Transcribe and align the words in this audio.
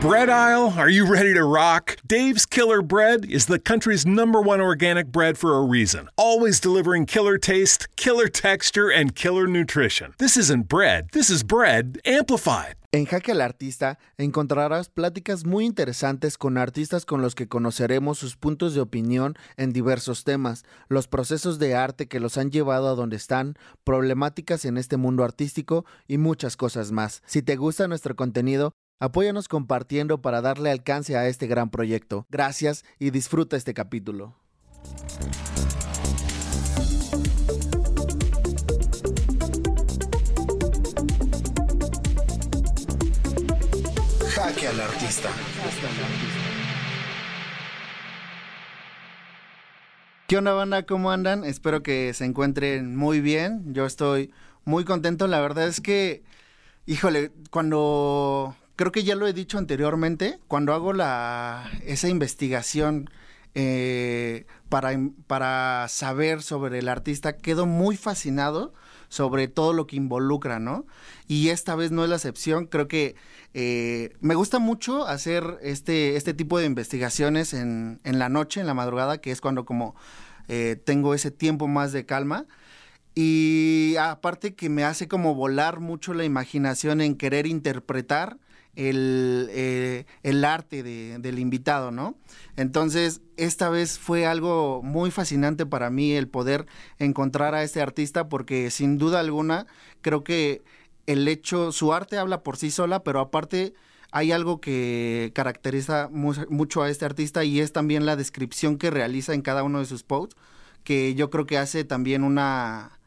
Bread 0.00 0.30
aisle, 0.30 0.72
are 0.78 0.88
you 0.88 1.04
ready 1.04 1.34
to 1.34 1.44
rock? 1.44 1.98
Dave's 2.06 2.46
Killer 2.46 2.80
Bread 2.80 3.26
is 3.26 3.44
the 3.44 3.58
country's 3.58 4.06
number 4.06 4.40
one 4.40 4.58
organic 4.58 5.12
bread 5.12 5.36
for 5.36 5.58
a 5.58 5.60
reason. 5.60 6.08
Always 6.16 6.58
delivering 6.58 7.04
killer 7.04 7.36
taste, 7.36 7.86
killer 7.96 8.28
texture, 8.28 8.88
and 8.88 9.14
killer 9.14 9.46
nutrition. 9.46 10.14
This 10.16 10.38
isn't 10.38 10.68
bread, 10.68 11.10
this 11.12 11.28
is 11.28 11.42
bread 11.42 12.00
amplified. 12.06 12.76
En 12.92 13.06
Jaque 13.06 13.30
al 13.30 13.42
Artista 13.42 13.98
encontrarás 14.18 14.88
pláticas 14.88 15.44
muy 15.44 15.64
interesantes 15.64 16.36
con 16.36 16.58
artistas 16.58 17.04
con 17.04 17.22
los 17.22 17.36
que 17.36 17.46
conoceremos 17.46 18.18
sus 18.18 18.36
puntos 18.36 18.74
de 18.74 18.80
opinión 18.80 19.36
en 19.56 19.72
diversos 19.72 20.24
temas, 20.24 20.64
los 20.88 21.06
procesos 21.06 21.60
de 21.60 21.76
arte 21.76 22.08
que 22.08 22.18
los 22.18 22.36
han 22.36 22.50
llevado 22.50 22.88
a 22.88 22.96
donde 22.96 23.16
están, 23.16 23.54
problemáticas 23.84 24.64
en 24.64 24.76
este 24.76 24.96
mundo 24.96 25.22
artístico 25.22 25.84
y 26.08 26.18
muchas 26.18 26.56
cosas 26.56 26.90
más. 26.90 27.22
Si 27.26 27.42
te 27.42 27.54
gusta 27.54 27.86
nuestro 27.86 28.16
contenido, 28.16 28.74
Apóyanos 29.02 29.48
compartiendo 29.48 30.20
para 30.20 30.42
darle 30.42 30.70
alcance 30.70 31.16
a 31.16 31.26
este 31.26 31.46
gran 31.46 31.70
proyecto. 31.70 32.26
Gracias 32.28 32.84
y 32.98 33.08
disfruta 33.08 33.56
este 33.56 33.72
capítulo. 33.72 34.36
Jaque 44.34 44.68
al 44.68 44.80
artista. 44.80 45.30
¿Qué 50.26 50.36
onda 50.36 50.52
banda? 50.52 50.84
¿Cómo 50.84 51.10
andan? 51.10 51.44
Espero 51.44 51.82
que 51.82 52.12
se 52.12 52.26
encuentren 52.26 52.96
muy 52.96 53.22
bien. 53.22 53.72
Yo 53.72 53.86
estoy 53.86 54.30
muy 54.66 54.84
contento. 54.84 55.26
La 55.26 55.40
verdad 55.40 55.68
es 55.68 55.80
que, 55.80 56.22
híjole, 56.84 57.32
cuando 57.50 58.54
creo 58.80 58.92
que 58.92 59.04
ya 59.04 59.14
lo 59.14 59.26
he 59.26 59.34
dicho 59.34 59.58
anteriormente, 59.58 60.38
cuando 60.48 60.72
hago 60.72 60.94
la, 60.94 61.70
esa 61.84 62.08
investigación 62.08 63.10
eh, 63.54 64.46
para, 64.70 64.98
para 65.26 65.86
saber 65.88 66.40
sobre 66.40 66.78
el 66.78 66.88
artista, 66.88 67.36
quedo 67.36 67.66
muy 67.66 67.98
fascinado 67.98 68.72
sobre 69.10 69.48
todo 69.48 69.74
lo 69.74 69.86
que 69.86 69.96
involucra, 69.96 70.60
¿no? 70.60 70.86
Y 71.28 71.50
esta 71.50 71.74
vez 71.74 71.90
no 71.90 72.04
es 72.04 72.08
la 72.08 72.16
excepción, 72.16 72.64
creo 72.64 72.88
que 72.88 73.16
eh, 73.52 74.14
me 74.22 74.34
gusta 74.34 74.58
mucho 74.58 75.06
hacer 75.06 75.58
este, 75.60 76.16
este 76.16 76.32
tipo 76.32 76.58
de 76.58 76.64
investigaciones 76.64 77.52
en, 77.52 78.00
en 78.04 78.18
la 78.18 78.30
noche, 78.30 78.62
en 78.62 78.66
la 78.66 78.72
madrugada, 78.72 79.20
que 79.20 79.30
es 79.30 79.42
cuando 79.42 79.66
como 79.66 79.94
eh, 80.48 80.80
tengo 80.82 81.12
ese 81.12 81.30
tiempo 81.30 81.68
más 81.68 81.92
de 81.92 82.06
calma. 82.06 82.46
Y 83.14 83.96
aparte 84.00 84.54
que 84.54 84.70
me 84.70 84.84
hace 84.84 85.06
como 85.06 85.34
volar 85.34 85.80
mucho 85.80 86.14
la 86.14 86.24
imaginación 86.24 87.02
en 87.02 87.14
querer 87.14 87.46
interpretar 87.46 88.38
el, 88.76 89.48
eh, 89.50 90.06
el 90.22 90.44
arte 90.44 90.82
de, 90.82 91.18
del 91.18 91.38
invitado, 91.38 91.90
¿no? 91.90 92.16
Entonces, 92.56 93.20
esta 93.36 93.68
vez 93.68 93.98
fue 93.98 94.26
algo 94.26 94.82
muy 94.82 95.10
fascinante 95.10 95.66
para 95.66 95.90
mí 95.90 96.12
el 96.12 96.28
poder 96.28 96.66
encontrar 96.98 97.54
a 97.54 97.62
este 97.62 97.80
artista 97.80 98.28
porque 98.28 98.70
sin 98.70 98.98
duda 98.98 99.20
alguna 99.20 99.66
creo 100.02 100.24
que 100.24 100.62
el 101.06 101.26
hecho, 101.28 101.72
su 101.72 101.92
arte 101.92 102.18
habla 102.18 102.42
por 102.42 102.56
sí 102.56 102.70
sola, 102.70 103.02
pero 103.02 103.20
aparte 103.20 103.74
hay 104.12 104.32
algo 104.32 104.60
que 104.60 105.32
caracteriza 105.34 106.08
mucho 106.10 106.82
a 106.82 106.90
este 106.90 107.04
artista 107.04 107.44
y 107.44 107.60
es 107.60 107.72
también 107.72 108.06
la 108.06 108.16
descripción 108.16 108.76
que 108.76 108.90
realiza 108.90 109.34
en 109.34 109.42
cada 109.42 109.62
uno 109.62 109.78
de 109.80 109.86
sus 109.86 110.02
posts, 110.02 110.36
que 110.84 111.14
yo 111.14 111.30
creo 111.30 111.46
que 111.46 111.58
hace 111.58 111.84
también 111.84 112.24
una 112.24 112.99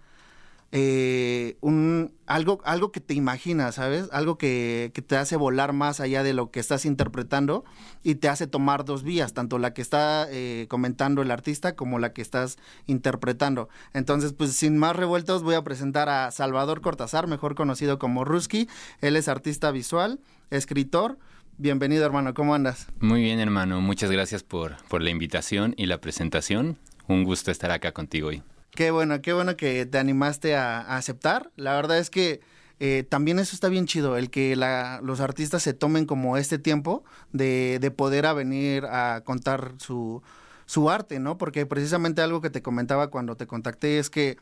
eh, 0.75 1.55
un, 1.61 2.15
algo, 2.25 2.59
algo 2.65 2.91
que 2.91 2.99
te 2.99 3.13
imaginas, 3.13 3.75
¿sabes? 3.75 4.09
Algo 4.11 4.39
que, 4.39 4.91
te 5.05 5.17
hace 5.17 5.35
volar 5.35 5.71
más 5.71 5.99
allá 5.99 6.23
de 6.23 6.33
lo 6.33 6.49
que 6.49 6.59
estás 6.59 6.85
interpretando 6.85 7.63
y 8.01 8.15
te 8.15 8.27
hace 8.27 8.47
tomar 8.47 8.83
dos 8.83 9.03
vías, 9.03 9.35
tanto 9.35 9.59
la 9.59 9.75
que 9.75 9.83
está 9.83 10.27
eh, 10.31 10.65
comentando 10.69 11.21
el 11.21 11.29
artista 11.29 11.75
como 11.75 11.99
la 11.99 12.11
que 12.11 12.23
estás 12.23 12.57
interpretando. 12.87 13.69
Entonces, 13.93 14.33
pues 14.33 14.53
sin 14.53 14.79
más 14.79 14.95
revueltos, 14.95 15.43
voy 15.43 15.53
a 15.53 15.63
presentar 15.63 16.09
a 16.09 16.31
Salvador 16.31 16.81
Cortázar, 16.81 17.27
mejor 17.27 17.53
conocido 17.53 17.99
como 17.99 18.25
Ruski. 18.25 18.67
Él 18.99 19.15
es 19.15 19.27
artista 19.27 19.69
visual, 19.69 20.21
escritor. 20.49 21.19
Bienvenido, 21.59 22.03
hermano, 22.03 22.33
¿cómo 22.33 22.55
andas? 22.55 22.87
Muy 22.99 23.21
bien, 23.21 23.39
hermano. 23.39 23.79
Muchas 23.79 24.09
gracias 24.09 24.41
por, 24.41 24.77
por 24.87 25.03
la 25.03 25.11
invitación 25.11 25.75
y 25.77 25.85
la 25.85 26.01
presentación. 26.01 26.79
Un 27.07 27.25
gusto 27.25 27.51
estar 27.51 27.69
acá 27.69 27.91
contigo 27.91 28.29
hoy. 28.29 28.41
Qué 28.75 28.89
bueno, 28.89 29.21
qué 29.21 29.33
bueno 29.33 29.55
que 29.55 29.85
te 29.85 29.99
animaste 29.99 30.55
a, 30.55 30.95
aceptar. 30.97 31.51
La 31.55 31.75
verdad 31.75 31.99
es 31.99 32.09
que 32.09 32.41
eh, 32.79 33.03
también 33.07 33.37
eso 33.37 33.55
está 33.55 33.69
bien 33.69 33.85
chido, 33.85 34.17
el 34.17 34.31
que 34.31 34.55
los 35.03 35.19
artistas 35.19 35.61
se 35.61 35.73
tomen 35.73 36.05
como 36.05 36.37
este 36.37 36.57
tiempo 36.57 37.03
de, 37.31 37.77
de 37.79 37.91
poder 37.91 38.33
venir 38.33 38.85
a 38.85 39.21
contar 39.23 39.73
su, 39.77 40.23
su 40.65 40.89
arte, 40.89 41.19
¿no? 41.19 41.37
Porque 41.37 41.67
precisamente 41.67 42.23
algo 42.23 42.41
que 42.41 42.49
te 42.49 42.63
comentaba 42.63 43.09
cuando 43.11 43.35
te 43.37 43.45
contacté 43.45 43.99
es 43.99 44.09
que 44.09 44.37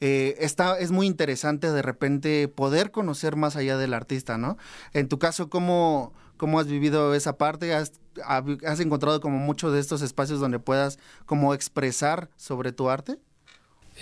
eh, 0.00 0.36
está, 0.38 0.78
es 0.78 0.92
muy 0.92 1.08
interesante 1.08 1.72
de 1.72 1.82
repente 1.82 2.46
poder 2.46 2.92
conocer 2.92 3.34
más 3.34 3.56
allá 3.56 3.76
del 3.76 3.94
artista, 3.94 4.38
¿no? 4.38 4.58
En 4.92 5.08
tu 5.08 5.18
caso, 5.18 5.50
¿cómo, 5.50 6.12
cómo 6.36 6.60
has 6.60 6.68
vivido 6.68 7.14
esa 7.14 7.36
parte? 7.36 7.74
¿Has, 7.74 7.92
¿Has 8.64 8.78
encontrado 8.78 9.20
como 9.20 9.38
muchos 9.38 9.72
de 9.72 9.80
estos 9.80 10.02
espacios 10.02 10.38
donde 10.38 10.60
puedas 10.60 11.00
como 11.26 11.52
expresar 11.52 12.30
sobre 12.36 12.70
tu 12.70 12.88
arte? 12.88 13.18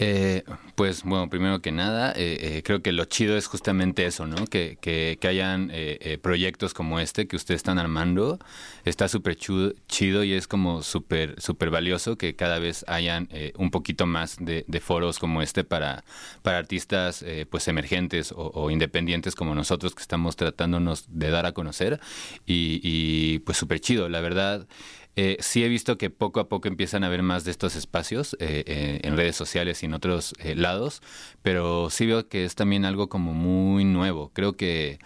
Eh, 0.03 0.44
pues 0.77 1.03
bueno, 1.05 1.28
primero 1.28 1.61
que 1.61 1.72
nada, 1.72 2.12
eh, 2.16 2.38
eh, 2.41 2.62
creo 2.65 2.81
que 2.81 2.93
lo 2.93 3.05
chido 3.05 3.37
es 3.37 3.47
justamente 3.47 4.06
eso, 4.06 4.27
¿no? 4.27 4.47
Que, 4.47 4.78
que, 4.81 5.19
que 5.21 5.28
hayan 5.28 5.69
eh, 5.75 6.16
proyectos 6.22 6.72
como 6.72 7.00
este 7.00 7.28
que 7.28 7.37
ustedes 7.37 7.59
están 7.59 7.78
armando. 7.78 8.39
Está 8.87 9.09
súper 9.09 9.37
chido 9.37 10.25
y 10.25 10.33
es 10.33 10.49
como 10.49 10.83
súper 10.83 11.39
súper 11.39 11.69
valioso 11.69 12.16
que 12.16 12.34
cada 12.34 12.59
vez 12.59 12.83
hayan 12.89 13.28
un 13.59 13.71
poquito 13.71 14.06
más 14.06 14.39
de, 14.41 14.65
foros 14.81 15.19
como 15.19 15.43
este 15.43 15.65
para, 15.65 16.03
para 16.41 16.56
artistas 16.56 17.22
pues 17.50 17.69
emergentes 17.69 18.33
o, 18.33 18.50
o, 18.55 18.71
independientes 18.71 19.34
como 19.34 19.55
nosotros 19.55 19.94
que 19.94 20.00
estamos 20.00 20.34
tratándonos 20.34 21.05
de 21.09 21.28
dar 21.28 21.44
a 21.44 21.53
conocer. 21.53 22.00
Y, 22.47 22.81
y 22.83 23.41
pues 23.41 23.59
súper 23.59 23.81
chido, 23.81 24.09
la 24.09 24.22
verdad. 24.22 24.66
Eh, 25.16 25.37
sí 25.41 25.65
he 25.65 25.69
visto 25.69 25.98
que 25.98 26.10
poco 26.10 26.41
a 26.41 26.48
poco 26.48 26.69
empiezan 26.69 27.04
a 27.04 27.09
haber 27.09 27.22
más 27.22 27.44
de 27.44 27.50
estos 27.50 27.76
espacios 27.76 28.34
eh, 28.38 28.65
eh, 28.66 29.00
en 29.03 29.16
redes 29.16 29.37
sociales 29.37 29.82
y 29.82 29.87
en 29.87 29.94
otros 29.94 30.34
lados, 30.54 31.03
pero 31.43 31.91
sí 31.91 32.06
veo 32.06 32.28
que 32.28 32.44
es 32.44 32.54
también 32.54 32.84
algo 32.84 33.09
como 33.09 33.34
muy 33.34 33.84
nuevo. 33.84 34.31
Creo 34.32 34.54
que 34.54 34.98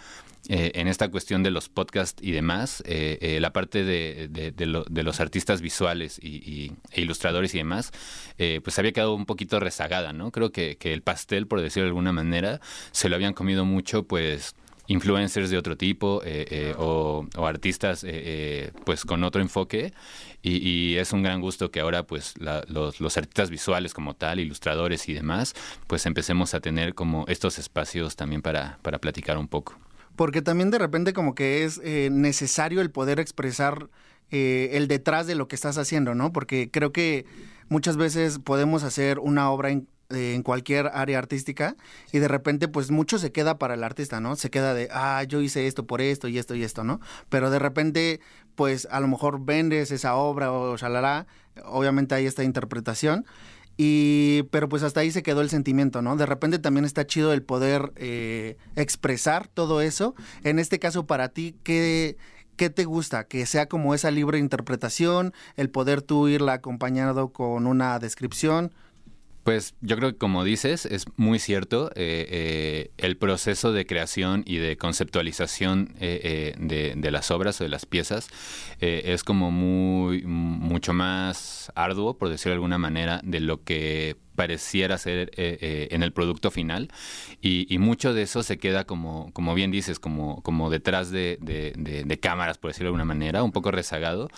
en 0.47 0.87
esta 0.87 1.09
cuestión 1.09 1.41
de 1.41 1.49
los 1.49 1.69
podcasts 1.69 2.21
y 2.21 2.31
demás, 2.31 2.83
la 2.87 3.51
parte 3.51 3.83
de, 3.83 4.27
de, 4.27 5.03
los 5.03 5.19
artistas 5.19 5.59
visuales 5.59 6.19
y, 6.21 6.71
e 6.91 7.01
ilustradores 7.01 7.55
y 7.55 7.57
demás, 7.57 7.91
pues 8.37 8.77
había 8.77 8.91
quedado 8.91 9.15
un 9.15 9.25
poquito 9.25 9.59
rezagada, 9.59 10.13
¿no? 10.13 10.31
Creo 10.31 10.51
que, 10.51 10.77
que, 10.77 10.93
el 10.93 11.01
pastel, 11.01 11.47
por 11.47 11.61
decirlo 11.61 11.85
de 11.85 11.89
alguna 11.89 12.11
manera, 12.11 12.61
se 12.91 13.09
lo 13.09 13.15
habían 13.15 13.33
comido 13.33 13.65
mucho, 13.65 14.03
pues 14.03 14.53
influencers 14.87 15.49
de 15.49 15.57
otro 15.57 15.77
tipo 15.77 16.21
eh, 16.23 16.45
eh, 16.49 16.75
o, 16.77 17.25
artistas 17.37 18.05
eh, 18.07 18.71
pues 18.85 19.05
con 19.05 19.23
otro 19.23 19.41
enfoque 19.41 19.93
y, 20.41 20.95
es 20.95 21.11
un 21.11 21.23
gran 21.23 21.41
gusto 21.41 21.71
que 21.71 21.79
ahora 21.79 22.03
pues 22.03 22.35
los, 22.67 22.99
los, 22.99 23.17
artistas 23.17 23.49
visuales 23.49 23.95
como 23.95 24.13
tal, 24.13 24.39
ilustradores 24.39 25.09
y 25.09 25.13
demás, 25.13 25.55
pues 25.87 26.05
empecemos 26.05 26.53
a 26.53 26.59
tener 26.59 26.93
como 26.93 27.25
estos 27.27 27.57
espacios 27.57 28.15
también 28.15 28.43
para, 28.43 28.77
para 28.83 28.99
platicar 28.99 29.39
un 29.39 29.47
poco. 29.47 29.75
Porque 30.15 30.43
también 30.43 30.69
de 30.69 30.77
repente 30.77 31.13
como 31.13 31.33
que 31.33 31.63
es 31.63 31.81
necesario 32.11 32.81
el 32.81 32.91
poder 32.91 33.19
expresar 33.19 33.89
el 34.29 34.87
detrás 34.87 35.25
de 35.25 35.33
lo 35.33 35.47
que 35.47 35.55
estás 35.55 35.79
haciendo, 35.79 36.13
¿no? 36.13 36.31
Porque 36.31 36.69
creo 36.69 36.93
que 36.93 37.25
muchas 37.67 37.97
veces 37.97 38.37
podemos 38.37 38.83
hacer 38.83 39.17
una 39.17 39.49
obra 39.49 39.71
en, 40.09 40.17
en 40.17 40.43
cualquier 40.43 40.87
área 40.93 41.17
artística 41.17 41.75
y 42.11 42.19
de 42.19 42.27
repente 42.27 42.67
pues 42.67 42.91
mucho 42.91 43.19
se 43.19 43.31
queda 43.31 43.57
para 43.57 43.73
el 43.73 43.83
artista, 43.83 44.19
¿no? 44.19 44.35
Se 44.35 44.49
queda 44.49 44.73
de, 44.73 44.89
ah, 44.91 45.23
yo 45.23 45.41
hice 45.41 45.67
esto 45.67 45.85
por 45.85 46.01
esto 46.01 46.27
y 46.27 46.37
esto 46.37 46.55
y 46.55 46.63
esto, 46.63 46.83
¿no? 46.83 46.99
Pero 47.29 47.49
de 47.49 47.59
repente 47.59 48.19
pues 48.55 48.87
a 48.91 48.99
lo 48.99 49.07
mejor 49.07 49.45
vendes 49.45 49.91
esa 49.91 50.15
obra 50.15 50.51
o 50.51 50.77
shalala, 50.77 51.27
obviamente 51.65 52.15
hay 52.15 52.25
esta 52.25 52.43
interpretación. 52.43 53.25
Y, 53.77 54.43
pero 54.51 54.69
pues 54.69 54.83
hasta 54.83 55.01
ahí 55.01 55.11
se 55.11 55.21
quedó 55.21 55.41
el 55.41 55.49
sentimiento, 55.49 56.01
¿no? 56.01 56.15
De 56.15 56.25
repente 56.25 56.59
también 56.59 56.85
está 56.85 57.05
chido 57.05 57.33
el 57.33 57.43
poder 57.43 57.91
eh, 57.97 58.57
expresar 58.75 59.47
todo 59.47 59.81
eso. 59.81 60.15
En 60.43 60.59
este 60.59 60.79
caso, 60.79 61.05
para 61.05 61.27
ti, 61.29 61.57
¿qué, 61.63 62.15
¿qué 62.55 62.69
te 62.69 62.85
gusta? 62.85 63.25
Que 63.25 63.45
sea 63.45 63.67
como 63.67 63.93
esa 63.93 64.11
libre 64.11 64.39
interpretación, 64.39 65.33
el 65.57 65.69
poder 65.69 66.01
tú 66.01 66.29
irla 66.29 66.53
acompañado 66.53 67.33
con 67.33 67.67
una 67.67 67.99
descripción. 67.99 68.73
Pues 69.45 69.75
yo 69.79 69.95
creo 69.95 70.13
que 70.13 70.17
como 70.17 70.43
dices, 70.43 70.87
es 70.87 71.05
muy 71.17 71.37
cierto, 71.37 71.91
eh, 71.91 72.25
eh, 72.31 72.91
el 72.97 73.15
proceso 73.15 73.73
de 73.73 73.85
creación 73.85 74.41
y 74.47 74.57
de 74.57 74.75
conceptualización 74.75 75.93
eh, 75.99 76.55
de, 76.57 77.11
las 77.11 77.29
obras 77.29 77.61
o 77.61 77.63
de 77.63 77.69
las 77.69 77.85
piezas 77.85 78.27
es 78.79 79.23
como 79.23 79.51
muy 79.51 80.23
mucho 80.23 80.93
más 80.93 81.71
arduo, 81.75 82.17
por 82.17 82.29
decirlo 82.29 82.53
de 82.53 82.55
alguna 82.55 82.79
manera, 82.79 83.21
de 83.23 83.39
lo 83.39 83.63
que 83.63 84.17
pareciera 84.35 84.97
ser 84.97 85.31
eh, 85.35 85.57
eh, 85.61 85.87
en 85.91 86.03
el 86.03 86.11
producto 86.11 86.51
final 86.51 86.89
y, 87.41 87.77
mucho 87.79 88.13
de 88.13 88.23
eso 88.23 88.41
se 88.41 88.57
queda 88.57 88.85
como, 88.85 89.31
como 89.33 89.53
bien 89.53 89.69
dices, 89.69 89.99
como, 89.99 90.41
como 90.41 90.69
detrás 90.69 91.11
de, 91.11 91.37
de, 91.39 92.19
cámaras, 92.19 92.57
por 92.57 92.71
decirlo 92.71 92.85
de 92.85 92.89
alguna 92.89 93.05
manera, 93.05 93.43
un 93.43 93.51
poco 93.51 93.69
rezagado. 93.69 94.29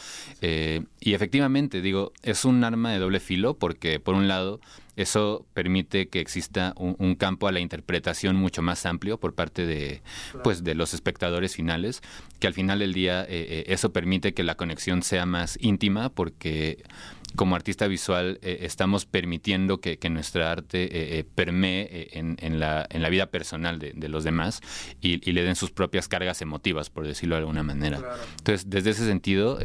Eh, 0.41 0.83
y 0.99 1.13
efectivamente, 1.13 1.81
digo, 1.81 2.11
es 2.23 2.43
un 2.43 2.63
arma 2.63 2.91
de 2.91 2.99
doble 2.99 3.19
filo 3.19 3.53
porque 3.53 3.99
por 3.99 4.15
un 4.15 4.27
lado 4.27 4.59
eso 4.97 5.45
permite 5.53 6.09
que 6.09 6.19
exista 6.19 6.73
un, 6.75 7.15
campo 7.15 7.47
a 7.47 7.51
la 7.51 7.59
interpretación 7.59 8.35
mucho 8.35 8.61
más 8.61 8.85
amplio 8.85 9.19
por 9.19 9.35
parte 9.35 9.65
de, 9.65 10.01
pues, 10.43 10.63
de 10.63 10.73
los 10.73 10.93
espectadores 10.93 11.55
finales, 11.55 12.01
que 12.39 12.47
al 12.47 12.53
final 12.53 12.79
del 12.79 12.93
día 12.93 13.23
eso 13.29 13.93
permite 13.93 14.33
que 14.33 14.43
la 14.43 14.55
conexión 14.55 15.03
sea 15.03 15.27
más 15.27 15.57
íntima 15.61 16.09
porque 16.09 16.83
como 17.35 17.55
artista 17.55 17.87
visual 17.87 18.39
eh, 18.41 18.59
estamos 18.61 19.05
permitiendo 19.05 19.79
que, 19.79 19.97
nuestra 20.07 20.51
arte 20.51 20.83
eh, 20.83 21.19
eh, 21.19 21.23
permee 21.35 22.09
en, 22.13 22.59
la, 22.59 22.87
en 22.89 23.01
la 23.01 23.09
vida 23.09 23.25
personal 23.25 23.77
de, 23.77 24.07
los 24.07 24.23
demás 24.23 24.61
y, 25.01 25.17
le 25.31 25.43
den 25.43 25.55
sus 25.55 25.71
propias 25.71 26.07
cargas 26.07 26.41
emotivas, 26.41 26.89
por 26.89 27.05
decirlo 27.05 27.35
de 27.35 27.39
alguna 27.39 27.61
manera. 27.61 27.99
Entonces, 28.37 28.69
desde 28.69 28.91
ese 28.91 29.05
sentido, 29.05 29.59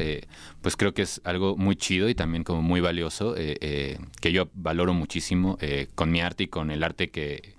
pues 0.61 0.75
creo 0.75 0.93
que 0.93 1.03
es 1.03 1.21
algo 1.23 1.55
muy 1.55 1.75
chido 1.77 2.09
y 2.09 2.15
también 2.15 2.43
como 2.43 2.61
muy 2.61 2.81
valioso, 2.81 3.35
que 3.35 4.31
yo 4.31 4.49
valoro 4.53 4.93
muchísimo 4.93 5.57
con 5.95 6.11
mi 6.11 6.19
arte 6.19 6.43
y 6.43 6.47
con 6.47 6.71
el 6.71 6.83
arte 6.83 7.09
que, 7.09 7.55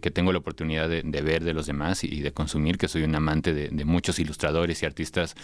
que, 0.00 0.10
tengo 0.10 0.32
la 0.32 0.38
oportunidad 0.38 0.88
de, 0.88 1.02
ver 1.02 1.44
de 1.44 1.52
los 1.52 1.66
demás 1.66 2.02
y, 2.02 2.20
de 2.20 2.32
consumir, 2.32 2.76
que 2.76 2.88
soy 2.88 3.04
un 3.04 3.14
amante 3.14 3.54
de, 3.54 3.84
muchos 3.84 4.18
ilustradores 4.18 4.82
y 4.82 4.86
artistas 4.86 5.36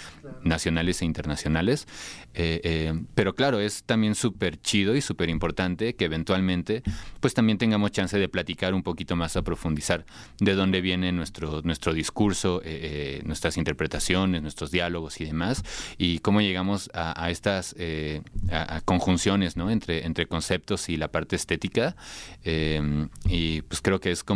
nacionales 0.42 1.00
e 1.02 1.04
internacionales. 1.04 1.86
Eh, 2.34 2.60
eh, 2.64 3.00
pero 3.14 3.34
claro, 3.34 3.60
es 3.60 3.84
también 3.84 4.14
súper 4.14 4.60
chido 4.60 4.96
y 4.96 5.00
súper 5.00 5.28
importante 5.28 5.94
que 5.94 6.06
eventualmente 6.06 6.82
pues 7.20 7.34
también 7.34 7.58
tengamos 7.58 7.92
chance 7.92 8.18
de 8.18 8.28
platicar 8.28 8.74
un 8.74 8.82
poquito 8.82 9.14
más 9.14 9.36
a 9.36 9.42
profundizar 9.42 10.04
de 10.40 10.54
dónde 10.54 10.80
viene 10.80 11.12
nuestro, 11.12 11.62
nuestro 11.62 11.92
discurso, 11.92 12.60
eh, 12.64 13.22
nuestras 13.24 13.56
interpretaciones, 13.56 14.42
nuestros 14.42 14.70
diálogos 14.72 15.20
y 15.20 15.24
demás, 15.24 15.62
y 15.98 16.18
cómo 16.18 16.40
llegamos 16.40 16.90
a, 16.94 17.30
estas 17.30 17.76
conjunciones 18.84 19.56
¿no? 19.56 19.70
entre, 19.70 20.04
entre 20.04 20.26
conceptos 20.26 20.88
y 20.88 20.96
la 20.96 21.08
parte 21.08 21.36
estética. 21.36 21.94
y 22.44 23.62
pues 23.62 23.80
creo 23.80 24.00
que 24.00 24.10
es 24.10 24.24
como 24.24 24.31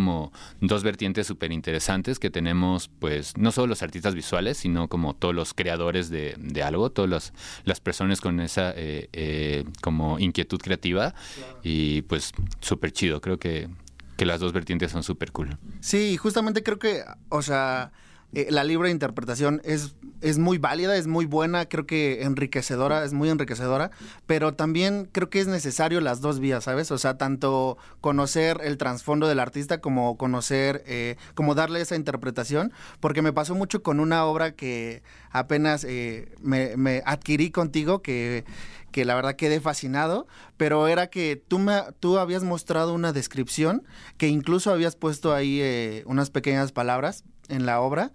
dos 0.61 0.83
vertientes 0.83 1.27
súper 1.27 1.53
interesantes 1.53 2.19
que 2.19 2.31
tenemos, 2.31 2.89
pues, 2.99 3.37
no 3.37 3.53
solo 3.53 3.69
los 3.69 3.83
artistas 3.83 4.15
visuales, 4.15 4.59
sino 4.59 4.89
como 4.89 5.15
todos 5.15 5.35
los 5.35 5.55
creadores 5.55 6.11
de, 6.11 6.35
de 6.39 6.63
algo, 6.63 6.91
todas 6.91 7.33
las 7.65 7.81
personas 7.81 8.21
con 8.21 8.41
esa 8.41 8.73
eh, 8.77 9.09
eh, 9.13 9.65
como 9.83 10.19
inquietud 10.19 10.59
creativa. 10.59 11.15
Y 11.63 12.03
pues 12.03 12.33
súper 12.61 12.93
chido, 12.93 13.21
creo 13.21 13.39
que, 13.39 13.69
que 14.17 14.27
las 14.27 14.41
dos 14.41 14.53
vertientes 14.53 14.93
son 14.93 15.03
súper 15.03 15.33
cool. 15.33 15.57
Sí, 15.81 16.17
justamente 16.17 16.63
creo 16.63 16.79
que, 16.79 17.03
o 17.29 17.43
sea 17.43 17.93
eh, 18.33 18.49
la 18.51 18.65
libre 18.65 18.91
interpretación 18.91 19.61
es, 19.65 19.95
es 20.21 20.39
muy 20.39 20.59
válida, 20.59 20.97
es 20.97 21.07
muy 21.07 21.27
buena, 21.27 21.67
creo 21.69 21.87
que 21.87 22.23
enriquecedora, 22.23 23.05
es 23.05 23.13
muy 23.13 23.31
enriquecedora, 23.31 23.91
pero 24.27 24.55
también 24.55 25.09
creo 25.13 25.31
que 25.31 25.41
es 25.41 25.47
necesario 25.47 26.01
las 26.01 26.21
dos 26.21 26.41
vías, 26.41 26.65
¿sabes? 26.65 26.91
O 26.91 26.99
sea, 26.99 27.17
tanto 27.17 27.79
conocer 28.01 28.61
el 28.63 28.79
trasfondo 28.79 29.29
del 29.29 29.39
artista 29.39 29.81
como 29.81 30.17
conocer, 30.17 30.83
eh, 30.87 31.17
como 31.35 31.55
darle 31.55 31.81
esa 31.81 31.97
interpretación, 31.97 32.73
porque 33.01 33.23
me 33.23 33.33
pasó 33.33 33.55
mucho 33.55 33.83
con 33.83 34.01
una 34.01 34.25
obra 34.25 34.53
que 34.53 35.03
apenas 35.31 35.85
eh, 35.85 36.35
me, 36.41 37.03
adquirí 37.07 37.51
contigo, 37.51 38.03
que 38.03 38.45
que 38.97 39.05
la 39.05 39.15
verdad 39.15 39.37
quedé 39.37 39.61
fascinado, 39.61 40.27
pero 40.57 40.89
era 40.89 41.09
que 41.09 41.37
tú, 41.37 41.59
me, 41.59 41.83
tú 42.01 42.17
habías 42.17 42.45
mostrado 42.45 42.95
una 42.95 43.13
descripción, 43.13 43.83
que 44.17 44.29
incluso 44.29 44.73
habías 44.73 44.97
puesto 44.97 45.35
ahí 45.35 45.61
eh, 45.61 46.03
unas 46.07 46.31
pequeñas 46.31 46.73
palabras 46.73 47.23
en 47.49 47.67
la 47.67 47.81
obra. 47.81 48.13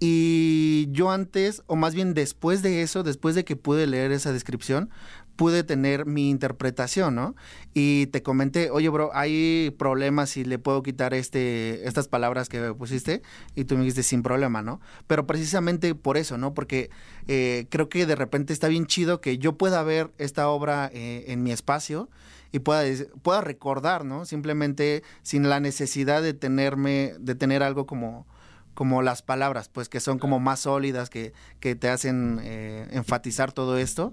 Y 0.00 0.88
yo 0.90 1.10
antes, 1.10 1.62
o 1.66 1.76
más 1.76 1.94
bien 1.94 2.14
después 2.14 2.62
de 2.62 2.82
eso, 2.82 3.02
después 3.02 3.34
de 3.34 3.44
que 3.44 3.56
pude 3.56 3.86
leer 3.86 4.12
esa 4.12 4.32
descripción, 4.32 4.90
pude 5.36 5.64
tener 5.64 6.06
mi 6.06 6.30
interpretación, 6.30 7.14
¿no? 7.14 7.34
Y 7.74 8.06
te 8.06 8.22
comenté, 8.22 8.70
oye, 8.70 8.88
bro, 8.88 9.10
hay 9.14 9.74
problemas 9.78 10.30
si 10.30 10.44
le 10.44 10.58
puedo 10.58 10.82
quitar 10.82 11.14
este, 11.14 11.86
estas 11.86 12.08
palabras 12.08 12.48
que 12.48 12.74
pusiste, 12.74 13.22
y 13.54 13.64
tú 13.64 13.76
me 13.76 13.82
dijiste 13.82 14.02
sin 14.02 14.22
problema, 14.22 14.62
¿no? 14.62 14.80
Pero 15.06 15.26
precisamente 15.26 15.94
por 15.94 16.16
eso, 16.16 16.38
¿no? 16.38 16.54
Porque 16.54 16.90
eh, 17.26 17.66
creo 17.70 17.88
que 17.88 18.06
de 18.06 18.14
repente 18.14 18.52
está 18.52 18.68
bien 18.68 18.86
chido 18.86 19.20
que 19.20 19.38
yo 19.38 19.56
pueda 19.56 19.82
ver 19.82 20.12
esta 20.18 20.48
obra 20.48 20.90
eh, 20.92 21.24
en 21.28 21.42
mi 21.42 21.52
espacio 21.52 22.08
y 22.54 22.60
pueda, 22.60 22.84
pueda 23.22 23.40
recordar, 23.40 24.04
¿no? 24.04 24.24
Simplemente 24.26 25.02
sin 25.22 25.48
la 25.48 25.58
necesidad 25.58 26.22
de 26.22 26.34
tenerme, 26.34 27.14
de 27.18 27.34
tener 27.34 27.64
algo 27.64 27.84
como 27.84 28.26
como 28.74 29.02
las 29.02 29.22
palabras, 29.22 29.68
pues 29.68 29.88
que 29.88 30.00
son 30.00 30.18
como 30.18 30.40
más 30.40 30.60
sólidas, 30.60 31.08
que, 31.08 31.32
que 31.60 31.76
te 31.76 31.88
hacen 31.88 32.40
eh, 32.42 32.88
enfatizar 32.90 33.52
todo 33.52 33.78
esto 33.78 34.12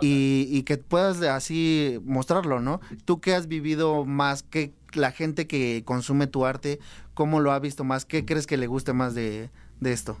y, 0.00 0.62
que 0.62 0.78
puedas 0.78 1.20
así 1.22 1.98
mostrarlo, 2.04 2.60
¿no? 2.60 2.80
Tú 3.04 3.20
que 3.20 3.34
has 3.34 3.46
vivido 3.46 4.06
más, 4.06 4.42
que 4.42 4.72
la 4.94 5.12
gente 5.12 5.46
que 5.46 5.82
consume 5.84 6.26
tu 6.26 6.46
arte, 6.46 6.80
¿cómo 7.12 7.40
lo 7.40 7.52
ha 7.52 7.58
visto 7.58 7.84
más? 7.84 8.06
¿Qué 8.06 8.24
crees 8.24 8.46
que 8.46 8.56
le 8.56 8.66
guste 8.66 8.94
más 8.94 9.14
de, 9.14 9.50
esto? 9.82 10.16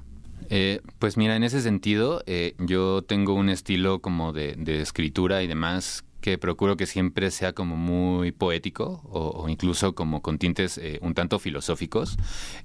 Eh, 0.50 0.82
pues 0.98 1.16
mira, 1.16 1.36
en 1.36 1.44
ese 1.44 1.62
sentido, 1.62 2.22
eh, 2.26 2.54
yo 2.58 3.02
tengo 3.02 3.32
un 3.32 3.48
estilo 3.48 4.00
como 4.00 4.34
de, 4.34 4.56
de, 4.58 4.82
escritura 4.82 5.42
y 5.42 5.46
demás 5.46 6.04
que 6.20 6.38
procuro 6.38 6.76
que 6.76 6.86
siempre 6.86 7.30
sea 7.30 7.52
como 7.52 7.76
muy 7.76 8.32
poético 8.32 9.02
o, 9.04 9.48
incluso 9.48 9.94
como 9.94 10.22
con 10.22 10.38
tintes 10.38 10.78
eh, 10.78 10.98
un 11.02 11.14
tanto 11.14 11.38
filosóficos. 11.38 12.16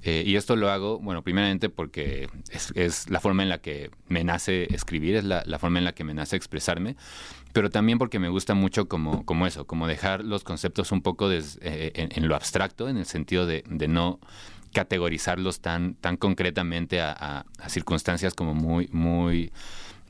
Eh, 0.04 0.24
y 0.26 0.36
esto 0.36 0.56
lo 0.56 0.70
hago, 0.70 1.00
bueno, 1.00 1.24
primeramente 1.24 1.70
porque 1.70 2.30
es, 2.76 3.10
la 3.10 3.20
forma 3.20 3.44
en 3.44 3.50
la 3.50 3.60
que 3.60 3.92
me 4.08 4.24
nace 4.24 4.74
escribir, 4.74 5.16
es 5.16 5.24
la, 5.24 5.44
forma 5.60 5.80
en 5.80 5.86
la 5.86 5.94
que 5.94 6.04
me 6.04 6.14
nace 6.14 6.36
expresarme, 6.36 6.96
pero 7.54 7.70
también 7.70 7.98
porque 7.98 8.20
me 8.20 8.30
gusta 8.30 8.54
mucho 8.54 8.88
como, 8.88 9.26
como 9.26 9.48
eso, 9.48 9.66
como 9.66 9.88
dejar 9.88 10.24
los 10.24 10.44
conceptos 10.44 10.92
un 10.92 11.02
poco 11.02 11.32
eh, 11.32 11.42
en, 11.62 12.28
lo 12.28 12.36
abstracto, 12.36 12.90
en 12.90 12.98
el 12.98 13.06
sentido 13.06 13.46
de, 13.46 13.64
no 13.88 14.20
categorizarlos 14.74 15.62
tan, 15.62 15.96
tan 15.96 16.18
concretamente 16.18 17.00
a, 17.00 17.46
a 17.60 17.70
circunstancias 17.70 18.34
como 18.34 18.54
muy, 18.54 18.90
muy 18.92 19.54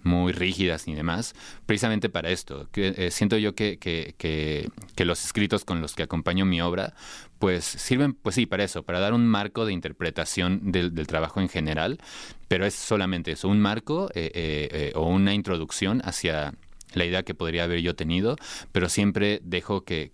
muy 0.06 0.32
rígidas 0.32 0.88
y 0.88 0.94
demás, 0.94 1.36
precisamente 1.66 2.10
para 2.10 2.30
esto. 2.30 2.70
Eh, 2.76 3.10
siento 3.12 3.38
yo 3.38 3.56
que, 3.56 3.78
que, 3.80 4.14
que, 4.18 5.06
los 5.06 5.26
escritos 5.26 5.66
con 5.66 5.82
los 5.82 5.96
que 5.96 6.04
acompaño 6.04 6.46
mi 6.46 6.62
obra, 6.62 6.94
pues 7.40 7.66
sirven, 7.66 8.14
pues 8.14 8.36
sí, 8.36 8.46
para 8.46 8.64
eso, 8.64 8.84
para 8.84 9.00
dar 9.00 9.14
un 9.14 9.28
marco 9.28 9.66
de 9.66 9.74
interpretación 9.74 10.72
del, 10.72 10.94
trabajo 11.08 11.42
en 11.42 11.50
general, 11.50 12.00
pero 12.48 12.66
es 12.66 12.76
solamente 12.76 13.32
eso, 13.32 13.50
un 13.50 13.60
marco 13.60 14.10
eh, 14.14 14.32
eh, 14.34 14.92
o 14.96 15.08
una 15.08 15.34
introducción 15.34 16.02
hacia 16.06 16.54
la 16.94 17.06
idea 17.06 17.24
que 17.24 17.34
podría 17.34 17.64
haber 17.64 17.82
yo 17.82 17.96
tenido, 17.96 18.38
pero 18.72 18.90
siempre 18.90 19.42
dejo 19.44 19.84
que, 19.84 20.12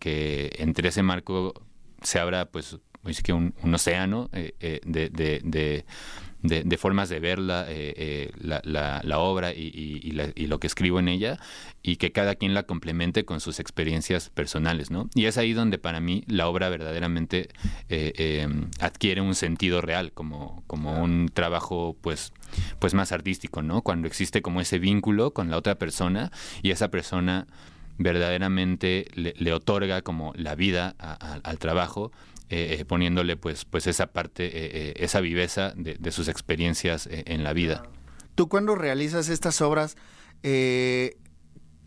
entre 0.58 0.90
ese 0.90 1.04
marco 1.04 1.54
se 2.02 2.20
abra 2.20 2.46
pues, 2.46 2.78
un, 3.30 3.54
un 3.62 3.76
océano 3.76 4.30
de, 4.32 5.86
formas 6.78 7.10
de 7.10 7.20
ver 7.20 7.40
la, 7.40 7.66
eh, 7.70 7.94
eh, 7.98 8.32
la, 8.40 9.20
obra 9.20 9.54
y, 9.54 10.12
lo 10.12 10.60
que 10.60 10.68
escribo 10.68 11.00
en 11.00 11.08
ella 11.08 11.40
y 11.84 11.98
que 11.98 12.12
cada 12.12 12.36
quien 12.36 12.54
la 12.54 12.64
complemente 12.64 13.26
con 13.26 13.40
sus 13.40 13.60
experiencias 13.60 14.30
personales, 14.30 14.92
¿no? 14.92 15.10
Y 15.14 15.26
es 15.26 15.38
ahí 15.38 15.54
donde 15.54 15.78
para 15.78 16.00
mí 16.00 16.24
la 16.28 16.48
obra 16.48 16.70
verdaderamente 16.70 17.50
eh, 17.90 18.48
adquiere 18.80 19.22
un 19.22 19.36
sentido 19.36 19.82
real, 19.82 20.12
como, 20.14 20.64
como 20.68 21.02
un 21.02 21.30
trabajo 21.34 21.96
pues, 22.02 22.34
pues 22.80 22.94
más 22.94 23.12
artístico, 23.12 23.62
¿no? 23.62 23.82
Cuando 23.82 24.08
existe 24.08 24.42
como 24.42 24.62
ese 24.62 24.80
vínculo 24.80 25.32
con 25.32 25.50
la 25.52 25.58
otra 25.58 25.76
persona 25.76 26.32
y 26.62 26.72
esa 26.72 26.90
persona 26.90 27.48
verdaderamente 27.98 29.08
le, 29.14 29.54
otorga 29.54 30.02
como 30.02 30.34
la 30.36 30.56
vida 30.56 30.96
al 30.98 31.60
trabajo 31.60 32.12
eh, 32.52 32.80
eh, 32.80 32.86
poniéndole 32.86 33.38
pues, 33.38 33.64
pues 33.64 33.88
esa 33.88 34.08
parte, 34.08 34.50
eh, 34.54 34.94
esa 34.98 35.22
viveza 35.22 35.74
de, 35.78 36.12
sus 36.12 36.28
experiencias 36.28 37.08
en 37.10 37.46
la 37.46 37.54
vida. 37.54 37.84
Tú 38.36 38.50
cuando 38.50 38.76
realizas 38.76 39.30
estas 39.30 39.62
obras, 39.62 39.96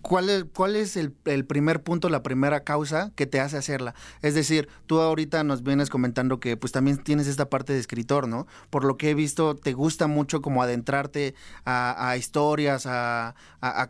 ¿cuál 0.05 0.29
es, 0.29 0.45
cuál 0.55 0.77
es 0.77 0.97
el, 0.97 1.13
primer 1.47 1.83
punto, 1.83 2.09
la 2.09 2.23
primera 2.23 2.63
causa 2.63 3.11
que 3.17 3.27
te 3.27 3.41
hace 3.41 3.57
hacerla? 3.57 3.95
Es 4.23 4.35
decir, 4.35 4.69
tú 4.87 5.01
ahorita 5.01 5.43
nos 5.45 5.63
vienes 5.63 5.89
comentando 5.89 6.39
que 6.41 6.57
pues 6.57 6.73
también 6.73 6.99
tienes 6.99 7.27
esta 7.27 7.49
parte 7.49 7.73
de 7.73 7.81
escritor, 7.81 8.29
¿no? 8.29 8.47
Por 8.71 8.85
lo 8.85 8.99
que 8.99 9.11
he 9.11 9.15
visto, 9.15 9.57
te 9.57 9.73
gusta 9.73 10.07
mucho 10.07 10.43
como 10.43 10.63
adentrarte 10.63 11.35
a, 11.65 12.17
historias, 12.19 12.87
a, 12.87 13.35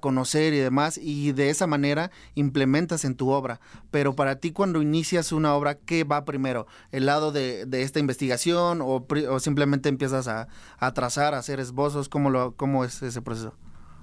conocer 0.01 0.55
y 0.55 0.59
demás, 0.59 0.99
y 0.99 1.33
de 1.33 1.51
esa 1.51 1.67
manera 1.67 2.11
implementas 2.37 3.05
en 3.05 3.17
tu 3.17 3.31
obra. 3.31 3.61
Pero 3.91 4.15
para 4.15 4.37
ti 4.37 4.53
cuando 4.53 4.81
inicias 4.81 5.33
una 5.33 5.55
obra, 5.55 5.75
¿qué 5.75 6.05
va 6.05 6.25
primero? 6.25 6.67
¿El 6.93 7.07
lado 7.07 7.33
de, 7.33 7.67
esta 7.73 7.99
investigación 7.99 8.81
o, 8.83 9.05
simplemente 9.41 9.89
empiezas 9.89 10.29
a, 10.29 10.49
trazar, 10.95 11.35
a 11.35 11.39
hacer 11.39 11.59
esbozos? 11.59 12.09
¿Cómo, 12.09 12.31
lo, 12.31 12.55
¿Cómo 12.55 12.85
es 12.85 13.03
ese 13.03 13.21
proceso? 13.21 13.55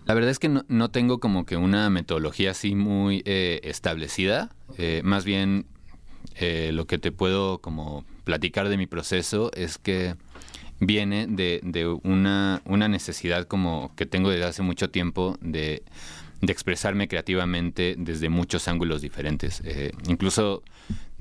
La 0.05 0.13
verdad 0.13 0.31
es 0.31 0.39
que 0.39 0.49
no, 0.49 0.91
tengo 0.91 1.19
como 1.19 1.45
que 1.45 1.57
una 1.57 1.89
metodología 1.89 2.51
así 2.51 2.75
muy 2.75 3.21
eh, 3.25 3.61
establecida. 3.63 4.49
Eh, 4.77 5.01
más 5.03 5.25
bien 5.25 5.65
eh, 6.35 6.71
lo 6.73 6.87
que 6.87 6.97
te 6.97 7.11
puedo 7.11 7.59
como 7.59 8.03
platicar 8.23 8.69
de 8.69 8.77
mi 8.77 8.87
proceso 8.87 9.51
es 9.53 9.77
que 9.77 10.15
viene 10.79 11.27
de, 11.27 11.59
de 11.63 11.85
una, 11.87 12.61
una, 12.65 12.87
necesidad 12.87 13.45
como 13.45 13.93
que 13.95 14.07
tengo 14.07 14.31
desde 14.31 14.45
hace 14.45 14.63
mucho 14.63 14.89
tiempo 14.89 15.37
de, 15.41 15.83
de 16.41 16.51
expresarme 16.51 17.07
creativamente 17.07 17.95
desde 17.97 18.29
muchos 18.29 18.67
ángulos 18.67 19.01
diferentes. 19.01 19.61
incluso 20.07 20.63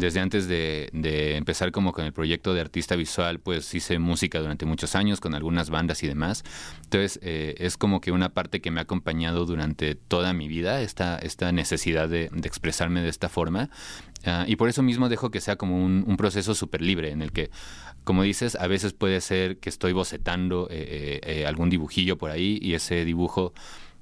desde 0.00 0.20
antes 0.20 0.48
de, 0.48 0.88
empezar 1.36 1.70
como 1.70 1.92
con 1.92 2.04
el 2.04 2.12
proyecto 2.12 2.54
de 2.54 2.60
artista 2.60 2.96
visual, 2.96 3.38
pues 3.38 3.72
hice 3.74 3.98
música 3.98 4.40
durante 4.40 4.66
muchos 4.66 4.96
años 4.96 5.20
con 5.20 5.34
algunas 5.34 5.70
bandas 5.70 6.02
y 6.02 6.08
demás. 6.08 6.42
Entonces 6.84 7.20
eh, 7.22 7.54
es 7.58 7.76
como 7.76 8.00
que 8.00 8.10
una 8.10 8.30
parte 8.30 8.60
que 8.60 8.70
me 8.70 8.80
ha 8.80 8.84
acompañado 8.84 9.44
durante 9.44 9.94
toda 9.94 10.32
mi 10.32 10.48
vida, 10.48 10.80
esta, 10.80 11.18
esta 11.18 11.52
necesidad 11.52 12.08
de, 12.08 12.30
expresarme 12.42 13.02
de 13.02 13.10
esta 13.10 13.28
forma. 13.28 13.70
Ah, 14.24 14.44
y 14.48 14.56
por 14.56 14.68
eso 14.68 14.82
mismo 14.82 15.08
dejo 15.08 15.30
que 15.30 15.40
sea 15.40 15.56
como 15.56 15.82
un, 15.84 16.16
proceso 16.16 16.54
súper 16.54 16.82
libre 16.82 17.10
en 17.10 17.22
el 17.22 17.32
que, 17.32 17.50
como 18.04 18.22
dices, 18.22 18.56
a 18.56 18.66
veces 18.66 18.92
puede 18.92 19.20
ser 19.20 19.58
que 19.58 19.70
estoy 19.70 19.92
bocetando 19.92 20.66
eh, 20.70 21.20
eh, 21.22 21.46
algún 21.46 21.70
dibujillo 21.70 22.18
por 22.18 22.30
ahí 22.30 22.58
y 22.60 22.74
ese 22.74 23.04
dibujo 23.04 23.54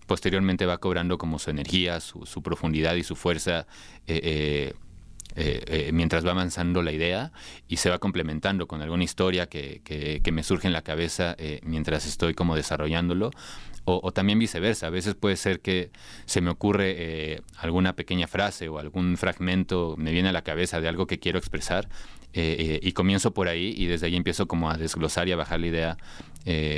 posteriormente 0.09 0.67
va 0.67 0.79
cobrando 0.79 1.19
como 1.19 1.39
su 1.39 1.51
energía, 1.51 2.01
su, 2.01 2.43
profundidad 2.43 2.97
y 2.97 3.05
su 3.05 3.15
fuerza 3.15 3.67
eh, 5.41 5.65
eh, 5.69 5.91
mientras 5.93 6.27
va 6.27 6.33
avanzando 6.33 6.83
la 6.83 6.91
idea 6.91 7.31
y 7.69 7.77
se 7.77 7.91
va 7.91 8.01
complementando 8.01 8.67
con 8.67 8.83
alguna 8.83 9.05
historia 9.05 9.47
que, 9.47 9.83
que, 9.85 10.33
me 10.33 10.43
surge 10.43 10.67
en 10.67 10.73
la 10.73 10.83
cabeza 10.83 11.37
eh, 11.39 11.61
mientras 11.63 12.07
estoy 12.07 12.35
como 12.35 12.57
desarrollándolo. 12.57 13.31
O, 13.85 14.13
también 14.13 14.39
viceversa, 14.39 14.89
a 14.89 14.91
veces 14.91 15.15
puede 15.15 15.37
ser 15.37 15.61
que 15.61 15.91
se 16.27 16.43
me 16.43 16.51
ocurre 16.51 17.41
alguna 17.57 17.95
pequeña 17.95 18.27
frase 18.27 18.69
o 18.69 18.79
algún 18.79 19.17
fragmento 19.17 19.95
me 19.97 20.13
viene 20.13 20.29
a 20.29 20.33
la 20.33 20.43
cabeza 20.43 20.83
de 20.83 20.89
algo 20.89 21.07
que 21.07 21.19
quiero 21.19 21.39
expresar 21.39 21.89
y 22.35 22.93
comienzo 22.93 23.33
por 23.33 23.49
ahí 23.49 23.73
y 23.75 23.87
desde 23.87 24.09
ahí 24.09 24.17
empiezo 24.17 24.47
como 24.47 24.71
a 24.71 24.77
desglosar 24.77 25.29
y 25.29 25.33
a 25.33 25.37
bajar 25.37 25.61
la 25.61 25.67
idea 25.69 25.97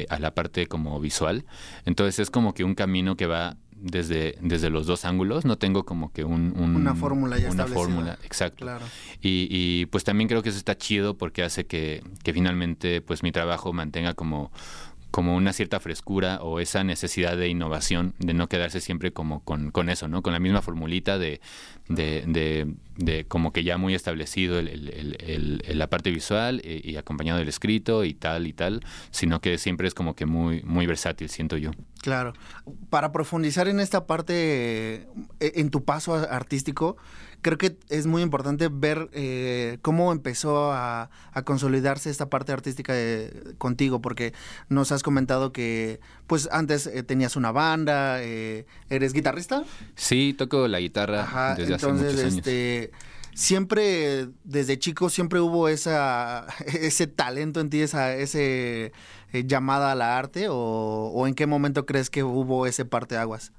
a 0.09 0.19
la 0.19 0.35
parte 0.35 0.67
como 0.67 0.99
visual. 1.01 1.45
Entonces 1.85 2.19
es 2.19 2.31
como 2.31 2.55
que 2.55 2.65
un 2.65 2.75
camino 2.75 3.17
que 3.17 3.27
va 3.27 3.57
desde, 3.81 4.37
desde 4.41 4.71
los 4.71 4.87
dos 4.87 5.05
ángulos, 5.05 5.45
no 5.45 5.57
tengo 5.57 5.85
como 5.85 6.13
que 6.13 6.25
un, 6.25 6.53
una 6.57 6.95
fórmula 6.95 7.39
ya 7.39 7.51
Una 7.51 7.67
fórmula, 7.67 8.19
exacto. 8.23 8.67
Y, 9.21 9.49
y, 9.51 9.87
pues 9.87 10.05
también 10.05 10.29
creo 10.29 10.43
que 10.43 10.51
eso 10.51 10.59
está 10.59 10.77
chido 10.77 11.17
porque 11.17 11.43
hace 11.43 11.67
que, 11.67 12.03
que 12.23 12.33
finalmente 12.33 13.01
pues 13.01 13.23
mi 13.23 13.33
trabajo 13.33 13.73
mantenga 13.73 14.15
como 14.15 14.53
como 15.11 15.37
una 15.37 15.53
cierta 15.53 15.81
frescura 15.81 16.41
o 16.43 16.61
esa 16.61 16.85
necesidad 16.85 17.37
de 17.37 17.49
innovación, 17.49 18.15
de 18.19 18.35
no 18.35 18.49
quedarse 18.49 18.81
siempre 18.81 19.13
como 19.13 19.43
con, 19.45 19.71
con 19.71 19.89
eso, 19.89 20.09
¿no? 20.09 20.23
Con 20.23 20.33
la 20.33 20.39
misma 20.39 20.63
formulita 20.63 21.19
de, 21.19 21.41
de, 21.89 22.75
de, 22.97 23.25
como 23.27 23.53
que 23.53 23.65
ya 23.65 23.77
muy 23.77 23.95
establecido 23.95 24.59
el, 24.59 25.63
la 25.67 25.89
parte 25.89 26.11
visual 26.11 26.63
y, 26.65 26.91
y, 26.91 26.97
acompañado 26.97 27.39
del 27.39 27.49
escrito 27.49 28.05
y 28.05 28.15
tal 28.15 28.47
y 28.47 28.53
tal, 28.53 28.81
sino 29.11 29.41
que 29.41 29.59
siempre 29.59 29.89
es 29.89 29.95
como 29.95 30.15
que 30.15 30.27
muy, 30.27 30.63
muy 30.63 30.87
versátil, 30.87 31.29
siento 31.29 31.57
yo. 31.57 31.73
Claro. 32.03 32.33
Para 32.89 33.13
profundizar 33.13 33.69
en 33.69 33.81
esta 33.81 34.07
parte, 34.07 34.95
eh, 34.95 35.07
en 35.41 35.71
tu 35.71 35.85
paso 35.85 36.15
artístico, 36.15 36.97
creo 37.43 37.59
que 37.59 37.77
es 37.89 38.07
muy 38.07 38.23
importante 38.23 38.69
ver 38.71 39.09
eh, 39.13 39.79
cómo 39.83 40.13
empezó 40.13 40.73
a, 40.73 41.11
consolidarse 41.45 42.11
esta 42.11 42.29
parte 42.29 42.53
artística 42.53 42.93
contigo, 43.59 44.03
porque 44.03 44.35
nos 44.69 44.93
has 44.93 45.03
comentado 45.03 45.53
que 45.53 46.01
pues 46.27 46.49
antes 46.53 46.87
eh, 46.87 47.03
tenías 47.03 47.37
una 47.37 47.51
banda, 47.51 48.23
eh, 48.23 48.67
¿eres 48.91 49.13
guitarrista? 49.13 49.65
Sí, 49.95 50.35
toco 50.37 50.69
la 50.69 50.81
guitarra 50.81 51.55
desde 51.57 51.75
hace 51.75 51.87
muchos 51.87 52.19
años. 52.19 52.35
Este, 52.37 52.91
siempre, 53.35 54.29
desde 54.45 54.79
chico, 54.79 55.09
siempre 55.09 55.41
hubo 55.41 55.69
esa, 55.69 56.47
ese 56.67 57.07
talento 57.07 57.61
en 57.61 57.71
ti, 57.71 57.81
esa 57.81 58.15
ese 58.15 58.93
llamada 59.33 59.93
a 59.93 59.95
la 59.95 60.19
arte, 60.19 60.49
o, 60.49 60.55
o 60.57 61.27
en 61.27 61.35
qué 61.35 61.47
momento 61.47 61.87
crees 61.87 62.11
que 62.11 62.23
hubo 62.23 62.67
ese 62.67 62.85
parteaguas? 62.85 63.53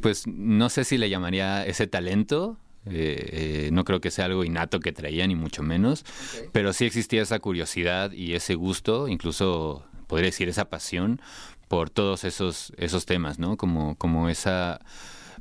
Pues 0.00 0.26
no 0.26 0.70
sé 0.70 0.84
si 0.84 0.98
le 0.98 1.08
llamaría 1.08 1.64
ese 1.64 1.86
talento, 1.86 2.58
eh, 2.90 3.66
eh, 3.66 3.70
no 3.72 3.84
creo 3.84 4.00
que 4.00 4.10
sea 4.10 4.26
algo 4.26 4.44
innato 4.44 4.80
que 4.80 4.92
traía, 4.92 5.26
ni 5.26 5.34
mucho 5.34 5.62
menos, 5.62 6.04
pero 6.52 6.72
sí 6.72 6.84
existía 6.84 7.22
esa 7.22 7.38
curiosidad 7.38 8.12
y 8.12 8.34
ese 8.34 8.54
gusto, 8.54 9.08
incluso 9.08 9.84
podría 10.06 10.26
decir 10.26 10.48
esa 10.48 10.68
pasión 10.68 11.20
por 11.68 11.90
todos 11.90 12.24
esos, 12.24 12.72
esos 12.76 13.06
temas, 13.06 13.38
¿no? 13.38 13.56
Como, 13.56 13.96
como 13.96 14.28
esa, 14.28 14.80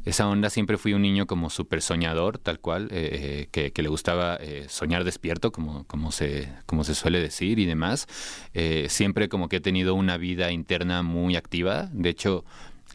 esa 0.04 0.27
onda, 0.27 0.50
siempre 0.50 0.77
fui 0.77 0.94
un 0.94 1.01
niño 1.01 1.25
como 1.25 1.50
súper 1.50 1.82
soñador, 1.82 2.38
tal 2.38 2.60
cual, 2.60 2.89
eh, 2.92 3.48
que, 3.51 3.72
que, 3.72 3.82
le 3.82 3.89
gustaba 3.89 4.38
soñar 4.68 5.04
despierto, 5.04 5.51
como, 5.51 5.86
como, 5.86 6.12
se, 6.12 6.50
como 6.66 6.84
se 6.84 6.96
suele 6.96 7.22
decir 7.22 7.60
y 7.60 7.66
demás. 7.66 8.08
siempre 8.88 9.30
como 9.30 9.48
que 9.48 9.58
he 9.58 9.62
tenido 9.62 9.96
una 9.96 10.18
vida 10.18 10.51
interna 10.51 11.01
muy 11.01 11.36
activa, 11.38 11.89
de 11.94 12.10
hecho 12.10 12.44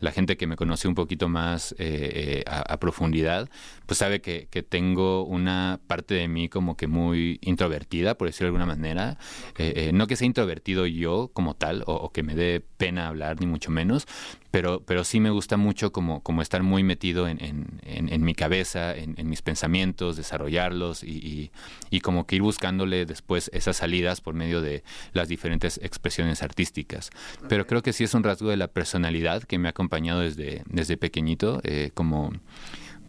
la 0.02 0.10
gente 0.10 0.36
que 0.36 0.46
me 0.46 0.56
conoce 0.56 0.88
un 0.88 0.94
poquito 0.94 1.28
más 1.28 1.74
eh, 1.78 2.42
a, 2.46 2.78
profundidad, 2.80 3.48
pues 3.92 3.98
sabe 3.98 4.22
que, 4.22 4.46
tengo 4.62 5.22
una 5.22 5.78
parte 5.86 6.14
de 6.14 6.26
mí 6.26 6.48
como 6.48 6.78
que 6.78 6.86
muy 6.86 7.38
introvertida, 7.42 8.16
por 8.16 8.26
decirlo 8.26 8.46
de 8.46 8.48
alguna 8.56 8.64
manera. 8.64 9.18
Eh, 9.58 9.90
no 9.92 10.06
que 10.06 10.16
sea 10.16 10.24
introvertido 10.24 10.86
yo 10.86 11.30
como 11.34 11.56
tal, 11.56 11.84
o, 11.86 12.10
que 12.10 12.22
me 12.22 12.34
dé 12.34 12.64
pena 12.78 13.08
hablar, 13.08 13.38
ni 13.38 13.46
mucho 13.46 13.70
menos, 13.70 14.06
pero, 14.50 14.82
pero 14.86 15.04
sí 15.04 15.20
me 15.20 15.28
gusta 15.28 15.58
mucho 15.58 15.92
como, 15.92 16.22
como 16.22 16.40
estar 16.40 16.62
muy 16.62 16.82
metido 16.82 17.28
en, 17.28 17.38
en, 17.82 18.24
mi 18.24 18.34
cabeza, 18.34 18.96
en, 18.96 19.28
mis 19.28 19.42
pensamientos, 19.42 20.16
desarrollarlos 20.16 21.04
y, 21.04 21.50
y, 21.90 22.00
como 22.00 22.26
que 22.26 22.36
ir 22.36 22.42
buscándole 22.42 23.04
después 23.04 23.50
esas 23.52 23.76
salidas 23.76 24.22
por 24.22 24.32
medio 24.32 24.62
de 24.62 24.84
las 25.12 25.28
diferentes 25.28 25.78
expresiones 25.82 26.42
artísticas. 26.42 27.10
Pero 27.46 27.66
creo 27.66 27.82
que 27.82 27.92
sí 27.92 28.04
es 28.04 28.14
un 28.14 28.24
rasgo 28.24 28.48
de 28.48 28.56
la 28.56 28.68
personalidad 28.68 29.42
que 29.42 29.58
me 29.58 29.68
ha 29.68 29.72
acompañado 29.72 30.20
desde, 30.20 30.62
desde 30.64 30.96
pequeñito, 30.96 31.60
eh, 31.62 31.90
como 31.92 32.32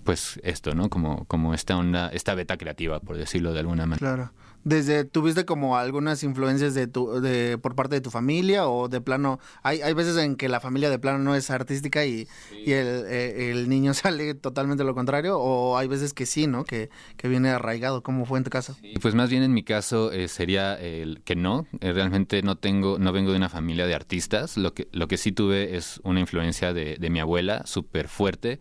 pues 0.04 0.40
esto, 0.44 0.76
¿no? 0.76 0.90
Como, 0.90 1.26
como 1.26 1.54
esta 1.54 1.78
onda, 1.78 2.10
esta 2.10 2.36
beta 2.36 2.58
creativa, 2.58 3.00
por 3.00 3.18
decirlo 3.18 3.54
de 3.54 3.60
alguna 3.60 3.86
manera. 3.86 3.98
Claro. 4.00 4.32
Desde 4.66 5.04
tuviste 5.04 5.44
como 5.44 5.76
algunas 5.76 6.24
influencias 6.24 6.74
de 6.74 6.88
tu 6.88 7.20
de 7.20 7.58
por 7.58 7.76
parte 7.76 7.96
de 7.96 8.02
tu 8.02 8.12
familia 8.12 8.66
o 8.70 8.88
de 8.88 9.02
plano 9.02 9.42
hay, 9.62 9.82
hay 9.82 9.94
veces 9.94 10.16
en 10.16 10.38
que 10.38 10.48
la 10.48 10.62
familia 10.62 10.90
de 10.90 11.00
plano 11.00 11.20
no 11.20 11.36
es 11.36 11.50
artística 11.50 12.06
y, 12.06 12.30
y 12.66 12.72
el, 12.72 13.04
eh, 13.08 13.52
el, 13.52 13.68
niño 13.68 13.94
sale 13.94 14.36
totalmente 14.36 14.86
lo 14.86 14.96
contrario 14.96 15.38
o 15.38 15.78
hay 15.78 15.90
veces 15.90 16.14
que 16.14 16.26
sí 16.26 16.48
no 16.48 16.64
que, 16.64 16.90
que 17.18 17.28
viene 17.28 17.50
arraigado 17.50 18.04
¿cómo 18.04 18.26
fue 18.26 18.38
en 18.38 18.46
tu 18.46 18.50
caso 18.50 18.78
pues 19.02 19.16
más 19.16 19.30
bien 19.30 19.44
en 19.44 19.54
mi 19.54 19.64
caso 19.64 20.14
eh, 20.14 20.30
sería 20.30 20.76
el 20.76 21.22
que 21.24 21.36
no. 21.36 21.68
Eh, 21.82 21.92
realmente 21.94 22.42
no 22.42 22.58
tengo 22.58 23.00
no 23.00 23.12
vengo 23.12 23.32
de 23.32 23.38
una 23.38 23.50
familia 23.50 23.88
de 23.88 23.96
artistas. 23.96 24.58
Lo 24.58 24.74
que 24.74 24.88
lo 24.92 25.08
que 25.08 25.18
sí 25.18 25.32
tuve 25.32 25.76
es 25.76 26.00
una 26.04 26.20
influencia 26.20 26.74
de, 26.74 26.98
de 27.00 27.10
mi 27.10 27.20
abuela 27.20 27.64
súper 27.66 28.08
fuerte 28.08 28.60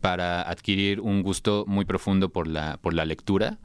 para 0.00 0.42
adquirir 0.42 1.00
un 1.00 1.22
gusto 1.22 1.64
muy 1.66 1.84
profundo 1.84 2.30
por 2.30 2.46
la 2.46 2.78
por 2.78 2.94
la 2.94 3.04
lectura 3.04 3.58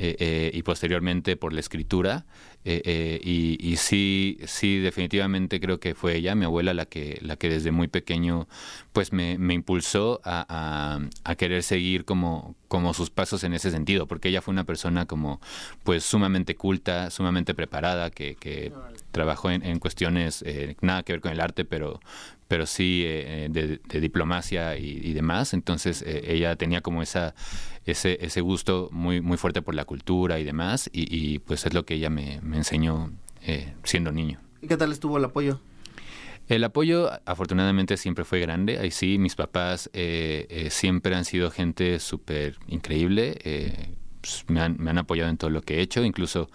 eh, 0.00 0.14
eh, 0.20 0.50
y 0.54 0.62
posteriormente 0.62 1.36
por 1.36 1.52
la 1.52 1.58
escritura. 1.58 2.24
Eh, 2.64 3.18
y, 3.24 3.76
sí, 3.76 4.38
sí, 4.46 4.78
definitivamente 4.78 5.58
creo 5.58 5.80
que 5.80 5.96
fue 5.96 6.14
ella, 6.14 6.36
mi 6.36 6.44
abuela, 6.44 6.72
la 6.72 6.84
que, 6.84 7.18
la 7.20 7.36
que 7.36 7.48
desde 7.48 7.72
muy 7.72 7.88
pequeño 7.88 8.46
pues 8.92 9.12
me, 9.12 9.32
impulsó 9.52 10.20
a, 10.22 11.00
querer 11.36 11.64
seguir 11.64 12.04
como, 12.04 12.54
como 12.68 12.94
sus 12.94 13.10
pasos 13.10 13.42
en 13.42 13.54
ese 13.54 13.72
sentido, 13.72 14.06
porque 14.06 14.28
ella 14.28 14.40
fue 14.40 14.52
una 14.52 14.64
persona 14.64 15.06
como 15.06 15.40
pues 15.82 16.04
sumamente 16.04 16.54
culta, 16.54 17.10
sumamente 17.10 17.54
preparada, 17.54 18.10
que, 18.10 18.36
que 18.36 18.70
trabajó 19.10 19.50
en, 19.50 19.78
cuestiones 19.80 20.44
nada 20.80 21.02
que 21.02 21.14
ver 21.14 21.20
con 21.20 21.32
el 21.32 21.40
arte, 21.40 21.64
pero, 21.64 22.00
pero 22.48 22.66
sí 22.66 23.02
eh, 23.06 23.48
de, 23.50 24.00
diplomacia 24.00 24.76
y, 24.76 25.12
demás. 25.12 25.54
Entonces 25.54 26.02
eh, 26.02 26.24
ella 26.26 26.56
tenía 26.56 26.80
como 26.80 27.02
esa, 27.02 27.34
ese, 27.84 28.18
ese 28.22 28.40
gusto 28.40 28.88
muy, 28.90 29.20
muy 29.20 29.36
fuerte 29.36 29.62
por 29.62 29.74
la 29.74 29.84
cultura 29.84 30.40
y 30.40 30.44
demás, 30.44 30.90
y, 30.92 31.38
pues 31.40 31.66
es 31.66 31.74
lo 31.74 31.84
que 31.84 31.94
ella 31.94 32.10
me, 32.10 32.34
enseñó 32.54 33.12
eh, 33.42 33.74
siendo 33.84 34.10
niño. 34.10 34.40
¿Y 34.62 34.66
qué 34.66 34.76
tal 34.76 34.90
estuvo 34.90 35.18
el 35.18 35.24
apoyo? 35.24 35.60
El 36.48 36.64
apoyo 36.64 37.10
afortunadamente 37.26 37.98
siempre 37.98 38.24
fue 38.24 38.40
grande. 38.40 38.78
Ahí 38.78 38.90
sí, 38.90 39.18
mis 39.18 39.34
papás 39.34 39.90
siempre 40.70 41.14
han 41.14 41.26
sido 41.26 41.50
gente 41.50 42.00
súper 42.00 42.56
increíble. 42.68 43.36
Pues, 44.20 44.44
me, 44.48 44.60
han, 44.60 44.76
me 44.78 44.90
han 44.90 44.98
apoyado 44.98 45.30
en 45.30 45.36
todo 45.36 45.50
lo 45.50 45.62
que 45.62 45.78
he 45.78 45.80
hecho. 45.80 46.04
Incluso 46.04 46.48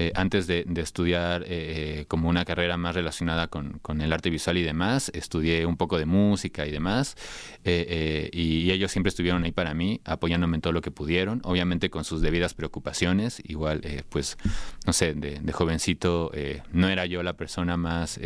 eh, 0.00 0.12
antes 0.14 0.46
de, 0.46 0.64
estudiar 0.76 1.44
eh, 1.46 2.06
como 2.08 2.30
una 2.30 2.46
carrera 2.46 2.78
más 2.78 2.94
relacionada 2.94 3.48
con, 3.48 4.00
el 4.00 4.12
arte 4.14 4.30
visual 4.30 4.56
y 4.56 4.62
demás, 4.62 5.10
estudié 5.12 5.66
un 5.66 5.76
poco 5.76 5.98
de 5.98 6.06
música 6.06 6.66
y 6.66 6.70
demás, 6.70 7.18
eh, 7.64 8.30
y, 8.32 8.70
ellos 8.70 8.90
siempre 8.92 9.10
estuvieron 9.10 9.44
ahí 9.44 9.52
para 9.52 9.74
mí, 9.74 10.00
apoyándome 10.06 10.56
en 10.56 10.62
todo 10.62 10.72
lo 10.72 10.80
que 10.80 10.90
pudieron, 10.90 11.42
obviamente 11.44 11.90
con 11.90 12.04
sus 12.04 12.22
debidas 12.22 12.54
preocupaciones, 12.54 13.42
igual, 13.44 13.82
pues, 14.08 14.38
no 14.86 14.94
sé, 14.94 15.12
de, 15.12 15.38
de 15.38 15.52
jovencito 15.52 16.32
no 16.72 16.88
era 16.88 17.04
yo 17.04 17.22
la 17.22 17.34
persona 17.34 17.76
más 17.76 18.18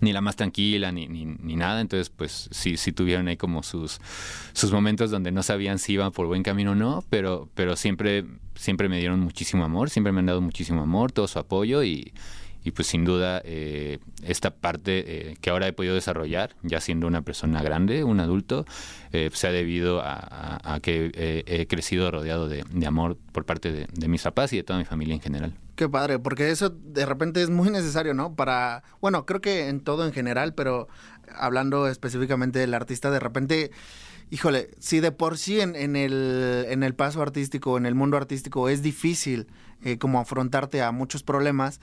ni 0.00 0.12
la 0.12 0.20
más 0.20 0.36
tranquila, 0.36 0.92
ni, 0.92 1.08
ni, 1.08 1.24
ni, 1.24 1.56
nada. 1.56 1.80
Entonces, 1.80 2.10
pues 2.10 2.48
sí, 2.50 2.76
sí 2.76 2.92
tuvieron 2.92 3.28
ahí 3.28 3.36
como 3.36 3.62
sus, 3.62 4.00
sus 4.52 4.72
momentos 4.72 5.10
donde 5.10 5.32
no 5.32 5.42
sabían 5.42 5.78
si 5.78 5.94
iban 5.94 6.12
por 6.12 6.26
buen 6.26 6.42
camino 6.42 6.72
o 6.72 6.74
no, 6.74 7.04
pero, 7.10 7.48
pero 7.54 7.76
siempre, 7.76 8.24
siempre 8.54 8.88
me 8.88 8.98
dieron 8.98 9.20
muchísimo 9.20 9.64
amor, 9.64 9.90
siempre 9.90 10.12
me 10.12 10.20
han 10.20 10.26
dado 10.26 10.40
muchísimo 10.40 10.82
amor, 10.82 11.12
todo 11.12 11.28
su 11.28 11.38
apoyo 11.38 11.82
y, 11.82 12.12
y 12.64 12.70
pues 12.72 12.88
sin 12.88 13.04
duda 13.04 13.40
eh, 13.44 13.98
esta 14.22 14.50
parte 14.50 15.30
eh, 15.30 15.36
que 15.40 15.50
ahora 15.50 15.68
he 15.68 15.72
podido 15.72 15.94
desarrollar, 15.94 16.54
ya 16.62 16.80
siendo 16.80 17.06
una 17.06 17.22
persona 17.22 17.62
grande, 17.62 18.04
un 18.04 18.20
adulto, 18.20 18.66
eh, 19.12 19.30
se 19.32 19.46
ha 19.46 19.52
debido 19.52 20.02
a, 20.02 20.78
que 20.82 21.42
he 21.46 21.66
crecido 21.66 22.10
rodeado 22.10 22.48
de, 22.48 22.64
amor 22.86 23.16
por 23.32 23.44
parte 23.44 23.72
de, 23.72 23.86
de, 23.92 24.08
mis 24.08 24.22
papás 24.22 24.52
y 24.52 24.56
de 24.56 24.62
toda 24.64 24.78
mi 24.78 24.84
familia 24.84 25.14
en 25.14 25.20
general. 25.20 25.52
Qué 25.78 25.88
padre, 25.88 26.18
porque 26.18 26.50
eso 26.50 26.70
de 26.70 27.06
repente 27.06 27.40
es 27.40 27.50
muy 27.50 27.70
necesario, 27.70 28.12
¿no? 28.12 28.34
Para, 28.34 28.82
bueno, 29.00 29.24
creo 29.26 29.40
que 29.40 29.68
en 29.68 29.78
todo 29.78 30.04
en 30.04 30.12
general, 30.12 30.52
pero 30.52 30.88
hablando 31.32 31.86
específicamente 31.86 32.58
del 32.58 32.74
artista, 32.74 33.12
de 33.12 33.20
repente 33.20 33.70
híjole, 34.30 34.70
si 34.80 34.98
de 34.98 35.12
por 35.12 35.38
sí 35.38 35.60
en, 35.60 35.76
el, 35.76 36.66
en 36.68 36.82
el 36.82 36.96
paso 36.96 37.22
artístico, 37.22 37.78
en 37.78 37.86
el 37.86 37.94
mundo 37.94 38.16
artístico 38.16 38.68
es 38.68 38.82
difícil 38.82 39.46
como 40.00 40.18
afrontarte 40.18 40.82
a 40.82 40.90
muchos 40.90 41.22
problemas, 41.22 41.78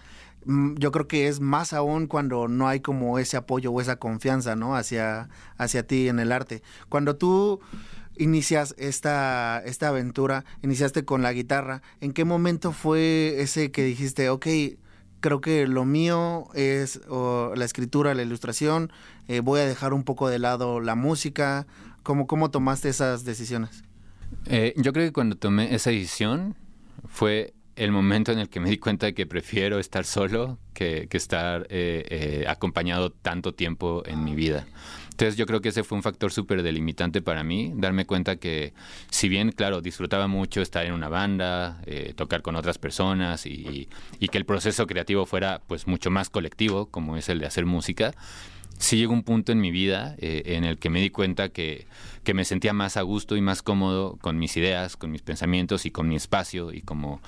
Mm, 0.46 0.76
yo 0.78 0.92
creo 0.92 1.08
que 1.08 1.28
es 1.28 1.40
más 1.40 1.74
aún 1.74 2.08
cuando 2.08 2.48
no 2.48 2.68
hay 2.68 2.80
como 2.80 3.18
ese 3.20 3.38
apoyo 3.38 3.72
o 3.72 3.82
esa 3.82 3.98
confianza, 3.98 4.56
¿no? 4.56 4.76
Hacia, 4.76 5.30
hacia 5.58 5.88
ti 5.88 6.08
en 6.08 6.20
el 6.20 6.32
arte. 6.32 6.62
Cuando 6.90 7.16
tú 7.16 7.60
inicias 8.18 8.76
esta, 8.78 9.62
esta 9.66 9.90
aventura, 9.90 10.46
iniciaste 10.64 11.06
con 11.06 11.22
la 11.22 11.34
guitarra, 11.34 11.82
¿en 12.02 12.14
qué 12.14 12.26
momento 12.26 12.72
fue 12.72 13.36
ese 13.40 13.72
que 13.72 13.84
dijiste, 13.84 14.30
ok, 14.30 14.48
creo 15.20 15.42
que 15.42 15.68
lo 15.68 15.86
mío 15.86 16.48
es 16.54 17.02
la 17.08 17.66
escritura, 17.66 18.14
la 18.14 18.24
ilustración, 18.24 18.92
eh, 19.28 19.40
voy 19.40 19.62
a 19.62 19.66
dejar 19.66 19.94
un 19.94 20.04
poco 20.04 20.30
de 20.30 20.40
lado 20.40 20.80
la 20.80 20.96
música? 20.96 21.68
¿Cómo, 22.04 22.28
cómo 22.28 22.52
tomaste 22.52 22.90
esas 22.90 23.26
decisiones? 23.26 23.84
Eh, 24.46 24.74
yo 24.78 24.94
creo 24.94 25.06
que 25.08 25.14
cuando 25.14 25.36
tomé 25.36 25.74
esa 25.74 25.90
decisión 25.90 26.56
fue 27.08 27.54
el 27.76 27.92
momento 27.92 28.32
en 28.32 28.40
el 28.40 28.50
que 28.50 28.60
me 28.60 28.70
di 28.70 28.78
cuenta 28.78 29.08
de 29.08 29.14
que 29.14 29.26
prefiero 29.26 29.80
estar 29.80 30.06
solo 30.06 30.58
que, 30.74 31.08
estar 31.12 31.68
eh, 31.70 32.06
eh, 32.10 32.46
acompañado 32.48 33.12
tanto 33.12 33.54
tiempo 33.54 34.04
en 34.06 34.24
mi 34.24 34.36
vida. 34.36 34.66
Entonces 35.16 35.38
yo 35.38 35.46
creo 35.46 35.62
que 35.62 35.70
ese 35.70 35.86
fue 35.86 35.96
un 35.96 36.04
factor 36.04 36.30
súper 36.34 36.62
delimitante 36.62 37.22
para 37.22 37.42
mí, 37.42 37.72
darme 37.74 38.06
cuenta 38.06 38.36
que 38.36 38.74
si 39.10 39.30
bien, 39.30 39.54
claro, 39.54 39.80
disfrutaba 39.80 40.28
mucho 40.28 40.62
estar 40.62 40.86
en 40.86 40.92
una 40.92 41.08
banda, 41.08 41.80
eh, 41.86 42.12
tocar 42.18 42.42
con 42.42 42.58
otras 42.58 42.78
personas 42.78 43.46
y, 43.46 43.88
que 44.20 44.38
el 44.38 44.46
proceso 44.46 44.86
creativo 44.88 45.26
fuera 45.26 45.62
pues 45.68 45.88
mucho 45.88 46.12
más 46.12 46.30
colectivo, 46.30 46.88
como 46.88 47.16
es 47.16 47.30
el 47.30 47.40
de 47.40 47.46
hacer 47.46 47.66
música, 47.66 48.14
sí 48.78 48.98
llegó 48.98 49.14
un 49.14 49.24
punto 49.24 49.54
en 49.54 49.62
mi 49.62 49.72
vida 49.72 50.18
en 50.20 50.66
el 50.66 50.78
que 50.80 50.90
me 50.90 51.00
di 51.00 51.12
cuenta 51.12 51.48
que, 51.48 51.88
que 52.26 52.34
me 52.34 52.44
sentía 52.44 52.74
más 52.74 52.98
a 52.98 53.02
gusto 53.04 53.38
y 53.38 53.42
más 53.42 53.62
cómodo 53.62 54.18
con 54.20 54.38
mis 54.38 54.58
ideas, 54.58 54.98
con 54.98 55.12
mis 55.12 55.22
pensamientos 55.22 55.86
y 55.86 55.92
con 55.92 56.10
mi 56.10 56.18
espacio 56.18 56.74
y 56.74 56.82
como 56.82 57.22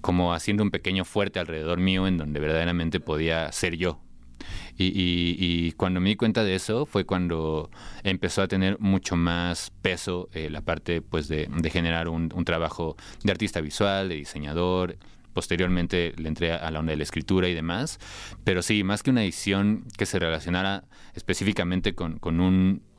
como 0.00 0.32
haciendo 0.32 0.62
un 0.62 0.70
pequeño 0.70 1.04
fuerte 1.04 1.38
alrededor 1.38 1.78
mío 1.78 2.06
en 2.06 2.18
donde 2.18 2.40
verdaderamente 2.40 3.00
podía 3.00 3.50
ser 3.52 3.76
yo. 3.76 4.00
Y, 4.76 5.72
cuando 5.72 6.00
me 6.00 6.10
di 6.10 6.16
cuenta 6.16 6.44
de 6.44 6.54
eso 6.54 6.86
fue 6.86 7.04
cuando 7.04 7.70
empezó 8.04 8.42
a 8.42 8.48
tener 8.48 8.78
mucho 8.78 9.16
más 9.16 9.72
peso 9.82 10.28
eh, 10.32 10.50
la 10.50 10.60
parte 10.60 11.00
pues 11.02 11.28
de, 11.28 11.48
generar 11.70 12.08
un, 12.08 12.28
trabajo 12.44 12.96
de 13.22 13.32
artista 13.32 13.60
visual, 13.60 14.08
de 14.08 14.16
diseñador. 14.16 14.96
Posteriormente 15.32 16.14
le 16.16 16.28
entré 16.28 16.52
a 16.52 16.70
la 16.70 16.80
onda 16.80 16.90
de 16.90 16.96
la 16.96 17.02
escritura 17.02 17.48
y 17.48 17.54
demás. 17.54 17.98
Pero 18.44 18.62
sí, 18.62 18.82
más 18.82 19.02
que 19.02 19.10
una 19.10 19.22
edición 19.22 19.84
que 19.96 20.06
se 20.06 20.18
relacionara 20.18 20.84
específicamente 21.14 21.94
con, 21.94 22.20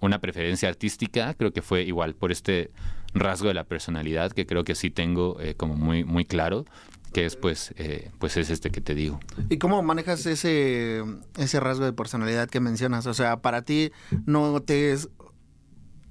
una 0.01 0.19
preferencia 0.19 0.69
artística, 0.69 1.33
creo 1.33 1.51
que 1.51 1.61
fue 1.61 1.83
igual 1.83 2.15
por 2.15 2.31
este 2.31 2.71
rasgo 3.13 3.47
de 3.47 3.55
la 3.55 3.63
personalidad 3.63 4.31
que 4.31 4.45
creo 4.45 4.63
que 4.63 4.75
sí 4.75 4.91
tengo 4.91 5.39
eh, 5.41 5.55
como 5.55 5.75
muy, 5.75 6.03
muy 6.03 6.25
claro 6.25 6.65
que 7.13 7.25
es 7.25 7.35
pues, 7.35 7.73
eh, 7.77 8.11
pues 8.19 8.37
es 8.37 8.49
este 8.49 8.71
que 8.71 8.81
te 8.81 8.95
digo. 8.95 9.19
¿Y 9.49 9.57
cómo 9.57 9.81
manejas 9.81 10.25
ese, 10.25 11.03
ese 11.37 11.59
rasgo 11.59 11.85
de 11.85 11.93
personalidad 11.93 12.49
que 12.49 12.59
mencionas? 12.59 13.07
O 13.07 13.13
sea, 13.13 13.41
para 13.41 13.63
ti 13.63 13.91
no 14.25 14.61
te 14.61 14.91
es... 14.91 15.09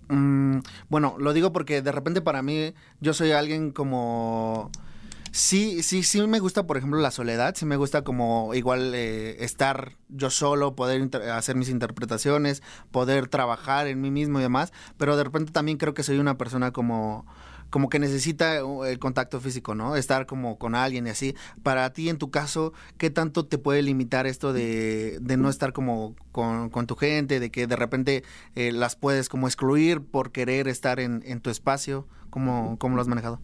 Mm, 0.08 0.60
bueno, 0.88 1.16
lo 1.18 1.32
digo 1.32 1.52
porque 1.52 1.82
de 1.82 1.92
repente 1.92 2.20
para 2.20 2.42
mí 2.42 2.74
yo 3.00 3.14
soy 3.14 3.32
alguien 3.32 3.70
como... 3.70 4.70
Sí, 5.30 5.82
sí, 5.82 6.02
sí 6.02 6.26
me 6.26 6.40
gusta, 6.40 6.66
por 6.66 6.78
ejemplo, 6.78 6.98
la 6.98 7.10
soledad, 7.10 7.54
sí 7.54 7.66
me 7.66 7.76
gusta 7.76 8.02
como 8.02 8.54
igual 8.54 8.94
eh, 8.94 9.44
estar 9.44 9.92
yo 10.08 10.30
solo, 10.30 10.74
poder 10.74 11.14
hacer 11.30 11.54
mis 11.54 11.68
interpretaciones, 11.68 12.62
poder 12.90 13.28
trabajar 13.28 13.86
en 13.88 14.00
mí 14.00 14.10
mismo 14.10 14.38
y 14.38 14.42
demás, 14.42 14.72
pero 14.96 15.16
de 15.16 15.24
repente 15.24 15.52
también 15.52 15.76
creo 15.76 15.92
que 15.92 16.02
soy 16.02 16.18
una 16.18 16.38
persona 16.38 16.72
como 16.72 17.26
como 17.70 17.88
que 17.88 17.98
necesita 17.98 18.64
uh, 18.64 18.84
el 18.84 18.98
contacto 18.98 19.40
físico, 19.40 19.74
¿no? 19.74 19.96
Estar 19.96 20.26
como 20.26 20.58
con 20.58 20.74
alguien 20.74 21.06
y 21.06 21.10
así. 21.10 21.34
Para 21.62 21.92
ti, 21.92 22.08
en 22.08 22.18
tu 22.18 22.30
caso, 22.30 22.72
¿qué 22.96 23.10
tanto 23.10 23.46
te 23.46 23.58
puede 23.58 23.82
limitar 23.82 24.26
esto 24.26 24.52
de, 24.52 25.18
de 25.20 25.36
no 25.36 25.48
estar 25.50 25.72
como 25.72 26.14
con, 26.32 26.86
tu 26.86 26.96
gente, 26.96 27.40
de 27.40 27.50
que 27.50 27.66
de 27.66 27.76
repente 27.76 28.24
eh, 28.54 28.72
las 28.72 28.96
puedes 28.96 29.28
como 29.28 29.46
excluir 29.46 30.00
por 30.00 30.32
querer 30.32 30.68
estar 30.68 31.00
en, 31.00 31.22
en 31.26 31.40
tu 31.40 31.50
espacio? 31.50 32.06
¿Cómo, 32.30 32.76
¿Cómo, 32.78 32.96
lo 32.96 33.02
has 33.02 33.08
manejado? 33.08 33.40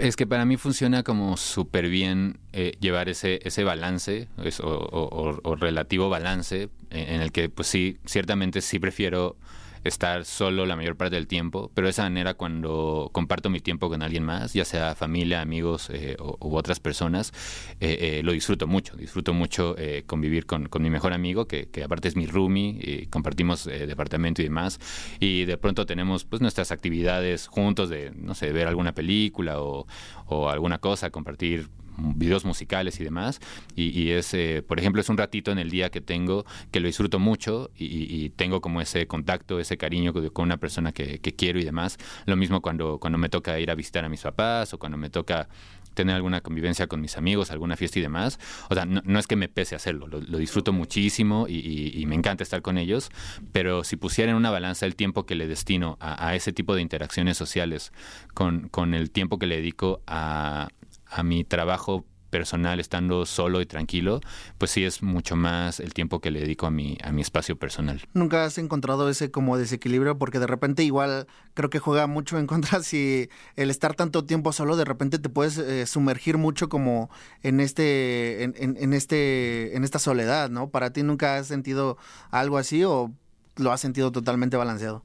Es 0.00 0.16
que 0.16 0.26
para 0.26 0.44
mí 0.44 0.56
funciona 0.56 1.02
como 1.02 1.36
súper 1.36 1.88
bien 1.88 2.38
eh, 2.52 2.72
llevar 2.80 3.08
ese, 3.08 3.40
ese 3.42 3.64
balance 3.64 4.28
o, 4.62 5.40
o, 5.42 5.56
relativo 5.56 6.08
balance 6.08 6.70
en 6.90 7.20
el 7.20 7.32
que 7.32 7.48
pues 7.48 7.68
sí, 7.68 7.98
ciertamente 8.04 8.60
sí 8.60 8.78
prefiero 8.78 9.36
estar 9.84 10.24
solo 10.24 10.66
la 10.66 10.76
mayor 10.76 10.96
parte 10.96 11.16
del 11.16 11.26
tiempo, 11.26 11.70
pero 11.74 11.86
de 11.86 11.90
esa 11.90 12.02
manera 12.04 12.34
cuando 12.34 13.10
comparto 13.12 13.50
mi 13.50 13.60
tiempo 13.60 13.88
con 13.88 14.02
alguien 14.02 14.24
más, 14.24 14.54
ya 14.54 14.64
sea 14.64 14.94
familia, 14.94 15.40
amigos 15.40 15.90
eh, 15.90 16.16
u 16.18 16.56
otras 16.56 16.80
personas, 16.80 17.32
eh, 17.80 18.18
eh, 18.18 18.22
lo 18.22 18.32
disfruto 18.32 18.66
mucho. 18.66 18.96
Disfruto 18.96 19.32
mucho 19.34 19.76
convivir 20.06 20.46
con, 20.46 20.68
mi 20.80 20.90
mejor 20.90 21.12
amigo, 21.12 21.46
que, 21.46 21.68
aparte 21.84 22.08
es 22.08 22.16
mi 22.16 22.26
roomie, 22.26 22.78
y 22.80 23.06
compartimos 23.06 23.64
departamento 23.64 24.40
y 24.40 24.44
demás, 24.44 24.80
y 25.20 25.44
de 25.44 25.58
pronto 25.58 25.86
tenemos 25.86 26.24
pues 26.24 26.40
nuestras 26.40 26.72
actividades 26.72 27.46
juntos 27.46 27.88
de, 27.90 28.12
no 28.16 28.34
sé, 28.34 28.52
ver 28.52 28.66
alguna 28.66 28.92
película 28.92 29.60
o, 29.60 29.86
o 30.26 30.48
alguna 30.48 30.78
cosa, 30.78 31.10
compartir 31.10 31.68
videos 31.98 32.44
musicales 32.44 33.00
y 33.00 33.04
demás. 33.04 33.40
Y, 33.74 34.10
es, 34.10 34.34
eh, 34.34 34.62
por 34.66 34.78
ejemplo, 34.78 35.00
es 35.00 35.08
un 35.08 35.16
ratito 35.16 35.50
en 35.52 35.58
el 35.58 35.70
día 35.70 35.90
que 35.90 36.00
tengo 36.00 36.44
que 36.70 36.80
lo 36.80 36.86
disfruto 36.86 37.18
mucho 37.18 37.70
y, 37.76 38.30
tengo 38.30 38.60
como 38.60 38.80
ese 38.80 39.06
contacto, 39.06 39.60
ese 39.60 39.76
cariño 39.76 40.12
con 40.32 40.44
una 40.44 40.56
persona 40.56 40.92
que, 40.92 41.20
quiero 41.20 41.58
y 41.58 41.64
demás. 41.64 41.98
Lo 42.26 42.36
mismo 42.36 42.60
cuando, 42.60 42.98
cuando 42.98 43.18
me 43.18 43.28
toca 43.28 43.58
ir 43.58 43.70
a 43.70 43.74
visitar 43.74 44.04
a 44.04 44.08
mis 44.08 44.22
papás 44.22 44.72
o 44.74 44.78
cuando 44.78 44.98
me 44.98 45.10
toca 45.10 45.48
tener 45.94 46.14
alguna 46.14 46.40
convivencia 46.40 46.86
con 46.86 47.00
mis 47.00 47.16
amigos, 47.16 47.50
alguna 47.50 47.76
fiesta 47.76 47.98
y 47.98 48.02
demás. 48.02 48.38
O 48.68 48.74
sea, 48.74 48.84
no, 48.84 49.18
es 49.18 49.26
que 49.26 49.36
me 49.36 49.48
pese 49.48 49.74
hacerlo, 49.74 50.06
lo, 50.08 50.38
disfruto 50.38 50.72
muchísimo 50.72 51.46
y, 51.48 52.04
me 52.06 52.16
encanta 52.16 52.42
estar 52.42 52.60
con 52.60 52.76
ellos, 52.76 53.10
pero 53.52 53.82
si 53.82 53.96
pusiera 53.96 54.32
en 54.32 54.36
una 54.36 54.50
balanza 54.50 54.84
el 54.84 54.94
tiempo 54.94 55.24
que 55.24 55.34
le 55.34 55.46
destino 55.46 55.96
a, 56.00 56.28
a 56.28 56.34
ese 56.34 56.52
tipo 56.52 56.74
de 56.74 56.82
interacciones 56.82 57.38
sociales 57.38 57.92
con, 58.34 58.68
con 58.68 58.92
el 58.92 59.10
tiempo 59.10 59.38
que 59.38 59.46
le 59.46 59.56
dedico 59.56 60.02
a, 60.06 60.68
a 61.14 61.22
mi 61.22 61.44
trabajo 61.44 62.04
personal 62.34 62.80
estando 62.80 63.26
solo 63.26 63.60
y 63.60 63.66
tranquilo, 63.66 64.18
pues 64.58 64.72
sí 64.72 64.82
es 64.82 65.04
mucho 65.04 65.36
más 65.36 65.78
el 65.78 65.94
tiempo 65.94 66.18
que 66.18 66.32
le 66.32 66.40
dedico 66.40 66.66
a 66.66 66.70
mi, 66.72 66.98
a 67.04 67.12
mi 67.12 67.22
espacio 67.22 67.56
personal. 67.56 68.02
¿Nunca 68.12 68.44
has 68.44 68.58
encontrado 68.58 69.08
ese 69.08 69.30
como 69.30 69.56
desequilibrio? 69.56 70.18
Porque 70.18 70.40
de 70.40 70.48
repente 70.48 70.82
igual 70.82 71.28
creo 71.54 71.70
que 71.70 71.78
juega 71.78 72.08
mucho 72.08 72.36
en 72.36 72.48
contra 72.48 72.82
si 72.82 73.28
el 73.54 73.70
estar 73.70 73.94
tanto 73.94 74.24
tiempo 74.24 74.50
solo, 74.50 74.74
de 74.74 74.84
repente 74.84 75.20
te 75.20 75.28
puedes 75.28 75.58
eh, 75.58 75.86
sumergir 75.86 76.36
mucho 76.36 76.68
como 76.68 77.08
en 77.44 77.60
este, 77.60 78.42
en, 78.42 78.54
en, 78.58 78.92
este, 78.94 79.76
en 79.76 79.84
esta 79.84 80.00
soledad, 80.00 80.50
¿no? 80.50 80.70
¿Para 80.70 80.92
ti 80.92 81.04
nunca 81.04 81.36
has 81.36 81.46
sentido 81.46 81.98
algo 82.32 82.58
así 82.58 82.82
o 82.82 83.12
lo 83.58 83.70
has 83.70 83.80
sentido 83.80 84.10
totalmente 84.10 84.56
balanceado? 84.56 85.04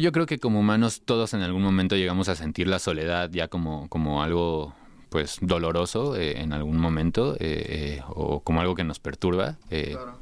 yo 0.00 0.12
creo 0.12 0.26
que 0.26 0.38
como 0.38 0.60
humanos 0.60 1.02
todos 1.04 1.34
en 1.34 1.42
algún 1.42 1.62
momento 1.62 1.96
llegamos 1.96 2.28
a 2.28 2.36
sentir 2.36 2.68
la 2.68 2.78
soledad 2.78 3.28
ya 3.32 3.48
como, 3.48 3.88
como 3.88 4.22
algo 4.22 4.72
pues 5.10 5.38
doloroso 5.40 6.16
eh, 6.16 6.40
en 6.40 6.52
algún 6.52 6.78
momento 6.78 7.34
eh, 7.34 7.98
eh, 7.98 8.02
o 8.08 8.40
como 8.40 8.60
algo 8.60 8.76
que 8.76 8.84
nos 8.84 9.00
perturba. 9.00 9.58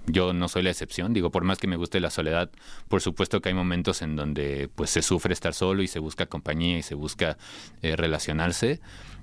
Yo 0.07 0.33
no 0.33 0.49
soy 0.49 0.63
la 0.63 0.71
excepción, 0.71 1.13
digo, 1.13 1.31
por 1.31 1.45
más 1.45 1.59
que 1.59 1.67
me 1.67 1.77
guste 1.77 2.01
la 2.01 2.11
soledad, 2.11 2.51
por 2.89 3.03
supuesto 3.03 3.41
que 3.41 3.51
hay 3.51 3.55
momentos 3.55 4.01
en 4.03 4.17
donde 4.17 4.69
pues 4.75 4.91
se 4.91 5.03
sufre 5.03 5.35
estar 5.35 5.55
solo 5.55 5.83
y 5.83 5.89
se 5.89 5.99
busca 5.99 6.27
compañía 6.27 6.79
y 6.79 6.83
se 6.83 6.95
busca 6.95 7.37
relacionarse. 7.83 8.81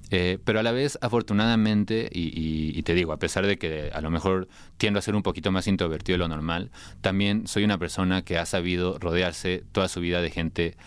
pero 0.10 0.60
a 0.60 0.64
la 0.64 0.72
vez, 0.72 1.00
afortunadamente, 1.02 2.10
y, 2.14 2.78
y, 2.78 2.84
te 2.84 2.94
digo, 2.94 3.12
a 3.12 3.18
pesar 3.18 3.48
de 3.48 3.58
que 3.58 3.90
a 3.92 4.02
lo 4.02 4.12
mejor 4.12 4.48
tiendo 4.78 5.00
a 5.00 5.02
ser 5.02 5.16
un 5.16 5.24
poquito 5.24 5.52
más 5.52 5.68
introvertido 5.68 6.16
de 6.16 6.20
lo 6.20 6.28
normal, 6.28 6.70
también 7.02 7.48
soy 7.48 7.64
una 7.64 7.80
persona 7.80 8.22
que 8.22 8.38
ha 8.38 8.46
sabido 8.46 9.00
rodearse 9.00 9.64
toda 9.72 9.88
su 9.88 10.00
vida 10.00 10.22
de 10.22 10.30
gente 10.30 10.78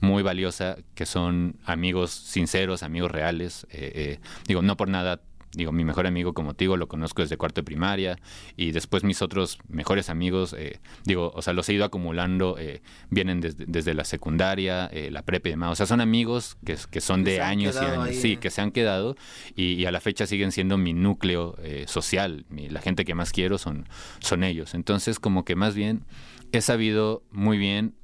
muy 0.00 0.22
valiosa, 0.22 0.76
que 0.94 1.06
son 1.06 1.56
amigos 1.64 2.10
sinceros, 2.10 2.82
amigos 2.82 3.10
reales. 3.10 3.66
Eh, 3.70 3.92
eh, 3.94 4.20
digo, 4.46 4.62
no 4.62 4.76
por 4.76 4.88
nada 4.88 5.20
digo, 5.56 5.72
mi 5.72 5.84
mejor 5.84 6.06
amigo 6.06 6.34
como 6.34 6.54
Tigo 6.54 6.76
lo 6.76 6.86
conozco 6.86 7.22
desde 7.22 7.38
cuarto 7.38 7.62
de 7.62 7.64
primaria 7.64 8.18
y 8.56 8.72
después 8.72 9.04
mis 9.04 9.22
otros 9.22 9.58
mejores 9.68 10.10
amigos, 10.10 10.54
eh, 10.56 10.80
digo, 11.04 11.32
o 11.34 11.40
sea, 11.40 11.54
los 11.54 11.66
he 11.68 11.72
ido 11.72 11.86
acumulando, 11.86 12.56
eh, 12.58 12.82
vienen 13.08 13.40
desde, 13.40 13.94
la 13.94 14.04
secundaria, 14.04 14.90
la 15.10 15.22
prepa 15.22 15.48
y 15.48 15.52
demás. 15.52 15.72
O 15.72 15.74
sea, 15.74 15.86
son 15.86 16.02
amigos 16.02 16.58
que, 16.64 16.76
que 16.90 17.00
son 17.00 17.24
de 17.24 17.40
años 17.40 17.76
y 17.80 17.84
años, 17.84 18.16
sí, 18.16 18.36
que 18.36 18.50
se 18.50 18.60
han 18.60 18.70
quedado 18.70 19.16
y, 19.54 19.86
a 19.86 19.92
la 19.92 20.00
fecha 20.00 20.26
siguen 20.26 20.52
siendo 20.52 20.76
mi 20.76 20.92
núcleo 20.92 21.56
social. 21.86 22.44
la 22.50 22.80
gente 22.82 23.06
que 23.06 23.14
más 23.14 23.32
quiero 23.32 23.56
son, 23.56 23.88
son 24.20 24.44
ellos. 24.44 24.74
Entonces, 24.74 25.18
como 25.18 25.44
que 25.46 25.56
más 25.56 25.74
bien 25.74 26.04
he 26.52 26.60
sabido 26.60 27.22
muy 27.30 27.56
bien, 27.56 27.94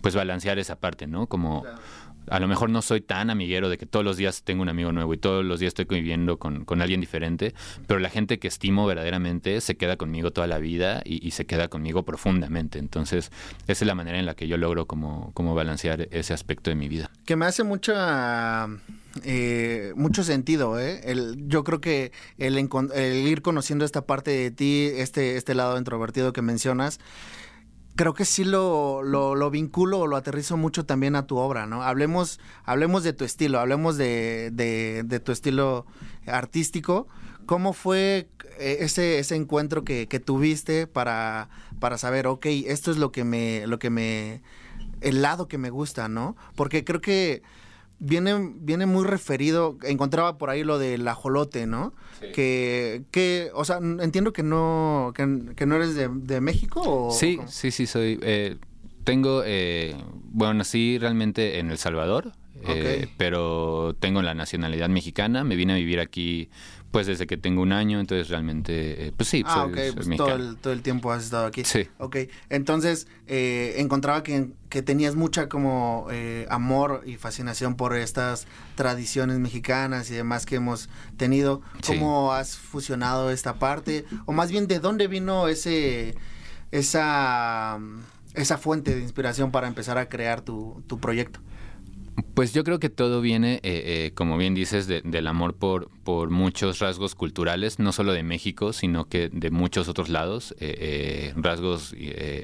pues, 0.00 0.14
balancear 0.14 0.58
esa 0.58 0.76
parte, 0.76 1.06
¿no? 1.06 1.26
Como 1.26 1.64
a 2.30 2.40
lo 2.40 2.48
mejor 2.48 2.70
no 2.70 2.82
soy 2.82 3.00
tan 3.00 3.30
amiguero 3.30 3.68
de 3.68 3.78
que 3.78 3.86
todos 3.86 4.04
los 4.04 4.16
días 4.16 4.42
tengo 4.42 4.62
un 4.62 4.68
amigo 4.68 4.92
nuevo 4.92 5.12
y 5.14 5.18
todos 5.18 5.44
los 5.44 5.60
días 5.60 5.70
estoy 5.70 5.86
conviviendo 5.86 6.38
con, 6.38 6.64
alguien 6.80 7.00
diferente, 7.00 7.54
pero 7.86 8.00
la 8.00 8.10
gente 8.10 8.38
que 8.38 8.48
estimo 8.48 8.86
verdaderamente 8.86 9.60
se 9.60 9.76
queda 9.76 9.96
conmigo 9.96 10.30
toda 10.30 10.46
la 10.46 10.58
vida 10.58 11.02
y, 11.04 11.28
se 11.28 11.46
queda 11.46 11.68
conmigo 11.68 12.04
profundamente. 12.04 12.78
Entonces, 12.78 13.30
esa 13.66 13.84
es 13.84 13.86
la 13.86 13.94
manera 13.94 14.18
en 14.18 14.26
la 14.26 14.34
que 14.34 14.48
yo 14.48 14.56
logro 14.56 14.86
como, 14.86 15.30
como 15.34 15.54
balancear 15.54 16.08
ese 16.10 16.32
aspecto 16.32 16.70
de 16.70 16.76
mi 16.76 16.88
vida. 16.88 17.10
Que 17.24 17.36
me 17.36 17.46
hace 17.46 17.64
mucha... 17.64 18.68
Eh, 19.24 19.94
mucho 19.96 20.22
sentido, 20.22 20.78
¿eh? 20.78 21.00
yo 21.48 21.64
creo 21.64 21.80
que 21.80 22.12
el, 22.36 22.56
el 22.56 23.26
ir 23.26 23.42
conociendo 23.42 23.84
esta 23.84 24.02
parte 24.02 24.30
de 24.30 24.52
ti, 24.52 24.90
este, 24.94 25.36
este 25.36 25.56
lado 25.56 25.76
introvertido 25.76 26.32
que 26.32 26.40
mencionas, 26.40 27.00
creo 27.98 28.14
que 28.14 28.24
sí 28.24 28.44
lo, 28.44 29.02
lo, 29.02 29.50
vinculo 29.50 29.98
o 29.98 30.06
lo 30.06 30.14
aterrizo 30.14 30.56
mucho 30.56 30.86
también 30.86 31.16
a 31.16 31.26
tu 31.26 31.36
obra, 31.36 31.66
¿no? 31.66 31.82
Hablemos, 31.82 32.38
hablemos 32.62 33.02
de 33.02 33.12
tu 33.12 33.24
estilo, 33.24 33.58
hablemos 33.58 33.96
de, 33.96 34.50
de, 34.52 35.20
tu 35.20 35.32
estilo 35.32 35.84
artístico. 36.24 37.08
¿Cómo 37.44 37.72
fue 37.72 38.28
eh, 38.60 38.78
ese, 38.82 39.18
ese 39.18 39.34
encuentro 39.34 39.82
que, 39.82 40.06
que, 40.06 40.20
tuviste 40.20 40.86
para, 40.86 41.48
para 41.80 41.98
saber, 41.98 42.28
ok, 42.28 42.46
esto 42.66 42.92
es 42.92 42.98
lo 42.98 43.10
que 43.10 43.24
me, 43.24 43.66
lo 43.66 43.80
que 43.80 43.90
me, 43.90 44.42
el 45.00 45.20
lado 45.20 45.48
que 45.48 45.58
me 45.58 45.70
gusta, 45.70 46.08
¿no? 46.08 46.36
Porque 46.54 46.84
creo 46.84 47.00
que 47.00 47.42
viene, 47.98 48.52
viene 48.60 48.86
muy 48.86 49.04
referido, 49.04 49.78
encontraba 49.82 50.38
por 50.38 50.50
ahí 50.50 50.64
lo 50.64 50.78
del 50.78 51.06
ajolote, 51.08 51.66
¿no? 51.66 51.92
Que, 52.34 53.02
que, 53.10 53.50
o 53.54 53.64
sea, 53.64 53.78
entiendo 53.78 54.32
que 54.32 54.42
no, 54.42 55.12
que, 55.14 55.66
no 55.66 55.76
eres 55.76 55.94
de, 55.94 56.40
México. 56.40 56.82
¿o 56.84 57.10
sí, 57.10 57.38
sí, 57.46 57.70
sí, 57.70 57.86
soy. 57.86 58.18
Eh, 58.22 58.56
tengo, 59.04 59.42
eh, 59.44 59.96
bueno, 60.24 60.54
nací 60.54 60.98
realmente 60.98 61.58
en 61.58 61.70
El 61.70 61.78
Salvador, 61.78 62.32
eh, 62.66 63.08
pero 63.16 63.94
tengo 64.00 64.20
la 64.22 64.34
nacionalidad 64.34 64.88
mexicana, 64.88 65.44
me 65.44 65.56
vine 65.56 65.74
a 65.74 65.76
vivir 65.76 66.00
aquí 66.00 66.50
pues 66.90 67.06
desde 67.06 67.26
que 67.26 67.36
tengo 67.36 67.60
un 67.60 67.72
año, 67.72 68.00
entonces 68.00 68.28
realmente, 68.28 69.08
eh, 69.08 69.12
pues 69.14 69.28
sí, 69.28 69.44
ah, 69.46 69.66
ok, 69.66 69.76
pues 69.94 70.08
todo 70.16 70.34
el, 70.34 70.56
todo 70.56 70.72
el 70.72 70.82
tiempo 70.82 71.12
has 71.12 71.24
estado 71.24 71.46
aquí. 71.46 71.62
Sí. 71.64 71.86
Ok, 71.98 72.16
entonces 72.48 73.08
eh, 73.26 73.74
encontraba 73.76 74.22
que, 74.22 74.48
que, 74.70 74.82
tenías 74.82 75.14
mucha 75.14 75.50
como 75.50 76.06
eh, 76.10 76.46
amor 76.48 77.02
y 77.04 77.16
fascinación 77.16 77.74
por 77.74 77.94
estas 77.94 78.46
tradiciones 78.74 79.38
mexicanas 79.38 80.10
y 80.10 80.14
demás 80.14 80.46
que 80.46 80.56
hemos 80.56 80.88
tenido. 81.18 81.60
¿Cómo 81.86 82.32
has 82.32 82.56
fusionado 82.56 83.30
esta 83.30 83.58
parte? 83.58 84.06
O 84.24 84.32
más 84.32 84.50
bien, 84.50 84.66
¿de 84.66 84.80
dónde 84.80 85.08
vino 85.08 85.48
ese, 85.48 86.14
esa, 86.70 87.78
esa 88.32 88.56
fuente 88.56 88.94
de 88.94 89.02
inspiración 89.02 89.50
para 89.50 89.68
empezar 89.68 89.98
a 89.98 90.08
crear 90.08 90.40
tu, 90.40 90.82
tu 90.86 90.98
proyecto? 90.98 91.40
Pues 92.34 92.52
yo 92.52 92.64
creo 92.64 92.80
que 92.80 92.88
todo 92.88 93.20
viene, 93.20 93.54
eh, 93.56 93.60
eh, 93.62 94.12
como 94.14 94.36
bien 94.38 94.54
dices, 94.54 94.88
del 94.88 95.26
amor 95.28 95.54
por, 95.54 95.88
por 96.02 96.30
muchos 96.30 96.80
rasgos 96.80 97.14
culturales, 97.14 97.78
no 97.78 97.92
solo 97.92 98.12
de 98.12 98.24
México, 98.24 98.72
sino 98.72 99.08
que 99.08 99.28
de 99.28 99.50
muchos 99.50 99.88
otros 99.88 100.08
lados, 100.08 100.54
eh, 100.58 101.32
rasgos 101.36 101.94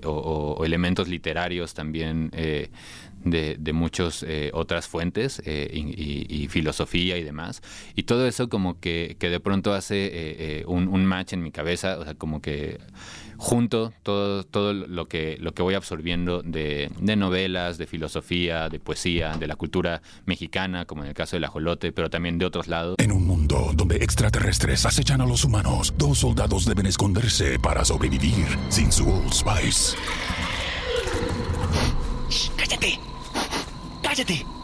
o, 0.04 0.62
elementos 0.64 1.08
literarios 1.08 1.74
también 1.74 2.30
de, 2.30 3.56
de 3.58 3.72
muchas 3.72 4.24
otras 4.52 4.87
fuentes 4.87 5.42
y, 5.44 6.46
filosofía 6.48 7.18
y 7.18 7.24
demás. 7.24 7.60
Y 7.96 8.04
todo 8.04 8.28
eso 8.28 8.48
como 8.48 8.78
que, 8.78 9.16
que 9.18 9.28
de 9.28 9.40
pronto 9.40 9.72
hace 9.72 10.64
un, 10.66 10.87
un 10.87 11.04
match 11.04 11.32
en 11.32 11.42
mi 11.42 11.50
cabeza, 11.50 11.98
o 11.98 12.04
sea, 12.04 12.14
como 12.14 12.40
que 12.40 12.78
junto 13.44 13.92
todo, 14.02 14.42
todo 14.42 14.72
lo, 14.72 15.07
que, 15.07 15.37
lo 15.38 15.52
que 15.52 15.62
voy 15.62 15.74
absorbiendo 15.74 16.42
de, 16.42 16.90
de, 16.98 17.14
novelas, 17.14 17.76
de 17.76 17.87
filosofía, 17.87 18.70
de 18.70 18.80
poesía, 18.80 19.37
de 19.37 19.46
la 19.46 19.54
cultura 19.54 20.00
mexicana, 20.24 20.87
como 20.87 21.02
en 21.02 21.09
el 21.09 21.14
caso 21.14 21.37
del 21.37 21.44
ajolote, 21.44 21.92
pero 21.92 22.09
también 22.09 22.38
de 22.38 22.46
otros 22.46 22.68
lados. 22.68 22.96
En 22.98 23.12
un 23.12 23.26
mundo 23.26 23.70
donde 23.74 23.96
extraterrestres 23.96 24.87
acechan 24.87 25.20
a 25.20 25.26
los 25.26 25.44
humanos, 25.44 25.92
dos 25.98 26.18
soldados 26.18 26.64
deben 26.64 26.87
esconderse 26.87 27.59
para 27.59 27.85
sobrevivir 27.85 28.46
sin 28.70 28.90
su 28.90 29.07
Old 29.07 29.33
Spice. 29.33 29.96
¡Cállate! 32.57 32.98
¡Cállate! 34.02 34.63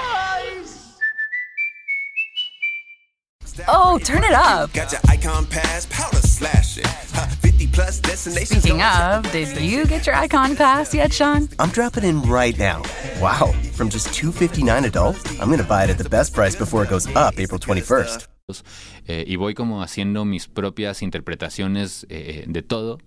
Oh, 3.67 3.99
turn 3.99 4.23
it 4.23 4.33
up. 4.33 4.73
Got 4.73 4.91
your 4.91 5.01
icon 5.07 5.45
pass, 5.45 5.85
powder 5.87 6.17
slashing. 6.17 6.83
50 6.83 7.67
plus 7.67 7.99
destinations. 7.99 8.63
Speaking 8.63 8.81
of, 8.81 9.29
did 9.31 9.59
you 9.59 9.85
get 9.85 10.05
your 10.05 10.15
icon 10.15 10.55
pass 10.55 10.93
yet, 10.93 11.13
Sean? 11.13 11.49
I'm 11.59 11.69
dropping 11.69 12.03
in 12.03 12.21
right 12.21 12.57
now. 12.57 12.83
Wow, 13.19 13.53
from 13.73 13.89
just 13.89 14.13
259 14.13 14.85
adult, 14.85 15.17
I'm 15.39 15.47
going 15.47 15.59
to 15.59 15.63
buy 15.65 15.83
it 15.83 15.89
at 15.89 15.97
the 15.97 16.09
best 16.09 16.33
price 16.33 16.55
before 16.55 16.83
it 16.83 16.89
goes 16.89 17.07
up 17.15 17.39
April 17.39 17.59
21st. 17.59 18.27
Eh, 19.07 19.25
y 19.27 19.35
voy 19.35 19.53
como 19.53 19.81
haciendo 19.81 20.25
mis 20.25 20.47
propias 20.47 21.01
interpretaciones 21.01 22.05
eh, 22.09 22.45
de 22.47 22.61
todo. 22.61 22.99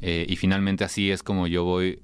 Eh, 0.00 0.26
y 0.28 0.36
finalmente 0.36 0.84
así 0.84 1.10
es 1.10 1.22
como 1.22 1.46
yo 1.46 1.64
voy 1.64 2.02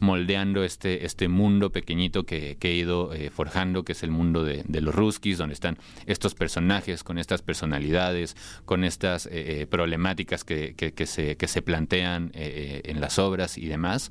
moldeando 0.00 0.64
este, 0.64 1.04
este 1.04 1.28
mundo 1.28 1.70
pequeñito 1.70 2.24
que, 2.24 2.56
he 2.60 2.72
ido 2.72 3.12
eh, 3.12 3.30
forjando, 3.30 3.84
que 3.84 3.92
es 3.92 4.02
el 4.02 4.10
mundo 4.10 4.44
de, 4.44 4.64
los 4.80 4.94
Ruskis, 4.94 5.38
donde 5.38 5.54
están 5.54 5.78
estos 6.06 6.34
personajes 6.34 7.04
con 7.04 7.18
estas 7.18 7.42
personalidades, 7.42 8.36
con 8.64 8.82
estas 8.82 9.26
eh, 9.26 9.30
eh, 9.62 9.66
problemáticas 9.66 10.42
que, 10.42 10.74
que, 10.74 11.06
se, 11.06 11.36
que 11.36 11.46
se 11.46 11.62
plantean 11.62 12.32
en 12.34 13.00
las 13.00 13.18
obras 13.18 13.58
y 13.58 13.66
demás. 13.66 14.10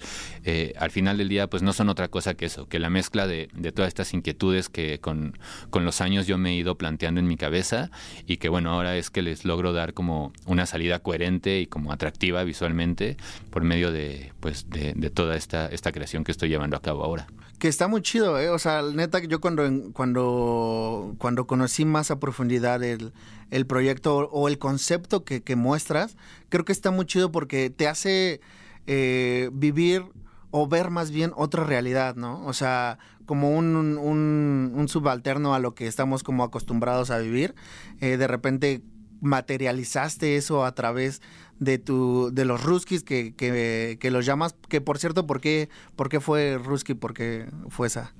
al 0.77 0.91
final 0.91 1.17
del 1.17 1.29
día, 1.29 1.47
pues 1.47 1.63
no 1.63 1.73
son 1.73 1.89
otra 1.89 2.07
cosa 2.07 2.35
que 2.35 2.45
eso, 2.45 2.67
que 2.67 2.79
la 2.79 2.89
mezcla 2.89 3.25
de, 3.27 3.47
todas 3.73 3.87
estas 3.87 4.13
inquietudes 4.13 4.69
que 4.69 4.99
con, 4.99 5.37
con, 5.69 5.85
los 5.85 6.01
años 6.01 6.27
yo 6.27 6.37
me 6.37 6.51
he 6.51 6.55
ido 6.55 6.77
planteando 6.77 7.19
en 7.19 7.27
mi 7.27 7.37
cabeza 7.37 7.89
y 8.27 8.37
que 8.37 8.49
bueno, 8.49 8.71
ahora 8.71 8.95
es 8.95 9.09
que 9.09 9.21
les 9.21 9.45
logro 9.45 9.73
dar 9.73 9.93
como 9.93 10.33
una 10.45 10.65
salida 10.65 10.99
coherente 10.99 11.59
y 11.61 11.65
como 11.65 11.91
atractiva 11.91 12.43
visualmente 12.43 13.17
por 13.49 13.63
medio 13.63 13.91
de, 13.91 14.33
pues, 14.39 14.69
de, 14.69 14.93
de 14.93 15.09
toda 15.09 15.35
esta 15.35 15.69
esta 15.79 15.91
creación 15.91 16.23
que 16.23 16.31
estoy 16.31 16.49
llevando 16.49 16.77
a 16.77 16.81
cabo 16.81 17.03
ahora. 17.03 17.27
Que 17.57 17.67
está 17.67 17.87
muy 17.87 18.01
chido, 18.01 18.39
¿eh? 18.39 18.49
O 18.49 18.59
sea, 18.59 18.81
neta, 18.81 19.19
yo 19.19 19.41
cuando, 19.41 19.63
cuando, 19.93 21.15
cuando 21.17 21.47
conocí 21.47 21.85
más 21.85 22.11
a 22.11 22.19
profundidad 22.19 22.83
el, 22.83 23.13
el 23.49 23.65
proyecto 23.65 24.29
o 24.31 24.47
el 24.47 24.59
concepto 24.59 25.23
que, 25.23 25.41
que, 25.41 25.55
muestras, 25.55 26.17
creo 26.49 26.65
que 26.65 26.71
está 26.71 26.91
muy 26.91 27.05
chido 27.05 27.31
porque 27.31 27.69
te 27.69 27.87
hace 27.87 28.41
eh, 28.87 29.49
vivir 29.53 30.03
o 30.51 30.67
ver 30.67 30.89
más 30.89 31.11
bien 31.11 31.31
otra 31.35 31.63
realidad, 31.63 32.15
¿no? 32.15 32.45
O 32.45 32.53
sea, 32.53 32.97
como 33.25 33.55
un, 33.55 33.75
un, 33.75 34.87
subalterno 34.87 35.53
a 35.53 35.59
lo 35.59 35.75
que 35.75 35.85
estamos 35.85 36.23
como 36.23 36.43
acostumbrados 36.43 37.11
a 37.11 37.19
vivir. 37.19 37.53
Eh, 38.01 38.17
de 38.17 38.27
repente 38.27 38.81
materializaste 39.21 40.35
eso 40.35 40.65
a 40.65 40.73
través 40.73 41.21
de 41.59 41.77
tu 41.77 42.31
de 42.31 42.45
los 42.45 42.63
Ruskis 42.63 43.03
que, 43.03 43.33
que, 43.35 43.97
que, 43.99 44.11
los 44.11 44.25
llamas 44.25 44.55
que 44.69 44.81
por 44.81 44.97
cierto 44.97 45.27
por 45.27 45.41
qué 45.41 45.69
por 45.95 46.09
qué 46.09 46.19
fue 46.19 46.57
Ruski 46.57 46.93
por 46.93 47.13
qué 47.13 47.47
fue 47.69 47.87
esa 47.87 48.13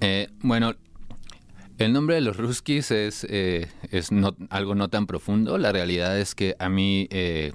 eh, 0.00 0.28
bueno 0.40 0.74
el 1.78 1.92
nombre 1.92 2.14
de 2.14 2.22
los 2.22 2.38
Ruskis 2.38 2.90
es, 2.90 3.26
eh, 3.28 3.68
es 3.90 4.10
no, 4.10 4.34
algo 4.48 4.74
no 4.74 4.88
tan 4.88 5.06
profundo. 5.06 5.58
La 5.58 5.72
realidad 5.72 6.18
es 6.18 6.34
que 6.34 6.56
a 6.58 6.70
mí, 6.70 7.06
eh, 7.10 7.52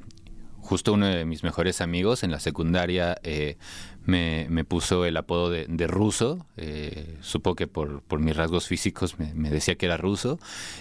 justo 0.59 0.93
uno 0.93 1.07
de 1.07 1.25
mis 1.25 1.43
mejores 1.43 1.81
amigos 1.81 2.21
en 2.21 2.29
la 2.29 2.39
secundaria 2.39 3.17
me, 4.05 4.63
puso 4.63 5.05
el 5.05 5.17
apodo 5.17 5.49
de, 5.49 5.87
ruso. 5.87 6.45
Eh, 6.57 7.17
supo 7.21 7.55
que 7.55 7.67
por, 7.67 8.01
mis 8.19 8.35
rasgos 8.35 8.67
físicos 8.67 9.15
me, 9.19 9.49
decía 9.49 9.75
que 9.75 9.85
era 9.85 9.97
ruso. 9.97 10.39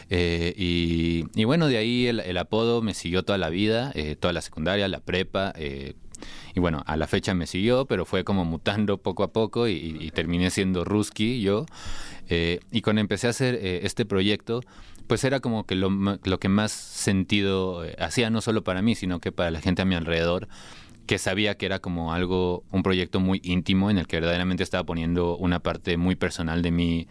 Eh, 0.08 0.54
y, 0.56 1.44
bueno, 1.44 1.68
de 1.68 1.76
ahí 1.78 2.06
el, 2.06 2.38
apodo 2.38 2.82
me 2.82 2.94
siguió 2.94 3.22
toda 3.22 3.38
la 3.38 3.50
vida, 3.50 3.92
eh, 3.94 4.16
toda 4.16 4.32
la 4.32 4.40
secundaria, 4.40 4.88
la 4.88 5.00
prepa. 5.00 5.52
Y 6.54 6.60
bueno, 6.60 6.82
a 6.86 6.96
la 6.96 7.06
fecha 7.06 7.34
me 7.34 7.46
siguió, 7.46 7.86
pero 7.86 8.04
fue 8.04 8.24
como 8.24 8.44
mutando 8.44 8.98
poco 8.98 9.22
a 9.22 9.32
poco 9.32 9.68
y, 9.68 10.10
terminé 10.14 10.50
siendo 10.50 10.84
Ruski 10.84 11.40
yo. 11.40 11.66
Y 12.28 12.80
cuando 12.82 13.00
empecé 13.00 13.26
a 13.26 13.30
hacer 13.30 13.54
este 13.62 14.04
proyecto, 14.04 14.62
pues 15.06 15.24
era 15.24 15.40
como 15.40 15.66
que 15.66 15.74
lo, 15.74 15.90
lo 16.22 16.38
que 16.38 16.48
más 16.48 16.70
sentido 16.70 17.84
hacía, 17.98 18.30
no 18.30 18.40
solo 18.40 18.62
para 18.62 18.80
mí, 18.80 18.94
sino 18.94 19.18
que 19.20 19.32
para 19.32 19.50
la 19.50 19.60
gente 19.60 19.82
a 19.82 19.84
mi 19.84 19.96
alrededor 19.96 20.48
que 21.10 21.18
sabía 21.18 21.56
que 21.56 21.66
era 21.66 21.80
como 21.80 22.12
algo, 22.12 22.62
un 22.70 22.84
proyecto 22.84 23.18
muy 23.18 23.40
íntimo 23.42 23.90
en 23.90 23.98
el 23.98 24.06
que 24.06 24.20
verdaderamente 24.20 24.62
estaba 24.62 24.84
poniendo 24.84 25.36
una 25.36 25.58
parte 25.58 25.96
muy 25.96 26.14
personal 26.14 26.62
de 26.62 26.70
mí 26.70 27.08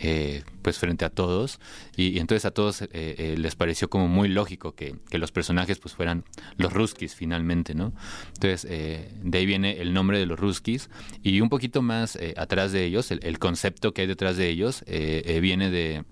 eh, 0.00 0.42
pues 0.60 0.80
frente 0.80 1.04
a 1.04 1.10
todos 1.10 1.60
y, 1.96 2.18
entonces 2.18 2.46
a 2.46 2.50
todos 2.50 2.82
eh, 2.82 2.88
eh, 2.92 3.36
les 3.38 3.54
pareció 3.54 3.88
como 3.88 4.08
muy 4.08 4.28
lógico 4.28 4.74
que, 4.74 4.96
los 5.12 5.30
personajes 5.30 5.78
pues 5.78 5.94
fueran 5.94 6.24
los 6.56 6.72
ruskis 6.72 7.14
finalmente, 7.14 7.76
¿no? 7.76 7.92
Entonces 8.34 8.68
de 8.68 9.38
ahí 9.38 9.46
viene 9.46 9.80
el 9.82 9.94
nombre 9.94 10.18
de 10.18 10.26
los 10.26 10.36
ruskis 10.36 10.90
y 11.22 11.40
un 11.40 11.48
poquito 11.48 11.80
más 11.80 12.18
atrás 12.36 12.72
de 12.72 12.86
ellos, 12.86 13.12
el, 13.12 13.38
concepto 13.38 13.94
que 13.94 14.00
hay 14.00 14.08
detrás 14.08 14.36
de 14.36 14.48
ellos 14.48 14.82
viene 14.88 15.70
de, 15.70 16.02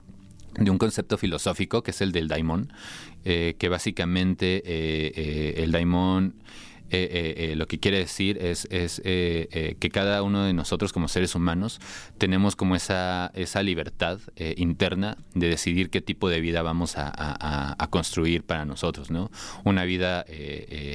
de 0.61 0.71
un 0.71 0.79
concepto 0.79 1.19
filosófico 1.19 1.83
que 1.83 1.91
es 1.91 2.01
el 2.01 2.13
del 2.13 2.29
daimon, 2.29 2.73
que 3.25 3.69
básicamente 3.69 4.63
el 5.61 5.73
daimon 5.73 6.37
eh, 6.91 7.09
eh, 7.11 7.51
eh, 7.53 7.57
lo 7.57 7.67
que 7.67 7.81
quiere 7.81 7.99
decir 7.99 8.39
es, 8.41 8.67
es 8.71 9.01
que 9.03 9.91
cada 9.93 10.23
uno 10.23 10.45
de 10.45 10.53
nosotros 10.53 10.93
como 10.93 11.09
seres 11.09 11.35
humanos 11.35 11.81
tenemos 12.19 12.57
como 12.57 12.77
esa, 12.77 13.31
esa 13.35 13.63
libertad 13.63 14.21
interna 14.57 15.17
de 15.35 15.49
decidir 15.49 15.91
qué 15.91 16.01
tipo 16.01 16.29
de 16.29 16.41
vida 16.41 16.63
vamos 16.63 16.95
a, 16.97 17.77
construir 17.91 18.43
para 18.45 18.65
nosotros, 18.65 19.11
¿no? 19.11 19.31
Una 19.65 19.85
vida 19.85 20.25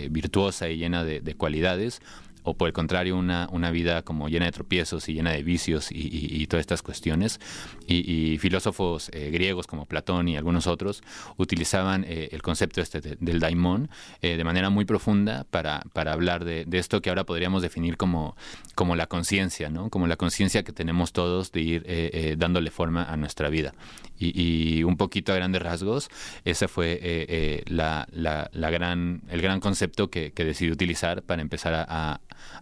virtuosa 0.09 0.69
y 0.69 0.77
llena 0.77 1.03
de 1.03 1.35
cualidades 1.35 2.01
o 2.43 2.55
por 2.55 2.67
el 2.67 2.73
contrario 2.73 3.17
una, 3.17 3.47
una 3.51 3.71
vida 3.71 4.01
como 4.01 4.29
llena 4.29 4.45
de 4.45 4.51
tropiezos 4.51 5.07
y 5.09 5.13
llena 5.13 5.31
de 5.31 5.43
vicios 5.43 5.89
y, 5.91 6.45
todas 6.47 6.61
estas 6.61 6.81
cuestiones. 6.81 7.39
Y, 7.87 8.37
filósofos 8.39 9.09
eh, 9.13 9.29
griegos 9.31 9.67
como 9.67 9.85
Platón 9.85 10.27
y 10.27 10.37
algunos 10.37 10.67
otros 10.67 11.03
utilizaban 11.37 12.03
eh, 12.07 12.29
el 12.31 12.41
concepto 12.41 12.81
este 12.81 13.01
del 13.01 13.39
daimón 13.39 13.89
eh, 14.21 14.37
de 14.37 14.43
manera 14.43 14.69
muy 14.69 14.85
profunda 14.85 15.45
para, 15.49 15.81
para 15.93 16.13
hablar 16.13 16.43
de, 16.45 16.65
esto 16.71 17.01
que 17.01 17.09
ahora 17.09 17.25
podríamos 17.25 17.61
definir 17.61 17.97
como, 17.97 18.35
como 18.75 18.95
la 18.95 19.07
conciencia, 19.07 19.69
¿no? 19.69 19.89
como 19.89 20.07
la 20.07 20.15
conciencia 20.15 20.63
que 20.63 20.71
tenemos 20.71 21.13
todos 21.13 21.51
de 21.51 21.61
ir 21.61 22.37
dándole 22.37 22.71
forma 22.71 23.03
a 23.03 23.17
nuestra 23.17 23.49
vida. 23.49 23.73
Y, 24.17 24.83
un 24.83 24.97
poquito 24.97 25.31
a 25.31 25.35
grandes 25.35 25.61
rasgos, 25.61 26.09
ese 26.43 26.67
fue 26.67 27.63
la, 27.67 28.07
la, 28.11 28.69
gran, 28.71 29.21
el 29.29 29.41
gran 29.41 29.59
concepto 29.59 30.09
que, 30.09 30.31
que 30.31 30.43
decidí 30.43 30.71
utilizar 30.71 31.23
para 31.23 31.41
empezar 31.41 31.73
a 31.73 31.81
a 31.91 32.21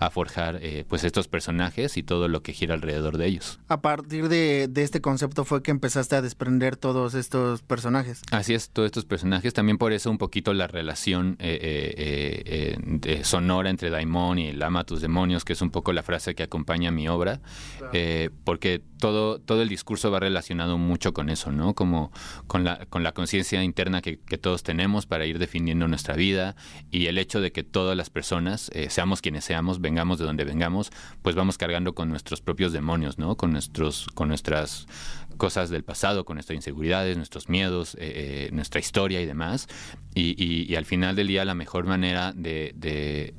forjar 0.10 0.60
eh, 0.62 0.86
pues 0.88 1.04
estos 1.04 1.28
personajes 1.28 1.98
y 1.98 2.04
todo 2.04 2.28
lo 2.28 2.42
que 2.42 2.54
gira 2.54 2.74
alrededor 2.74 3.18
de 3.18 3.28
ellos. 3.28 3.60
A 3.68 3.82
partir 3.82 4.28
de, 4.28 4.70
este 4.76 5.02
concepto 5.02 5.46
fue 5.46 5.62
que 5.62 5.72
empezaste 5.72 6.16
a 6.16 6.22
desprender 6.22 6.78
todos 6.78 7.14
estos 7.14 7.62
personajes. 7.62 8.22
Así 8.32 8.54
es, 8.54 8.70
todos 8.70 8.88
estos 8.88 9.06
personajes. 9.06 9.54
También 9.54 9.78
por 9.78 9.94
eso 9.94 10.10
un 10.10 10.18
poquito 10.18 10.54
la 10.54 10.68
relación 10.68 11.36
eh, 11.40 12.78
eh, 13.06 13.24
sonora 13.24 13.70
entre 13.70 13.90
Daimon 13.90 14.40
y 14.40 14.48
el 14.48 14.64
ama 14.64 14.82
a 14.82 14.84
tus 14.84 15.02
demonios, 15.02 15.46
que 15.46 15.54
es 15.54 15.62
un 15.62 15.70
poco 15.70 15.94
la 15.94 16.04
frase 16.04 16.36
que 16.36 16.44
acompaña 16.44 16.92
mi 16.92 17.08
obra, 17.08 17.42
porque 18.44 18.82
todo, 19.00 19.40
todo 19.40 19.62
el 19.62 19.70
discurso 19.70 20.12
va 20.12 20.20
relacionado 20.20 20.78
mucho 20.78 21.14
con 21.14 21.30
eso, 21.30 21.52
¿no? 21.52 21.74
Como 21.74 22.12
con 22.48 22.64
la, 22.64 22.86
con 22.86 23.04
la 23.04 23.14
conciencia 23.14 23.64
interna 23.64 24.02
que, 24.02 24.20
que, 24.20 24.38
todos 24.38 24.64
tenemos 24.64 25.06
para 25.06 25.26
ir 25.26 25.40
definiendo 25.40 25.88
nuestra 25.88 26.16
vida 26.16 26.56
y 26.92 27.08
el 27.08 27.18
hecho 27.18 27.42
de 27.42 27.52
que 27.52 27.64
todas 27.64 27.96
las 27.98 28.10
personas, 28.10 28.72
seamos 28.90 29.22
quienes 29.22 29.44
seamos, 29.46 29.69
vengamos 29.80 30.18
de 30.18 30.26
donde 30.26 30.44
vengamos, 30.44 30.92
pues 31.22 31.36
vamos 31.36 31.60
cargando 31.60 31.94
con 31.94 32.10
nuestros 32.10 32.42
propios 32.42 32.74
demonios, 32.74 33.20
¿no? 33.20 33.38
Con 33.38 33.52
nuestros, 33.52 34.08
con 34.16 34.28
nuestras 34.28 34.88
cosas 35.38 35.70
del 35.70 35.84
pasado, 35.84 36.26
con 36.26 36.36
nuestras 36.36 36.56
inseguridades, 36.56 37.16
nuestros 37.16 37.48
miedos, 37.48 37.96
eh, 37.96 37.98
eh, 38.00 38.50
nuestra 38.52 38.80
historia 38.80 39.22
y 39.22 39.26
demás. 39.26 39.68
Y, 40.16 40.76
al 40.76 40.86
final 40.86 41.16
del 41.16 41.28
día 41.28 41.46
la 41.46 41.56
mejor 41.56 41.86
manera 41.86 42.34
de, 42.36 43.34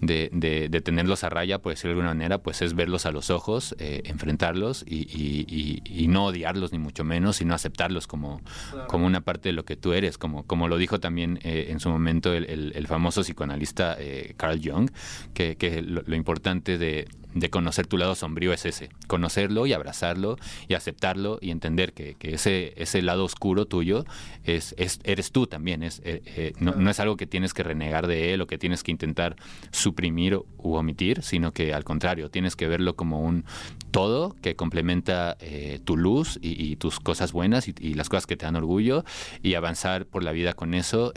tenerlos 0.00 1.24
a 1.24 1.28
raya, 1.28 1.60
por 1.60 1.72
decirlo 1.72 1.90
de 1.90 2.00
alguna 2.00 2.14
manera, 2.14 2.38
pues 2.38 2.62
es 2.62 2.74
verlos 2.74 3.06
a 3.06 3.12
los 3.12 3.30
ojos, 3.30 3.74
eh, 3.78 4.02
enfrentarlos 4.04 4.84
y, 4.86 6.06
no 6.08 6.26
odiarlos 6.26 6.72
ni 6.72 6.78
mucho 6.78 7.02
menos, 7.02 7.36
sino 7.36 7.54
aceptarlos 7.54 8.06
como, 8.06 8.40
como 8.88 9.06
una 9.06 9.22
parte 9.22 9.48
de 9.48 9.52
lo 9.54 9.64
que 9.64 9.76
tú 9.76 9.92
eres, 9.92 10.18
como, 10.18 10.44
como 10.46 10.68
lo 10.68 10.76
dijo 10.76 11.00
también 11.00 11.40
en 11.42 11.80
su 11.80 11.88
momento 11.88 12.32
el, 12.32 12.86
famoso 12.86 13.22
psicoanalista 13.22 13.96
Carl 14.36 14.60
Jung, 14.62 14.90
que, 15.32 15.82
lo 15.82 16.14
importante 16.14 16.78
de, 16.78 17.08
de 17.34 17.50
conocer 17.50 17.86
tu 17.86 17.98
lado 17.98 18.14
sombrío 18.14 18.52
es 18.52 18.64
ese, 18.64 18.90
conocerlo 19.08 19.66
y 19.66 19.72
abrazarlo 19.72 20.36
y 20.68 20.74
aceptarlo 20.74 21.38
y 21.40 21.50
entender 21.50 21.92
que, 21.92 22.16
ese, 22.20 22.72
ese 22.76 23.02
lado 23.02 23.24
oscuro 23.24 23.66
tuyo 23.66 24.04
es, 24.44 24.74
es 24.78 25.00
eres 25.04 25.32
tú 25.32 25.46
también, 25.46 25.82
es, 25.82 26.00
eh, 26.04 26.22
eh, 26.24 26.52
no, 26.58 26.88
es 26.88 27.00
algo 27.00 27.16
que 27.16 27.26
tienes 27.26 27.52
que 27.52 27.62
renegar 27.62 28.06
de 28.06 28.32
él 28.32 28.40
o 28.40 28.46
que 28.46 28.56
tienes 28.56 28.82
que 28.82 28.92
intentar 28.92 29.36
suprimir 29.72 30.36
u 30.58 30.74
omitir, 30.74 31.22
sino 31.22 31.52
que 31.52 31.74
al 31.74 31.84
contrario, 31.84 32.30
tienes 32.30 32.56
que 32.56 32.68
verlo 32.68 32.94
como 32.94 33.20
un 33.20 33.44
todo 33.90 34.34
que 34.40 34.56
complementa 34.56 35.36
eh, 35.40 35.80
tu 35.84 35.96
luz 35.96 36.38
y, 36.40 36.74
tus 36.76 36.98
cosas 36.98 37.32
buenas 37.32 37.68
y, 37.68 37.94
las 37.94 38.08
cosas 38.08 38.26
que 38.26 38.36
te 38.36 38.46
dan 38.46 38.56
orgullo 38.56 39.04
y 39.42 39.54
avanzar 39.54 40.06
por 40.06 40.24
la 40.24 40.32
vida 40.32 40.54
con 40.54 40.74
eso, 40.74 41.12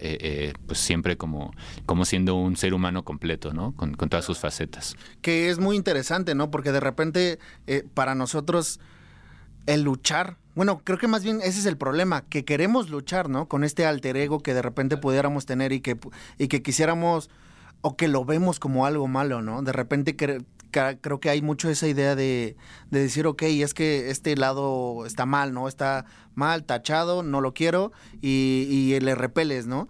pues 0.67 0.79
siempre 0.79 1.17
como, 1.17 1.53
como 1.85 2.05
siendo 2.05 2.35
un 2.35 2.55
ser 2.55 2.73
humano 2.73 3.03
completo, 3.03 3.53
¿no? 3.53 3.75
Con, 3.75 3.95
con 3.95 4.09
todas 4.09 4.25
sus 4.25 4.37
facetas. 4.37 4.95
Que 5.21 5.49
es 5.49 5.57
muy 5.57 5.75
interesante 5.75 6.06
¿no? 6.35 6.51
Porque 6.51 6.71
de 6.71 6.79
repente 6.79 7.39
eh, 7.67 7.83
para 7.93 8.15
nosotros 8.15 8.79
el 9.65 9.81
luchar, 9.83 10.37
bueno, 10.55 10.81
creo 10.83 10.97
que 10.97 11.07
más 11.07 11.23
bien 11.23 11.39
ese 11.41 11.59
es 11.59 11.65
el 11.65 11.77
problema, 11.77 12.21
que 12.21 12.45
queremos 12.45 12.89
luchar, 12.89 13.29
¿no? 13.29 13.47
Con 13.47 13.63
este 13.63 13.85
alter 13.85 14.17
ego 14.17 14.39
que 14.39 14.53
de 14.53 14.61
repente 14.61 14.97
pudiéramos 14.97 15.45
tener 15.45 15.71
y 15.71 15.81
que, 15.81 15.97
y 16.37 16.47
que 16.47 16.61
quisiéramos 16.61 17.29
o 17.81 17.95
que 17.95 18.07
lo 18.07 18.25
vemos 18.25 18.59
como 18.59 18.85
algo 18.85 19.07
malo, 19.07 19.41
¿no? 19.41 19.61
De 19.61 19.73
repente 19.73 20.15
creo 20.15 21.19
que 21.19 21.29
hay 21.29 21.41
mucho 21.41 21.69
esa 21.69 21.87
idea 21.87 22.15
de, 22.15 22.55
de, 22.89 22.99
decir, 22.99 23.27
ok, 23.27 23.43
es 23.43 23.73
que 23.73 24.09
este 24.09 24.35
lado 24.35 25.05
está 25.05 25.25
mal, 25.25 25.53
¿no? 25.53 25.67
Está 25.67 26.05
mal, 26.33 26.63
tachado, 26.63 27.23
no 27.23 27.41
lo 27.41 27.53
quiero 27.53 27.91
y, 28.21 28.67
y 28.69 28.99
le 28.99 29.15
repeles, 29.15 29.67
¿no? 29.67 29.87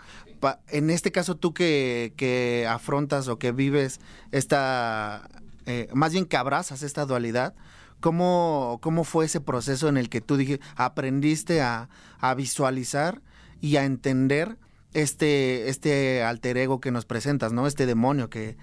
en 0.70 0.90
este 0.90 1.12
caso 1.12 1.36
tú 1.36 1.54
que, 1.54 2.14
que 2.16 2.68
afrontas 2.70 3.28
o 3.28 3.40
que 3.40 3.52
vives 3.52 4.00
esta 4.32 5.28
eh, 5.68 5.90
más 5.94 6.14
bien 6.14 6.26
que 6.26 6.38
abrazas 6.38 6.82
esta 6.82 7.06
dualidad, 7.06 7.54
¿cómo, 8.00 8.80
¿cómo 8.82 9.04
fue 9.04 9.26
ese 9.26 9.42
proceso 9.42 9.90
en 9.90 9.98
el 9.98 10.08
que 10.08 10.22
tú 10.22 10.38
dije, 10.38 10.62
aprendiste 10.78 11.62
a, 11.62 11.90
visualizar 12.38 13.22
y 13.60 13.76
a 13.76 13.84
entender 13.84 14.58
este, 14.94 15.68
este 15.68 16.24
alter 16.24 16.58
ego 16.58 16.80
que 16.80 16.92
nos 16.92 17.04
presentas, 17.04 17.52
¿no? 17.52 17.68
Este 17.68 17.86
demonio 17.86 18.30
que, 18.30 18.56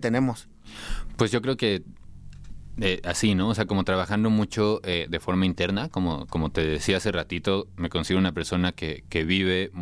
tenemos. 0.00 0.48
Pues 1.16 1.32
yo 1.32 1.42
creo 1.42 1.56
que 1.56 1.82
eh, 2.80 3.00
así, 3.02 3.34
¿no? 3.34 3.48
O 3.48 3.54
sea, 3.56 3.66
como 3.66 3.82
trabajando 3.82 4.30
mucho 4.30 4.80
eh, 4.84 5.08
de 5.10 5.18
forma 5.18 5.46
interna, 5.46 5.88
como, 5.88 6.28
como 6.28 6.52
te 6.52 6.64
decía 6.64 6.98
hace 6.98 7.10
ratito, 7.10 7.66
me 7.76 7.88
considero 7.88 8.20
una 8.20 8.32
persona 8.32 8.70
que, 8.70 9.02
que 9.08 9.24
vive 9.24 9.72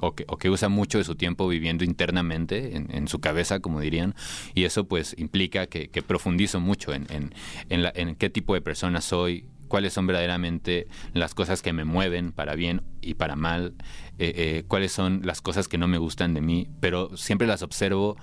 o 0.00 0.14
que, 0.14 0.50
usa 0.50 0.68
mucho 0.68 0.98
de 0.98 1.04
su 1.04 1.14
tiempo 1.14 1.48
viviendo 1.48 1.84
internamente, 1.84 2.76
en, 2.76 3.08
su 3.08 3.20
cabeza, 3.20 3.60
como 3.60 3.80
dirían, 3.80 4.14
y 4.54 4.64
eso 4.64 4.84
pues 4.84 5.14
implica 5.18 5.66
que, 5.66 5.88
profundizo 6.06 6.60
mucho 6.60 6.92
en, 6.92 7.06
en, 7.68 8.14
qué 8.16 8.30
tipo 8.30 8.54
de 8.54 8.60
persona 8.60 9.00
soy, 9.00 9.46
cuáles 9.68 9.92
son 9.92 10.06
verdaderamente 10.06 10.86
las 11.12 11.34
cosas 11.34 11.62
que 11.62 11.72
me 11.72 11.84
mueven 11.84 12.32
para 12.32 12.54
bien 12.54 12.82
y 13.06 13.14
para 13.14 13.36
mal, 13.36 13.74
eh, 14.18 14.32
eh, 14.36 14.64
cuáles 14.66 14.92
son 14.92 15.22
las 15.24 15.40
cosas 15.40 15.68
que 15.68 15.78
no 15.78 15.88
me 15.88 15.98
gustan 15.98 16.34
de 16.34 16.40
mí, 16.40 16.68
pero 16.80 17.16
siempre 17.16 17.46
las 17.46 17.62
observo 17.62 18.16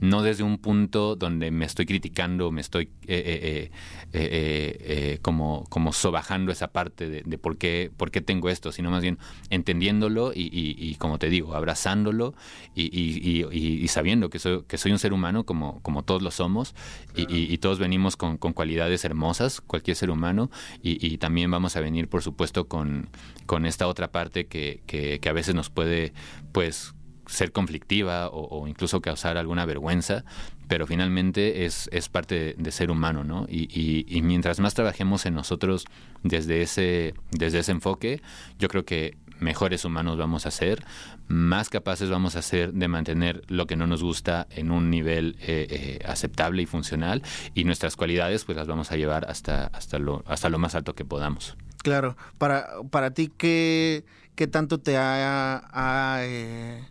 no 0.00 0.22
desde 0.22 0.42
un 0.42 0.58
punto 0.58 1.14
donde 1.14 1.50
me 1.50 1.66
estoy 1.66 1.84
criticando, 1.84 2.50
me 2.50 2.62
estoy 2.62 2.90
eh, 3.06 3.70
eh, 4.12 4.78
eh, 4.82 5.18
como, 5.20 5.66
como 5.68 5.92
sobajando 5.92 6.50
esa 6.52 6.68
parte 6.68 7.08
de, 7.08 7.38
por, 7.38 7.58
qué, 7.58 7.90
por 7.94 8.10
qué 8.10 8.22
tengo 8.22 8.48
esto, 8.48 8.72
sino 8.72 8.90
más 8.90 9.02
bien 9.02 9.18
entendiéndolo 9.50 10.32
y, 10.34 10.94
como 10.98 11.18
te 11.18 11.28
digo, 11.28 11.54
abrazándolo 11.54 12.34
y, 12.74 13.86
sabiendo 13.88 14.30
que 14.30 14.38
soy, 14.38 14.64
que 14.66 14.78
soy 14.78 14.92
un 14.92 14.98
ser 14.98 15.12
humano 15.12 15.44
como, 15.44 15.80
como 15.82 16.02
todos 16.02 16.22
lo 16.22 16.30
somos 16.30 16.74
y, 17.14 17.58
todos 17.58 17.78
venimos 17.78 18.16
con, 18.16 18.38
cualidades 18.38 19.04
hermosas, 19.04 19.60
cualquier 19.60 19.96
ser 19.96 20.10
humano, 20.10 20.50
y, 20.82 21.18
también 21.18 21.50
vamos 21.50 21.76
a 21.76 21.80
venir, 21.80 22.08
por 22.08 22.22
supuesto, 22.22 22.68
con, 22.68 23.10
con 23.44 23.66
esta 23.66 23.86
otra 23.86 24.10
parte 24.10 24.29
que, 24.30 24.82
que, 24.86 25.28
a 25.28 25.32
veces 25.32 25.54
nos 25.54 25.70
puede, 25.70 26.12
pues, 26.52 26.94
ser 27.26 27.52
conflictiva 27.52 28.28
o, 28.28 28.66
incluso 28.66 29.00
causar 29.00 29.36
alguna 29.38 29.64
vergüenza, 29.64 30.24
pero 30.66 30.86
finalmente 30.86 31.64
es, 31.64 31.88
es 31.92 32.08
parte 32.08 32.54
de, 32.58 32.72
ser 32.72 32.90
humano, 32.90 33.24
¿no? 33.24 33.46
Y, 33.48 34.04
y, 34.08 34.22
mientras 34.22 34.60
más 34.60 34.74
trabajemos 34.74 35.26
en 35.26 35.34
nosotros 35.34 35.84
desde 36.22 36.62
ese, 36.62 37.14
desde 37.30 37.60
ese 37.60 37.72
enfoque, 37.72 38.20
yo 38.58 38.68
creo 38.68 38.84
que 38.84 39.16
mejores 39.40 39.84
humanos 39.84 40.16
vamos 40.18 40.46
a 40.46 40.50
ser, 40.50 40.84
más 41.28 41.68
capaces 41.68 42.10
vamos 42.10 42.36
a 42.36 42.42
ser 42.42 42.72
de 42.72 42.88
mantener 42.88 43.42
lo 43.48 43.66
que 43.66 43.76
no 43.76 43.86
nos 43.86 44.02
gusta 44.02 44.46
en 44.50 44.70
un 44.70 44.90
nivel 44.90 45.36
eh, 45.40 45.66
eh, 45.70 45.98
aceptable 46.04 46.62
y 46.62 46.66
funcional, 46.66 47.22
y 47.54 47.64
nuestras 47.64 47.96
cualidades 47.96 48.44
pues 48.44 48.56
las 48.56 48.68
vamos 48.68 48.92
a 48.92 48.96
llevar 48.96 49.28
hasta, 49.28 49.66
hasta, 49.66 49.98
lo, 49.98 50.22
hasta 50.26 50.48
lo 50.48 50.58
más 50.58 50.74
alto 50.74 50.94
que 50.94 51.04
podamos. 51.04 51.56
Claro, 51.82 52.16
para, 52.38 52.68
para 52.90 53.12
ti, 53.12 53.32
¿qué, 53.36 54.04
qué 54.34 54.46
tanto 54.46 54.78
te 54.78 54.96
ha, 54.96 56.18
eh, 56.22 56.84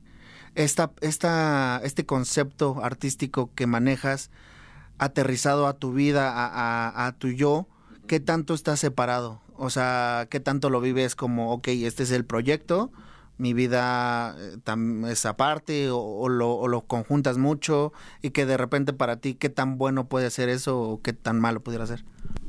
esta, 0.56 0.92
esta, 1.02 1.82
este 1.84 2.06
concepto 2.06 2.84
artístico 2.84 3.52
que 3.56 3.68
manejas 3.68 4.30
aterrizado 4.98 5.68
a 5.68 5.74
tu 5.74 5.94
vida, 5.94 6.32
a, 6.32 7.08
a, 7.08 7.12
tu 7.14 7.30
yo, 7.30 7.68
qué 8.08 8.20
tanto 8.20 8.54
está 8.54 8.76
separado? 8.78 9.42
O 9.56 9.70
sea, 9.70 10.28
¿qué 10.30 10.40
tanto 10.40 10.70
lo 10.70 10.82
vives 10.82 11.16
como, 11.16 11.52
ok, 11.54 11.70
este 11.70 12.04
es 12.04 12.12
el 12.12 12.26
proyecto, 12.26 12.92
mi 13.40 13.54
vida 13.54 14.36
eh, 14.38 14.58
es 15.10 15.26
aparte 15.26 15.90
o, 15.90 16.30
lo, 16.30 16.52
o, 16.52 16.68
lo, 16.68 16.82
conjuntas 16.82 17.38
mucho 17.38 17.94
y 18.22 18.30
que 18.30 18.46
de 18.46 18.58
repente 18.58 18.94
para 18.94 19.18
ti 19.18 19.34
qué 19.34 19.50
tan 19.50 19.78
bueno 19.78 20.08
puede 20.08 20.30
ser 20.30 20.50
eso 20.50 20.80
o 20.80 21.02
qué 21.02 21.14
tan 21.14 21.40
malo 21.40 21.62
pudiera 21.62 21.88
ser? 21.88 22.04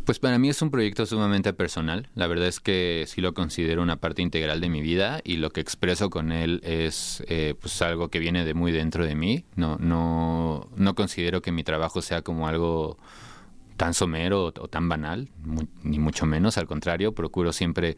Pues 0.05 0.19
para 0.19 0.39
mí 0.39 0.49
es 0.49 0.61
un 0.61 0.73
proyecto 0.73 1.07
sumamente 1.07 1.53
personal. 1.53 2.09
La 2.17 2.27
verdad 2.27 2.49
es 2.49 2.59
que 2.59 3.05
sí 3.07 3.21
lo 3.21 3.33
considero 3.33 3.83
una 3.83 3.97
parte 3.97 4.23
integral 4.23 4.61
de 4.61 4.69
mi 4.69 4.83
vida 4.83 5.21
y 5.23 5.37
lo 5.37 5.51
que 5.51 5.61
expreso 5.61 6.11
con 6.11 6.33
él 6.33 6.61
es 6.65 7.23
eh, 7.29 7.55
pues 7.61 7.81
algo 7.83 8.09
que 8.09 8.19
viene 8.19 8.45
de 8.45 8.53
muy 8.53 8.73
dentro 8.73 9.07
de 9.07 9.15
mí. 9.15 9.45
No, 9.55 9.77
no, 9.79 10.69
no 10.75 10.95
considero 10.97 11.41
que 11.43 11.53
mi 11.53 11.63
trabajo 11.63 12.03
sea 12.03 12.23
como 12.23 12.49
algo 12.49 12.99
tan 13.77 13.95
somero 13.95 14.47
o, 14.47 14.69
tan 14.69 14.91
banal, 14.91 15.31
ni 15.83 15.99
mucho 15.99 16.27
menos. 16.27 16.59
Al 16.59 16.67
contrario, 16.67 17.15
procuro 17.15 17.53
siempre 17.53 17.97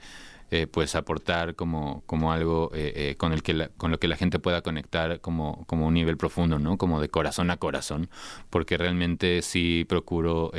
eh, 0.54 0.66
pues 0.66 0.94
aportar 0.96 1.54
como, 1.54 2.02
como 2.04 2.30
algo 2.30 2.70
eh, 2.74 2.92
eh, 2.94 3.14
con 3.16 3.32
el 3.32 3.42
que 3.42 3.70
con 3.78 3.90
lo 3.90 3.98
que 3.98 4.06
la 4.06 4.16
gente 4.16 4.38
pueda 4.38 4.60
conectar 4.60 5.22
como, 5.22 5.64
como 5.64 5.86
un 5.86 5.94
nivel 5.94 6.18
profundo, 6.18 6.58
¿no? 6.58 6.76
Como 6.76 7.00
de 7.00 7.08
corazón 7.08 7.50
a 7.50 7.56
corazón, 7.56 8.10
porque 8.50 8.76
realmente 8.76 9.40
sí 9.40 9.86
procuro 9.88 10.52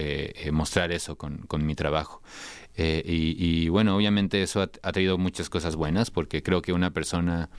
mostrar 0.52 0.92
eso 0.92 1.16
con, 1.16 1.46
con 1.46 1.64
mi 1.68 1.76
trabajo. 1.76 2.24
y, 2.76 3.70
bueno, 3.70 3.96
obviamente 3.96 4.42
eso 4.42 4.64
ha, 4.64 4.68
traído 4.68 5.20
muchas 5.20 5.52
cosas 5.52 5.76
buenas, 5.76 6.10
porque 6.10 6.42
creo 6.42 6.64
que 6.64 6.74
una 6.74 6.90
persona 6.90 7.52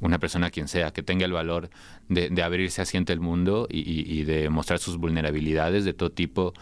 una 0.00 0.18
persona 0.18 0.50
quien 0.50 0.68
sea, 0.68 0.92
que 0.92 1.02
tenga 1.02 1.24
el 1.24 1.32
valor 1.32 1.70
de, 2.10 2.28
de 2.28 2.42
abrirse 2.42 2.82
ante 2.94 3.14
el 3.14 3.20
mundo 3.20 3.68
y, 3.70 3.80
y, 3.80 4.24
de 4.24 4.50
mostrar 4.50 4.80
sus 4.80 4.98
vulnerabilidades 4.98 5.86
de 5.86 5.94
todo 5.94 6.10
tipo, 6.10 6.52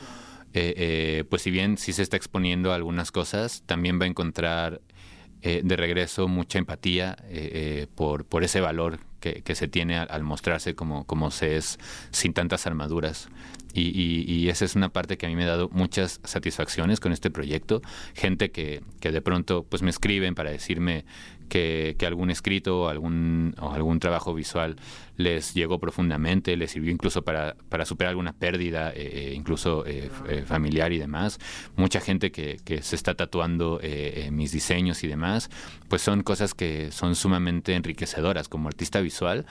pues 0.52 1.42
si 1.42 1.50
bien 1.50 1.76
sí 1.76 1.92
se 1.92 2.02
está 2.02 2.16
exponiendo 2.16 2.70
a 2.70 2.76
algunas 2.76 3.10
cosas, 3.10 3.64
también 3.66 3.98
va 3.98 4.04
a 4.04 4.08
encontrar 4.08 4.80
eh, 5.42 5.60
de 5.64 5.76
regreso 5.76 6.28
mucha 6.28 6.58
empatía 6.58 7.16
eh, 7.24 7.50
eh, 7.52 7.86
por, 7.96 8.24
por 8.24 8.44
ese 8.44 8.60
valor 8.60 9.00
que, 9.18 9.42
que 9.42 9.56
se 9.56 9.66
tiene 9.66 9.98
al, 9.98 10.22
mostrarse 10.22 10.76
como, 10.76 11.04
como 11.04 11.32
se 11.32 11.56
es 11.56 11.80
sin 12.12 12.32
tantas 12.32 12.66
armaduras. 12.68 13.28
Y, 13.74 13.88
y, 13.88 14.24
y, 14.30 14.50
esa 14.50 14.64
es 14.64 14.76
una 14.76 14.90
parte 14.90 15.16
que 15.16 15.26
a 15.26 15.28
mí 15.28 15.34
me 15.34 15.44
ha 15.44 15.48
dado 15.48 15.68
muchas 15.70 16.20
satisfacciones 16.22 17.00
con 17.00 17.10
este 17.10 17.30
proyecto. 17.30 17.82
Gente 18.14 18.50
que, 18.52 18.82
que 19.00 19.10
de 19.10 19.20
pronto 19.22 19.64
pues 19.68 19.82
me 19.82 19.90
escriben 19.90 20.34
para 20.36 20.50
decirme 20.50 21.04
que, 21.52 22.06
algún 22.06 22.30
escrito 22.30 22.88
algún, 22.88 23.54
o 23.60 23.72
algún 23.72 24.00
trabajo 24.00 24.32
visual 24.32 24.76
les 25.18 25.52
llegó 25.52 25.78
profundamente, 25.78 26.56
les 26.56 26.70
sirvió 26.70 26.90
incluso 26.90 27.22
para, 27.22 27.56
para 27.68 27.84
superar 27.84 28.10
alguna 28.10 28.32
pérdida, 28.32 28.90
eh, 28.90 28.94
eh, 29.12 29.34
incluso 29.34 29.84
eh, 29.86 30.10
familiar 30.46 30.92
y 30.92 30.98
demás. 30.98 31.38
Mucha 31.76 32.00
gente 32.00 32.32
que, 32.32 32.58
que 32.64 32.80
se 32.80 32.96
está 32.96 33.14
tatuando 33.14 33.80
mis 34.30 34.52
diseños 34.52 35.04
y 35.04 35.08
demás, 35.08 35.50
pues 35.88 36.00
son 36.00 36.22
cosas 36.22 36.54
que 36.54 36.90
son 36.90 37.14
sumamente 37.14 37.74
enriquecedoras 37.74 38.48
como 38.48 38.68
artista 38.68 39.00
visual 39.00 39.44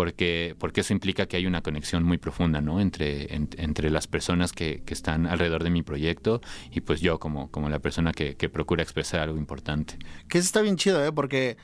porque, 0.00 0.56
porque 0.58 0.80
eso 0.80 0.94
implica 0.94 1.26
que 1.26 1.36
hay 1.36 1.44
una 1.46 1.60
conexión 1.60 2.04
muy 2.04 2.16
profunda 2.16 2.62
¿no? 2.62 2.80
entre, 2.80 3.34
entre 3.34 3.90
las 3.90 4.06
personas 4.06 4.54
que, 4.54 4.82
que, 4.86 4.94
están 4.94 5.26
alrededor 5.26 5.62
de 5.62 5.68
mi 5.68 5.82
proyecto 5.82 6.40
y 6.70 6.80
pues 6.80 7.02
yo 7.02 7.18
como, 7.18 7.50
como 7.50 7.68
la 7.68 7.80
persona 7.80 8.12
que, 8.12 8.34
que 8.34 8.48
procura 8.48 8.82
expresar 8.82 9.20
algo 9.20 9.36
importante. 9.36 9.98
Que 10.26 10.38
eso 10.38 10.46
está 10.46 10.62
bien 10.62 10.76
chido, 10.76 11.04
¿eh? 11.04 11.12
porque 11.12 11.58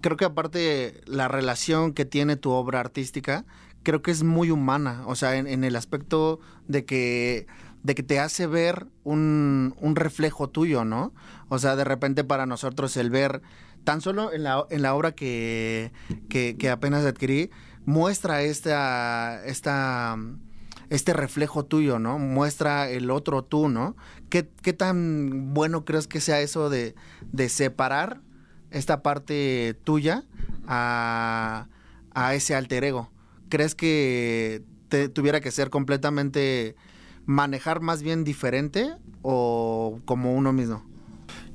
creo 0.00 0.16
que 0.16 0.24
aparte 0.24 1.00
la 1.06 1.26
relación 1.26 1.92
que 1.92 2.04
tiene 2.04 2.36
tu 2.36 2.52
obra 2.52 2.78
artística, 2.78 3.44
creo 3.82 4.00
que 4.00 4.12
es 4.12 4.22
muy 4.22 4.52
humana, 4.52 5.02
o 5.08 5.16
sea, 5.16 5.36
en, 5.36 5.64
el 5.64 5.74
aspecto 5.74 6.38
de 6.68 6.84
que 6.84 7.48
de 7.82 7.96
que 7.96 8.04
te 8.04 8.20
hace 8.20 8.46
ver 8.46 8.86
un, 9.02 9.74
un, 9.80 9.96
reflejo 9.96 10.48
tuyo, 10.48 10.84
¿no? 10.84 11.12
O 11.48 11.58
sea, 11.58 11.74
de 11.74 11.82
repente 11.82 12.22
para 12.22 12.46
nosotros 12.46 12.96
el 12.96 13.10
ver 13.10 13.42
tan 13.84 14.00
solo 14.00 14.32
en 14.32 14.44
la, 14.44 14.64
en 14.70 14.82
la 14.82 14.94
obra 14.94 15.12
que, 15.12 15.92
que, 16.28 16.70
apenas 16.70 17.04
adquirí, 17.04 17.50
muestra 17.84 18.42
esta, 18.42 19.44
esta, 19.44 20.16
este 20.90 21.12
reflejo 21.12 21.64
tuyo, 21.64 21.98
¿no? 21.98 22.18
Muestra 22.18 22.88
el 22.88 23.10
otro 23.10 23.44
tú, 23.44 23.68
¿no? 23.68 23.96
¿Qué, 24.28 24.48
qué 24.62 24.72
tan 24.72 25.54
bueno 25.54 25.84
crees 25.84 26.06
que 26.06 26.20
sea 26.20 26.40
eso 26.40 26.70
de, 26.70 26.94
de 27.32 27.48
separar 27.48 28.20
esta 28.70 29.02
parte 29.02 29.78
tuya 29.84 30.24
a, 30.66 31.68
a, 32.14 32.34
ese 32.34 32.54
alter 32.54 32.84
ego? 32.84 33.10
¿Crees 33.48 33.74
que 33.74 34.62
te, 34.88 35.08
tuviera 35.08 35.40
que 35.40 35.50
ser 35.50 35.70
completamente 35.70 36.76
manejar 37.26 37.80
más 37.80 38.02
bien 38.02 38.24
diferente 38.24 38.94
o 39.22 40.00
como 40.04 40.34
uno 40.34 40.52
mismo? 40.52 40.91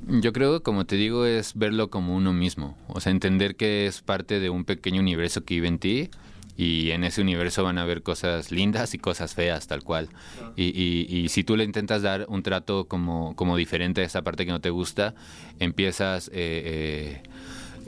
Yo 0.09 0.31
creo, 0.31 0.63
como 0.63 0.85
te 0.85 0.95
digo, 0.95 1.25
es 1.25 1.53
verlo 1.55 1.89
como 1.89 2.15
uno 2.15 2.31
mismo. 2.31 2.77
O 2.87 3.01
sea, 3.01 3.11
entender 3.11 3.55
que 3.55 3.87
es 3.87 4.01
parte 4.01 4.39
de 4.39 4.49
un 4.49 4.63
pequeño 4.63 5.01
universo 5.01 5.43
que 5.43 5.55
vive 5.55 5.67
en 5.67 5.79
ti 5.79 6.09
y 6.55 6.91
en 6.91 7.03
ese 7.03 7.21
universo 7.21 7.63
van 7.63 7.77
a 7.77 7.83
haber 7.83 8.03
cosas 8.03 8.51
lindas 8.51 8.93
y 8.93 8.99
cosas 8.99 9.35
feas, 9.35 9.67
tal 9.67 9.83
cual. 9.83 10.09
Y, 10.55 11.05
y, 11.09 11.29
si 11.29 11.43
tú 11.43 11.57
le 11.57 11.63
intentas 11.63 12.01
dar 12.01 12.25
un 12.29 12.41
trato 12.41 12.85
como, 12.85 13.35
como 13.35 13.57
diferente 13.57 14.01
a 14.01 14.05
esa 14.05 14.21
parte 14.21 14.45
que 14.45 14.51
no 14.51 14.61
te 14.61 14.69
gusta, 14.69 15.13
empiezas... 15.59 16.29
Eh, 16.29 17.21
eh, 17.23 17.23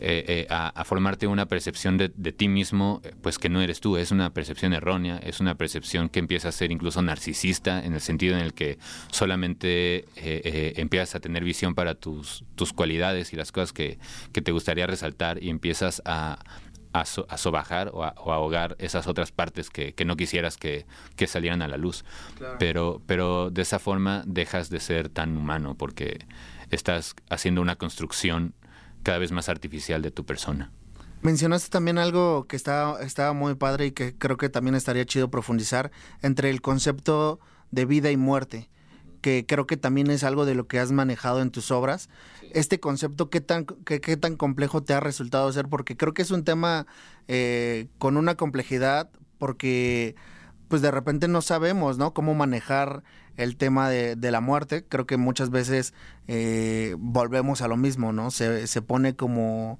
eh, 0.02 0.24
eh, 0.28 0.48
a, 0.50 0.84
formarte 0.86 1.28
una 1.28 1.48
percepción 1.48 1.98
de, 1.98 2.10
ti 2.10 2.48
mismo, 2.48 3.02
eh, 3.04 3.14
pues 3.22 3.38
que 3.38 3.50
no 3.50 3.62
eres 3.62 3.82
tú, 3.82 3.98
es 3.98 4.12
una 4.12 4.34
percepción 4.34 4.74
errónea, 4.74 5.18
es 5.18 5.40
una 5.40 5.56
percepción 5.56 6.10
que 6.10 6.20
empieza 6.20 6.50
a 6.50 6.52
ser 6.52 6.72
incluso 6.72 7.02
narcisista, 7.02 7.84
en 7.84 7.94
el 7.94 8.02
sentido 8.02 8.36
en 8.38 8.42
el 8.42 8.54
que 8.54 8.80
solamente 9.12 10.06
empiezas 10.80 11.16
a 11.16 11.20
tener 11.20 11.44
visión 11.44 11.76
para 11.76 11.96
tus, 11.96 12.46
tus 12.56 12.72
cualidades 12.72 13.34
y 13.34 13.36
las 13.36 13.52
cosas 13.52 13.74
que, 13.74 14.00
que 14.32 14.42
te 14.42 14.52
gustaría 14.52 14.88
resaltar 14.88 15.44
y 15.44 15.50
empiezas 15.50 16.02
a, 16.06 16.40
a, 16.94 17.06
sobajar 17.06 17.92
o 17.94 18.04
a, 18.04 18.10
ahogar 18.10 18.76
esas 18.80 19.08
otras 19.08 19.32
partes 19.32 19.70
que, 19.70 19.94
que 19.94 20.06
no 20.06 20.16
quisieras 20.16 20.58
que, 20.58 20.86
que, 21.16 21.28
salieran 21.28 21.62
a 21.62 21.68
la 21.68 21.78
luz. 21.78 22.04
Pero, 22.58 23.02
pero 23.06 23.50
de 23.50 23.62
esa 23.62 23.80
forma 23.80 24.24
dejas 24.26 24.70
de 24.70 24.80
ser 24.80 25.10
tan 25.10 25.38
humano 25.38 25.76
porque 25.76 26.26
estás 26.72 27.16
haciendo 27.30 27.62
una 27.62 27.76
construcción 27.76 28.54
cada 29.04 29.18
vez 29.18 29.32
más 29.32 29.50
artificial 29.50 30.02
de 30.02 30.12
tu 30.12 30.26
persona. 30.26 30.72
Mencionaste 31.22 31.70
también 31.70 31.98
algo 31.98 32.48
que 32.48 32.56
estaba, 32.56 33.02
estaba 33.02 33.34
muy 33.34 33.56
padre 33.56 33.88
y 33.88 33.92
que 33.92 34.16
creo 34.18 34.38
que 34.38 34.48
también 34.48 34.76
estaría 34.76 35.06
chido 35.06 35.30
profundizar 35.30 35.92
entre 36.22 36.50
el 36.50 36.62
concepto 36.62 37.40
de 37.72 37.86
vida 37.86 38.10
y 38.10 38.18
muerte, 38.18 38.70
que 39.22 39.46
creo 39.46 39.68
que 39.68 39.76
también 39.76 40.10
es 40.12 40.24
algo 40.24 40.46
de 40.46 40.56
lo 40.56 40.68
que 40.68 40.80
has 40.80 40.94
manejado 40.94 41.42
en 41.42 41.52
tus 41.52 41.72
obras. 41.72 42.10
Este 42.54 42.80
concepto, 42.80 43.30
¿qué 43.30 43.42
tan, 43.42 43.66
qué, 43.66 44.00
qué, 44.00 44.16
tan 44.16 44.38
complejo 44.38 44.82
te 44.82 44.94
ha 44.94 45.02
resultado 45.02 45.52
ser? 45.52 45.68
Porque 45.68 45.98
creo 45.98 46.14
que 46.14 46.22
es 46.22 46.32
un 46.32 46.46
tema 46.46 46.88
eh, 47.28 47.88
con 47.98 48.16
una 48.16 48.36
complejidad, 48.36 49.10
porque 49.38 50.16
pues 50.70 50.82
de 50.82 50.92
repente 50.92 51.28
no 51.28 51.42
sabemos, 51.42 51.98
¿no? 51.98 52.14
Cómo 52.14 52.34
manejar 52.34 53.04
el 53.40 53.56
tema 53.56 53.90
de, 53.90 54.32
la 54.32 54.42
muerte. 54.42 54.86
Creo 54.88 55.08
que 55.08 55.18
muchas 55.18 55.50
veces 55.50 55.94
eh, 56.28 56.96
volvemos 57.00 57.62
a 57.62 57.68
lo 57.68 57.78
mismo, 57.78 58.12
¿no? 58.12 58.32
Se, 58.32 58.68
se 58.68 58.82
pone 58.82 59.16
como, 59.16 59.80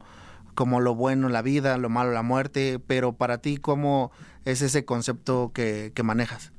como 0.56 0.80
lo 0.80 0.96
bueno 0.96 1.28
la 1.28 1.42
vida, 1.42 1.78
lo 1.78 1.90
malo 1.90 2.12
la 2.12 2.24
muerte, 2.24 2.80
pero 2.80 3.14
para 3.14 3.40
ti, 3.40 3.58
¿cómo 3.58 4.12
es 4.46 4.62
ese 4.62 4.86
concepto 4.86 5.52
que, 5.54 5.92
que 5.94 6.04
manejas? 6.04 6.54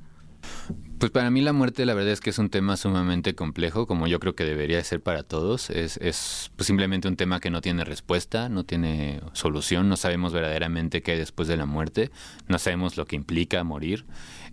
Pues 0.98 1.10
para 1.10 1.30
mí 1.30 1.40
la 1.40 1.54
muerte 1.54 1.86
la 1.86 1.94
verdad 1.94 2.12
es 2.12 2.20
que 2.20 2.28
es 2.28 2.38
un 2.38 2.50
tema 2.50 2.76
sumamente 2.76 3.34
complejo, 3.34 3.86
como 3.86 4.06
yo 4.06 4.20
creo 4.20 4.34
que 4.34 4.44
debería 4.44 4.84
ser 4.84 5.00
para 5.02 5.22
todos. 5.22 5.70
Es, 5.70 5.96
es 5.96 6.50
pues 6.56 6.66
simplemente 6.66 7.08
un 7.08 7.16
tema 7.16 7.40
que 7.40 7.48
no 7.50 7.62
tiene 7.62 7.86
respuesta, 7.86 8.50
no 8.50 8.64
tiene 8.64 9.22
solución, 9.32 9.88
no 9.88 9.96
sabemos 9.96 10.34
verdaderamente 10.34 11.00
qué 11.00 11.12
hay 11.12 11.18
después 11.18 11.48
de 11.48 11.56
la 11.56 11.64
muerte, 11.64 12.10
no 12.48 12.58
sabemos 12.58 12.98
lo 12.98 13.06
que 13.06 13.16
implica 13.16 13.64
morir. 13.64 14.04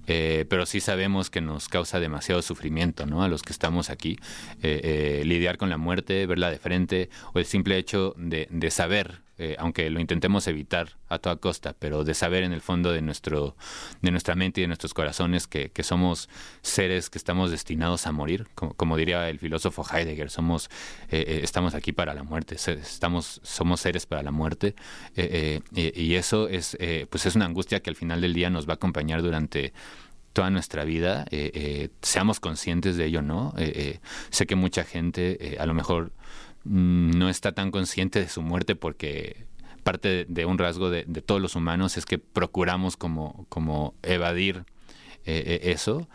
Eh, 0.07 0.45
pero 0.49 0.65
sí 0.65 0.79
sabemos 0.79 1.29
que 1.29 1.41
nos 1.41 1.67
causa 1.69 1.99
demasiado 1.99 2.41
sufrimiento, 2.41 3.05
¿no? 3.05 3.23
A 3.23 3.27
los 3.27 3.43
que 3.43 3.53
estamos 3.53 3.89
aquí. 3.89 4.17
Eh, 4.63 5.19
eh, 5.21 5.25
lidiar 5.25 5.57
con 5.57 5.69
la 5.69 5.77
muerte, 5.77 6.25
verla 6.25 6.49
de 6.49 6.57
frente, 6.57 7.09
o 7.33 7.39
el 7.39 7.45
simple 7.45 7.77
hecho 7.77 8.13
de, 8.17 8.47
de 8.49 8.71
saber, 8.71 9.21
aunque 9.57 9.89
lo 9.89 9.99
intentemos 9.99 10.47
evitar 10.47 10.97
a 11.09 11.19
toda 11.19 11.35
costa, 11.35 11.75
pero 11.77 12.03
de 12.03 12.13
saber 12.13 12.43
en 12.43 12.53
el 12.53 12.61
fondo 12.61 12.91
de, 12.91 13.01
nuestro, 13.01 13.55
de 14.01 14.11
nuestra 14.11 14.35
mente 14.35 14.61
y 14.61 14.63
de 14.63 14.67
nuestros 14.67 14.93
corazones 14.93 15.47
que, 15.47 15.71
somos 15.83 16.27
seres 16.61 17.09
que 17.09 17.17
estamos 17.17 17.51
destinados 17.51 18.07
a 18.07 18.11
morir, 18.11 18.47
como, 18.55 18.97
diría 18.97 19.29
el 19.29 19.39
filósofo 19.39 19.85
Heidegger, 19.89 20.29
somos, 20.29 20.69
estamos 21.09 21.75
aquí 21.75 21.91
para 21.91 22.13
la 22.13 22.23
muerte, 22.23 22.55
estamos, 22.55 23.39
somos 23.43 23.79
seres 23.79 24.05
para 24.05 24.23
la 24.23 24.31
muerte, 24.31 24.75
y 25.15 26.15
eso 26.15 26.47
es, 26.47 26.77
pues 27.09 27.25
es 27.25 27.35
una 27.35 27.45
angustia 27.45 27.81
que 27.81 27.89
al 27.89 27.95
final 27.95 28.21
del 28.21 28.33
día 28.33 28.49
nos 28.49 28.67
va 28.67 28.73
a 28.73 28.75
acompañar 28.75 29.21
durante 29.21 29.73
toda 30.33 30.49
nuestra 30.49 30.83
vida, 30.83 31.25
seamos 32.01 32.39
conscientes 32.39 32.97
de 32.97 33.05
ello, 33.05 33.21
¿no? 33.21 33.53
sé 34.29 34.45
que 34.45 34.55
mucha 34.55 34.83
gente 34.83 35.57
a 35.59 35.65
lo 35.65 35.73
mejor 35.73 36.11
no 36.67 37.29
está 37.29 37.53
tan 37.53 37.71
consciente 37.71 38.19
de 38.19 38.29
su 38.29 38.41
muerte 38.41 38.75
porque 38.75 39.45
parte 39.83 40.25
de, 40.27 40.45
un 40.45 40.57
rasgo 40.57 40.89
de, 40.89 41.03
todos 41.25 41.41
los 41.41 41.55
humanos 41.55 41.97
es 41.97 42.05
que 42.05 42.19
procuramos 42.19 42.97
como, 42.97 43.45
como 43.49 43.93
evadir 44.03 44.65
eso 45.25 46.07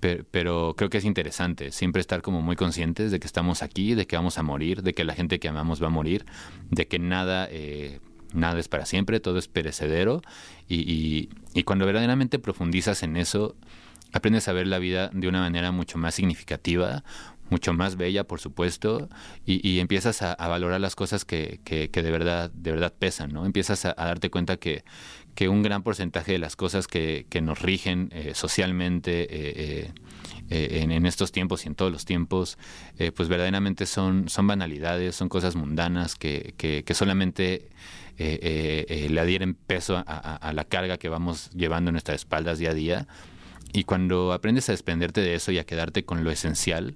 pero, 0.00 0.74
creo 0.76 0.90
que 0.90 0.98
es 0.98 1.04
interesante 1.04 1.72
siempre 1.72 2.00
estar 2.00 2.22
como 2.22 2.40
muy 2.40 2.54
conscientes 2.54 3.10
de 3.10 3.18
que 3.18 3.26
estamos 3.26 3.62
aquí, 3.62 3.94
de 3.94 4.06
que 4.06 4.16
vamos 4.16 4.38
a 4.38 4.42
morir, 4.42 4.82
de 4.82 4.94
que 4.94 5.04
la 5.04 5.14
gente 5.14 5.40
que 5.40 5.48
amamos 5.48 5.82
va 5.82 5.88
a 5.88 5.90
morir, 5.90 6.24
de 6.70 6.86
que 6.86 7.00
nada, 7.00 7.48
eh, 7.50 7.98
nada 8.32 8.60
es 8.60 8.68
para 8.68 8.86
siempre, 8.86 9.18
todo 9.18 9.38
es 9.38 9.48
perecedero 9.48 10.22
y, 10.68 11.28
y, 11.52 11.62
cuando 11.64 11.84
verdaderamente 11.84 12.38
profundizas 12.38 13.02
en 13.02 13.16
eso, 13.16 13.56
aprendes 14.12 14.46
a 14.46 14.52
ver 14.52 14.68
la 14.68 14.78
vida 14.78 15.10
de 15.12 15.26
una 15.26 15.40
manera 15.40 15.72
mucho 15.72 15.98
más 15.98 16.14
significativa, 16.14 17.02
mucho 17.50 17.72
más 17.72 17.96
bella, 17.96 18.24
por 18.24 18.40
supuesto, 18.40 19.08
y, 19.44 19.78
empiezas 19.78 20.22
a, 20.22 20.34
valorar 20.36 20.80
las 20.80 20.94
cosas 20.94 21.24
que, 21.24 21.60
que, 21.64 21.88
de 21.90 22.10
verdad 22.10 22.50
de 22.52 22.72
verdad 22.72 22.92
pesan, 22.96 23.32
¿no? 23.32 23.46
Empiezas 23.46 23.84
a, 23.84 23.94
darte 23.94 24.30
cuenta 24.30 24.56
que, 24.56 24.84
que, 25.34 25.48
un 25.48 25.62
gran 25.62 25.82
porcentaje 25.82 26.32
de 26.32 26.38
las 26.38 26.56
cosas 26.56 26.86
que, 26.86 27.26
nos 27.42 27.62
rigen 27.62 28.10
eh, 28.12 28.32
socialmente 28.34 29.26
eh, 29.30 29.92
eh, 30.50 30.80
en, 30.82 31.06
estos 31.06 31.32
tiempos 31.32 31.64
y 31.64 31.68
en 31.68 31.74
todos 31.74 31.92
los 31.92 32.04
tiempos, 32.04 32.58
pues 33.14 33.28
verdaderamente 33.28 33.86
son, 33.86 34.28
son 34.28 34.46
banalidades, 34.46 35.14
son 35.14 35.28
cosas 35.28 35.56
mundanas 35.56 36.14
que, 36.14 36.54
que 36.56 36.94
solamente 36.94 37.68
le 38.18 39.20
adhieren 39.20 39.54
peso 39.54 39.96
a, 39.96 40.02
a 40.02 40.52
la 40.52 40.64
carga 40.64 40.98
que 40.98 41.08
vamos 41.08 41.50
llevando 41.50 41.90
en 41.90 41.94
nuestras 41.94 42.16
espaldas 42.16 42.58
día 42.58 42.70
a 42.70 42.74
día. 42.74 43.08
Y 43.72 43.84
cuando 43.84 44.32
aprendes 44.32 44.68
a 44.68 44.72
desprenderte 44.72 45.20
de 45.20 45.34
eso 45.34 45.52
y 45.52 45.58
a 45.58 45.64
quedarte 45.64 46.04
con 46.04 46.24
lo 46.24 46.30
esencial, 46.30 46.94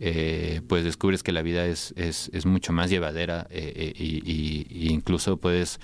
eh, 0.00 0.60
pues 0.68 0.84
descubres 0.84 1.22
que 1.22 1.32
la 1.32 1.42
vida 1.42 1.66
es, 1.66 1.92
es, 1.96 2.46
mucho 2.46 2.72
más 2.72 2.88
llevadera 2.88 3.48
eh, 3.50 3.72
eh 3.74 3.92
y, 3.96 4.92
incluso 4.92 5.38
puedes 5.38 5.80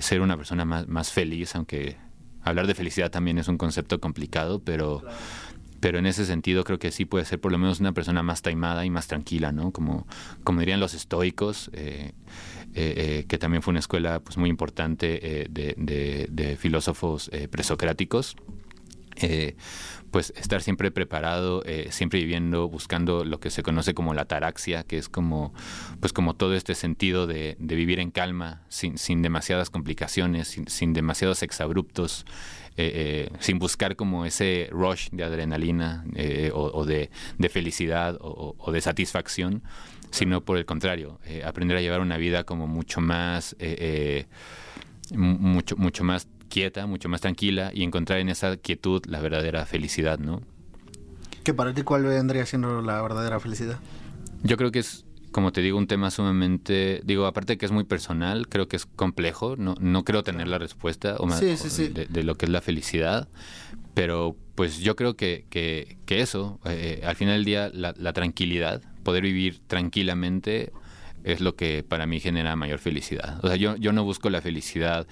ser 0.00 0.20
una 0.20 0.36
persona 0.36 0.64
más, 0.64 0.88
más, 0.88 1.12
feliz, 1.12 1.54
aunque 1.54 1.96
hablar 2.42 2.66
de 2.66 2.74
felicidad 2.74 3.10
también 3.10 3.38
es 3.38 3.46
un 3.46 3.56
concepto 3.56 4.00
complicado, 4.00 4.60
pero, 4.62 5.02
pero 5.78 5.98
en 5.98 6.06
ese 6.06 6.26
sentido 6.26 6.64
creo 6.64 6.78
que 6.78 6.90
sí 6.90 7.04
puede 7.04 7.24
ser 7.24 7.40
por 7.40 7.52
lo 7.52 7.58
menos 7.58 7.78
una 7.78 7.92
persona 7.92 8.22
más 8.22 8.42
taimada 8.42 8.84
y 8.84 8.90
más 8.90 9.06
tranquila, 9.06 9.52
¿no? 9.52 9.70
Como, 9.70 10.08
como 10.42 10.58
dirían 10.58 10.80
los 10.80 10.92
estoicos, 10.94 11.70
que 11.72 13.38
también 13.38 13.62
fue 13.62 13.70
una 13.70 13.80
escuela 13.80 14.20
pues, 14.20 14.36
muy 14.38 14.50
importante 14.50 15.48
de, 15.48 16.56
filósofos 16.58 17.30
presocráticos 17.50 18.36
pues 20.10 20.32
estar 20.36 20.62
siempre 20.62 20.90
preparado, 20.90 21.62
eh, 21.64 21.88
siempre 21.90 22.20
viviendo, 22.20 22.68
buscando 22.68 23.24
lo 23.24 23.40
que 23.40 23.50
se 23.50 23.62
conoce 23.62 23.94
como 23.94 24.14
la 24.14 24.24
taraxia, 24.24 24.82
que 24.82 24.98
es 24.98 25.08
como, 25.08 25.54
pues 26.00 26.12
como 26.12 26.34
todo 26.34 26.54
este 26.54 26.74
sentido 26.74 27.26
de, 27.26 27.56
vivir 27.58 28.00
en 28.00 28.10
calma, 28.10 28.62
sin, 28.68 28.98
sin 28.98 29.22
demasiadas 29.22 29.70
complicaciones, 29.70 30.58
sin, 30.66 30.92
demasiados 30.92 31.42
exabruptos, 31.42 32.26
eh, 32.76 33.28
eh, 33.30 33.36
sin 33.40 33.58
buscar 33.58 33.96
como 33.96 34.24
ese 34.24 34.68
rush 34.70 35.08
de 35.10 35.24
adrenalina 35.24 36.04
o, 36.52 36.84
de, 36.84 37.10
felicidad 37.48 38.18
o, 38.20 38.72
de 38.72 38.80
satisfacción, 38.80 39.62
sino 40.10 40.44
por 40.44 40.58
el 40.58 40.64
contrario, 40.64 41.20
aprender 41.44 41.76
a 41.76 41.80
llevar 41.80 42.00
una 42.00 42.16
vida 42.16 42.44
como 42.44 42.66
mucho 42.66 43.00
más, 43.00 43.56
mucho, 45.12 45.76
mucho 45.76 46.04
más 46.04 46.26
quieta, 46.50 46.86
mucho 46.86 47.08
más 47.08 47.22
tranquila 47.22 47.70
y 47.72 47.82
encontrar 47.82 48.18
en 48.18 48.28
esa 48.28 48.58
quietud 48.58 49.02
la 49.06 49.20
verdadera 49.20 49.64
felicidad, 49.64 50.18
¿no? 50.18 50.42
¿Qué 51.42 51.54
para 51.54 51.72
ti 51.72 51.82
cuál 51.82 52.04
vendría 52.04 52.44
siendo 52.44 52.82
la 52.82 53.00
verdadera 53.00 53.40
felicidad? 53.40 53.78
Yo 54.42 54.58
creo 54.58 54.70
que 54.70 54.80
es, 54.80 55.06
como 55.32 55.52
te 55.52 55.62
digo, 55.62 55.78
un 55.78 55.86
tema 55.86 56.10
sumamente, 56.10 57.00
digo, 57.04 57.24
aparte 57.24 57.56
que 57.56 57.64
es 57.64 57.72
muy 57.72 57.84
personal, 57.84 58.48
creo 58.48 58.68
que 58.68 58.76
es 58.76 58.84
complejo, 58.84 59.56
no, 59.56 59.74
no 59.80 60.04
creo 60.04 60.22
tener 60.22 60.48
la 60.48 60.58
respuesta 60.58 61.16
o 61.18 61.26
más, 61.26 61.40
De, 61.40 62.22
lo 62.22 62.34
que 62.34 62.44
es 62.44 62.50
la 62.50 62.60
felicidad, 62.60 63.28
pero 63.94 64.36
pues 64.54 64.80
yo 64.80 64.96
creo 64.96 65.16
que, 65.16 65.46
que, 65.48 65.96
eso, 66.08 66.60
eh, 66.66 67.00
al 67.04 67.16
final 67.16 67.36
del 67.36 67.44
día, 67.46 67.70
la, 67.72 67.94
la 67.96 68.12
tranquilidad, 68.12 68.82
poder 69.02 69.22
vivir 69.22 69.60
tranquilamente 69.66 70.72
es 71.24 71.40
lo 71.40 71.54
que 71.54 71.82
para 71.82 72.06
mí 72.06 72.20
genera 72.20 72.56
mayor 72.56 72.78
felicidad. 72.78 73.40
O 73.42 73.48
sea, 73.48 73.56
yo, 73.56 73.76
yo 73.76 73.92
no 73.92 74.04
busco 74.04 74.30
la 74.30 74.40
felicidad 74.40 75.06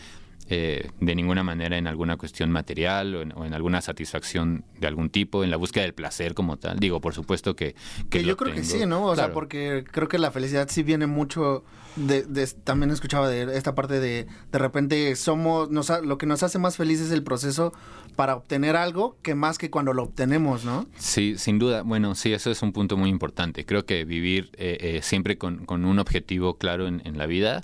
eh, 0.50 0.90
de 1.00 1.14
ninguna 1.14 1.42
manera 1.42 1.76
en 1.76 1.86
alguna 1.86 2.16
cuestión 2.16 2.50
material 2.50 3.14
o 3.14 3.44
en, 3.44 3.54
alguna 3.54 3.80
satisfacción 3.80 4.64
de 4.78 4.86
algún 4.86 5.10
tipo, 5.10 5.44
en 5.44 5.50
la 5.50 5.56
búsqueda 5.56 5.84
del 5.84 5.94
placer 5.94 6.34
como 6.34 6.56
tal. 6.56 6.78
Digo, 6.78 7.00
por 7.00 7.14
supuesto 7.14 7.54
que... 7.54 7.74
Que, 8.08 8.24
yo 8.24 8.36
creo 8.36 8.54
que 8.54 8.64
sí, 8.64 8.86
¿no? 8.86 9.04
O 9.04 9.14
sea, 9.16 9.32
porque 9.32 9.84
creo 9.90 10.08
que 10.08 10.18
la 10.18 10.30
felicidad 10.30 10.68
sí 10.70 10.82
viene 10.82 11.06
mucho 11.06 11.64
de, 11.96 12.46
también 12.64 12.90
escuchaba 12.90 13.28
de 13.28 13.56
esta 13.56 13.74
parte 13.74 14.00
de 14.00 14.26
de 14.52 14.58
repente 14.58 15.16
somos, 15.16 15.70
nos, 15.70 15.90
lo 16.02 16.16
que 16.16 16.26
nos 16.26 16.42
hace 16.42 16.58
más 16.58 16.76
felices 16.76 17.06
es 17.06 17.12
el 17.12 17.22
proceso 17.22 17.72
para 18.16 18.36
obtener 18.36 18.76
algo 18.76 19.16
que 19.22 19.34
más 19.34 19.58
que 19.58 19.70
cuando 19.70 19.92
lo 19.92 20.04
obtenemos, 20.04 20.64
¿no? 20.64 20.86
Sí, 20.96 21.34
sin 21.38 21.58
duda. 21.58 21.82
Bueno, 21.82 22.14
sí, 22.14 22.32
eso 22.32 22.50
es 22.50 22.62
un 22.62 22.72
punto 22.72 22.96
muy 22.96 23.10
importante. 23.10 23.64
Creo 23.64 23.84
que 23.84 24.04
vivir 24.04 24.50
eh, 24.54 24.78
eh, 24.80 25.00
siempre 25.02 25.38
con, 25.38 25.66
con, 25.66 25.84
un 25.84 25.98
objetivo 25.98 26.56
claro 26.56 26.86
en, 26.86 27.02
en 27.04 27.18
la 27.18 27.26
vida 27.26 27.62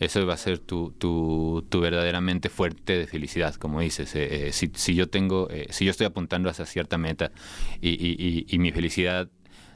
eso 0.00 0.26
va 0.26 0.34
a 0.34 0.36
ser 0.36 0.58
tu, 0.58 0.92
tu, 0.92 1.64
tu 1.68 1.80
verdaderamente 1.80 2.48
fuerte 2.48 2.98
de 2.98 3.06
felicidad, 3.06 3.54
como 3.54 3.80
dices. 3.80 4.14
Eh, 4.14 4.48
eh, 4.48 4.52
si, 4.52 4.70
si, 4.74 4.94
yo 4.94 5.08
tengo, 5.08 5.48
eh, 5.50 5.66
si 5.70 5.84
yo 5.84 5.90
estoy 5.90 6.06
apuntando 6.06 6.48
hacia 6.50 6.66
cierta 6.66 6.98
meta 6.98 7.32
y, 7.80 7.90
y, 7.90 8.46
y, 8.48 8.58
mi 8.58 8.72
felicidad 8.72 9.28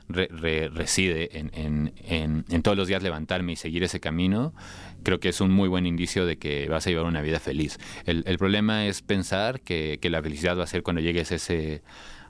reside 0.08 1.38
en, 1.38 1.50
en, 1.54 2.44
en, 2.48 2.62
todos 2.62 2.76
los 2.78 2.88
días 2.88 3.02
levantarme 3.02 3.52
y 3.52 3.56
seguir 3.56 3.82
ese 3.84 4.00
camino, 4.00 4.54
creo 5.02 5.20
que 5.20 5.28
es 5.28 5.40
un 5.42 5.50
muy 5.50 5.68
buen 5.68 5.84
indicio 5.84 6.24
de 6.24 6.38
que 6.38 6.66
vas 6.68 6.86
a 6.86 6.90
llevar 6.90 7.04
una 7.04 7.20
vida 7.20 7.40
feliz. 7.40 7.78
El, 8.06 8.24
el 8.26 8.38
problema 8.38 8.86
es 8.86 9.02
pensar 9.02 9.60
que, 9.60 9.98
que, 10.00 10.08
la 10.08 10.22
felicidad 10.22 10.58
va 10.58 10.64
a 10.64 10.66
ser 10.66 10.82
cuando 10.82 11.02
llegues 11.02 11.30
ese, 11.30 11.82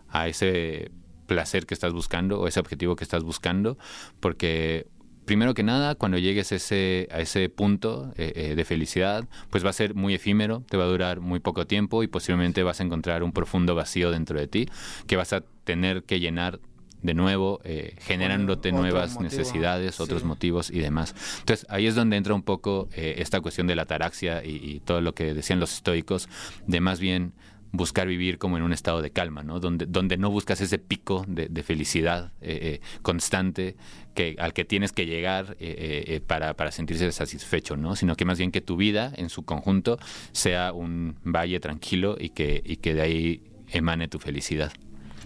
a 0.08 0.26
ese 0.26 0.90
placer 1.26 1.66
que 1.66 1.74
estás 1.74 1.92
buscando 1.92 2.40
o 2.40 2.48
ese 2.48 2.58
objetivo 2.58 2.96
que 2.96 3.04
estás 3.04 3.22
buscando, 3.22 3.78
porque 4.18 4.88
primero 5.28 5.52
que 5.52 5.62
nada, 5.62 5.94
cuando 5.94 6.16
llegues 6.16 6.52
ese, 6.52 7.06
a 7.12 7.20
ese 7.20 7.50
punto 7.50 8.14
eh, 8.16 8.32
eh, 8.34 8.54
de 8.56 8.64
felicidad, 8.64 9.28
pues 9.50 9.62
va 9.62 9.68
a 9.68 9.74
ser 9.74 9.94
muy 9.94 10.14
efímero, 10.14 10.62
te 10.70 10.78
va 10.78 10.84
a 10.84 10.86
durar 10.86 11.20
muy 11.20 11.38
poco 11.38 11.66
tiempo 11.66 12.02
y 12.02 12.06
posiblemente 12.06 12.62
vas 12.62 12.80
a 12.80 12.84
encontrar 12.84 13.22
un 13.22 13.32
profundo 13.32 13.74
vacío 13.74 14.10
dentro 14.10 14.40
de 14.40 14.48
ti 14.48 14.70
que 15.06 15.16
vas 15.16 15.34
a 15.34 15.42
tener 15.64 16.04
que 16.04 16.18
llenar 16.18 16.60
de 17.02 17.12
nuevo, 17.12 17.60
eh, 17.64 17.94
generándote 17.98 18.72
nuevas 18.72 19.20
necesidades, 19.20 20.00
otros 20.00 20.24
motivos 20.24 20.70
y 20.70 20.78
demás. 20.78 21.14
Entonces 21.40 21.66
ahí 21.68 21.86
es 21.86 21.94
donde 21.94 22.16
entra 22.16 22.32
un 22.32 22.42
poco 22.42 22.88
esta 22.94 23.42
cuestión 23.42 23.66
de 23.66 23.76
la 23.76 23.82
ataraxia 23.82 24.42
y, 24.42 24.56
y, 24.56 24.80
todo 24.80 25.02
lo 25.02 25.14
que 25.14 25.34
decían 25.34 25.60
los 25.60 25.74
estoicos, 25.74 26.26
de 26.66 26.80
más 26.80 27.00
bien 27.00 27.34
buscar 27.72 28.06
vivir 28.06 28.38
como 28.38 28.56
en 28.56 28.62
un 28.62 28.72
estado 28.72 29.02
de 29.02 29.10
calma, 29.10 29.42
¿no? 29.42 29.60
Donde, 29.60 29.86
donde 29.86 30.16
no 30.16 30.30
buscas 30.30 30.60
ese 30.60 30.78
pico 30.78 31.24
de, 31.28 31.62
felicidad 31.62 32.32
eh, 32.40 32.80
eh, 32.80 32.80
constante 33.02 33.76
que, 34.14 34.36
al 34.38 34.52
que 34.52 34.64
tienes 34.64 34.92
que 34.92 35.06
llegar 35.06 35.56
eh, 35.60 36.20
para, 36.26 36.54
para, 36.54 36.72
sentirse 36.72 37.10
satisfecho, 37.12 37.76
¿no? 37.76 37.96
Sino 37.96 38.16
que 38.16 38.24
más 38.24 38.38
bien 38.38 38.50
que 38.50 38.60
tu 38.60 38.76
vida 38.76 39.12
en 39.16 39.28
su 39.28 39.44
conjunto 39.44 39.98
sea 40.32 40.72
un 40.72 41.16
valle 41.24 41.60
tranquilo 41.60 42.16
y 42.18 42.30
que, 42.30 42.62
y 42.64 42.76
que 42.76 42.94
de 42.94 43.02
ahí 43.02 43.42
emane 43.70 44.08
tu 44.08 44.18
felicidad. 44.18 44.72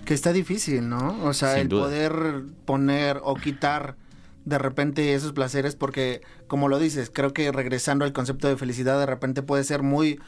Que 0.04 0.14
está 0.14 0.32
difícil, 0.32 0.88
¿no? 0.88 1.24
O 1.24 1.32
sea, 1.32 1.60
el 1.60 1.68
poder 1.68 2.42
poner 2.64 3.20
o 3.22 3.34
quitar 3.34 3.96
de 4.44 4.58
repente 4.58 5.14
esos 5.14 5.32
placeres, 5.32 5.76
porque 5.76 6.22
como 6.48 6.68
lo 6.68 6.80
dices, 6.80 7.10
creo 7.12 7.32
que 7.32 7.52
regresando 7.52 8.04
al 8.04 8.12
concepto 8.12 8.48
de 8.48 8.56
felicidad, 8.56 8.98
de 8.98 9.06
repente 9.06 9.42
puede 9.42 9.62
ser 9.62 9.82
muy 9.82 10.18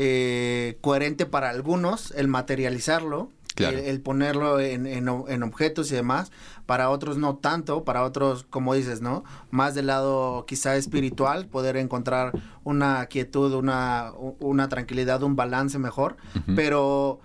eh, 0.00 0.78
coherente 0.80 1.26
para 1.26 1.50
algunos 1.50 2.12
el 2.12 2.28
materializarlo, 2.28 3.30
el, 3.56 4.00
ponerlo 4.00 4.60
en, 4.60 4.86
en, 4.86 5.42
objetos 5.42 5.90
y 5.90 5.96
demás, 5.96 6.30
para 6.66 6.90
otros 6.90 7.18
no 7.18 7.34
tanto, 7.38 7.82
para 7.82 8.04
otros, 8.04 8.46
como 8.48 8.74
dices, 8.74 9.00
¿no? 9.00 9.24
Más 9.50 9.74
del 9.74 9.88
lado 9.88 10.46
quizá 10.46 10.76
espiritual, 10.76 11.48
poder 11.48 11.76
encontrar 11.76 12.30
una 12.62 13.06
quietud, 13.06 13.52
una, 13.54 14.12
una 14.38 14.68
tranquilidad, 14.68 15.24
un 15.24 15.34
balance 15.34 15.80
mejor, 15.80 16.16
pero 16.54 17.18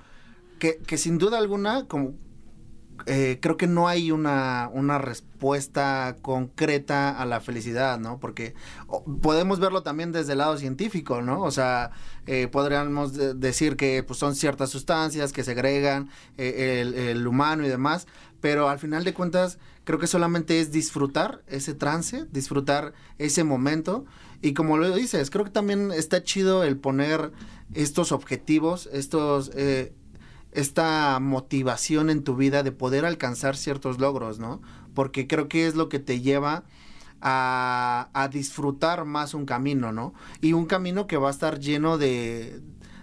que, 0.58 0.78
que 0.80 0.98
sin 0.98 1.20
duda 1.20 1.38
alguna, 1.38 1.86
como 1.88 2.14
eh, 3.06 3.39
creo 3.41 3.58
que 3.58 3.68
no 3.68 3.88
hay 3.88 4.12
una, 4.12 4.70
una, 4.72 4.97
respuesta 4.97 6.16
concreta 6.22 7.10
a 7.10 7.26
la 7.26 7.41
felicidad, 7.41 7.99
¿no? 7.99 8.20
Porque 8.20 8.54
podemos 9.22 9.60
verlo 9.60 9.84
también 9.84 10.12
desde 10.12 10.34
el 10.34 10.38
lado 10.38 10.58
científico, 10.58 11.22
¿no? 11.22 11.41
O 11.41 11.51
sea, 11.51 11.91
eh, 12.28 12.47
podríamos 12.47 13.14
decir 13.39 13.76
que 13.76 14.04
pues, 14.04 14.20
son 14.20 14.36
ciertas 14.36 14.70
sustancias 14.70 15.34
que 15.34 15.43
segregan 15.43 16.10
eh, 16.38 16.82
el, 16.82 16.93
el, 16.93 17.28
humano 17.28 17.66
y 17.66 17.70
demás, 17.70 18.08
pero 18.39 18.70
al 18.70 18.80
final 18.80 19.04
de 19.04 19.14
cuentas 19.14 19.58
creo 19.84 19.99
que 19.99 20.08
solamente 20.08 20.60
es 20.62 20.72
disfrutar 20.72 21.41
ese 21.47 21.74
trance, 21.74 22.26
disfrutar 22.32 22.93
ese 23.18 23.43
momento. 23.43 24.06
Y 24.41 24.54
como 24.54 24.78
lo 24.78 24.93
dices, 24.95 25.30
creo 25.30 25.45
que 25.45 25.51
también 25.51 25.91
está 25.91 26.24
chido 26.24 26.64
el 26.64 26.78
poner 26.78 27.32
estos 27.74 28.12
objetivos, 28.12 28.89
estos 28.91 29.51
esta 30.54 31.20
motivación 31.20 32.10
en 32.10 32.24
tu 32.24 32.36
vida 32.36 32.64
de 32.64 32.72
poder 32.72 33.06
alcanzar 33.06 33.56
ciertos 33.56 33.99
logros, 33.99 34.39
¿no? 34.39 34.62
Porque 34.93 35.28
creo 35.28 35.47
que 35.47 35.68
es 35.68 35.76
lo 35.76 35.89
que 35.89 35.99
te 35.99 36.22
lleva 36.22 36.64
a, 37.22 38.10
a 38.14 38.28
disfrutar 38.28 39.06
más 39.06 39.34
un 39.34 39.45
camino, 39.45 39.91
¿no? 39.91 40.14
Y 40.41 40.54
un 40.54 40.66
camino 40.66 41.08
que 41.08 41.18
va 41.18 41.30
a 41.30 41.32
estar 41.32 41.60
lleno 41.60 41.97
de, 41.97 42.62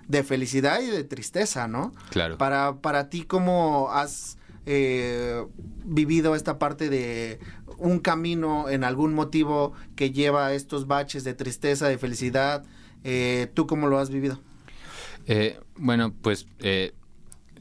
de 0.08 0.24
felicidad 0.24 0.80
y 0.80 0.86
de 0.86 1.04
tristeza, 1.04 1.68
¿no? 1.68 1.92
Claro. 2.10 2.36
Para, 2.36 2.76
para 2.80 3.08
ti, 3.08 3.22
¿cómo 3.22 3.90
has 3.92 4.38
eh, 4.66 5.44
vivido 5.84 6.34
esta 6.34 6.58
parte 6.58 6.90
de 6.90 7.38
un 7.78 7.98
camino 8.00 8.68
en 8.68 8.84
algún 8.84 9.14
motivo 9.14 9.72
que 9.96 10.10
lleva 10.10 10.46
a 10.46 10.54
estos 10.54 10.86
baches 10.86 11.24
de 11.24 11.34
tristeza, 11.34 11.88
de 11.88 11.96
felicidad? 11.96 12.64
Eh, 13.04 13.50
¿Tú 13.54 13.66
cómo 13.66 13.86
lo 13.86 13.98
has 13.98 14.10
vivido? 14.10 14.40
Eh, 15.26 15.60
bueno, 15.76 16.12
pues 16.12 16.46
eh, 16.58 16.92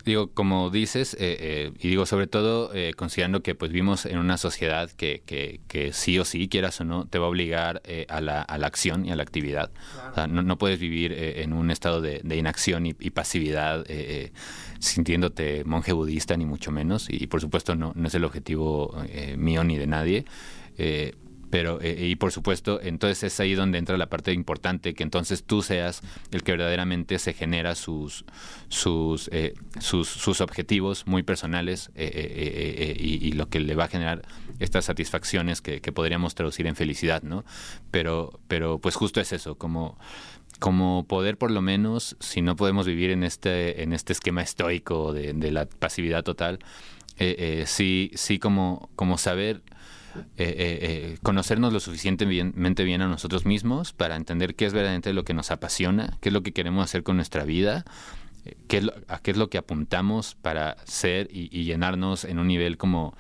digo, 0.10 0.32
como 0.34 0.70
dices, 0.70 1.14
eh, 1.14 1.38
eh, 1.40 1.72
y 1.80 1.88
digo 1.88 2.06
sobre 2.06 2.28
todo 2.28 2.74
eh, 2.74 2.94
considerando 2.96 3.42
que 3.42 3.56
pues 3.56 3.72
vivimos 3.72 4.06
en 4.06 4.18
una 4.18 4.38
sociedad 4.38 4.90
que, 4.92 5.24
que, 5.26 5.62
que 5.68 5.94
sí 5.94 6.20
o 6.20 6.26
sí, 6.26 6.50
quieras 6.50 6.82
o 6.82 6.84
no, 6.84 7.06
te 7.08 7.20
va 7.20 7.28
a 7.28 7.30
obligar 7.30 7.82
eh, 7.86 8.06
a, 8.10 8.20
la, 8.20 8.42
a 8.42 8.58
la 8.58 8.68
acción 8.68 9.06
y 9.06 9.12
a 9.12 9.16
la 9.16 9.24
actividad. 9.24 9.72
O 10.12 10.16
sea, 10.16 10.28
no, 10.28 10.42
no 10.42 10.58
puedes 10.58 10.80
vivir 10.80 11.14
eh, 11.14 11.44
en 11.44 11.54
un 11.54 11.72
estado 11.72 12.02
de, 12.02 12.22
de 12.24 12.36
inacción 12.36 12.86
y, 12.86 12.96
y 13.00 13.12
pasividad 13.12 13.86
eh, 13.88 14.32
sintiéndote 14.80 15.64
monje 15.64 15.94
budista, 15.94 16.36
ni 16.36 16.46
mucho 16.46 16.72
menos. 16.72 17.08
Y, 17.10 17.28
por 17.28 17.40
supuesto 17.42 17.76
no, 17.76 17.94
no 17.96 18.08
es 18.08 18.16
el 18.16 18.24
objetivo 18.24 18.96
mío 19.38 19.64
ni 19.64 19.78
de 19.78 19.88
nadie. 19.88 20.26
Pero, 21.50 21.82
eh, 21.82 22.08
y 22.08 22.16
por 22.16 22.32
supuesto, 22.32 22.80
entonces 22.82 23.24
es 23.24 23.40
ahí 23.40 23.56
donde 23.56 23.78
entra 23.78 23.98
la 23.98 24.08
parte 24.08 24.34
importante, 24.34 24.94
que 24.94 25.04
entonces 25.04 25.44
tú 25.44 25.62
seas 25.62 26.02
el 26.32 26.44
que 26.44 26.52
verdaderamente 26.52 27.18
se 27.20 27.34
genera 27.34 27.76
sus, 27.76 28.26
sus, 28.70 29.30
eh, 29.32 29.54
sus, 29.80 30.08
sus 30.08 30.42
objetivos 30.42 31.08
muy 31.08 31.24
personales 31.24 31.92
eh, 31.96 32.12
eh, 32.14 32.96
eh, 32.96 32.98
y, 33.00 33.32
lo 33.34 33.50
que 33.50 33.60
le 33.60 33.76
va 33.76 33.86
a 33.86 33.88
generar 33.88 34.22
estas 34.60 34.86
satisfacciones 34.86 35.62
que, 35.62 35.80
podríamos 35.92 36.36
traducir 36.36 36.68
en 36.68 36.76
felicidad, 36.76 37.24
¿no? 37.24 37.44
Pero, 37.92 38.40
pero 38.48 38.80
pues 38.80 38.96
justo 38.96 39.20
es 39.22 39.34
eso, 39.34 39.56
como 39.56 39.98
como 40.60 41.06
poder 41.08 41.38
por 41.38 41.52
lo 41.52 41.62
menos, 41.62 42.18
si 42.20 42.42
no 42.42 42.58
podemos 42.58 42.86
vivir 42.86 43.12
en 43.12 43.24
este, 43.24 43.82
en 43.82 43.94
este 43.94 44.12
esquema 44.12 44.42
estoico 44.42 45.14
de, 45.14 45.52
la 45.52 45.66
pasividad 45.68 46.24
total, 46.24 46.60
sí, 47.66 48.12
sí 48.14 48.40
como, 48.40 48.90
como 48.98 49.18
saber 49.18 49.62
eh, 50.16 50.24
eh, 50.38 50.80
eh, 50.82 51.18
conocernos 51.22 51.74
lo 51.74 51.80
suficientemente 51.80 52.84
bien 52.84 53.02
a 53.02 53.08
nosotros 53.08 53.46
mismos 53.46 53.94
para 53.94 54.16
entender 54.16 54.56
qué 54.56 54.66
es 54.66 54.74
verdaderamente 54.74 55.14
lo 55.14 55.24
que 55.24 55.34
nos 55.34 55.52
apasiona, 55.52 56.18
qué 56.22 56.30
es 56.30 56.34
lo 56.34 56.44
que 56.44 56.52
queremos 56.52 56.84
hacer 56.84 57.04
con 57.04 57.16
nuestra 57.16 57.44
vida, 57.44 57.86
qué 58.68 58.78
es 58.78 58.84
lo- 58.84 58.94
a 59.08 59.20
qué 59.20 59.32
es 59.32 59.38
lo 59.38 59.50
que 59.50 59.58
apuntamos 59.58 60.36
para 60.36 60.78
ser 60.86 61.30
y, 61.32 61.50
y 61.52 61.66
llenarnos 61.66 62.24
en 62.26 62.40
un 62.40 62.48
nivel 62.48 62.78
como 62.78 63.16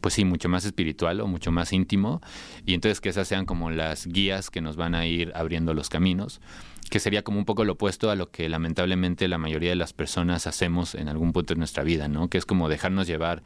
pues 0.00 0.14
sí, 0.14 0.24
mucho 0.24 0.48
más 0.48 0.64
espiritual 0.64 1.20
o 1.20 1.26
mucho 1.26 1.50
más 1.50 1.72
íntimo, 1.72 2.20
y 2.64 2.74
entonces 2.74 3.00
que 3.00 3.08
esas 3.08 3.26
sean 3.26 3.46
como 3.46 3.72
las 3.72 4.06
guías 4.06 4.48
que 4.48 4.60
nos 4.60 4.76
van 4.76 4.94
a 4.94 5.06
ir 5.06 5.32
abriendo 5.34 5.74
los 5.74 5.88
caminos, 5.88 6.40
que 6.88 7.00
sería 7.00 7.22
como 7.22 7.38
un 7.40 7.44
poco 7.44 7.64
lo 7.64 7.72
opuesto 7.72 8.08
a 8.08 8.14
lo 8.14 8.30
que 8.30 8.48
lamentablemente 8.48 9.26
la 9.26 9.38
mayoría 9.38 9.70
de 9.70 9.76
las 9.76 9.92
personas 9.92 10.46
hacemos 10.46 10.94
en 10.94 11.08
algún 11.08 11.32
punto 11.32 11.52
de 11.54 11.58
nuestra 11.58 11.82
vida, 11.82 12.06
¿no? 12.06 12.28
Que 12.28 12.38
es 12.38 12.46
como 12.46 12.68
dejarnos 12.68 13.08
llevar 13.08 13.42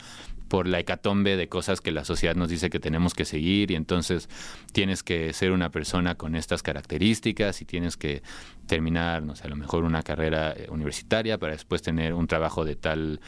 por 0.52 0.68
la 0.68 0.80
hecatombe 0.80 1.38
de 1.38 1.48
cosas 1.48 1.80
que 1.80 1.92
la 1.92 2.04
sociedad 2.04 2.34
nos 2.34 2.50
dice 2.50 2.68
que 2.68 2.78
tenemos 2.78 3.14
que 3.14 3.24
seguir 3.24 3.70
y 3.70 3.74
entonces 3.74 4.28
tienes 4.72 5.02
que 5.02 5.32
ser 5.32 5.50
una 5.50 5.70
persona 5.70 6.16
con 6.16 6.36
estas 6.36 6.62
características 6.62 7.62
y 7.62 7.64
tienes 7.64 7.96
que 7.96 8.22
terminar, 8.66 9.22
no 9.22 9.34
sé, 9.34 9.44
a 9.44 9.48
lo 9.48 9.56
mejor 9.56 9.84
una 9.84 10.02
carrera 10.02 10.52
eh, 10.52 10.66
universitaria 10.68 11.38
para 11.38 11.54
después 11.54 11.80
tener 11.80 12.12
un 12.12 12.26
trabajo 12.26 12.66
de 12.66 12.76
tal 12.76 13.20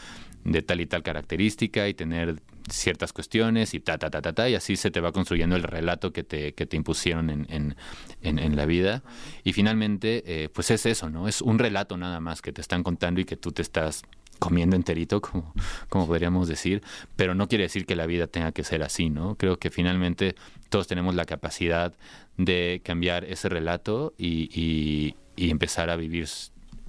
de 0.45 0.61
tal 0.61 0.83
y 0.83 0.87
tal 0.87 1.03
característica 1.03 1.89
y 1.89 1.95
tener 1.95 2.43
ciertas 2.69 3.15
cuestiones 3.15 3.73
y 3.73 3.81
ta, 3.81 3.97
ta, 3.97 4.11
ta, 4.11 4.21
ta, 4.21 4.35
ta, 4.35 4.51
y 4.51 4.55
así 4.55 4.77
se 4.77 4.91
te 4.91 5.01
va 5.01 5.11
construyendo 5.11 5.57
el 5.57 5.63
relato 5.63 6.13
que 6.13 6.25
te, 6.25 6.53
que 6.53 6.67
te 6.67 6.77
impusieron 6.77 7.31
en, 7.31 7.47
en, 7.49 7.75
en, 8.21 8.39
en 8.39 8.55
la 8.55 8.67
vida. 8.67 9.03
Y 9.45 9.55
finalmente, 9.55 10.23
eh, 10.27 10.51
pues 10.51 10.71
es 10.71 10.85
eso, 10.85 11.09
¿no? 11.09 11.27
Es 11.27 11.41
un 11.41 11.59
relato 11.59 11.97
nada 11.97 12.21
más 12.21 12.43
que 12.43 12.53
te 12.53 12.61
están 12.61 12.83
contando 12.83 13.23
y 13.23 13.25
que 13.25 13.39
tú 13.39 13.51
te 13.51 13.63
estás 13.63 14.03
comiendo 14.45 14.77
enterito, 14.77 15.21
como, 15.23 15.55
como 15.89 16.07
podríamos 16.07 16.49
decir, 16.49 16.83
pero 17.17 17.35
no 17.35 17.49
quiere 17.49 17.65
decir 17.65 17.87
que 17.87 17.97
la 17.97 18.05
vida 18.05 18.27
tenga 18.27 18.53
que 18.53 18.63
ser 18.63 18.83
así, 18.83 19.09
¿no? 19.09 19.37
Creo 19.37 19.59
que 19.59 19.71
finalmente 19.71 20.35
todos 20.69 20.87
tenemos 20.87 21.15
la 21.15 21.25
capacidad 21.25 21.95
de 22.37 22.83
cambiar 22.85 23.25
ese 23.25 23.49
relato 23.49 24.13
y, 24.19 24.51
y, 24.55 25.17
empezar 25.51 25.89
a 25.89 25.97
vivir 25.97 26.29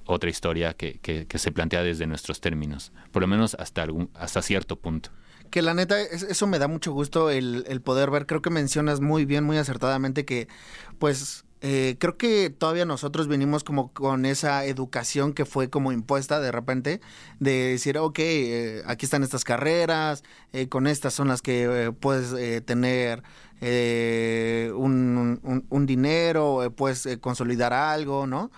otra 0.04 0.28
historia 0.28 0.74
que, 0.74 0.98
que, 1.00 1.26
que, 1.26 1.38
se 1.38 1.50
plantea 1.50 1.82
desde 1.82 2.06
nuestros 2.06 2.40
términos, 2.40 2.92
por 3.10 3.22
lo 3.22 3.28
menos 3.28 3.56
hasta, 3.58 3.82
algún, 3.82 4.10
hasta 4.14 4.42
cierto 4.42 4.76
punto. 4.76 5.10
Que 5.50 5.62
la 5.62 5.72
neta, 5.72 6.00
es, 6.00 6.22
eso 6.22 6.46
me 6.46 6.58
da 6.58 6.68
mucho 6.68 6.92
gusto 6.92 7.30
el, 7.30 7.64
el, 7.68 7.80
poder 7.80 8.10
ver, 8.10 8.26
creo 8.26 8.42
que 8.42 8.50
mencionas 8.50 9.00
muy 9.00 9.24
bien, 9.24 9.44
muy 9.44 9.56
acertadamente 9.56 10.24
que 10.24 10.48
pues 10.98 11.45
eh, 11.68 11.96
creo 11.98 12.16
que 12.16 12.48
todavía 12.48 12.84
nosotros 12.84 13.26
venimos 13.26 13.64
como 13.64 13.92
con 13.92 14.24
esa 14.24 14.64
educación 14.66 15.32
que 15.32 15.44
fue 15.44 15.68
como 15.68 15.90
impuesta 15.90 16.38
de 16.38 16.52
repente, 16.52 17.00
de 17.40 17.70
decir, 17.70 17.98
ok, 17.98 18.18
eh, 18.20 18.82
aquí 18.86 19.04
están 19.04 19.24
estas 19.24 19.42
carreras, 19.42 20.22
eh, 20.52 20.68
con 20.68 20.86
estas 20.86 21.12
son 21.12 21.26
las 21.26 21.42
que 21.42 21.64
eh, 21.64 21.90
puedes 21.90 22.64
tener 22.66 23.24
un, 24.76 25.64
un, 25.68 25.86
dinero, 25.86 26.72
puedes 26.76 27.08
consolidar 27.20 27.72
algo, 27.72 28.28
¿no? 28.28 28.52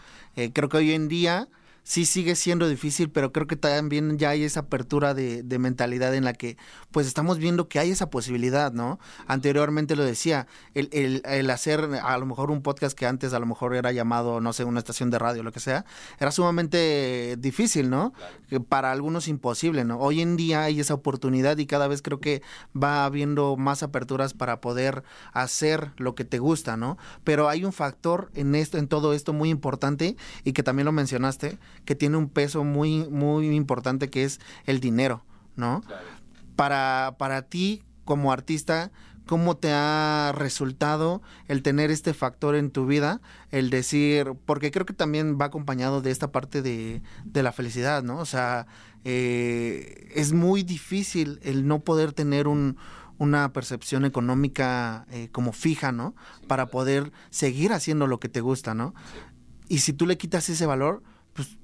Creo 0.53 0.69
que 0.69 0.77
hoy 0.77 0.93
en 0.93 1.09
día 1.09 1.49
sí 1.89 2.05
sigue 2.05 2.37
siendo 2.37 2.69
difícil, 2.69 3.09
pero 3.09 3.33
creo 3.33 3.47
que 3.47 3.57
también 3.57 4.19
ya 4.19 4.29
hay 4.29 4.45
esa 4.45 4.61
apertura 4.61 5.15
de, 5.15 5.43
de, 5.43 5.59
mentalidad 5.59 6.15
en 6.15 6.23
la 6.23 6.35
que 6.35 6.59
pues 6.91 7.07
estamos 7.07 7.39
viendo 7.39 7.67
que 7.67 7.79
hay 7.79 7.91
esa 7.91 8.11
posibilidad, 8.11 8.75
¿no? 8.75 9.01
Anteriormente 9.27 9.97
lo 9.97 10.05
decía, 10.05 10.47
el, 10.75 10.91
el, 10.93 11.23
el, 11.25 11.49
hacer 11.49 11.89
a 12.03 12.19
lo 12.19 12.27
mejor 12.27 12.51
un 12.51 12.61
podcast 12.61 12.97
que 12.97 13.07
antes 13.07 13.33
a 13.33 13.39
lo 13.39 13.47
mejor 13.47 13.75
era 13.75 13.91
llamado, 13.91 14.43
no 14.43 14.53
sé, 14.53 14.65
una 14.65 14.81
estación 14.81 15.09
de 15.09 15.19
radio, 15.19 15.43
lo 15.43 15.51
que 15.51 15.61
sea, 15.61 15.87
era 16.21 16.31
sumamente 16.31 17.37
difícil, 17.39 17.89
¿no? 17.89 18.13
Claro. 18.49 18.65
Para 18.65 18.93
algunos 18.93 19.27
imposible, 19.27 19.87
¿no? 19.87 19.99
Hoy 19.99 20.21
en 20.21 20.37
día 20.37 20.65
hay 20.65 20.81
esa 20.81 20.93
oportunidad 20.93 21.57
y 21.57 21.65
cada 21.65 21.89
vez 21.89 22.03
creo 22.03 22.21
que 22.21 22.43
va 22.77 23.07
habiendo 23.07 23.57
más 23.57 23.83
aperturas 23.83 24.35
para 24.35 24.61
poder 24.61 25.05
hacer 25.33 25.93
lo 25.97 26.15
que 26.15 26.27
te 26.27 26.39
gusta, 26.39 26.77
¿no? 26.77 26.99
Pero 27.25 27.49
hay 27.49 27.65
un 27.65 27.73
factor 27.73 28.31
en 28.35 28.55
esto, 28.55 28.77
en 28.77 28.89
todo 28.89 29.15
esto 29.15 29.33
muy 29.33 29.49
importante 29.49 30.19
y 30.45 30.53
que 30.53 30.63
también 30.63 30.85
lo 30.85 30.93
mencionaste, 30.93 31.59
que 31.85 31.95
tiene 31.95 32.17
un 32.17 32.29
peso 32.29 32.65
muy, 32.65 33.09
muy 33.09 33.49
importante 33.55 34.11
que 34.11 34.25
es 34.25 34.41
el 34.65 34.81
dinero, 34.81 35.25
¿no? 35.57 35.83
Claro. 35.83 36.07
Para, 36.57 37.17
para 37.19 37.43
ti, 37.43 37.83
como 38.05 38.33
artista, 38.33 38.91
¿cómo 39.27 39.57
te 39.57 39.71
ha 39.73 40.33
resultado 40.35 41.23
el 41.47 41.63
tener 41.63 41.91
este 41.91 42.15
factor 42.15 42.57
en 42.57 42.71
tu 42.71 42.87
vida? 42.87 43.21
El 43.51 43.71
decir, 43.71 44.33
porque 44.47 44.71
creo 44.71 44.87
que 44.87 44.95
también 44.95 45.39
va 45.41 45.47
acompañado 45.47 46.01
de 46.01 46.11
esta 46.11 46.33
parte 46.33 46.63
de, 46.63 47.03
de 47.25 47.43
la 47.43 47.53
felicidad, 47.53 48.03
¿no? 48.03 48.19
O 48.19 48.25
sea, 48.25 48.67
eh, 49.05 50.09
es 50.15 50.33
muy 50.33 50.63
difícil 50.63 51.39
el 51.43 51.67
no 51.67 51.81
poder 51.81 52.13
tener 52.13 52.49
un, 52.49 52.77
una 53.19 53.53
percepción 53.53 54.05
económica 54.05 55.07
eh, 55.11 55.29
como 55.31 55.53
fija, 55.53 55.93
¿no? 55.93 56.15
Para 56.47 56.67
poder 56.67 57.13
seguir 57.31 57.73
haciendo 57.73 58.07
lo 58.07 58.19
que 58.21 58.29
te 58.29 58.41
gusta, 58.41 58.75
¿no? 58.75 58.95
Y 59.69 59.79
si 59.79 59.93
tú 59.93 60.07
le 60.07 60.17
quitas 60.17 60.49
ese 60.49 60.67
valor, 60.67 61.03
pues 61.35 61.59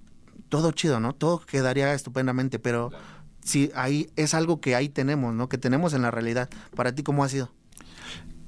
todo 0.55 0.71
chido, 0.71 1.01
¿no? 1.01 1.15
Todo 1.15 1.41
quedaría 1.41 1.93
estupendamente, 1.95 2.61
pero 2.61 2.91
claro. 2.91 3.05
sí, 3.43 3.73
ahí 3.75 4.09
es 4.15 4.35
algo 4.35 4.61
que 4.61 4.77
ahí 4.77 4.89
tenemos, 4.89 5.35
¿no? 5.35 5.49
Que 5.49 5.59
tenemos 5.59 5.95
en 5.95 6.03
la 6.03 6.13
realidad. 6.13 6.49
Para 6.77 6.95
ti, 6.95 7.03
¿cómo 7.03 7.25
ha 7.25 7.29
sido? 7.29 7.51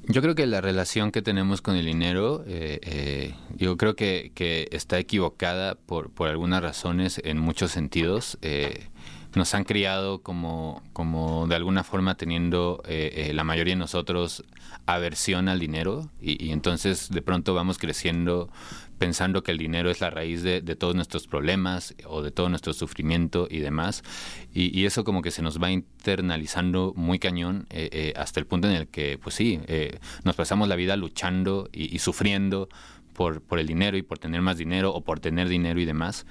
Yo 0.07 0.23
creo 0.23 0.37
que 0.37 0.47
la 0.47 0.61
relación 0.61 1.11
que 1.11 1.21
tenemos 1.21 1.63
con 1.63 1.75
el 1.75 1.85
dinero, 1.85 2.45
eh, 2.47 2.79
eh, 2.83 3.35
yo 3.57 3.77
creo 3.77 3.97
que, 3.97 4.31
que, 4.37 4.69
está 4.71 5.01
equivocada 5.01 5.75
por, 5.75 6.11
por 6.11 6.29
algunas 6.29 6.63
razones 6.63 7.21
en 7.25 7.41
muchos 7.41 7.73
sentidos. 7.73 8.39
Eh, 8.41 8.87
nos 9.37 9.55
han 9.55 9.65
criado 9.65 10.23
como, 10.23 10.83
como 10.93 11.47
de 11.47 11.55
alguna 11.55 11.85
forma 11.85 12.17
teniendo 12.17 12.83
eh, 12.89 13.29
eh, 13.29 13.33
la 13.35 13.45
mayoría 13.45 13.75
de 13.75 13.79
nosotros 13.79 14.45
aversión 14.87 15.49
al 15.49 15.61
dinero 15.61 16.09
y, 16.21 16.43
y, 16.43 16.53
entonces 16.53 17.11
de 17.11 17.21
pronto 17.21 17.53
vamos 17.53 17.77
creciendo 17.77 18.49
pensando 18.99 19.43
que 19.43 19.53
el 19.53 19.59
dinero 19.59 19.91
es 19.91 20.01
la 20.01 20.11
raíz 20.11 20.43
de, 20.43 20.61
todos 20.77 20.95
nuestros 20.95 21.27
problemas 21.27 21.95
o 22.07 22.23
de 22.23 22.31
todo 22.31 22.49
nuestro 22.49 22.73
sufrimiento 22.73 23.49
y 23.51 23.59
demás. 23.59 24.03
Y, 24.53 24.79
y 24.79 24.87
eso 24.87 25.05
como 25.05 25.23
que 25.23 25.31
se 25.31 25.43
nos 25.43 25.61
va 25.63 25.71
internalizando 25.71 26.93
muy 26.97 27.19
cañón 27.19 27.67
eh, 27.71 28.13
hasta 28.17 28.41
el 28.41 28.47
punto 28.47 28.69
en 28.69 28.75
el 28.75 28.89
que 28.89 29.19
pues 29.19 29.35
sí 29.35 29.61
eh, 29.67 29.99
nos 30.25 30.37
pasamos 30.37 30.69
la 30.69 30.77
vida 30.77 30.97
luchando 30.97 31.69
y, 31.73 31.95
y 31.95 31.99
sufriendo 31.99 32.69
por, 33.13 33.41
por, 33.41 33.59
el 33.59 33.67
dinero 33.67 33.97
y 33.97 34.03
por 34.03 34.19
tener 34.19 34.43
más 34.43 34.59
dinero 34.59 34.93
o 34.93 35.03
por 35.03 35.21
tener 35.21 35.49
dinero 35.49 35.81
y 35.81 35.87
demás 35.87 36.27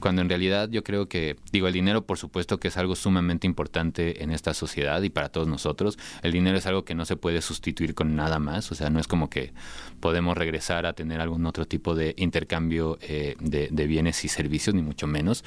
cuando 0.00 0.22
en 0.22 0.28
realidad 0.28 0.68
yo 0.70 0.82
creo 0.82 1.08
que, 1.08 1.36
digo, 1.52 1.68
el 1.68 1.72
dinero 1.72 2.04
por 2.04 2.18
supuesto 2.18 2.58
que 2.58 2.68
es 2.68 2.76
algo 2.76 2.96
sumamente 2.96 3.46
importante 3.46 4.22
en 4.22 4.30
esta 4.30 4.54
sociedad 4.54 5.02
y 5.02 5.10
para 5.10 5.28
todos 5.28 5.46
nosotros. 5.46 5.98
El 6.22 6.32
dinero 6.32 6.58
es 6.58 6.66
algo 6.66 6.84
que 6.84 6.94
no 6.94 7.04
se 7.04 7.16
puede 7.16 7.42
sustituir 7.42 7.94
con 7.94 8.16
nada 8.16 8.38
más, 8.38 8.72
o 8.72 8.74
sea, 8.74 8.90
no 8.90 8.98
es 8.98 9.06
como 9.06 9.30
que 9.30 9.52
podemos 10.00 10.36
regresar 10.36 10.86
a 10.86 10.92
tener 10.94 11.20
algún 11.20 11.46
otro 11.46 11.66
tipo 11.66 11.94
de 11.94 12.14
intercambio 12.16 12.98
eh, 13.02 13.36
de, 13.40 13.86
bienes 13.86 14.24
y 14.24 14.28
servicios, 14.28 14.74
ni 14.74 14.82
mucho 14.82 15.06
menos. 15.06 15.44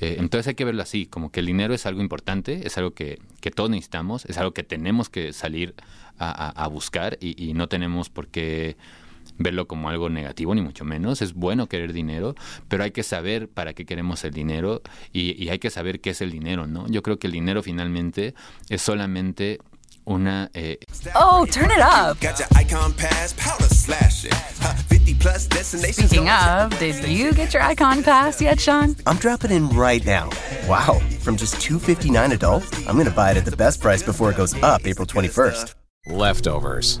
Eh, 0.00 0.16
entonces 0.18 0.48
hay 0.48 0.54
que 0.54 0.64
verlo 0.64 0.82
así, 0.82 1.06
como 1.06 1.30
que 1.30 1.40
el 1.40 1.46
dinero 1.46 1.74
es 1.74 1.86
algo 1.86 2.00
importante, 2.00 2.66
es 2.66 2.76
algo 2.78 2.92
que, 2.92 3.20
que 3.40 3.50
todos 3.50 3.70
necesitamos, 3.70 4.24
es 4.26 4.38
algo 4.38 4.52
que 4.52 4.62
tenemos 4.62 5.08
que 5.08 5.32
salir 5.32 5.74
a, 6.16 6.68
buscar 6.68 7.18
y, 7.20 7.34
y 7.44 7.54
no 7.54 7.68
tenemos 7.68 8.08
por 8.08 8.28
qué 8.28 8.76
verlo 9.38 9.66
como 9.66 9.88
algo 9.88 10.08
negativo, 10.08 10.54
ni 10.54 10.60
mucho 10.60 10.84
menos. 10.84 11.22
Es 11.22 11.34
bueno 11.34 11.68
querer 11.68 11.92
dinero, 11.92 12.34
pero 12.68 12.84
hay 12.84 12.90
que 12.90 13.02
saber 13.02 13.48
para 13.48 13.74
qué 13.74 13.84
queremos 13.84 14.24
el 14.24 14.32
dinero 14.32 14.82
y, 15.12 15.48
hay 15.48 15.58
que 15.58 15.70
saber 15.70 16.00
qué 16.00 16.10
es 16.10 16.20
el 16.20 16.30
dinero, 16.30 16.66
¿no? 16.66 16.86
Yo 16.88 17.02
creo 17.02 17.18
que 17.18 17.26
el 17.26 17.32
dinero 17.32 17.62
finalmente 17.62 18.34
es 18.68 18.82
solamente 18.82 19.58
una. 20.04 20.50
Eh... 20.54 20.78
Oh, 21.14 21.46
turn 21.46 21.70
it 21.70 21.80
up. 21.80 22.18
Speaking 25.62 26.28
of, 26.28 26.78
did 26.78 27.04
you 27.08 27.32
get 27.32 27.52
your 27.54 27.62
icon 27.62 28.02
pass 28.02 28.40
yet, 28.40 28.60
Sean? 28.60 28.96
I'm 29.06 29.16
dropping 29.16 29.50
in 29.50 29.68
right 29.70 30.04
now. 30.04 30.30
Wow, 30.68 31.00
from 31.20 31.36
just 31.36 31.60
259 31.60 32.32
adult, 32.32 32.64
I'm 32.88 33.02
to 33.02 33.10
buy 33.10 33.32
it 33.32 33.36
at 33.36 33.44
the 33.44 33.56
best 33.56 33.80
price 33.80 34.02
before 34.02 34.30
it 34.30 34.36
goes 34.36 34.54
up 34.62 34.86
April 34.86 35.06
21st. 35.06 35.74
Leftovers. 36.06 37.00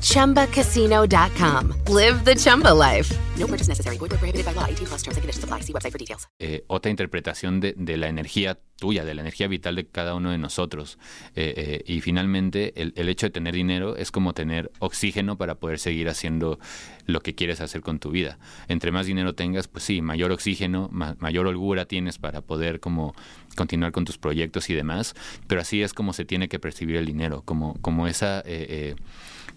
ChumbaCasino.com. 0.00 1.74
Live 1.88 2.24
the 2.24 2.34
Chumba 2.34 2.74
life. 2.74 3.14
No 3.38 3.46
purchase 3.46 3.68
necessary. 3.68 3.98
Void 3.98 4.10
prohibited 4.10 4.44
by 4.44 4.52
law. 4.54 4.66
18 4.66 4.86
plus 4.86 5.02
terms 5.02 5.16
and 5.16 5.22
conditions 5.22 5.44
apply. 5.44 5.60
See 5.60 5.72
website 5.72 5.92
for 5.92 5.98
details. 5.98 6.28
Eh, 6.40 6.64
otra 6.66 6.90
interpretación 6.90 7.60
de, 7.60 7.74
la 7.96 8.08
energía 8.08 8.58
tuya, 8.76 9.04
de 9.04 9.14
la 9.14 9.22
energía 9.22 9.48
vital 9.48 9.76
de 9.76 9.86
cada 9.86 10.14
uno 10.14 10.30
de 10.30 10.38
nosotros. 10.38 10.98
Eh, 11.36 11.54
eh, 11.56 11.84
y 11.86 12.00
finalmente, 12.00 12.72
el, 12.76 13.08
hecho 13.08 13.26
de 13.26 13.30
tener 13.30 13.54
dinero 13.54 13.96
es 13.96 14.10
como 14.10 14.34
tener 14.34 14.72
oxígeno 14.80 15.38
para 15.38 15.54
poder 15.54 15.78
seguir 15.78 16.08
haciendo 16.08 16.58
lo 17.06 17.20
que 17.20 17.34
quieres 17.34 17.60
hacer 17.60 17.80
con 17.80 18.00
tu 18.00 18.10
vida. 18.10 18.38
Entre 18.66 18.90
más 18.90 19.06
dinero 19.06 19.34
tengas, 19.34 19.68
pues 19.68 19.84
sí, 19.84 20.02
mayor 20.02 20.32
oxígeno, 20.32 20.88
ma 20.90 21.16
mayor 21.20 21.46
holgura 21.46 21.86
tienes 21.86 22.18
para 22.18 22.40
poder 22.40 22.80
como 22.80 23.14
continuar 23.56 23.92
con 23.92 24.04
tus 24.04 24.18
proyectos 24.18 24.68
y 24.70 24.74
demás. 24.74 25.14
Pero 25.46 25.60
así 25.60 25.82
es 25.82 25.94
como 25.94 26.12
se 26.12 26.24
tiene 26.24 26.48
que 26.48 26.58
percibir 26.58 26.96
el 26.96 27.06
dinero, 27.06 27.42
como, 27.44 27.74
como 27.80 28.08
esa... 28.08 28.42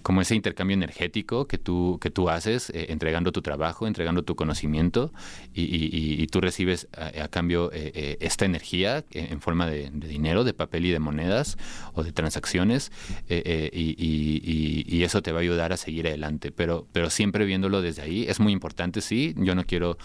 Eh, 0.02 0.08
eh 0.08 0.12
como 0.12 0.22
ese 0.22 0.36
intercambio 0.36 0.74
energético 0.76 1.48
que 1.48 1.58
tú, 1.58 1.98
que 2.02 2.10
tú 2.10 2.30
haces, 2.30 2.70
eh, 2.72 2.88
entregando 2.90 3.32
tu 3.32 3.42
trabajo, 3.42 3.88
entregando 3.88 4.24
tu 4.24 4.36
conocimiento, 4.36 5.12
y, 5.54 6.28
tú 6.28 6.40
recibes 6.42 6.88
a, 6.94 7.28
cambio 7.28 7.72
eh, 7.74 7.92
eh, 7.94 8.18
esta 8.22 8.46
energía 8.46 9.04
en 9.12 9.42
forma 9.42 9.68
de, 9.68 9.90
dinero, 9.92 10.44
de 10.44 10.54
papel 10.54 10.86
y 10.86 10.92
de 10.92 11.00
monedas 11.00 11.58
o 11.94 12.04
de 12.04 12.12
transacciones, 12.12 12.92
y, 13.30 15.04
eso 15.04 15.22
te 15.22 15.32
va 15.32 15.40
a 15.40 15.42
ayudar 15.42 15.74
a 15.74 15.78
seguir 15.78 16.08
adelante. 16.08 16.52
Pero, 16.52 16.88
pero 16.92 17.10
siempre 17.10 17.46
viéndolo 17.46 17.82
desde 17.82 18.02
ahí, 18.04 18.26
es 18.28 18.40
muy 18.40 18.54
importante, 18.54 19.02
sí, 19.02 19.34
yo 19.38 19.56
no 19.56 19.66
quiero 19.66 19.98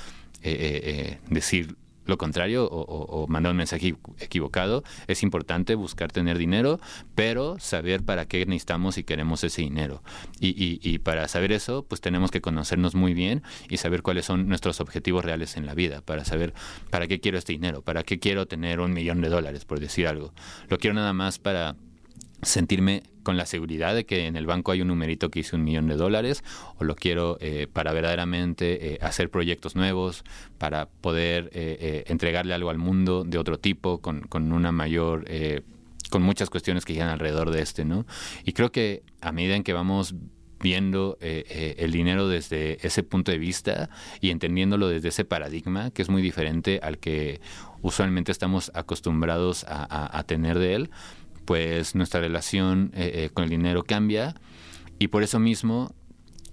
decir 1.31 1.77
lo 2.07 2.19
contrario 2.19 2.69
o, 2.71 3.27
mandar 3.29 3.53
un 3.53 3.59
mensaje 3.59 3.95
equivocado. 4.19 4.83
Es 5.07 5.23
importante 5.23 5.75
buscar 5.75 6.13
tener 6.13 6.39
dinero, 6.39 6.81
pero 7.15 7.57
saber 7.59 8.03
para 8.03 8.27
qué 8.27 8.45
necesitamos 8.47 8.99
y 8.99 9.05
queremos 9.05 9.45
ese 9.45 9.63
dinero. 9.63 10.03
Y, 10.41 10.99
para 10.99 11.29
saber 11.29 11.53
eso, 11.53 11.85
pues 11.85 12.01
tenemos 12.01 12.31
que 12.31 12.41
conocernos 12.41 12.95
muy 12.95 13.15
bien 13.15 13.43
y 13.69 13.77
saber 13.77 14.03
cuáles 14.03 14.27
son 14.27 14.49
nuestros 14.49 14.81
objetivos 14.81 15.25
reales 15.25 15.57
en 15.57 15.67
la 15.67 15.75
vida, 15.75 16.01
para 16.01 16.25
saber 16.25 16.55
para 16.91 17.07
qué 17.07 17.21
quiero 17.21 17.39
este 17.39 17.53
dinero, 17.53 17.83
para 17.83 18.03
qué 18.03 18.19
quiero 18.19 18.47
tener 18.47 18.81
un 18.81 18.93
millón 18.93 19.21
de 19.21 19.29
dólares, 19.29 19.65
por 19.65 19.81
decir 19.81 20.07
algo. 20.07 20.33
Lo 20.69 20.79
quiero 20.79 20.95
nada 20.95 21.13
más 21.13 21.39
para 21.39 21.77
sentirme 22.43 23.03
con 23.27 23.37
la 23.37 23.45
seguridad 23.45 23.93
de 23.95 24.07
que 24.07 24.27
en 24.27 24.37
el 24.37 24.47
banco 24.47 24.71
hay 24.71 24.83
un 24.83 24.89
numerito 24.89 25.31
que 25.31 25.41
hice 25.41 25.57
un 25.57 25.65
millón 25.65 25.89
de 25.89 25.97
dólares 25.97 26.45
o 26.79 26.85
lo 26.85 26.95
quiero 26.95 27.39
eh, 27.41 27.67
para 27.73 27.93
verdaderamente 27.93 28.95
eh, 28.95 28.99
hacer 29.03 29.31
proyectos 29.31 29.75
nuevos, 29.75 30.23
para 30.59 30.87
poder 30.87 31.51
eh, 31.53 32.05
entregarle 32.07 32.55
algo 32.55 32.71
al 32.71 32.79
mundo 32.79 33.25
de 33.25 33.39
otro 33.39 33.59
tipo, 33.59 33.99
con, 33.99 34.21
con 34.29 34.53
una 34.53 34.71
mayor, 34.71 35.25
con 36.09 36.23
muchas 36.23 36.51
cuestiones 36.51 36.85
que 36.85 36.93
giran 36.93 37.09
alrededor 37.09 37.51
de 37.51 37.63
este, 37.63 37.85
¿no? 37.85 38.07
Y 38.45 38.53
creo 38.53 38.71
que 38.71 39.03
a 39.21 39.33
medida 39.33 39.57
en 39.57 39.65
que 39.65 39.73
vamos 39.73 40.15
viendo 40.61 41.19
el 41.21 41.91
dinero 41.91 42.29
desde 42.29 42.79
ese 42.87 43.03
punto 43.03 43.33
de 43.33 43.39
vista 43.39 43.91
y 44.21 44.31
entendiéndolo 44.31 44.89
desde 44.89 45.09
ese 45.09 45.25
paradigma 45.25 45.91
que 45.91 46.03
es 46.03 46.09
muy 46.09 46.23
diferente 46.23 46.79
al 46.83 46.99
que 46.99 47.41
usualmente 47.83 48.31
estamos 48.31 48.71
acostumbrados 48.75 49.67
a 49.69 50.23
tener 50.27 50.59
de 50.59 50.75
él, 50.75 50.91
pues 51.47 51.95
nuestra 51.95 52.21
relación 52.21 52.91
eh, 52.95 53.13
eh, 53.15 53.31
con 53.33 53.45
el 53.45 53.51
dinero 53.51 53.85
cambia 53.85 54.35
y 54.99 55.09
por 55.09 55.23
eso 55.23 55.39
mismo 55.39 55.95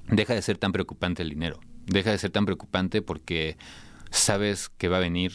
deja 0.08 0.34
de 0.34 0.42
ser 0.42 0.58
tan 0.58 0.72
preocupante 0.72 1.24
el 1.24 1.30
dinero. 1.30 1.60
Deja 1.86 2.12
de 2.12 2.18
ser 2.18 2.32
tan 2.32 2.46
preocupante 2.46 3.02
porque 3.02 3.58
sabes 4.12 4.70
que 4.70 4.88
va 4.88 4.98
a 4.98 5.02
venir, 5.02 5.34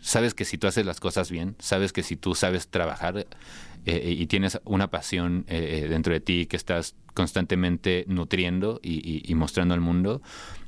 sabes 0.00 0.34
que 0.34 0.44
si 0.44 0.58
tú 0.58 0.66
haces 0.66 0.86
las 0.86 1.00
cosas 1.00 1.30
bien, 1.30 1.56
sabes 1.58 1.92
que 1.92 2.02
si 2.02 2.16
tú 2.16 2.34
sabes 2.34 2.68
trabajar 2.68 3.26
eh, 3.86 4.14
y 4.16 4.26
tienes 4.26 4.60
una 4.64 4.90
pasión 4.90 5.44
dentro 5.48 6.12
de 6.12 6.20
ti 6.20 6.46
que 6.46 6.56
estás 6.56 6.94
constantemente 7.14 8.04
nutriendo 8.06 8.78
y, 8.82 9.34
mostrando 9.34 9.74
al 9.74 9.80
mundo, 9.80 10.22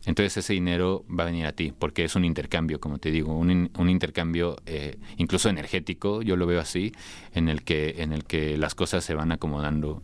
entonces 0.06 0.38
ese 0.38 0.54
dinero 0.54 1.04
va 1.08 1.24
a 1.24 1.26
venir 1.26 1.46
a 1.46 1.52
ti, 1.52 1.72
porque 1.78 2.04
es 2.04 2.16
un 2.16 2.24
intercambio, 2.24 2.80
como 2.80 2.98
te 2.98 3.10
digo, 3.10 3.36
un, 3.36 3.70
un 3.76 3.90
intercambio 3.90 4.56
eh, 4.66 4.98
incluso 5.18 5.48
energético, 5.48 6.22
yo 6.22 6.36
lo 6.36 6.46
veo 6.46 6.60
así, 6.60 6.92
en 7.34 7.48
el 7.48 7.62
que, 7.62 8.02
en 8.02 8.12
el 8.12 8.24
que 8.24 8.56
las 8.56 8.74
cosas 8.74 9.04
se 9.04 9.14
van 9.14 9.30
acomodando 9.32 10.02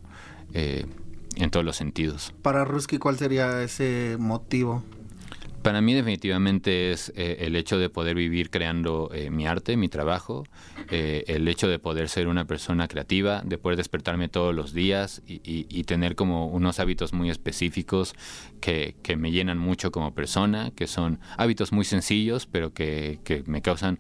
eh, 0.53 0.87
en 1.37 1.51
todos 1.51 1.65
los 1.65 1.77
sentidos. 1.77 2.35
Para 2.43 2.65
Ruski, 2.65 2.99
¿cuál 2.99 3.17
sería 3.17 3.63
ese 3.63 4.17
motivo? 4.19 4.83
Para 5.67 5.81
mí 5.81 5.95
definitivamente 5.95 6.93
es 6.93 7.13
eh, 7.17 7.39
el 7.41 7.57
hecho 7.57 7.77
de 7.77 7.91
poder 7.91 8.15
vivir 8.15 8.51
creando 8.51 9.11
eh, 9.13 9.31
mi 9.31 9.49
arte, 9.49 9.77
mi 9.77 9.89
trabajo, 9.89 10.45
eh, 10.93 11.25
el 11.27 11.49
hecho 11.49 11.67
de 11.67 11.81
poder 11.81 12.09
ser 12.09 12.29
una 12.29 12.45
persona 12.45 12.87
creativa, 12.87 13.43
de 13.45 13.59
poder 13.59 13.77
despertarme 13.77 14.29
todos 14.29 14.55
los 14.55 14.73
días 14.73 15.23
y, 15.27 15.83
tener 15.83 16.15
como 16.15 16.47
unos 16.47 16.79
hábitos 16.79 17.13
muy 17.13 17.31
específicos 17.31 18.15
que, 18.61 18.95
me 19.19 19.33
llenan 19.33 19.59
mucho 19.59 19.91
como 19.91 20.15
persona, 20.15 20.71
que 20.71 20.87
son 20.87 21.19
hábitos 21.37 21.73
muy 21.73 21.85
sencillos, 21.85 22.47
pero 22.47 22.73
que, 22.73 23.19
me 23.47 23.61
causan 23.61 23.99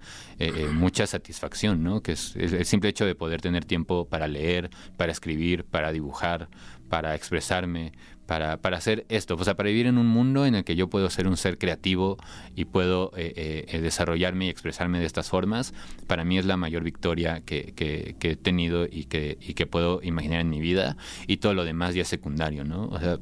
mucha 0.73 1.09
satisfacción, 1.09 1.83
¿no? 1.83 2.01
Que 2.01 2.13
es 2.13 2.37
el 2.37 2.65
simple 2.65 2.91
hecho 2.91 3.07
de 3.07 3.17
poder 3.17 3.41
tener 3.41 3.65
tiempo 3.65 4.07
para 4.09 4.29
leer, 4.29 4.71
para 4.97 5.11
escribir, 5.11 5.65
para 5.65 5.91
dibujar, 5.91 6.49
para 6.89 7.15
expresarme, 7.17 7.93
para, 8.27 8.59
para 8.59 8.77
hacer 8.77 9.07
esto, 9.09 9.37
o 9.37 9.45
sea, 9.45 9.57
para 9.57 9.69
vivir 9.69 9.87
en 9.87 9.99
un 9.99 10.07
mundo 10.07 10.47
en 10.47 10.55
el 10.55 10.65
que 10.65 10.77
yo 10.77 10.89
puedo 10.89 11.09
ser 11.11 11.29
un 11.29 11.37
ser 11.37 11.59
creativo 11.59 12.17
y 12.55 12.67
puedo 12.67 13.13
eh, 13.17 13.33
eh, 13.37 13.65
eh, 13.69 13.81
desarrollarme 13.81 14.47
y 14.47 14.49
expresarme 14.49 14.99
de 14.99 15.07
estas 15.07 15.31
formas, 15.31 15.73
para 16.07 16.25
mí 16.25 16.39
es 16.39 16.45
la 16.45 16.57
mayor 16.57 16.83
victoria 16.83 17.41
que, 17.41 17.73
que, 17.75 18.17
he 18.21 18.37
tenido 18.37 18.87
y 18.87 19.05
que, 19.05 19.39
y 19.41 19.55
que 19.55 19.67
puedo 19.67 20.01
imaginar 20.03 20.41
en 20.41 20.51
mi 20.51 20.61
vida 20.61 20.97
y 21.27 21.39
todo 21.39 21.55
lo 21.55 21.65
demás 21.65 21.95
ya 21.95 22.03
es 22.03 22.09
secundario, 22.09 22.65
¿no? 22.65 22.89
O 22.89 22.99
sea, 22.99 23.19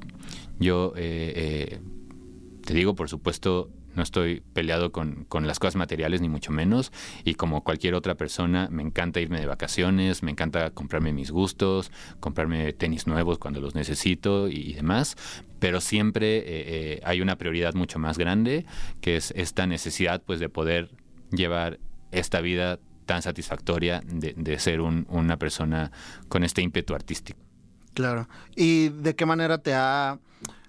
yo 0.59 0.93
te 0.95 2.73
digo, 2.73 2.95
por 2.95 3.09
supuesto, 3.09 3.71
no 3.95 4.03
estoy 4.03 4.43
peleado 4.53 4.93
con, 4.93 5.25
con, 5.25 5.47
las 5.47 5.59
cosas 5.59 5.77
materiales, 5.77 6.21
ni 6.21 6.29
mucho 6.29 6.53
menos. 6.53 6.93
Y 7.25 7.35
como 7.35 7.65
cualquier 7.65 7.95
otra 7.95 8.15
persona, 8.15 8.69
me 8.71 8.83
encanta 8.83 9.21
irme 9.21 9.41
de 9.41 9.47
vacaciones, 9.47 10.23
me 10.23 10.31
encanta 10.31 10.71
comprarme 10.71 11.13
mis 11.13 11.31
gustos, 11.31 11.91
comprarme 12.21 12.73
tenis 12.73 13.07
nuevos 13.07 13.39
cuando 13.39 13.61
los 13.61 13.75
necesito 13.75 14.49
y, 14.49 14.75
demás. 14.75 15.17
Pero 15.59 15.81
siempre 15.81 16.39
eh, 16.39 16.45
eh, 16.47 17.01
hay 17.05 17.21
una 17.21 17.37
prioridad 17.37 17.75
mucho 17.75 17.99
más 17.99 18.19
grande, 18.19 18.67
que 19.01 19.17
es 19.17 19.33
esta 19.37 19.67
necesidad 19.67 20.23
pues, 20.23 20.41
de 20.41 20.49
poder 20.49 20.91
llevar 21.31 21.79
esta 22.11 22.41
vida 22.41 22.79
tan 23.07 23.23
satisfactoria 23.23 24.01
de, 24.05 24.35
de 24.37 24.59
ser 24.59 24.81
un, 24.81 25.07
una 25.11 25.39
persona 25.39 25.91
con 26.29 26.45
este 26.45 26.63
ímpetu 26.63 26.95
artístico. 26.95 27.39
Claro. 27.95 28.29
¿Y 28.57 28.89
de 28.89 29.15
qué 29.15 29.25
manera 29.25 29.59
te 29.59 29.73
ha 29.73 30.19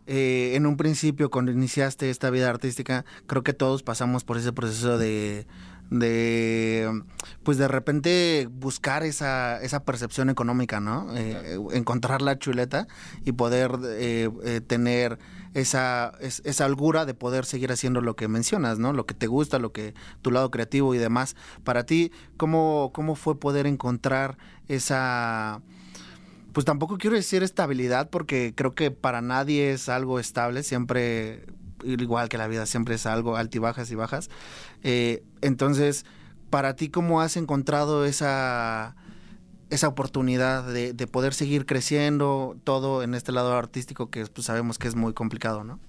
eh, 0.07 0.53
en 0.55 0.65
un 0.65 0.77
principio, 0.77 1.29
cuando 1.29 1.51
iniciaste 1.51 2.09
esta 2.09 2.29
vida 2.29 2.49
artística, 2.49 3.05
creo 3.27 3.43
que 3.43 3.53
todos 3.53 3.83
pasamos 3.83 4.23
por 4.23 4.37
ese 4.37 4.53
proceso 4.53 4.97
de, 4.97 5.47
de 5.89 7.03
pues 7.43 7.57
de 7.57 7.67
repente 7.67 8.47
buscar 8.51 9.03
esa, 9.03 9.61
esa 9.61 9.83
percepción 9.83 10.29
económica, 10.29 10.79
¿no? 10.79 11.15
Eh, 11.15 11.59
encontrar 11.73 12.21
la 12.21 12.39
chuleta 12.39 12.87
y 13.23 13.33
poder 13.33 13.71
eh, 13.83 14.29
eh, 14.43 14.61
tener 14.61 15.19
esa, 15.53 16.11
esa 16.19 16.65
holgura 16.65 17.05
de 17.05 17.13
poder 17.13 17.45
seguir 17.45 17.71
haciendo 17.71 18.01
lo 18.01 18.15
que 18.15 18.27
mencionas, 18.27 18.79
¿no? 18.79 18.93
Lo 18.93 19.05
que 19.05 19.13
te 19.13 19.27
gusta, 19.27 19.59
lo 19.59 19.71
que 19.71 19.93
tu 20.21 20.31
lado 20.31 20.51
creativo 20.51 20.93
y 20.95 20.97
demás. 20.97 21.35
Para 21.63 21.85
ti, 21.85 22.11
¿cómo, 22.35 22.91
cómo 22.93 23.15
fue 23.15 23.39
poder 23.39 23.67
encontrar 23.67 24.37
esa 24.67 25.61
pues 26.55 26.63
tampoco 26.63 26.97
quiero 26.97 27.17
decir 27.17 27.43
estabilidad 27.43 28.09
porque 28.09 28.53
creo 28.55 28.73
que 28.73 28.89
para 28.89 29.21
nadie 29.21 29.73
es 29.73 29.89
algo 29.89 30.21
estable, 30.21 30.63
siempre 30.63 31.43
igual 31.83 32.29
que 32.29 32.37
la 32.37 32.47
vida 32.47 32.65
siempre 32.65 32.95
es 32.95 33.05
algo 33.05 33.35
altibajas 33.35 33.91
y 33.91 33.95
bajas. 33.95 34.29
Eh, 34.81 35.21
entonces, 35.41 36.05
para 36.49 36.77
ti, 36.77 36.87
¿cómo 36.87 37.19
has 37.19 37.35
encontrado 37.35 38.05
esa, 38.05 38.95
esa 39.69 39.89
oportunidad 39.89 40.63
de, 40.71 40.93
poder 41.07 41.33
seguir 41.33 41.65
creciendo 41.65 42.55
todo 42.63 43.03
en 43.03 43.15
este 43.15 43.33
lado 43.33 43.51
artístico 43.51 44.09
que 44.09 44.25
pues, 44.25 44.47
sabemos 44.47 44.77
que 44.77 44.87
es 44.87 44.95
muy 44.95 45.11
complicado, 45.11 45.65
¿no? 45.65 45.81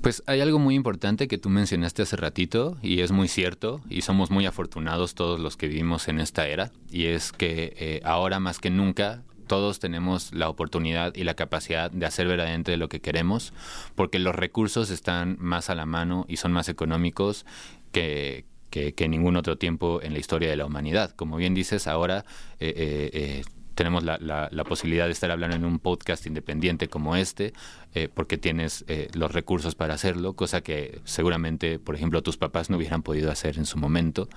Pues 0.00 0.22
hay 0.26 0.40
algo 0.42 0.60
muy 0.60 0.76
importante 0.76 1.26
que 1.26 1.38
tú 1.38 1.48
mencionaste 1.48 2.02
hace 2.02 2.14
ratito 2.14 2.76
y 2.82 3.00
es 3.00 3.10
muy 3.10 3.26
cierto 3.26 3.80
y 3.88 4.02
somos 4.02 4.30
muy 4.30 4.46
afortunados 4.46 5.16
todos 5.16 5.40
los 5.40 5.56
que 5.56 5.66
vivimos 5.66 6.06
en 6.06 6.20
esta 6.20 6.46
era 6.46 6.70
y 6.88 7.06
es 7.06 7.32
que 7.32 7.74
eh, 7.76 8.00
ahora 8.04 8.38
más 8.38 8.60
que 8.60 8.70
nunca 8.70 9.24
todos 9.46 9.78
tenemos 9.78 10.32
la 10.32 10.48
oportunidad 10.48 11.14
y 11.14 11.24
la 11.24 11.34
capacidad 11.34 11.90
de 11.90 12.06
hacer 12.06 12.26
verdaderamente 12.28 12.76
lo 12.76 12.88
que 12.88 13.00
queremos, 13.00 13.52
porque 13.94 14.18
los 14.18 14.34
recursos 14.34 14.90
están 14.90 15.36
más 15.40 15.70
a 15.70 15.74
la 15.74 15.86
mano 15.86 16.24
y 16.28 16.36
son 16.36 16.52
más 16.52 16.68
económicos 16.68 17.46
que, 17.92 18.44
que, 18.70 19.08
ningún 19.08 19.36
otro 19.36 19.56
tiempo 19.56 20.00
en 20.02 20.12
la 20.12 20.18
historia 20.18 20.50
de 20.50 20.56
la 20.56 20.66
humanidad. 20.66 21.10
Como 21.10 21.36
bien 21.36 21.54
dices, 21.54 21.86
ahora 21.86 22.24
eh, 22.60 22.74
eh, 22.76 23.10
eh, 23.12 23.42
tenemos 23.76 24.02
la, 24.02 24.18
la, 24.18 24.64
posibilidad 24.64 25.04
de 25.04 25.12
estar 25.12 25.30
hablando 25.30 25.54
en 25.54 25.64
un 25.64 25.78
podcast 25.78 26.26
independiente 26.26 26.88
como 26.88 27.14
este, 27.14 27.52
eh, 27.94 28.08
porque 28.12 28.38
tienes 28.38 28.84
eh, 28.88 29.08
los 29.12 29.32
recursos 29.32 29.74
para 29.74 29.94
hacerlo, 29.94 30.32
cosa 30.32 30.62
que 30.62 31.00
seguramente, 31.04 31.78
por 31.78 31.94
ejemplo, 31.94 32.22
tus 32.22 32.38
papás 32.38 32.70
no 32.70 32.78
hubieran 32.78 33.02
podido 33.02 33.30
hacer 33.30 33.58
en 33.58 33.66
su 33.66 33.78
momento. 33.78 34.28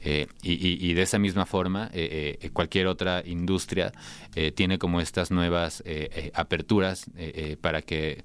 Eh, 0.00 0.26
y, 0.42 0.92
de 0.92 1.02
esa 1.02 1.18
misma 1.18 1.46
forma, 1.46 1.90
cualquier 2.52 2.88
otra 2.88 3.22
industria 3.24 3.92
tiene 4.56 4.78
como 4.78 5.00
estas 5.00 5.30
nuevas 5.30 5.84
aperturas 6.34 7.08
para 7.60 7.82
que 7.82 8.24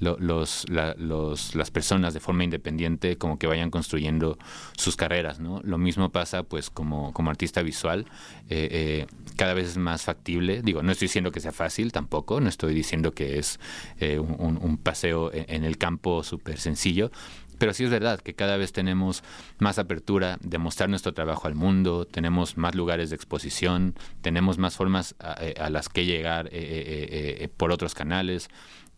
los, 0.00 0.64
los, 0.68 1.54
las 1.54 1.70
personas 1.70 2.14
de 2.14 2.20
forma 2.20 2.44
independiente 2.44 3.16
como 3.18 3.38
que 3.38 3.46
vayan 3.46 3.70
construyendo 3.70 4.38
sus 4.76 4.96
carreras, 4.96 5.40
¿no? 5.40 5.60
Lo 5.62 5.78
mismo 5.78 6.10
pasa 6.10 6.42
pues 6.42 6.70
como, 6.70 7.12
como 7.12 7.30
artista 7.30 7.62
visual, 7.62 8.06
eh, 8.48 8.68
eh, 8.70 9.06
cada 9.40 9.54
vez 9.54 9.70
es 9.70 9.78
más 9.78 10.02
factible, 10.02 10.60
digo, 10.60 10.82
no 10.82 10.92
estoy 10.92 11.06
diciendo 11.06 11.32
que 11.32 11.40
sea 11.40 11.50
fácil 11.50 11.92
tampoco, 11.92 12.42
no 12.42 12.50
estoy 12.50 12.74
diciendo 12.74 13.14
que 13.14 13.38
es 13.38 13.58
eh, 13.98 14.18
un, 14.18 14.76
paseo 14.76 15.30
en 15.32 15.64
el 15.64 15.78
campo 15.78 16.22
súper 16.22 16.58
sencillo, 16.58 17.10
pero 17.56 17.72
sí 17.72 17.84
es 17.84 17.88
verdad 17.88 18.20
que 18.20 18.34
cada 18.34 18.58
vez 18.58 18.72
tenemos 18.72 19.24
más 19.58 19.78
apertura 19.78 20.36
de 20.42 20.58
mostrar 20.58 20.90
nuestro 20.90 21.14
trabajo 21.14 21.48
al 21.48 21.54
mundo, 21.54 22.04
tenemos 22.04 22.58
más 22.58 22.74
lugares 22.74 23.08
de 23.08 23.16
exposición, 23.16 23.94
tenemos 24.20 24.58
más 24.58 24.76
formas 24.76 25.14
a, 25.18 25.32
a 25.32 25.70
las 25.70 25.88
que 25.88 26.04
llegar 26.04 26.48
eh, 26.48 27.38
eh, 27.40 27.48
por 27.56 27.72
otros 27.72 27.94
canales 27.94 28.50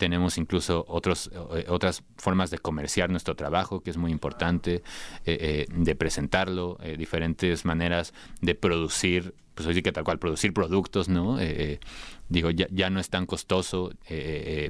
tenemos 0.02 0.36
incluso 0.36 0.84
otros, 0.88 1.30
eh, 1.54 1.66
otras 1.68 2.02
formas 2.16 2.50
de 2.50 2.58
comerciar 2.58 3.08
nuestro 3.08 3.36
trabajo, 3.36 3.84
que 3.84 3.90
es 3.90 3.96
muy 3.96 4.10
importante, 4.10 4.74
eh, 4.74 4.82
eh, 5.24 5.66
de 5.72 5.94
presentarlo, 5.94 6.76
diferentes 6.98 7.64
maneras 7.64 8.12
de 8.40 8.56
producir, 8.56 9.32
pues 9.62 9.68
hoy 9.68 9.74
sí 9.74 9.82
que 9.82 9.92
tal 9.92 10.04
cual, 10.04 10.18
producir 10.18 10.52
productos, 10.52 11.08
¿no? 11.08 11.38
digo, 12.28 12.50
ya, 12.50 12.66
ya, 12.70 12.90
no 12.90 13.00
es 13.00 13.10
tan 13.10 13.26
costoso 13.26 13.92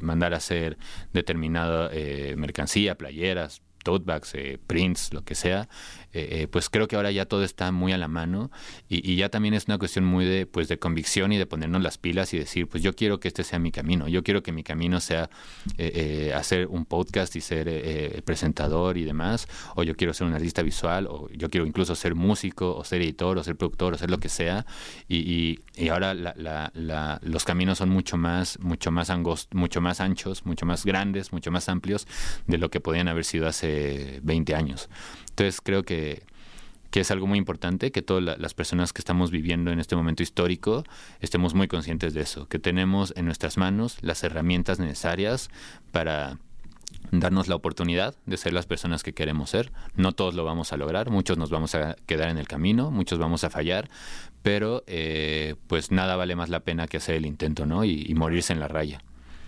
mandar 0.01 0.35
a 0.35 0.37
hacer 0.37 0.79
determinada 1.13 1.91
mercancía, 2.37 2.97
playeras, 2.97 3.63
tote 3.83 4.05
bags, 4.05 4.35
prints, 4.67 5.13
lo 5.13 5.23
que 5.25 5.35
sea, 5.35 5.69
eh, 6.15 6.43
eh, 6.43 6.49
pues 6.49 6.69
creo 6.69 6.89
que 6.89 6.97
ahora 6.97 7.11
ya 7.11 7.27
todo 7.27 7.43
está 7.43 7.73
muy 7.73 7.93
a 7.93 7.99
la 7.99 8.09
mano 8.09 8.51
y, 8.89 9.17
ya 9.17 9.29
también 9.29 9.55
es 9.55 9.67
una 9.67 9.79
cuestión 9.79 10.05
muy 10.05 10.25
de, 10.25 10.47
pues 10.47 10.69
de 10.69 10.79
convicción 10.79 11.33
y 11.33 11.39
de 11.39 11.47
ponernos 11.47 11.83
las 11.83 11.99
pilas 11.99 12.35
y 12.35 12.39
decir, 12.39 12.69
pues 12.69 12.83
yo 12.83 12.95
quiero 12.95 13.21
que 13.21 13.29
este 13.29 13.45
sea 13.45 13.59
mi 13.59 13.71
camino, 13.71 14.09
yo 14.09 14.23
quiero 14.23 14.43
que 14.43 14.53
mi 14.53 14.63
camino 14.63 15.01
sea 15.01 15.31
eh, 15.79 16.33
hacer 16.35 16.67
un 16.67 16.85
podcast 16.85 17.37
y 17.37 17.41
ser 17.41 18.23
presentador 18.25 18.99
y 18.99 19.05
demás, 19.05 19.49
o 19.77 19.83
yo 19.83 19.97
quiero 19.97 20.13
ser 20.15 20.27
un 20.27 20.35
artista 20.35 20.63
visual, 20.63 21.07
o 21.09 21.29
yo 21.31 21.51
quiero 21.51 21.67
incluso 21.67 21.95
ser 21.95 22.15
músico, 22.15 22.77
o 22.77 22.85
ser 22.85 23.03
editor, 23.03 23.39
o 23.39 23.45
ser 23.45 23.57
productor, 23.57 23.95
o 23.95 23.99
ser 23.99 24.11
lo 24.11 24.19
que 24.19 24.29
sea, 24.29 24.67
y, 25.09 25.61
y, 25.77 25.89
ahora 25.89 26.15
la, 26.15 27.21
los 27.23 27.45
caminos 27.45 27.79
son 27.79 27.91
mucho 27.91 28.17
más, 28.17 28.59
mucho 28.61 28.91
más 28.91 29.11
angostos, 29.11 29.55
mucho 29.55 29.81
más 29.81 30.01
anchos, 30.01 30.45
mucho 30.45 30.67
más 30.67 30.85
grandes, 30.85 31.33
mucho 31.33 31.51
más 31.51 31.69
amplios 31.69 32.07
de 32.47 32.59
lo 32.59 32.71
que 32.71 32.81
podían 32.81 33.09
haber 33.09 33.25
sido 33.25 33.47
hace 33.47 34.21
20 34.23 34.55
años. 34.55 34.89
Entonces 35.33 35.61
creo 35.63 35.83
que, 35.83 36.25
es 36.93 37.11
algo 37.11 37.27
muy 37.27 37.39
importante 37.39 37.91
que 37.91 38.03
todas 38.03 38.39
las 38.39 38.53
personas 38.53 38.93
que 38.93 39.01
estamos 39.01 39.31
viviendo 39.31 39.71
en 39.71 39.81
este 39.81 39.97
momento 39.97 40.23
histórico 40.23 40.85
estemos 41.21 41.55
muy 41.55 41.67
conscientes 41.67 42.13
de 42.13 42.21
eso, 42.21 42.49
que 42.49 42.59
tenemos 42.59 43.15
en 43.17 43.25
nuestras 43.25 43.57
manos 43.57 43.97
las 44.03 44.23
herramientas 44.25 44.79
necesarias 44.79 45.49
para 45.91 46.39
darnos 47.11 47.49
la 47.49 47.55
oportunidad 47.55 48.15
de 48.27 48.37
ser 48.37 48.53
las 48.53 48.67
personas 48.67 49.03
que 49.03 49.15
queremos 49.15 49.49
ser. 49.49 49.73
No 49.97 50.13
todos 50.13 50.35
lo 50.35 50.45
vamos 50.45 50.75
a 50.75 50.77
lograr, 50.77 51.09
muchos 51.09 51.39
nos 51.39 51.49
vamos 51.49 51.75
a 51.75 51.97
quedar 52.05 52.29
en 52.29 52.37
el 52.37 52.47
camino, 52.47 52.91
muchos 52.91 53.19
vamos 53.19 53.43
a 53.45 53.49
fallar, 53.49 53.89
pero 54.43 54.85
eh, 54.87 55.55
pues 55.69 55.91
nada 55.93 56.17
vale 56.17 56.37
más 56.37 56.51
la 56.51 56.61
pena 56.61 56.87
que 56.89 56.99
hacer 56.99 57.15
el 57.15 57.25
intento, 57.25 57.65
¿no? 57.65 57.85
Y, 57.85 58.13
morirse 58.15 58.53
en 58.53 58.61
la 58.61 58.69
raya. 58.69 59.03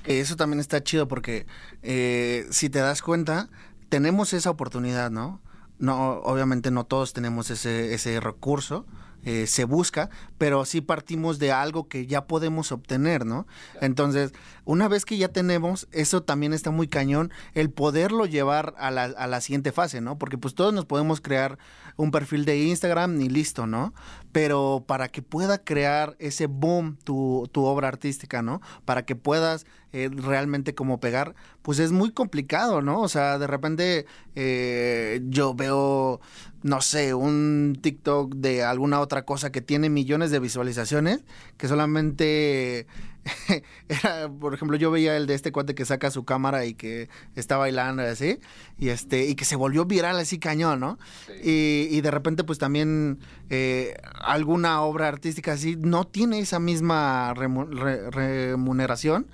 Eso 0.05 0.35
también 0.37 0.61
está 0.61 0.83
chido 0.83 1.09
porque 1.09 1.47
eh, 1.83 2.47
si 2.51 2.71
te 2.71 2.79
das 2.79 3.03
cuenta, 3.03 3.51
tenemos 3.91 4.33
esa 4.33 4.49
oportunidad, 4.49 5.11
¿no? 5.11 5.43
No, 5.79 6.21
obviamente 6.21 6.71
no 6.71 6.85
todos 6.85 7.13
tenemos 7.13 7.51
ese, 7.51 7.95
ese 7.95 8.21
recurso, 8.21 8.87
eh, 9.25 9.47
se 9.47 9.65
busca, 9.65 10.11
pero 10.37 10.67
sí 10.67 10.83
partimos 10.83 11.39
de 11.39 11.51
algo 11.51 11.89
que 11.89 12.07
ya 12.07 12.27
podemos 12.27 12.73
obtener, 12.73 13.25
¿no? 13.25 13.47
Entonces, 13.81 14.35
una 14.67 14.87
vez 14.87 15.07
que 15.07 15.17
ya 15.17 15.29
tenemos, 15.29 15.89
eso 15.93 16.23
también 16.23 16.53
está 16.53 16.71
muy 16.71 16.89
cañón, 16.89 17.33
el 17.55 17.71
poderlo 17.71 18.27
llevar 18.27 18.75
a 18.77 18.91
la, 18.91 19.05
a 19.05 19.27
la 19.27 19.41
siguiente 19.41 19.73
fase, 19.73 20.03
¿no? 20.03 20.19
Porque 20.19 20.37
pues 20.37 20.55
todos 20.55 20.75
nos 20.75 20.85
podemos 20.85 21.23
crear 21.23 21.59
un 21.97 22.11
perfil 22.11 22.45
de 22.45 22.65
Instagram 22.65 23.19
y 23.19 23.31
listo, 23.31 23.67
¿no? 23.67 23.95
Pero 24.31 24.85
para 24.87 25.09
que 25.09 25.23
pueda 25.23 25.57
crear 25.57 26.17
ese 26.19 26.47
boom 26.47 26.99
tu, 27.03 27.49
tu 27.51 27.65
obra 27.65 27.89
artística, 27.89 28.43
¿no? 28.43 28.61
Para 28.85 29.07
que 29.07 29.17
puedas 29.17 29.65
eh, 29.97 30.11
realmente 30.13 30.75
como 30.75 30.99
pegar, 30.99 31.37
pues 31.63 31.79
es 31.79 31.93
muy 31.93 32.11
complicado, 32.11 32.83
¿no? 32.83 33.01
O 33.01 33.07
sea, 33.09 33.39
de 33.39 33.47
repente 33.47 34.07
eh, 34.35 35.21
yo 35.29 35.55
veo, 35.55 36.21
no 36.65 36.81
sé, 36.81 37.15
un 37.15 37.79
TikTok 37.81 38.35
de 38.35 38.65
alguna 38.65 38.99
otra 38.99 39.25
cosa 39.25 39.53
que 39.53 39.61
tiene 39.61 39.91
millones 39.91 40.33
de 40.33 40.41
visualizaciones, 40.41 41.23
que 41.57 41.69
solamente 41.69 42.89
era, 43.89 44.29
por 44.29 44.55
ejemplo, 44.55 44.77
yo 44.77 44.91
veía 44.91 45.17
el 45.17 45.27
de 45.27 45.35
este 45.35 45.53
cuate 45.53 45.75
que 45.75 45.85
saca 45.85 46.11
su 46.11 46.25
cámara 46.25 46.67
y 46.67 46.75
que 46.75 47.09
está 47.35 47.57
bailando 47.57 48.03
y 48.03 48.07
así, 48.07 48.39
y 48.79 48.89
este, 48.89 49.27
y 49.27 49.35
que 49.35 49.45
se 49.45 49.57
volvió 49.57 49.85
viral 49.85 50.19
así 50.19 50.39
cañón, 50.39 50.81
¿no? 50.81 50.99
Y, 51.43 51.89
y, 51.91 52.01
de 52.01 52.11
repente, 52.11 52.45
pues 52.45 52.59
también 52.59 53.19
eh, 53.51 53.95
alguna 54.21 54.83
obra 54.83 55.09
artística 55.09 55.53
así 55.53 55.77
no 55.77 56.07
tiene 56.07 56.39
esa 56.39 56.59
misma 56.59 57.35
remuneración. 57.35 59.27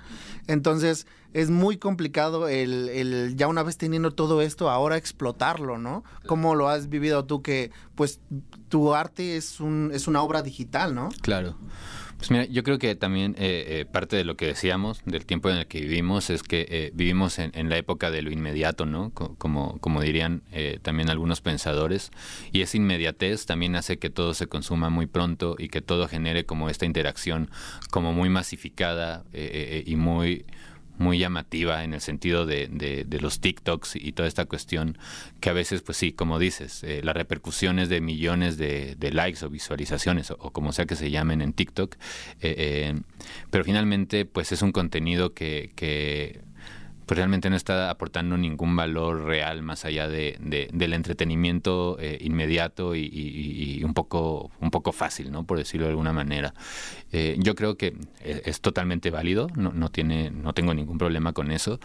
Entonces, 0.47 1.07
es 1.33 1.49
muy 1.49 1.77
complicado 1.77 2.47
el, 2.47 2.89
el, 2.89 3.35
ya 3.35 3.47
una 3.47 3.63
vez 3.63 3.77
teniendo 3.77 4.11
todo 4.11 4.41
esto, 4.41 4.69
ahora 4.69 4.97
explotarlo, 4.97 5.77
¿no? 5.77 6.03
¿Cómo 6.25 6.55
lo 6.55 6.67
has 6.67 6.89
vivido 6.89 7.25
tú 7.25 7.41
que, 7.41 7.71
pues, 7.95 8.19
tu 8.67 8.93
arte 8.93 9.37
es, 9.37 9.59
un, 9.59 9.91
es 9.93 10.07
una 10.07 10.21
obra 10.21 10.41
digital, 10.41 10.93
¿no? 10.93 11.09
Claro. 11.21 11.55
Pues 12.21 12.29
mira, 12.29 12.45
yo 12.45 12.61
creo 12.61 12.77
que 12.77 12.93
también 12.93 13.33
eh, 13.39 13.79
eh, 13.79 13.85
parte 13.91 14.15
de 14.15 14.23
lo 14.23 14.37
que 14.37 14.45
decíamos 14.45 15.01
del 15.05 15.25
tiempo 15.25 15.49
en 15.49 15.57
el 15.57 15.65
que 15.65 15.81
vivimos 15.81 16.29
es 16.29 16.43
que 16.43 16.67
eh, 16.69 16.91
vivimos 16.93 17.39
en, 17.39 17.67
la 17.67 17.77
época 17.77 18.11
de 18.11 18.21
lo 18.21 18.29
inmediato, 18.29 18.85
¿no? 18.85 19.09
como, 19.11 19.79
como 19.79 20.01
dirían 20.01 20.43
también 20.83 21.09
algunos 21.09 21.41
pensadores. 21.41 22.11
Y 22.51 22.61
esa 22.61 22.77
inmediatez 22.77 23.47
también 23.47 23.75
hace 23.75 23.97
que 23.97 24.11
todo 24.11 24.35
se 24.35 24.45
consuma 24.45 24.91
muy 24.91 25.07
pronto 25.07 25.55
y 25.57 25.69
que 25.69 25.81
todo 25.81 26.07
genere 26.07 26.45
como 26.45 26.69
esta 26.69 26.85
interacción 26.85 27.49
como 27.89 28.13
muy 28.13 28.29
masificada 28.29 29.25
y 29.33 29.95
muy 29.95 30.45
muy 31.01 31.17
llamativa 31.17 31.83
en 31.83 31.93
el 31.93 31.99
sentido 31.99 32.45
de, 32.45 32.67
de, 32.67 33.19
los 33.19 33.41
TikToks 33.41 33.97
y 33.97 34.13
toda 34.13 34.27
esta 34.27 34.45
cuestión 34.45 34.97
que 35.41 35.49
a 35.49 35.53
veces, 35.53 35.81
pues 35.81 35.97
sí, 35.97 36.13
como 36.13 36.39
dices, 36.39 36.83
eh, 36.83 37.01
las 37.03 37.15
repercusiones 37.15 37.89
de 37.89 37.99
millones 37.99 38.57
de, 38.57 38.95
likes 39.11 39.43
o 39.45 39.49
visualizaciones 39.49 40.31
o, 40.31 40.37
como 40.51 40.71
sea 40.71 40.85
que 40.85 40.95
se 40.95 41.11
llamen 41.11 41.41
en 41.41 41.51
TikTok, 41.53 41.95
eh, 42.41 42.55
eh, 42.57 43.01
pero 43.49 43.65
finalmente 43.65 44.25
pues 44.25 44.51
es 44.51 44.61
un 44.61 44.71
contenido 44.71 45.33
que, 45.33 45.73
que 45.75 46.41
pues 47.11 47.17
realmente 47.17 47.49
no 47.49 47.57
está 47.57 47.89
aportando 47.89 48.37
ningún 48.37 48.73
valor 48.73 49.25
real 49.25 49.63
más 49.63 49.83
allá 49.83 50.07
de, 50.07 50.37
del 50.71 50.93
entretenimiento 50.93 51.97
eh, 51.99 52.17
inmediato 52.21 52.95
y, 52.95 53.81
un 53.83 53.93
poco 53.93 54.49
un 54.61 54.71
poco 54.71 54.93
fácil, 54.93 55.29
¿no? 55.29 55.43
Por 55.43 55.57
decirlo 55.57 55.87
de 55.87 55.89
alguna 55.89 56.13
manera. 56.13 56.53
Eh, 57.11 57.35
yo 57.37 57.53
creo 57.53 57.75
que 57.75 57.97
es, 58.21 58.61
totalmente 58.61 59.11
válido, 59.11 59.49
no, 59.57 59.73
no, 59.73 59.89
tiene, 59.89 60.31
no 60.31 60.53
tengo 60.53 60.73
ningún 60.73 60.97
problema 60.97 61.33
con 61.33 61.51
eso, 61.51 61.81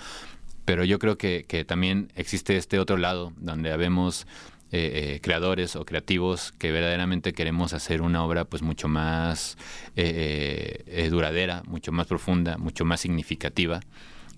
pero 0.64 0.84
yo 0.84 1.00
creo 1.00 1.18
que, 1.18 1.64
también 1.66 2.12
existe 2.14 2.56
este 2.56 2.78
otro 2.78 2.96
lado 2.96 3.32
donde 3.36 3.72
habemos 3.72 4.28
eh, 4.70 5.16
eh, 5.16 5.20
creadores 5.22 5.74
o 5.74 5.84
creativos 5.84 6.52
que 6.52 6.70
verdaderamente 6.70 7.32
queremos 7.32 7.72
hacer 7.72 8.00
una 8.00 8.24
obra 8.24 8.44
pues 8.44 8.62
mucho 8.62 8.86
más 8.86 9.58
eh, 9.96 11.08
duradera, 11.10 11.64
mucho 11.66 11.90
más 11.90 12.06
profunda, 12.06 12.58
mucho 12.58 12.84
más 12.84 13.00
significativa 13.00 13.80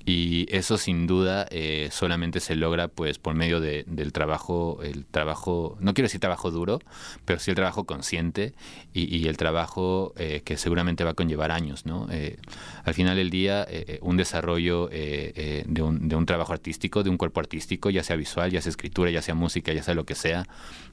y 0.08 0.46
eso 0.48 0.78
sin 0.78 1.06
duda 1.06 1.46
eh, 1.50 1.90
solamente 1.92 2.40
se 2.40 2.56
logra 2.56 2.88
pues 2.88 3.18
por 3.18 3.34
medio 3.34 3.60
de, 3.60 3.84
del 3.86 4.14
trabajo 4.14 4.80
el 4.82 5.04
trabajo 5.04 5.76
no 5.80 5.92
quiero 5.92 6.06
decir 6.06 6.18
trabajo 6.18 6.50
duro 6.50 6.78
pero 7.26 7.38
sí 7.38 7.50
el 7.50 7.56
trabajo 7.56 7.84
consciente 7.84 8.54
y, 8.94 9.28
el 9.28 9.36
trabajo 9.36 10.14
eh, 10.16 10.40
que 10.44 10.56
seguramente 10.56 11.04
va 11.04 11.10
a 11.10 11.14
conllevar 11.14 11.50
años 11.50 11.84
no 11.84 12.06
eh, 12.10 12.38
al 12.84 12.94
final 12.94 13.16
del 13.16 13.28
día 13.28 13.66
un 14.00 14.16
desarrollo 14.16 14.88
de 14.88 15.82
un, 15.82 16.08
de, 16.08 16.16
un, 16.16 16.24
trabajo 16.24 16.54
artístico 16.54 17.02
de 17.02 17.10
un 17.10 17.18
cuerpo 17.18 17.40
artístico 17.40 17.90
ya 17.90 18.02
sea 18.02 18.16
visual 18.16 18.50
ya 18.50 18.62
sea 18.62 18.70
escritura 18.70 19.10
ya 19.10 19.20
sea 19.20 19.34
música 19.34 19.74
ya 19.74 19.82
sea 19.82 19.94
lo 19.94 20.06
que 20.06 20.14
sea 20.14 20.46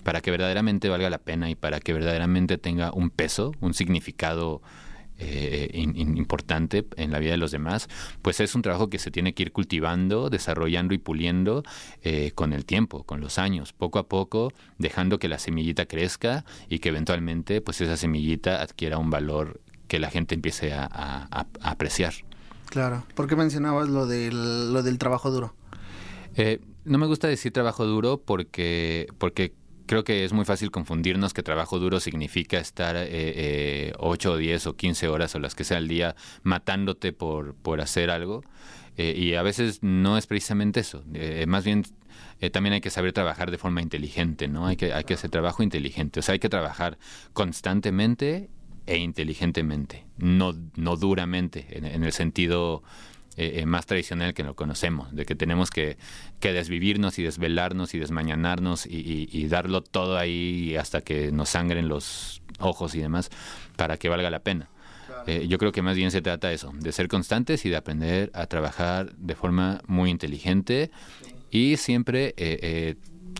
para 0.03 0.19
que 0.19 0.29
verdaderamente 0.29 0.89
valga 0.89 1.09
la 1.09 1.19
pena 1.19 1.49
y 1.49 1.55
para 1.55 1.79
que 1.79 1.93
verdaderamente 1.93 2.57
tenga 2.57 2.91
un 2.91 3.09
peso 3.09 3.53
un 3.61 3.73
significado 3.73 4.61
eh, 5.17 5.69
importante 5.73 6.85
en 6.97 7.11
la 7.11 7.19
vida 7.19 7.31
de 7.31 7.37
los 7.37 7.51
demás, 7.51 7.87
pues 8.21 8.39
es 8.39 8.55
un 8.55 8.61
trabajo 8.61 8.89
que 8.89 8.99
se 8.99 9.11
tiene 9.11 9.33
que 9.33 9.43
ir 9.43 9.51
cultivando, 9.51 10.29
desarrollando 10.29 10.93
y 10.93 10.97
puliendo 10.97 11.63
eh, 12.03 12.31
con 12.35 12.53
el 12.53 12.65
tiempo, 12.65 13.03
con 13.03 13.21
los 13.21 13.37
años, 13.37 13.73
poco 13.73 13.99
a 13.99 14.07
poco, 14.07 14.51
dejando 14.77 15.19
que 15.19 15.27
la 15.27 15.39
semillita 15.39 15.85
crezca 15.85 16.45
y 16.69 16.79
que 16.79 16.89
eventualmente 16.89 17.61
pues 17.61 17.81
esa 17.81 17.97
semillita 17.97 18.61
adquiera 18.61 18.97
un 18.97 19.09
valor 19.09 19.61
que 19.87 19.99
la 19.99 20.09
gente 20.09 20.35
empiece 20.35 20.73
a, 20.73 21.45
apreciar. 21.61 22.13
Claro, 22.69 23.05
¿por 23.13 23.27
qué 23.27 23.35
mencionabas 23.35 23.87
lo 23.87 24.07
del, 24.07 24.73
lo 24.73 24.83
del 24.83 24.97
trabajo 24.97 25.31
duro? 25.31 25.53
Eh, 26.35 26.59
no 26.83 26.97
me 26.97 27.05
gusta 27.05 27.27
decir 27.27 27.53
trabajo 27.53 27.85
duro 27.85 28.17
porque, 28.17 29.07
porque 29.17 29.53
creo 29.85 30.03
que 30.03 30.23
es 30.23 30.33
muy 30.33 30.45
fácil 30.45 30.71
confundirnos 30.71 31.33
que 31.33 31.43
trabajo 31.43 31.79
duro 31.79 31.99
significa 31.99 32.57
estar 32.57 32.95
eh, 32.95 33.07
eh, 33.09 33.93
8 33.97 34.31
o 34.31 34.37
10 34.37 34.67
o 34.67 34.75
15 34.75 35.07
horas 35.07 35.35
o 35.35 35.39
las 35.39 35.55
que 35.55 35.63
sea 35.63 35.77
al 35.77 35.87
día 35.87 36.15
matándote 36.43 37.13
por, 37.13 37.55
por 37.55 37.81
hacer 37.81 38.09
algo. 38.09 38.43
Eh, 38.97 39.13
y 39.17 39.35
a 39.35 39.43
veces 39.43 39.83
no 39.83 40.17
es 40.17 40.25
precisamente 40.25 40.79
eso. 40.79 41.03
Eh, 41.13 41.45
más 41.47 41.63
bien 41.63 41.83
también 42.51 42.73
hay 42.73 42.81
que 42.81 42.89
saber 42.89 43.11
trabajar 43.11 43.49
de 43.49 43.57
forma 43.57 43.81
inteligente, 43.81 44.47
¿no? 44.47 44.67
Hay 44.67 44.75
que, 44.75 44.93
hay 44.93 45.03
que 45.03 45.15
hacer 45.15 45.31
trabajo 45.31 45.63
inteligente. 45.63 46.19
O 46.19 46.23
sea, 46.23 46.33
hay 46.33 46.39
que 46.39 46.49
trabajar 46.49 46.97
constantemente 47.33 48.49
e 48.85 48.97
inteligentemente, 48.97 50.05
no, 50.17 50.53
no 50.75 50.95
duramente, 50.95 51.65
en 51.71 52.03
el 52.03 52.11
sentido 52.11 52.83
eh, 53.37 53.59
eh, 53.59 53.65
más 53.65 53.85
tradicional 53.85 54.33
que 54.33 54.43
lo 54.43 54.55
conocemos, 54.55 55.13
de 55.13 55.25
que 55.25 55.35
tenemos 55.35 55.69
que, 55.69 55.97
que 56.39 56.53
desvivirnos 56.53 57.19
y 57.19 57.23
desvelarnos 57.23 57.93
y 57.93 57.99
desmañanarnos 57.99 58.85
y, 58.85 59.47
darlo 59.47 59.81
todo 59.81 60.17
ahí 60.17 60.75
hasta 60.75 61.01
que 61.01 61.31
nos 61.31 61.49
sangren 61.49 61.87
los 61.87 62.41
ojos 62.59 62.95
y 62.95 62.99
demás 62.99 63.29
para 63.75 63.97
que 63.97 64.09
valga 64.09 64.29
la 64.29 64.39
pena. 64.39 64.69
Eh, 65.27 65.47
yo 65.47 65.57
creo 65.57 65.71
que 65.71 65.81
más 65.81 65.95
bien 65.95 66.11
se 66.11 66.21
trata 66.21 66.47
de 66.47 66.55
eso, 66.55 66.71
de 66.73 66.91
ser 66.91 67.07
constantes 67.07 67.65
y 67.65 67.69
de 67.69 67.75
aprender 67.75 68.31
a 68.33 68.47
trabajar 68.47 69.13
de 69.15 69.35
forma 69.35 69.81
muy 69.87 70.09
inteligente 70.09 70.91
y 71.51 71.77
siempre 71.77 72.33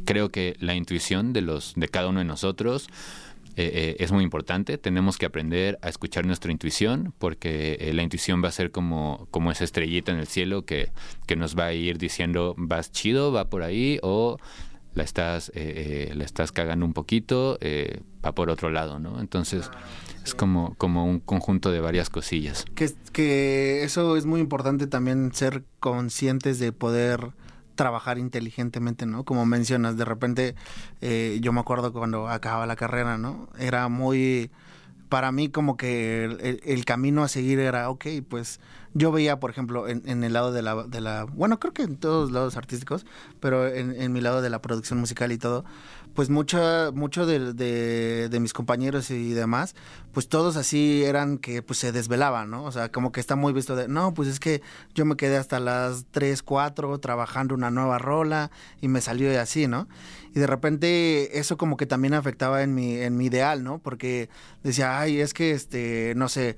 creo 0.06 0.30
que 0.30 0.56
la 0.60 0.76
intuición 0.76 1.34
de 1.34 1.42
los 1.42 1.74
de 1.76 1.88
cada 1.88 2.10
uno 2.10 2.20
de 2.20 2.26
nosotros 2.26 2.90
eh, 3.58 3.72
eh, 3.74 3.96
es 4.00 4.12
muy 4.12 4.24
importante. 4.24 4.78
Tenemos 4.78 5.18
que 5.18 5.26
aprender 5.26 5.80
a 5.82 5.90
escuchar 5.90 6.26
nuestra 6.26 6.52
intuición 6.52 7.14
porque 7.18 7.78
eh, 7.80 7.94
la 7.94 8.04
intuición 8.04 8.44
va 8.44 8.50
a 8.50 8.52
ser 8.52 8.72
como, 8.72 9.28
como 9.32 9.52
esa 9.52 9.64
estrellita 9.64 10.12
en 10.12 10.20
el 10.20 10.28
cielo 10.28 10.66
que, 10.66 10.92
que 11.26 11.36
nos 11.36 11.58
va 11.58 11.66
a 11.66 11.74
ir 11.74 11.98
diciendo 11.98 12.54
vas 12.58 12.92
chido, 12.92 13.32
va 13.32 13.50
por 13.50 13.64
ahí 13.64 14.00
o 14.02 14.38
la 14.94 15.04
estás, 15.04 15.52
la 15.54 16.24
estás 16.24 16.54
cagando 16.54 16.86
un 16.86 16.94
poquito, 16.94 17.60
va 18.26 18.32
por 18.34 18.50
otro 18.50 18.70
lado, 18.70 18.98
¿no? 18.98 19.20
Entonces 19.20 19.70
es 20.24 20.34
como, 20.34 20.74
como 20.78 21.06
un 21.06 21.20
conjunto 21.20 21.70
de 21.70 21.82
varias 21.82 22.10
cosillas. 22.10 22.64
Que, 22.76 22.90
que 23.12 23.84
eso 23.84 24.16
es 24.16 24.26
muy 24.26 24.40
importante 24.40 24.88
también 24.88 25.34
ser 25.34 25.64
conscientes 25.82 26.60
de 26.60 26.72
poder 26.72 27.34
trabajar 27.76 28.18
inteligentemente, 28.18 29.06
¿no? 29.06 29.24
Como 29.24 29.46
mencionas, 29.46 29.98
de 29.98 30.06
repente 30.06 30.56
eh, 31.02 31.40
yo 31.42 31.54
me 31.54 31.60
acuerdo 31.60 31.94
cuando 31.94 32.28
acababa 32.28 32.66
la 32.66 32.76
carrera, 32.76 33.18
¿no? 33.18 33.50
Era 33.58 33.88
muy, 33.90 34.50
para 35.10 35.32
mí 35.32 35.50
como 35.50 35.78
que 35.78 36.26
el, 36.64 36.86
camino 36.86 37.24
a 37.24 37.28
seguir 37.28 37.60
era, 37.60 37.90
ok, 37.90 38.06
pues 38.28 38.60
yo 38.94 39.12
veía, 39.12 39.40
por 39.40 39.52
ejemplo, 39.52 39.88
en, 39.88 40.24
el 40.24 40.34
lado 40.34 40.52
de 40.52 40.62
la, 40.62 40.84
de 40.84 41.02
la, 41.02 41.26
bueno, 41.26 41.60
creo 41.60 41.74
que 41.74 41.84
en 41.84 41.98
todos 41.98 42.24
los 42.24 42.32
lados 42.32 42.58
artísticos, 42.58 43.06
pero 43.40 43.68
en, 43.68 44.12
mi 44.12 44.22
lado 44.22 44.42
de 44.42 44.50
la 44.50 44.62
producción 44.62 45.00
musical 45.00 45.32
y 45.32 45.38
todo, 45.38 45.66
pues 46.14 46.30
mucho, 46.30 46.92
mucho 46.94 47.26
de, 47.26 48.30
mis 48.40 48.54
compañeros 48.54 49.12
y 49.12 49.34
demás, 49.34 49.76
pues 50.16 50.30
todos 50.30 50.56
así 50.56 51.04
eran 51.04 51.38
que 51.38 51.62
pues 51.62 51.78
se 51.78 51.92
desvelaban, 51.92 52.50
¿no? 52.50 52.64
O 52.64 52.72
sea, 52.72 52.90
como 52.90 53.12
que 53.12 53.20
está 53.20 53.36
muy 53.36 53.52
visto 53.52 53.76
de, 53.76 53.90
no, 53.90 54.14
pues 54.14 54.30
es 54.30 54.40
que 54.40 54.62
yo 54.94 55.04
me 55.04 55.18
quedé 55.18 55.36
hasta 55.36 55.60
las 55.60 56.06
3, 56.12 56.42
4 56.42 56.98
trabajando 57.00 57.54
una 57.54 57.70
nueva 57.70 57.98
rola 57.98 58.50
y 58.80 58.88
me 58.88 59.02
salió 59.02 59.38
así, 59.42 59.68
¿no? 59.68 59.90
Y 60.34 60.40
de 60.40 60.48
repente 60.48 61.38
eso 61.38 61.58
como 61.58 61.76
que 61.76 61.86
también 61.86 62.14
afectaba 62.14 62.64
en 62.64 62.74
mi, 62.74 62.96
en 62.96 63.18
mi 63.18 63.26
ideal, 63.26 63.66
¿no? 63.66 63.80
Porque 63.80 64.30
decía, 64.64 64.98
ay, 65.02 65.20
es 65.20 65.34
que, 65.34 65.52
este, 65.52 66.14
no 66.16 66.30
sé, 66.30 66.56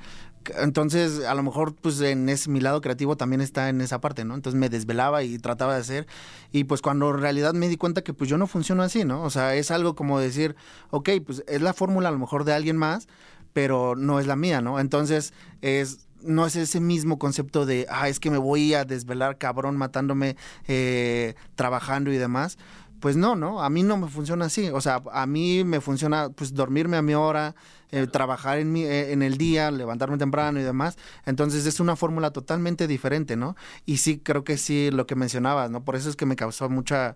entonces, 0.60 1.26
a 1.26 1.34
lo 1.34 1.42
mejor, 1.42 1.74
pues 1.76 2.00
en 2.02 2.30
ese, 2.30 2.50
mi 2.50 2.60
lado 2.60 2.80
creativo 2.82 3.18
también 3.18 3.42
está 3.42 3.70
en 3.70 3.82
esa 3.82 4.00
parte, 4.00 4.24
¿no? 4.24 4.36
Entonces 4.36 4.60
me 4.60 4.70
desvelaba 4.70 5.24
y 5.24 5.40
trataba 5.40 5.74
de 5.74 5.82
hacer. 5.82 6.08
Y 6.52 6.66
pues 6.66 6.82
cuando 6.82 7.10
en 7.10 7.20
realidad 7.20 7.54
me 7.54 7.68
di 7.68 7.76
cuenta 7.76 8.04
que 8.04 8.14
pues 8.14 8.30
yo 8.30 8.38
no 8.38 8.46
funciono 8.48 8.84
así, 8.84 9.04
¿no? 9.04 9.24
O 9.24 9.30
sea, 9.30 9.56
es 9.56 9.72
algo 9.72 9.96
como 9.96 10.20
decir, 10.20 10.56
ok, 10.92 11.10
pues 11.26 11.44
es 11.48 11.62
la 11.62 11.74
fórmula 11.74 12.10
a 12.10 12.12
lo 12.12 12.20
mejor 12.20 12.44
de 12.44 12.54
alguien 12.54 12.78
más, 12.78 13.08
pero 13.54 13.96
no 13.96 14.20
es 14.20 14.28
la 14.28 14.36
mía, 14.36 14.62
¿no? 14.62 14.80
Entonces, 14.80 15.34
es 15.62 16.08
no 16.22 16.46
es 16.46 16.56
ese 16.56 16.80
mismo 16.80 17.20
concepto 17.20 17.66
de, 17.66 17.88
ah, 17.90 18.10
es 18.10 18.20
que 18.20 18.32
me 18.32 18.38
voy 18.38 18.74
a 18.74 18.86
desvelar 18.86 19.38
cabrón 19.38 19.78
matándome, 19.78 20.36
eh, 20.68 21.36
trabajando 21.56 22.12
y 22.12 22.18
demás. 22.18 22.58
Pues 23.00 23.16
no, 23.16 23.36
¿no? 23.36 23.62
A 23.62 23.70
mí 23.70 23.84
no 23.84 23.96
me 23.98 24.08
funciona 24.08 24.46
así. 24.46 24.70
O 24.70 24.82
sea, 24.82 25.04
a 25.12 25.28
mí 25.28 25.64
me 25.64 25.82
funciona 25.82 26.30
pues 26.30 26.56
dormirme 26.56 26.98
a 26.98 27.04
mi 27.04 27.14
hora, 27.14 27.54
eh, 27.92 28.08
trabajar 28.08 28.58
en, 28.58 28.72
mi, 28.72 28.84
eh, 28.84 29.12
en 29.14 29.22
el 29.22 29.38
día, 29.38 29.70
levantarme 29.70 30.18
temprano 30.18 30.60
y 30.60 30.64
demás. 30.64 30.98
Entonces 31.26 31.68
es 31.68 31.80
una 31.80 31.96
fórmula 31.96 32.32
totalmente 32.32 32.88
diferente, 32.88 33.36
¿no? 33.36 33.56
Y 33.86 33.98
sí, 33.98 34.18
creo 34.18 34.44
que 34.44 34.58
sí, 34.58 34.90
lo 34.92 35.06
que 35.06 35.16
mencionabas, 35.16 35.70
¿no? 35.70 35.86
Por 35.86 35.96
eso 35.96 36.10
es 36.10 36.16
que 36.16 36.26
me 36.26 36.36
causó 36.36 36.70
mucha 36.70 37.16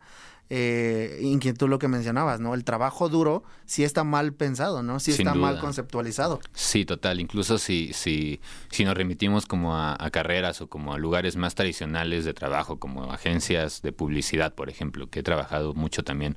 eh, 0.54 1.20
inquietud 1.22 1.70
lo 1.70 1.80
que 1.80 1.88
mencionabas, 1.88 2.42
¿no? 2.42 2.54
El 2.54 2.66
trabajo 2.66 3.08
duro 3.08 3.42
sí 3.66 3.86
está 3.86 4.04
mal 4.04 4.34
pensado, 4.34 4.84
¿no? 4.84 5.00
Sí 5.00 5.12
está 5.12 5.34
mal 5.34 5.62
conceptualizado. 5.62 6.42
Sí, 6.54 6.84
total. 6.84 7.22
Incluso 7.22 7.58
si, 7.58 7.94
si, 7.94 8.42
si 8.70 8.84
nos 8.84 8.98
remitimos 8.98 9.46
como 9.46 9.78
a, 9.78 9.96
carreras 10.12 10.60
o 10.60 10.68
como 10.68 10.94
a 10.94 10.98
lugares 10.98 11.38
más 11.38 11.56
tradicionales 11.56 12.26
de 12.26 12.34
trabajo, 12.34 12.80
como 12.80 13.14
agencias 13.14 13.82
de 13.82 13.94
publicidad, 13.94 14.54
por 14.54 14.68
ejemplo, 14.68 15.10
que 15.10 15.22
he 15.22 15.24
trabajado 15.24 15.74
mucho 15.74 16.04
también 16.04 16.36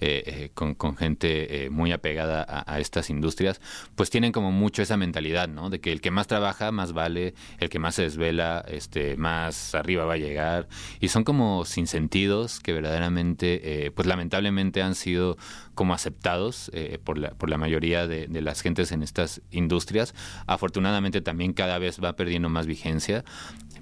eh, 0.00 0.22
eh, 0.26 0.50
con, 0.54 0.96
gente 0.96 1.64
eh, 1.64 1.70
muy 1.70 1.90
apegada 1.90 2.46
a, 2.48 2.78
estas 2.78 3.10
industrias, 3.10 3.60
pues 3.96 4.10
tienen 4.10 4.30
como 4.30 4.52
mucho 4.52 4.80
esa 4.80 4.96
mentalidad, 4.96 5.48
¿no? 5.48 5.70
De 5.70 5.80
que 5.80 5.90
el 5.90 6.00
que 6.00 6.12
más 6.12 6.28
trabaja, 6.28 6.70
más 6.70 6.92
vale, 6.92 7.34
el 7.58 7.68
que 7.68 7.80
más 7.80 7.96
se 7.96 8.02
desvela, 8.02 8.64
este, 8.68 9.16
más 9.16 9.74
arriba 9.74 10.04
va 10.04 10.14
a 10.14 10.18
llegar. 10.18 10.68
Y 11.00 11.08
son 11.08 11.24
como 11.24 11.64
sin 11.64 11.88
sentidos 11.88 12.60
que 12.60 12.72
verdaderamente 12.72 13.55
eh, 13.62 13.90
pues 13.94 14.06
lamentablemente 14.06 14.82
han 14.82 14.94
sido 14.94 15.36
como 15.74 15.94
aceptados 15.94 16.70
eh, 16.74 16.98
por, 17.02 17.18
la, 17.18 17.30
por 17.30 17.50
la 17.50 17.58
mayoría 17.58 18.06
de, 18.06 18.26
de, 18.26 18.42
las 18.42 18.60
gentes 18.60 18.92
en 18.92 19.02
estas 19.02 19.42
industrias. 19.50 20.14
Afortunadamente 20.46 21.20
también 21.20 21.52
cada 21.52 21.78
vez 21.78 22.02
va 22.02 22.16
perdiendo 22.16 22.48
más 22.48 22.66
vigencia 22.66 23.24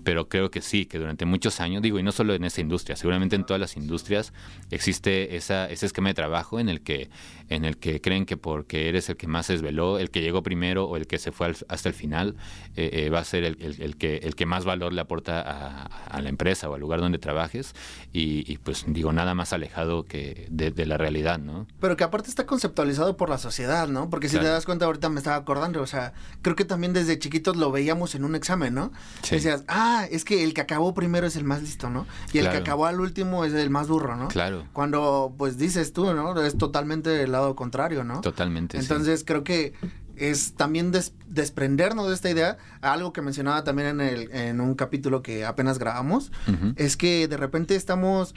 pero 0.04 0.28
creo 0.28 0.50
que 0.50 0.60
sí, 0.60 0.84
que 0.84 0.98
durante 0.98 1.24
muchos 1.24 1.60
años, 1.60 1.82
digo, 1.82 1.98
y 1.98 2.02
no 2.02 2.12
solo 2.12 2.34
en 2.34 2.44
esta 2.44 2.60
industria, 2.60 2.94
seguramente 2.94 3.34
en 3.36 3.44
todas 3.44 3.58
las 3.60 3.76
industrias 3.76 4.32
existe 4.70 5.36
esa, 5.36 5.68
ese 5.70 5.86
esquema 5.86 6.10
de 6.10 6.14
trabajo 6.14 6.60
en 6.60 6.68
el 6.68 6.82
que 6.82 7.08
en 7.49 7.64
el 7.64 7.78
que 7.78 8.01
creen 8.01 8.26
que 8.26 8.36
porque 8.36 8.88
eres 8.88 9.09
el 9.09 9.16
que 9.16 9.26
más 9.26 9.47
se 9.47 9.55
desveló, 9.55 9.99
el 9.99 10.11
que 10.11 10.20
llegó 10.20 10.42
primero 10.42 10.84
o 10.84 10.97
el 10.97 11.07
que 11.07 11.18
se 11.18 11.32
fue 11.32 11.55
hasta 11.68 11.88
el 11.88 11.95
final, 11.95 12.36
eh, 12.76 12.90
eh, 12.92 13.11
va 13.11 13.20
a 13.20 13.24
ser 13.24 13.45
el, 13.45 13.57
el, 13.61 13.97
que, 13.97 14.16
el 14.18 14.34
que 14.34 14.47
más 14.47 14.64
valor 14.64 14.92
le 14.92 15.01
aporta 15.01 15.40
a, 15.40 16.20
la 16.20 16.28
empresa 16.28 16.68
o 16.68 16.74
al 16.74 16.80
lugar 16.80 17.01
donde 17.01 17.18
trabajes 17.18 17.74
y, 18.12 18.59
pues 18.59 18.84
digo, 18.86 19.12
nada 19.12 19.34
más 19.34 19.53
alejado 19.53 20.05
que 20.05 20.47
de, 20.51 20.86
la 20.86 20.99
realidad, 20.99 21.38
¿no? 21.38 21.66
Pero 21.80 21.97
que 21.97 22.05
aparte 22.05 22.28
está 22.28 22.47
conceptualizado 22.47 23.16
por 23.16 23.30
la 23.30 23.38
sociedad, 23.38 23.88
¿no? 23.88 24.11
Porque 24.11 24.28
si 24.28 24.38
te 24.38 24.45
das 24.45 24.64
cuenta, 24.66 24.84
ahorita 24.84 25.09
me 25.09 25.18
estaba 25.18 25.36
acordando, 25.36 25.80
o 25.80 25.86
sea, 25.86 26.12
creo 26.42 26.57
que 26.57 26.64
también 26.64 26.92
desde 26.92 27.18
chiquitos 27.18 27.57
lo 27.57 27.70
veíamos 27.70 28.14
en 28.14 28.24
un 28.24 28.34
examen, 28.34 28.74
¿no? 28.74 28.92
Decías, 29.30 29.64
ah, 29.68 29.84
ah, 29.84 30.07
es 30.11 30.24
que 30.24 30.45
el 30.45 30.55
que 30.55 30.62
acabó 30.62 30.95
primero 30.95 31.26
es 31.26 31.36
el 31.36 31.45
más 31.45 31.62
listo, 31.62 31.90
¿no? 31.90 32.07
Y 32.32 32.38
el 32.38 32.51
que 32.51 32.57
acabó 32.57 32.86
al 32.86 33.01
último 33.01 33.45
es 33.45 33.53
el 33.53 33.70
más 33.70 33.88
burro, 33.88 34.16
¿no? 34.16 34.28
Claro. 34.28 34.64
Cuando, 34.72 35.34
pues 35.36 35.59
dices 35.59 35.92
tú, 35.92 36.14
¿no? 36.14 36.40
Es 36.40 36.57
totalmente 36.57 37.22
el 37.22 37.32
lado 37.32 37.43
contrario, 37.55 38.05
¿no? 38.05 38.20
Totalmente. 38.20 38.78
Entonces 38.78 39.24
creo 39.24 39.45
que 39.45 39.74
es 40.16 40.55
también 40.55 40.92
desprendernos 41.26 42.09
de 42.09 42.14
esta 42.14 42.30
idea, 42.30 42.57
algo 42.80 43.12
que 43.12 43.22
mencionaba 43.22 43.64
también 43.64 43.88
en, 43.88 44.01
el, 44.01 44.30
en 44.32 44.61
un 44.61 44.74
capítulo 44.74 45.22
que 45.22 45.45
apenas 45.45 45.78
grabamos, 45.78 46.32
es 46.76 46.97
que 46.97 47.28
de 47.28 47.36
repente 47.36 47.76
estamos... 47.76 48.34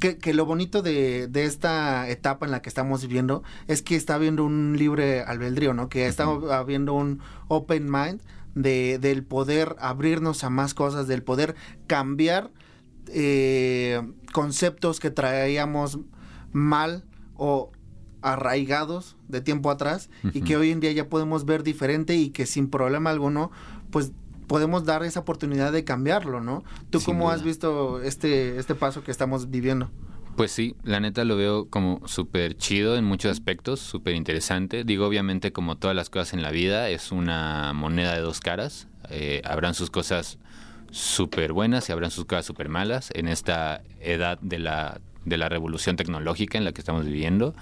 Que, 0.00 0.34
lo 0.34 0.46
bonito 0.46 0.82
de, 0.82 1.28
de, 1.28 1.44
esta 1.44 2.08
etapa 2.08 2.44
en 2.44 2.50
la 2.50 2.60
que 2.60 2.68
estamos 2.68 3.02
viviendo 3.02 3.44
es 3.68 3.82
que 3.82 3.94
está 3.94 4.16
habiendo 4.16 4.44
un 4.44 4.76
libre 4.76 5.22
albedrío, 5.22 5.74
¿no? 5.74 5.88
Que 5.88 6.08
está 6.08 6.24
habiendo 6.24 6.94
un 6.94 7.20
open 7.46 7.88
mind 7.88 8.20
de, 8.56 8.98
del 8.98 9.22
poder 9.22 9.76
abrirnos 9.78 10.42
a 10.42 10.50
más 10.50 10.74
cosas, 10.74 11.06
del 11.06 11.22
poder 11.22 11.54
cambiar 11.86 12.50
eh, 13.08 14.02
conceptos 14.32 15.00
que 15.00 15.10
traíamos 15.10 15.98
mal 16.52 17.04
o 17.34 17.70
arraigados 18.22 19.16
de 19.28 19.40
tiempo 19.40 19.70
atrás 19.70 20.10
y 20.32 20.42
que 20.42 20.56
hoy 20.56 20.70
en 20.70 20.80
día 20.80 20.92
ya 20.92 21.08
podemos 21.08 21.44
ver 21.44 21.62
diferente 21.62 22.16
y 22.16 22.30
que 22.30 22.46
sin 22.46 22.68
problema 22.68 23.10
alguno 23.10 23.50
pues 23.90 24.12
podemos 24.46 24.84
dar 24.84 25.04
esa 25.04 25.20
oportunidad 25.20 25.72
de 25.72 25.84
cambiarlo, 25.84 26.40
¿no? 26.40 26.64
¿Tú 26.90 27.00
cómo 27.04 27.30
has 27.30 27.44
visto 27.44 28.02
este, 28.02 28.58
este 28.58 28.74
paso 28.74 29.04
que 29.04 29.12
estamos 29.12 29.50
viviendo? 29.50 29.90
Pues 30.36 30.50
sí, 30.52 30.74
la 30.82 31.00
neta 31.00 31.24
lo 31.24 31.36
veo 31.36 31.68
como 31.68 32.00
súper 32.06 32.56
chido 32.56 32.96
en 32.96 33.04
muchos 33.04 33.30
aspectos, 33.30 33.78
súper 33.78 34.14
interesante. 34.14 34.84
Digo, 34.84 35.06
obviamente 35.06 35.52
como 35.52 35.76
todas 35.76 35.94
las 35.94 36.10
cosas 36.10 36.34
en 36.34 36.42
la 36.42 36.50
vida, 36.50 36.88
es 36.88 37.12
una 37.12 37.72
moneda 37.74 38.14
de 38.14 38.20
dos 38.20 38.40
caras. 38.40 38.88
Eh, 39.10 39.42
habrán 39.44 39.74
sus 39.74 39.90
cosas 39.90 40.38
súper 40.90 41.52
buenas 41.52 41.88
y 41.88 41.92
habrán 41.92 42.10
sus 42.10 42.24
cosas 42.24 42.46
súper 42.46 42.68
malas 42.68 43.10
en 43.14 43.28
esta 43.28 43.82
edad 44.00 44.38
de 44.40 44.58
la, 44.58 45.00
de 45.24 45.36
la 45.36 45.48
revolución 45.48 45.96
tecnológica 45.96 46.58
en 46.58 46.64
la 46.64 46.72
que 46.72 46.80
estamos 46.80 47.04
viviendo. 47.04 47.54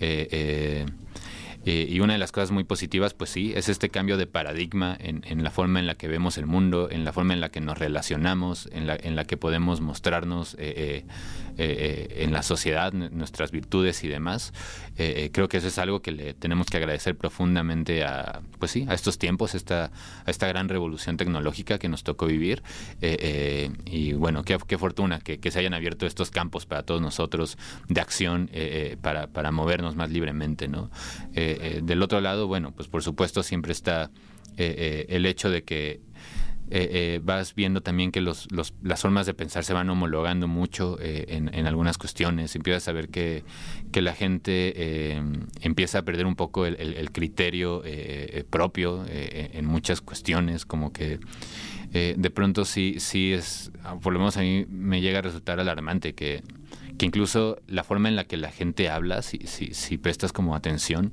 Eh, 0.00 0.28
eh, 0.30 0.86
eh, 1.64 1.86
y 1.88 2.00
una 2.00 2.12
de 2.12 2.18
las 2.18 2.32
cosas 2.32 2.50
muy 2.50 2.64
positivas, 2.64 3.14
pues 3.14 3.30
sí, 3.30 3.52
es 3.54 3.68
este 3.68 3.88
cambio 3.90 4.16
de 4.16 4.26
paradigma 4.26 4.96
en, 4.98 5.42
la 5.42 5.50
forma 5.50 5.80
en 5.80 5.86
la 5.86 5.94
que 5.96 6.08
vemos 6.08 6.38
el 6.38 6.46
mundo, 6.46 6.88
en 6.90 7.04
la 7.04 7.12
forma 7.12 7.34
en 7.34 7.40
la 7.40 7.50
que 7.50 7.60
nos 7.60 7.78
relacionamos, 7.78 8.68
en 8.72 8.86
la, 8.86 8.96
en 8.96 9.16
la 9.16 9.24
que 9.24 9.36
podemos 9.36 9.80
mostrarnos 9.80 10.56
eh, 10.58 11.04
eh, 11.58 12.16
en 12.20 12.32
la 12.32 12.42
sociedad 12.42 12.92
nuestras 12.92 13.50
virtudes 13.50 14.04
y 14.04 14.08
demás. 14.08 14.52
creo 14.96 15.48
que 15.48 15.58
eso 15.58 15.68
es 15.68 15.78
algo 15.78 16.00
que 16.00 16.12
le 16.12 16.34
tenemos 16.34 16.68
que 16.68 16.76
agradecer 16.76 17.16
profundamente 17.16 18.04
a, 18.04 18.40
pues 18.58 18.70
sí, 18.70 18.86
a 18.88 18.94
estos 18.94 19.18
tiempos, 19.18 19.54
esta, 19.54 19.90
a 20.24 20.30
esta 20.30 20.46
gran 20.46 20.68
revolución 20.68 21.16
tecnológica 21.16 21.78
que 21.78 21.88
nos 21.88 22.04
tocó 22.04 22.26
vivir. 22.26 22.62
y 23.00 24.12
bueno, 24.12 24.44
qué, 24.44 24.56
qué 24.66 24.78
fortuna 24.78 25.18
que, 25.20 25.38
que, 25.38 25.50
se 25.50 25.58
hayan 25.58 25.74
abierto 25.74 26.06
estos 26.06 26.30
campos 26.30 26.66
para 26.66 26.82
todos 26.82 27.00
nosotros 27.00 27.58
de 27.88 28.00
acción 28.00 28.50
para, 29.02 29.26
para 29.26 29.50
movernos 29.50 29.96
más 29.96 30.10
libremente, 30.10 30.68
¿no? 30.68 30.90
Eh, 31.50 31.80
del 31.82 32.02
otro 32.02 32.20
lado, 32.20 32.46
bueno, 32.46 32.72
pues 32.72 32.88
por 32.88 33.02
supuesto 33.02 33.42
siempre 33.42 33.72
está 33.72 34.10
eh, 34.56 34.74
eh, 34.78 35.06
el 35.10 35.26
hecho 35.26 35.50
de 35.50 35.62
que 35.64 36.00
vas 37.22 37.54
viendo 37.54 37.80
también 37.80 38.12
que 38.12 38.20
los, 38.20 38.46
las 38.50 39.00
formas 39.00 39.24
de 39.24 39.32
pensar 39.32 39.64
se 39.64 39.72
van 39.72 39.88
homologando 39.88 40.48
mucho 40.48 40.98
en, 41.00 41.66
algunas 41.66 41.96
cuestiones. 41.96 42.54
Empiezas 42.56 42.88
a 42.88 42.92
ver 42.92 43.08
que, 43.08 43.42
la 43.94 44.12
gente 44.12 45.16
empieza 45.62 46.00
a 46.00 46.02
perder 46.02 46.26
un 46.26 46.36
poco 46.36 46.66
el, 46.66 47.10
criterio 47.10 47.82
propio 48.50 49.06
en 49.08 49.64
muchas 49.64 50.02
cuestiones, 50.02 50.66
como 50.66 50.92
que 50.92 51.20
de 51.90 52.30
pronto 52.30 52.66
sí, 52.66 52.96
sí 52.98 53.32
es, 53.32 53.72
por 54.02 54.12
lo 54.12 54.18
menos 54.18 54.36
a 54.36 54.42
mí 54.42 54.66
me 54.68 55.00
llega 55.00 55.20
a 55.20 55.22
resultar 55.22 55.58
alarmante 55.60 56.14
que, 56.14 56.42
que 56.98 57.06
incluso 57.06 57.62
la 57.66 57.84
forma 57.84 58.08
en 58.08 58.16
la 58.16 58.24
que 58.24 58.36
la 58.36 58.50
gente 58.50 58.90
habla, 58.90 59.22
si, 59.22 59.38
si, 59.46 59.72
si 59.72 59.96
prestas 59.96 60.32
como 60.32 60.54
atención, 60.54 61.12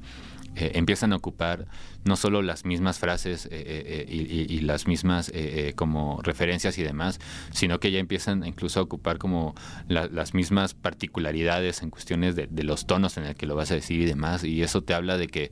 eh, 0.56 0.72
empiezan 0.76 1.14
a 1.14 1.18
ocupar 1.18 1.68
no 2.04 2.16
solo 2.16 2.42
las 2.42 2.66
mismas 2.66 3.00
frases 3.00 3.48
eh, 3.48 3.50
eh, 3.52 4.06
y, 4.08 4.60
las 4.62 4.88
mismas 4.88 5.32
como 5.76 6.22
referencias 6.24 6.78
y 6.78 6.84
demás, 6.84 7.20
sino 7.52 7.80
que 7.80 7.92
ya 7.92 8.00
empiezan 8.00 8.46
incluso 8.46 8.80
a 8.80 8.84
ocupar 8.84 9.18
como 9.18 9.54
las 9.88 10.34
mismas 10.34 10.74
particularidades 10.74 11.82
en 11.82 11.90
cuestiones 11.90 12.36
de, 12.36 12.48
los 12.64 12.88
tonos 12.88 13.18
en 13.18 13.26
el 13.26 13.36
que 13.36 13.46
lo 13.46 13.56
vas 13.56 13.72
a 13.72 13.76
decir 13.76 14.02
y 14.02 14.06
demás, 14.06 14.44
y 14.44 14.64
eso 14.64 14.82
te 14.82 14.94
habla 14.94 15.18
de 15.18 15.28
que 15.28 15.52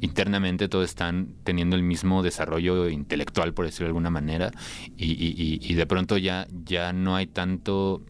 internamente 0.00 0.68
todos 0.68 0.84
están 0.84 1.34
teniendo 1.44 1.76
el 1.76 1.82
mismo 1.82 2.22
desarrollo 2.22 2.88
intelectual, 2.88 3.52
por 3.52 3.66
decirlo 3.66 3.86
de 3.86 3.90
alguna 3.90 4.10
manera, 4.10 4.52
y, 4.96 5.74
de 5.74 5.86
pronto 5.86 6.16
ya, 6.16 6.46
ya 6.64 6.92
no 6.92 7.16
hay 7.16 7.26
tanto 7.26 8.02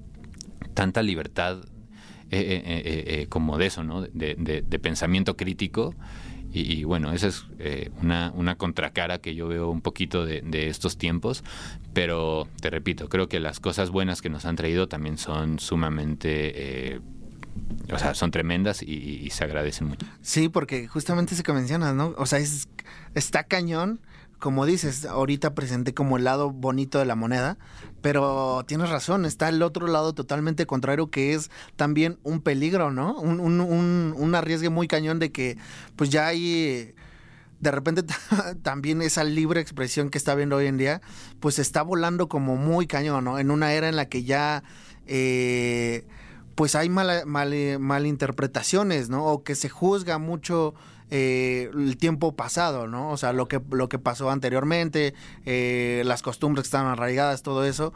tanta 0.75 1.03
libertad 1.03 1.59
eh, 2.31 2.63
eh, 2.65 3.05
eh, 3.07 3.27
como 3.29 3.57
de 3.57 3.67
eso, 3.67 3.85
¿no? 3.85 4.03
De, 4.03 4.81
pensamiento 4.83 5.37
crítico. 5.37 5.95
Y, 6.51 6.85
bueno, 6.85 7.13
esa 7.13 7.29
es 7.29 7.45
una, 8.01 8.33
una, 8.35 8.57
contracara 8.57 9.19
que 9.19 9.35
yo 9.35 9.49
veo 9.49 9.71
un 9.71 9.83
poquito 9.83 10.25
de, 10.25 10.69
estos 10.69 10.97
tiempos, 10.97 11.45
pero 11.93 12.49
te 12.61 12.71
repito, 12.71 13.11
creo 13.11 13.29
que 13.29 13.39
las 13.39 13.61
cosas 13.61 13.91
buenas 13.91 14.23
que 14.23 14.31
nos 14.31 14.47
han 14.47 14.57
traído 14.57 14.89
también 14.89 15.19
son 15.19 15.59
sumamente... 15.59 17.01
o 17.93 17.99
sea, 17.99 18.15
son 18.15 18.31
tremendas 18.31 18.83
y, 18.83 19.29
se 19.31 19.45
agradecen 19.45 19.89
mucho. 19.89 20.07
Sí, 20.23 20.49
porque 20.49 20.89
justamente 20.89 21.35
eso 21.35 21.43
que 21.43 21.53
mencionas, 21.53 21.95
¿no? 21.95 22.15
O 22.17 22.25
sea, 22.25 22.39
es, 22.39 22.69
está 23.15 23.45
cañón 23.45 24.01
como 24.39 24.67
dices, 24.67 25.05
ahorita 25.05 25.55
presenté 25.55 25.95
como 25.95 26.17
el 26.17 26.25
lado 26.25 26.51
bonito 26.51 26.99
de 26.99 27.05
la 27.05 27.15
moneda, 27.15 27.59
pero 28.01 28.65
tienes 28.67 28.89
razón, 28.91 29.25
está 29.25 29.49
el 29.49 29.63
otro 29.63 29.87
lado 29.87 30.13
totalmente 30.13 30.67
contrario 30.67 31.11
que 31.11 31.35
es 31.35 31.51
también 31.77 32.19
un 32.23 32.41
peligro, 32.41 32.91
¿no? 32.91 33.19
Un, 33.19 33.41
un, 33.41 33.61
un, 33.61 34.15
un 34.17 34.35
arriesgue 34.35 34.71
muy 34.71 34.87
cañón 34.87 35.19
de 35.19 35.33
que 35.33 35.59
pues 35.97 36.11
ya 36.11 36.27
hay 36.27 36.95
de 37.61 37.71
repente 37.71 38.05
también 38.63 39.03
esa 39.03 39.25
libre 39.25 39.61
expresión 39.61 40.11
que 40.11 40.19
está 40.19 40.35
viendo 40.35 40.57
hoy 40.57 40.67
en 40.67 40.79
día, 40.79 41.01
pues 41.41 41.59
está 41.59 41.83
volando 41.83 42.29
como 42.29 42.57
muy 42.57 42.87
cañón, 42.87 43.25
¿no? 43.25 43.39
En 43.39 43.51
una 43.51 43.73
era 43.73 43.89
en 43.89 43.97
la 43.97 44.09
que 44.09 44.25
ya... 44.25 44.63
Eh, 45.07 46.07
pues 46.55 46.75
hay 46.75 46.89
mal, 46.89 47.25
mal, 47.25 47.79
malinterpretaciones, 47.79 49.09
¿no? 49.09 49.25
O 49.27 49.45
que 49.45 49.55
se 49.55 49.69
juzga 49.69 50.19
mucho 50.19 50.75
eh, 51.11 51.71
el 51.75 51.97
tiempo 51.97 52.37
pasado, 52.37 52.87
¿no? 52.87 53.11
O 53.11 53.17
sea, 53.17 53.33
lo 53.33 53.49
que, 53.49 53.61
lo 53.71 53.89
que 53.89 53.99
pasó 53.99 54.31
anteriormente, 54.31 55.15
eh, 55.47 56.03
las 56.05 56.23
costumbres 56.23 56.65
que 56.65 56.69
estaban 56.69 56.93
arraigadas, 56.93 57.43
todo 57.43 57.65
eso, 57.65 57.93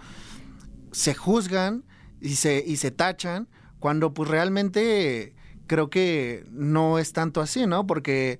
se 0.92 1.14
juzgan 1.14 1.84
y 2.20 2.36
se, 2.36 2.62
y 2.66 2.76
se 2.76 2.90
tachan 2.90 3.48
cuando 3.80 4.14
pues 4.14 4.30
realmente 4.30 5.34
creo 5.66 5.90
que 5.90 6.46
no 6.50 6.98
es 6.98 7.12
tanto 7.12 7.40
así, 7.40 7.66
¿no? 7.66 7.86
Porque 7.86 8.38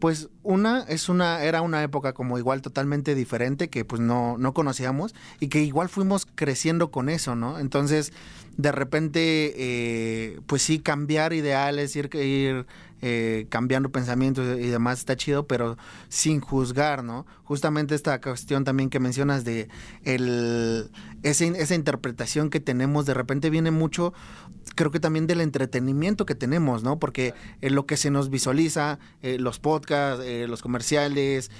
pues 0.00 0.30
una 0.42 0.82
es 0.88 1.08
una 1.08 1.44
era 1.44 1.62
una 1.62 1.82
época 1.82 2.14
como 2.14 2.38
igual 2.38 2.62
totalmente 2.62 3.14
diferente 3.14 3.68
que 3.68 3.84
pues 3.84 4.00
no 4.00 4.38
no 4.38 4.54
conocíamos 4.54 5.14
y 5.38 5.48
que 5.48 5.62
igual 5.62 5.90
fuimos 5.90 6.26
creciendo 6.34 6.90
con 6.90 7.10
eso 7.10 7.36
no 7.36 7.58
entonces 7.58 8.12
de 8.56 8.72
repente 8.72 9.52
eh, 9.56 10.40
pues 10.46 10.62
sí 10.62 10.80
cambiar 10.80 11.34
ideales 11.34 11.94
ir 11.96 12.10
ir 12.14 12.66
eh, 13.02 13.46
cambiando 13.48 13.90
pensamientos 13.90 14.58
y 14.58 14.66
demás 14.66 14.98
está 14.98 15.16
chido, 15.16 15.46
pero 15.46 15.76
sin 16.08 16.40
juzgar, 16.40 17.02
¿no? 17.04 17.26
Justamente 17.44 17.94
esta 17.94 18.20
cuestión 18.20 18.64
también 18.64 18.90
que 18.90 19.00
mencionas 19.00 19.44
de 19.44 19.68
el, 20.04 20.90
esa 21.22 21.74
interpretación 21.74 22.50
que 22.50 22.60
tenemos, 22.60 23.06
de 23.06 23.14
repente 23.14 23.50
viene 23.50 23.70
mucho, 23.70 24.12
creo 24.74 24.90
que 24.90 25.00
también 25.00 25.26
del 25.26 25.40
entretenimiento 25.40 26.26
que 26.26 26.34
tenemos, 26.34 26.82
¿no? 26.82 26.98
Porque 26.98 27.34
en 27.60 27.74
lo 27.74 27.86
que 27.86 27.96
se 27.96 28.10
nos 28.10 28.30
visualiza, 28.30 28.98
eh, 29.22 29.38
los 29.38 29.58
podcasts, 29.58 30.24
eh, 30.24 30.46
los 30.48 30.62
comerciales, 30.62 31.50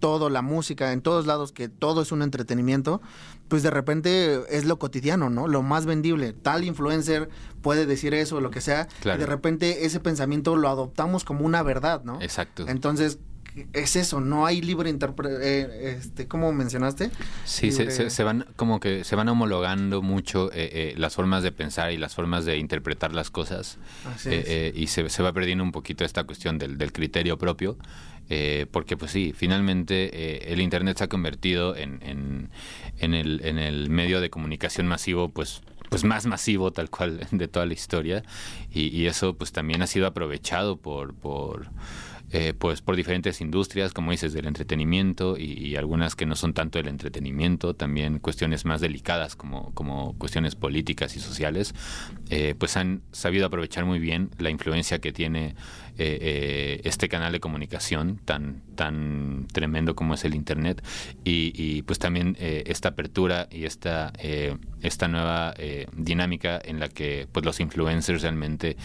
todo, 0.00 0.30
la 0.30 0.42
música, 0.42 0.92
en 0.92 1.02
todos 1.02 1.26
lados, 1.26 1.52
que 1.52 1.68
todo 1.68 2.02
es 2.02 2.12
un 2.12 2.22
entretenimiento, 2.22 3.00
pues 3.48 3.62
de 3.62 3.70
repente 3.70 4.40
es 4.48 4.64
lo 4.64 4.78
cotidiano, 4.78 5.30
¿no? 5.30 5.48
Lo 5.48 5.62
más 5.62 5.86
vendible. 5.86 6.32
Tal 6.32 6.64
influencer 6.64 7.28
puede 7.62 7.86
decir 7.86 8.14
eso, 8.14 8.36
o 8.36 8.40
lo 8.40 8.50
que 8.50 8.60
sea, 8.60 8.88
y 9.02 9.18
de 9.18 9.26
repente 9.26 9.86
ese 9.86 10.00
pensamiento 10.00 10.56
lo 10.56 10.68
adoptamos 10.68 11.24
como 11.24 11.44
una 11.44 11.62
verdad, 11.62 12.02
¿no? 12.04 12.20
Exacto. 12.20 12.66
Entonces, 12.68 13.18
es 13.72 13.96
eso, 13.96 14.20
no 14.20 14.46
hay 14.46 14.60
libre 14.60 14.90
interpretación, 14.90 15.42
eh, 15.42 15.96
este, 15.98 16.26
¿cómo 16.26 16.52
mencionaste? 16.52 17.10
Sí, 17.44 17.70
se, 17.70 18.24
van 18.24 18.46
como 18.56 18.80
que 18.80 19.04
se 19.04 19.14
van 19.14 19.28
homologando 19.28 20.02
mucho 20.02 20.50
eh, 20.52 20.70
eh, 20.72 20.94
las 20.96 21.14
formas 21.14 21.42
de 21.42 21.52
pensar 21.52 21.92
y 21.92 21.96
las 21.96 22.14
formas 22.14 22.44
de 22.44 22.58
interpretar 22.58 23.14
las 23.14 23.30
cosas 23.30 23.78
y 24.24 24.86
se, 24.88 25.22
va 25.22 25.32
perdiendo 25.32 25.62
un 25.62 25.72
poquito 25.72 26.04
esta 26.04 26.24
cuestión 26.24 26.58
del, 26.58 26.78
del 26.78 26.92
criterio 26.92 27.38
propio. 27.38 27.76
Porque 28.70 28.96
pues 28.96 29.10
sí, 29.10 29.32
finalmente 29.36 30.52
el 30.52 30.60
Internet 30.60 30.98
se 30.98 31.04
ha 31.04 31.08
convertido 31.08 31.76
en, 31.76 32.00
en, 32.02 32.50
en, 32.98 33.14
el, 33.14 33.40
en 33.44 33.58
el 33.58 33.90
medio 33.90 34.20
de 34.20 34.30
comunicación 34.30 34.86
masivo 34.86 35.28
pues 35.28 35.62
pues 35.90 36.02
más 36.02 36.26
masivo 36.26 36.72
tal 36.72 36.90
cual 36.90 37.26
de 37.30 37.46
toda 37.48 37.66
la 37.66 37.72
historia. 37.74 38.24
Y, 38.72 38.88
y 38.88 39.06
eso 39.06 39.34
pues 39.34 39.52
también 39.52 39.82
ha 39.82 39.86
sido 39.86 40.06
aprovechado 40.06 40.76
por, 40.76 41.14
por 41.14 41.68
eh, 42.36 42.52
pues 42.52 42.82
por 42.82 42.96
diferentes 42.96 43.40
industrias, 43.40 43.92
como 43.92 44.10
dices, 44.10 44.32
del 44.32 44.46
entretenimiento 44.46 45.36
y, 45.38 45.76
algunas 45.76 46.16
que 46.16 46.26
no 46.26 46.34
son 46.34 46.52
tanto 46.52 46.80
del 46.80 46.88
entretenimiento, 46.88 47.74
también 47.74 48.18
cuestiones 48.18 48.64
más 48.64 48.80
delicadas 48.80 49.36
como, 49.36 49.72
como 49.72 50.18
cuestiones 50.18 50.56
políticas 50.56 51.14
y 51.14 51.20
sociales, 51.20 51.76
eh, 52.30 52.56
pues 52.58 52.76
han 52.76 53.02
sabido 53.12 53.46
aprovechar 53.46 53.84
muy 53.84 54.00
bien 54.00 54.30
la 54.38 54.50
influencia 54.50 54.98
que 54.98 55.12
tiene 55.12 55.54
eh, 55.96 56.80
este 56.82 57.08
canal 57.08 57.30
de 57.30 57.38
comunicación 57.38 58.18
tan, 58.24 58.62
tan 58.74 59.46
tremendo 59.52 59.94
como 59.94 60.14
es 60.14 60.24
el 60.24 60.34
Internet 60.34 60.84
y, 61.22 61.82
pues 61.82 62.00
también 62.00 62.36
esta 62.40 62.88
apertura 62.88 63.46
y 63.48 63.64
esta, 63.64 64.12
esta 64.82 65.06
nueva 65.06 65.54
dinámica 65.96 66.60
en 66.64 66.80
la 66.80 66.88
que 66.88 67.28
pues 67.30 67.46
los 67.46 67.60
influencers 67.60 68.22
realmente 68.22 68.76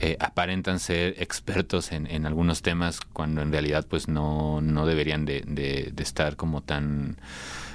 eh, 0.00 0.16
aparentan 0.18 0.80
ser 0.80 1.14
expertos 1.18 1.92
en, 1.92 2.08
en, 2.08 2.26
algunos 2.26 2.62
temas 2.62 3.00
cuando 3.00 3.42
en 3.42 3.52
realidad 3.52 3.86
pues 3.88 4.08
no, 4.08 4.60
no 4.60 4.86
deberían 4.86 5.24
de, 5.24 5.42
de, 5.46 6.02
estar 6.02 6.34
como 6.34 6.62
tan, 6.62 7.16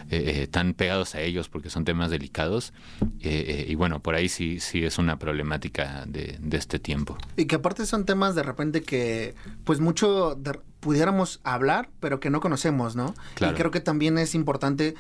eh, 0.10 0.42
eh, 0.42 0.48
tan 0.48 0.74
pegados 0.74 1.16
a 1.16 1.22
ellos 1.22 1.48
porque 1.48 1.70
son 1.70 1.86
temas 1.86 2.12
delicados 2.12 2.74
y 3.22 3.74
bueno, 3.76 4.02
por 4.02 4.16
ahí 4.16 4.28
sí, 4.28 4.60
sí 4.60 4.84
es 4.84 4.98
una 4.98 5.18
problemática 5.18 6.04
de, 6.08 6.38
de, 6.42 6.58
este 6.58 6.78
tiempo. 6.78 7.18
Y 7.38 7.46
que 7.46 7.56
aparte 7.56 7.86
son 7.86 8.06
temas 8.06 8.36
de 8.36 8.44
repente 8.44 8.82
que 8.82 9.34
pues 9.64 9.80
mucho 9.80 10.38
pudiéramos 10.82 11.40
hablar 11.46 11.90
pero 12.02 12.20
que 12.20 12.30
no 12.30 12.42
conocemos, 12.42 12.98
¿no? 12.98 13.14
Y 13.40 13.54
creo 13.54 13.72
que 13.72 13.80
también 13.80 14.18
es 14.18 14.36
importante 14.36 14.96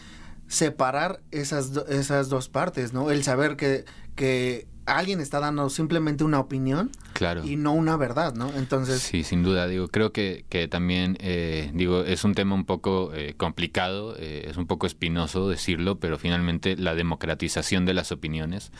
separar 0.47 1.19
esas, 1.31 1.71
esas 1.89 2.29
dos 2.29 2.47
partes, 2.47 2.93
¿no? 2.93 3.11
El 3.11 3.23
saber 3.23 3.57
que, 3.57 3.83
que 4.15 4.68
alguien 4.89 5.19
está 5.21 5.39
dando 5.39 5.69
simplemente 5.69 6.23
una 6.23 6.39
opinión 6.39 6.91
claro. 7.13 7.43
y 7.45 7.55
no 7.55 7.73
una 7.73 7.97
verdad, 7.97 8.33
¿no? 8.33 8.51
Entonces... 8.55 9.01
Sí, 9.01 9.23
sin 9.23 9.43
duda, 9.43 9.67
digo, 9.67 9.87
creo 9.87 10.11
que, 10.11 10.45
que 10.49 10.67
también, 10.67 11.17
eh, 11.19 11.71
digo, 11.73 12.03
es 12.03 12.23
un 12.23 12.35
tema 12.35 12.55
un 12.55 12.65
poco 12.65 13.11
eh, 13.13 13.33
complicado, 13.37 14.15
eh, 14.17 14.45
es 14.49 14.57
un 14.57 14.67
poco 14.67 14.87
espinoso 14.87 15.47
decirlo, 15.47 15.99
pero 15.99 16.17
finalmente 16.17 16.75
la 16.75 16.95
democratización 16.95 17.85
de 17.85 17.93
las 17.93 18.11
opiniones, 18.11 18.71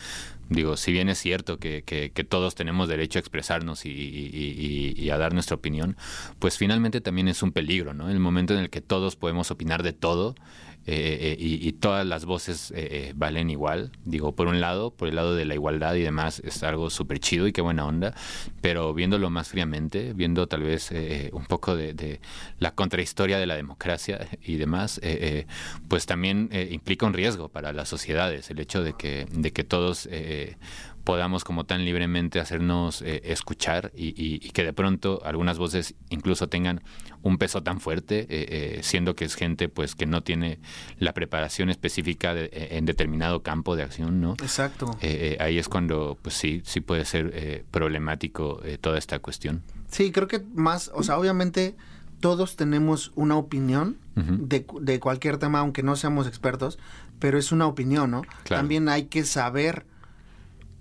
digo, 0.48 0.76
si 0.76 0.92
bien 0.92 1.08
es 1.08 1.18
cierto 1.18 1.58
que, 1.58 1.82
que, 1.84 2.10
todos 2.24 2.54
tenemos 2.54 2.88
derecho 2.88 3.18
a 3.18 3.20
expresarnos 3.20 3.86
y, 3.86 3.90
y, 3.90 5.10
a 5.10 5.18
dar 5.18 5.32
nuestra 5.32 5.56
opinión, 5.56 5.96
pues 6.38 6.58
finalmente 6.58 7.00
también 7.00 7.28
es 7.28 7.42
un 7.42 7.50
peligro, 7.50 7.94
¿no? 7.94 8.08
El 8.08 8.20
momento 8.20 8.54
en 8.54 8.60
el 8.60 8.70
que 8.70 8.80
todos 8.80 9.16
podemos 9.16 9.50
opinar 9.50 9.82
de 9.82 9.92
todo, 9.92 10.34
eh, 10.86 11.18
eh, 11.32 11.36
y, 11.38 11.72
todas 11.72 12.06
las 12.06 12.24
voces 12.24 12.72
eh, 12.74 13.12
valen 13.14 13.50
igual. 13.50 13.92
Digo, 14.04 14.34
por 14.34 14.48
un 14.48 14.60
lado, 14.60 14.90
por 14.90 15.08
el 15.08 15.14
lado 15.14 15.34
de 15.34 15.44
la 15.44 15.54
igualdad 15.54 15.94
y 15.94 16.02
demás, 16.02 16.40
es 16.44 16.62
algo 16.62 16.90
súper 16.90 17.20
chido 17.20 17.46
y 17.46 17.52
qué 17.52 17.60
buena 17.60 17.86
onda, 17.86 18.14
pero 18.60 18.92
viéndolo 18.94 19.30
más 19.30 19.48
fríamente, 19.48 20.12
viendo 20.14 20.48
tal 20.48 20.62
vez 20.62 20.90
un 21.32 21.44
poco 21.44 21.76
de, 21.76 22.20
la 22.58 22.74
contrahistoria 22.74 23.38
de 23.38 23.46
la 23.46 23.56
democracia 23.56 24.28
y 24.42 24.56
demás, 24.56 25.00
pues 25.88 26.06
también 26.06 26.50
implica 26.70 27.06
un 27.06 27.14
riesgo 27.14 27.48
para 27.48 27.72
las 27.72 27.88
sociedades, 27.88 28.50
el 28.50 28.58
hecho 28.58 28.82
de 28.82 28.94
que, 28.94 29.26
de 29.30 29.52
que 29.52 29.64
todos 29.64 30.08
podamos 31.04 31.44
como 31.44 31.64
tan 31.64 31.84
libremente 31.84 32.40
hacernos 32.40 33.02
eh, 33.02 33.22
escuchar 33.24 33.92
y, 33.94 34.38
que 34.50 34.64
de 34.64 34.72
pronto 34.72 35.20
algunas 35.24 35.58
voces 35.58 35.94
incluso 36.10 36.48
tengan 36.48 36.82
un 37.22 37.38
peso 37.38 37.62
tan 37.62 37.80
fuerte, 37.80 38.20
eh, 38.20 38.26
eh, 38.30 38.80
siendo 38.82 39.14
que 39.14 39.24
es 39.24 39.34
gente 39.34 39.68
pues 39.68 39.94
que 39.94 40.06
no 40.06 40.22
tiene 40.22 40.58
la 40.98 41.12
preparación 41.12 41.70
específica 41.70 42.34
en 42.36 42.84
determinado 42.84 43.42
campo 43.42 43.76
de 43.76 43.82
acción, 43.82 44.20
¿no? 44.20 44.32
Exacto. 44.32 44.98
ahí 45.38 45.58
es 45.58 45.68
cuando 45.68 46.18
pues 46.20 46.34
sí, 46.34 46.62
sí 46.64 46.80
puede 46.80 47.04
ser 47.04 47.64
problemático 47.70 48.60
toda 48.80 48.98
esta 48.98 49.18
cuestión. 49.18 49.62
Sí, 49.88 50.12
creo 50.12 50.28
que 50.28 50.42
más, 50.54 50.90
o 50.94 51.02
sea, 51.02 51.18
obviamente 51.18 51.74
todos 52.20 52.56
tenemos 52.56 53.12
una 53.14 53.36
opinión 53.36 53.96
de, 54.14 54.66
de, 54.80 55.00
cualquier 55.00 55.38
tema, 55.38 55.60
aunque 55.60 55.82
no 55.82 55.96
seamos 55.96 56.26
expertos, 56.26 56.78
pero 57.18 57.38
es 57.38 57.52
una 57.52 57.66
opinión, 57.66 58.10
¿no? 58.10 58.22
También 58.46 58.88
hay 58.88 59.04
que 59.04 59.24
saber 59.24 59.86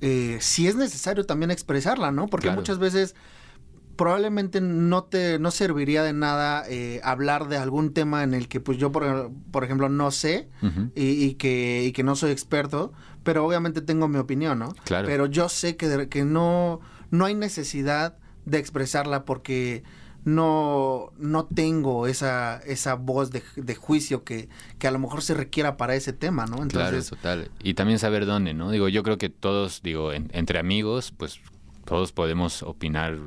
eh, 0.01 0.37
si 0.39 0.67
es 0.67 0.75
necesario 0.75 1.25
también 1.25 1.51
expresarla, 1.51 2.11
¿no? 2.11 2.27
Porque 2.27 2.51
muchas 2.51 2.79
veces 2.79 3.15
probablemente 3.99 4.61
no 4.61 5.03
te 5.03 5.39
no 5.39 5.51
serviría 5.51 6.03
de 6.03 6.13
nada 6.13 6.63
eh, 6.69 7.01
hablar 7.03 7.49
de 7.49 7.57
algún 7.57 7.93
tema 7.93 8.23
en 8.23 8.33
el 8.33 8.47
que 8.47 8.61
pues 8.61 8.77
yo 8.77 8.93
por, 8.93 9.29
por 9.51 9.65
ejemplo 9.65 9.89
no 9.89 10.09
sé 10.11 10.47
y, 10.95 11.33
que, 11.33 11.83
y 11.83 11.91
que 11.91 12.01
no 12.01 12.15
soy 12.15 12.31
experto 12.31 12.93
pero 13.23 13.45
obviamente 13.45 13.81
tengo 13.81 14.07
mi 14.07 14.17
opinión 14.17 14.57
no 14.57 14.73
claro. 14.85 15.05
pero 15.05 15.25
yo 15.25 15.49
sé 15.49 15.75
que, 15.75 16.07
que 16.07 16.23
no 16.23 16.79
no 17.11 17.25
hay 17.25 17.35
necesidad 17.35 18.17
de 18.45 18.57
expresarla 18.57 19.25
porque 19.25 19.83
no, 20.25 21.11
no 21.17 21.45
tengo 21.45 22.07
esa, 22.07 22.57
esa 22.65 22.95
voz 22.95 23.31
de, 23.31 23.43
de 23.55 23.75
juicio 23.75 24.23
que, 24.23 24.49
que, 24.77 24.87
a 24.87 24.91
lo 24.91 24.99
mejor 24.99 25.21
se 25.21 25.33
requiera 25.33 25.77
para 25.77 25.95
ese 25.95 26.13
tema, 26.13 26.45
¿no? 26.45 26.61
Entonces, 26.61 27.09
claro, 27.09 27.43
total. 27.43 27.51
Y 27.63 27.73
también 27.73 27.99
saber 27.99 28.25
dónde, 28.25 28.53
¿no? 28.53 28.71
Digo, 28.71 28.89
yo 28.89 29.03
creo 29.03 29.17
que 29.17 29.29
todos, 29.29 29.81
digo, 29.81 30.11
entre 30.13 30.59
amigos, 30.59 31.13
pues 31.15 31.39
todos 31.85 32.11
podemos 32.11 32.63
opinar 32.63 33.17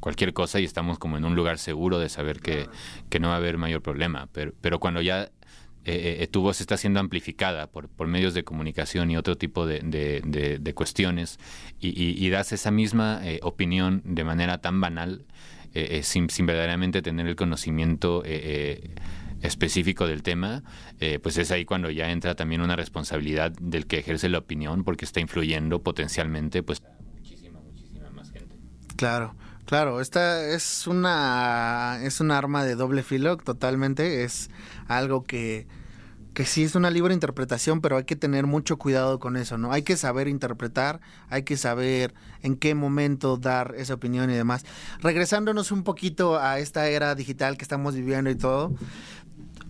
cualquier 0.00 0.32
cosa 0.32 0.60
y 0.60 0.64
estamos 0.64 0.98
como 0.98 1.16
en 1.16 1.24
un 1.24 1.36
lugar 1.36 1.58
seguro 1.58 1.98
de 1.98 2.08
saber 2.08 2.40
que, 2.40 2.68
que 3.08 3.20
no 3.20 3.28
va 3.28 3.34
a 3.34 3.38
haber 3.38 3.56
mayor 3.58 3.82
problema. 3.82 4.28
Pero, 4.32 4.52
pero 4.60 4.80
cuando 4.80 5.00
ya 5.00 5.30
eh, 5.84 6.18
eh, 6.20 6.26
tu 6.28 6.42
voz 6.42 6.60
está 6.60 6.76
siendo 6.76 7.00
amplificada 7.00 7.66
por, 7.66 7.88
por 7.88 8.06
medios 8.06 8.34
de 8.34 8.44
comunicación 8.44 9.10
y 9.10 9.16
otro 9.16 9.36
tipo 9.36 9.66
de, 9.66 9.80
de, 9.80 10.58
de, 10.60 10.74
cuestiones 10.74 11.40
y, 11.80 12.24
y, 12.24 12.30
das 12.30 12.52
esa 12.52 12.70
misma 12.70 13.20
eh, 13.24 13.40
opinión 13.42 14.00
de 14.04 14.22
manera 14.22 14.58
tan 14.58 14.80
banal, 14.80 15.24
eh, 15.74 15.98
eh, 15.98 16.02
sin, 16.02 16.28
sin, 16.30 16.46
verdaderamente 16.46 17.02
tener 17.02 17.26
el 17.26 17.36
conocimiento 17.36 18.22
eh, 18.24 18.94
específico 19.40 20.06
del 20.06 20.22
tema, 20.22 20.62
pues 21.20 21.36
es 21.36 21.50
ahí 21.50 21.64
cuando 21.64 21.90
ya 21.90 22.10
entra 22.10 22.36
también 22.36 22.60
una 22.60 22.76
responsabilidad 22.76 23.50
del 23.60 23.86
que 23.88 23.98
ejerce 23.98 24.28
la 24.28 24.38
opinión 24.38 24.84
porque 24.84 25.04
está 25.04 25.18
influyendo 25.18 25.82
potencialmente 25.82 26.62
pues 26.62 26.80
muchísima, 27.18 27.58
muchísima 27.60 28.08
más 28.10 28.30
gente. 28.30 28.54
Claro. 28.96 29.34
Claro, 29.64 30.00
esta 30.00 30.46
es 30.48 30.86
una 30.86 31.98
es 32.02 32.20
un 32.20 32.30
arma 32.30 32.64
de 32.64 32.74
doble 32.74 33.02
filo 33.02 33.36
totalmente, 33.36 34.22
es 34.22 34.50
algo 34.86 35.24
que 35.24 35.66
que 36.34 36.46
sí 36.46 36.64
es 36.64 36.74
una 36.74 36.90
libre 36.90 37.14
interpretación, 37.14 37.80
pero 37.80 37.96
hay 37.96 38.04
que 38.04 38.16
tener 38.16 38.46
mucho 38.46 38.78
cuidado 38.78 39.18
con 39.18 39.36
eso, 39.36 39.58
¿no? 39.58 39.72
Hay 39.72 39.82
que 39.82 39.96
saber 39.96 40.28
interpretar, 40.28 41.00
hay 41.28 41.42
que 41.42 41.56
saber 41.56 42.14
en 42.42 42.56
qué 42.56 42.74
momento 42.74 43.36
dar 43.36 43.74
esa 43.76 43.94
opinión 43.94 44.30
y 44.30 44.34
demás. 44.34 44.64
Regresándonos 45.00 45.72
un 45.72 45.82
poquito 45.84 46.38
a 46.38 46.58
esta 46.58 46.88
era 46.88 47.14
digital 47.14 47.56
que 47.56 47.64
estamos 47.64 47.94
viviendo 47.94 48.30
y 48.30 48.34
todo, 48.34 48.74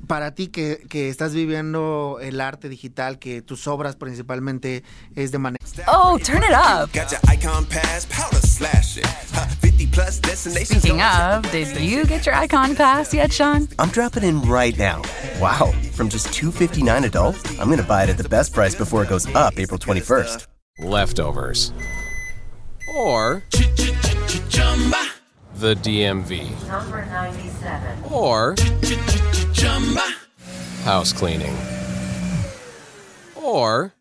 para 0.07 0.35
ti 0.35 0.49
que, 0.49 0.85
que, 0.89 1.09
estás 1.09 1.33
viviendo 1.33 2.19
el 2.21 2.41
arte 2.41 2.69
digital, 2.69 3.19
que 3.19 3.43
tus 3.43 3.67
obras 3.67 3.97
principalmente 3.97 4.85
es 5.15 5.33
de 5.33 5.39
manera... 5.39 5.65
Oh, 5.87 6.19
turn 6.19 6.43
it 6.43 6.51
up. 6.53 6.91
Speaking 10.43 11.01
of, 11.01 11.51
did 11.51 11.77
you 11.81 12.05
get 12.05 12.27
your 12.27 12.35
icon 12.35 12.75
pass 12.75 13.13
yet, 13.15 13.33
Sean? 13.33 13.69
I'm 13.79 13.91
dropping 13.91 14.23
in 14.23 14.43
right 14.43 14.77
now. 14.79 15.03
Wow, 15.41 15.73
from 15.93 16.09
just 16.09 16.33
259 16.33 17.05
adult, 17.05 17.51
I'm 17.61 17.67
going 17.67 17.79
to 17.79 17.85
buy 17.85 18.05
it 18.05 18.11
at 18.11 18.19
the 18.19 18.29
best 18.29 18.53
price 18.53 18.75
before 18.75 19.03
it 19.03 19.09
goes 19.09 19.27
up 19.35 19.59
April 19.59 19.79
21st. 19.79 20.47
Leftovers. 20.81 21.73
Or 22.97 23.43
the 25.57 25.75
DMV. 25.77 26.69
Number 26.69 27.05
97. 27.07 28.05
Or 28.11 28.55
house 30.85 31.13
cleaning. 31.13 31.57
Or 33.37 33.95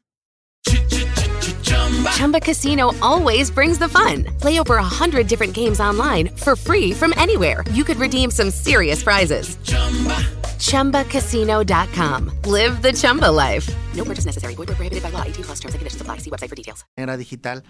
Chumba 2.10 2.40
Casino 2.40 2.94
always 3.02 3.52
brings 3.52 3.78
the 3.78 3.88
fun. 3.90 4.26
Play 4.40 4.60
over 4.60 4.78
a 4.78 4.84
hundred 4.84 5.28
different 5.28 5.54
games 5.54 5.80
online 5.80 6.30
for 6.38 6.56
free 6.56 6.94
from 6.94 7.14
anywhere. 7.18 7.64
You 7.72 7.84
could 7.84 7.98
redeem 7.98 8.32
some 8.32 8.52
serious 8.52 9.04
prizes. 9.04 9.58
Chumba. 9.64 10.18
ChumbaCasino.com. 10.60 12.32
Live 12.46 12.82
the 12.82 12.94
Chumba 12.94 13.32
life. 13.32 13.68
No 13.96 14.04
purchase 14.04 14.26
necessary. 14.26 14.56
Void 14.56 14.68
prohibited 14.68 15.02
by 15.04 15.10
law. 15.10 15.24
18 15.24 15.44
plus 15.44 15.60
terms 15.60 15.74
and 15.74 15.80
conditions 15.80 16.02
apply. 16.02 16.18
See 16.18 16.30
website 16.30 16.50
for 16.50 16.56
details. 16.56 16.86
Era 16.96 17.18
digital. 17.18 17.64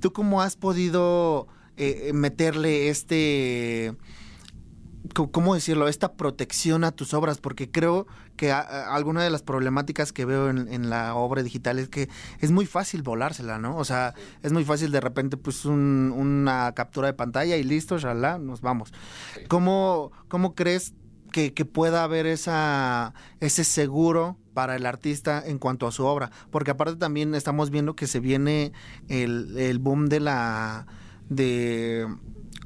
¿Tú 0.00 0.12
cómo 0.12 0.42
has 0.42 0.56
podido 0.56 1.46
eh, 1.76 2.12
meterle 2.12 2.90
este 2.90 3.96
¿cómo 5.12 5.54
decirlo? 5.54 5.88
Esta 5.88 6.14
protección 6.14 6.84
a 6.84 6.92
tus 6.92 7.14
obras, 7.14 7.38
porque 7.38 7.70
creo 7.70 8.06
que 8.36 8.52
alguna 8.52 9.22
de 9.22 9.30
las 9.30 9.42
problemáticas 9.42 10.12
que 10.12 10.24
veo 10.24 10.50
en, 10.50 10.90
la 10.90 11.14
obra 11.14 11.42
digital 11.42 11.78
es 11.78 11.88
que 11.88 12.08
es 12.40 12.50
muy 12.50 12.66
fácil 12.66 13.02
volársela, 13.02 13.58
¿no? 13.58 13.76
O 13.76 13.84
sea, 13.84 14.14
es 14.42 14.52
muy 14.52 14.64
fácil 14.64 14.90
de 14.90 15.00
repente, 15.00 15.36
pues, 15.36 15.64
una 15.64 16.72
captura 16.74 17.06
de 17.08 17.14
pantalla 17.14 17.56
y 17.56 17.62
listo, 17.62 17.96
ya 17.96 18.14
nos 18.38 18.60
vamos. 18.60 18.92
¿Cómo, 19.48 20.12
¿Cómo 20.28 20.54
crees 20.54 20.94
que, 21.32 21.52
pueda 21.64 22.04
haber 22.04 22.26
esa, 22.26 23.14
ese 23.40 23.64
seguro 23.64 24.36
para 24.52 24.76
el 24.76 24.86
artista 24.86 25.42
en 25.44 25.58
cuanto 25.58 25.86
a 25.86 25.92
su 25.92 26.04
obra? 26.04 26.30
Porque 26.50 26.70
aparte 26.70 26.96
también 26.96 27.34
estamos 27.34 27.70
viendo 27.70 27.96
que 27.96 28.06
se 28.06 28.20
viene 28.20 28.72
el, 29.08 29.56
el 29.58 29.78
boom 29.78 30.08
de 30.08 30.20
la... 30.20 30.86
de 31.28 32.06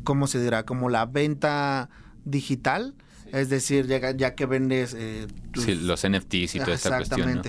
¿cómo 0.05 0.27
se 0.27 0.40
dirá? 0.40 0.65
Como 0.65 0.89
la 0.89 1.05
venta 1.05 1.90
digital, 2.24 2.95
es 3.33 3.49
decir, 3.49 3.87
ya, 3.87 4.11
ya 4.13 4.35
que 4.35 4.47
vendes... 4.47 4.95
Eh, 4.97 5.27
los 5.55 6.07
NFTs 6.09 6.55
y 6.55 6.59
toda 6.61 6.75
esta 6.75 6.97
cuestión. 6.97 7.35
¿no? 7.35 7.43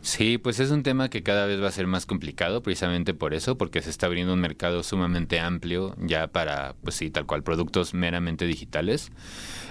Sí, 0.00 0.38
pues 0.38 0.60
es 0.60 0.70
un 0.70 0.84
tema 0.84 1.10
que 1.10 1.22
cada 1.22 1.46
vez 1.46 1.60
va 1.60 1.68
a 1.68 1.72
ser 1.72 1.86
más 1.86 2.06
complicado 2.06 2.62
precisamente 2.62 3.14
por 3.14 3.34
eso, 3.34 3.58
porque 3.58 3.82
se 3.82 3.90
está 3.90 4.06
abriendo 4.06 4.32
un 4.32 4.40
mercado 4.40 4.82
sumamente 4.82 5.40
amplio 5.40 5.96
ya 6.00 6.28
para, 6.28 6.76
pues 6.84 6.94
sí, 6.94 7.10
tal 7.10 7.26
cual, 7.26 7.42
productos 7.42 7.94
meramente 7.94 8.46
digitales. 8.46 9.10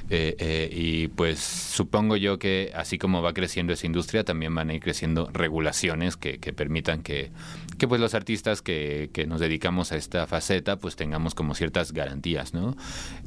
Eh, 0.09 0.35
eh, 0.39 0.69
y 0.71 1.07
pues 1.09 1.39
supongo 1.39 2.15
yo 2.15 2.39
que 2.39 2.71
así 2.75 2.97
como 2.97 3.21
va 3.21 3.33
creciendo 3.33 3.73
esa 3.73 3.85
industria, 3.85 4.23
también 4.23 4.53
van 4.53 4.69
a 4.69 4.73
ir 4.73 4.81
creciendo 4.81 5.29
regulaciones 5.33 6.17
que, 6.17 6.37
permitan 6.53 7.03
que, 7.03 7.31
que, 7.77 7.87
pues 7.87 7.99
los 7.99 8.13
artistas 8.13 8.61
que, 8.61 9.09
nos 9.27 9.39
dedicamos 9.39 9.91
a 9.91 9.97
esta 9.97 10.27
faceta 10.27 10.77
pues 10.77 10.95
tengamos 10.95 11.35
como 11.35 11.55
ciertas 11.55 11.91
garantías, 11.91 12.53
¿no? 12.53 12.75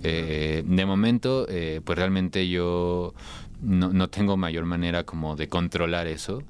Eh, 0.02 0.62
de 0.66 0.86
momento, 0.86 1.46
pues 1.84 1.98
realmente 1.98 2.48
yo 2.48 3.14
no, 3.62 3.92
no 3.92 4.08
tengo 4.08 4.36
mayor 4.36 4.64
manera 4.64 5.04
como 5.04 5.36
de 5.36 5.48
controlar 5.48 6.06
eso. 6.06 6.42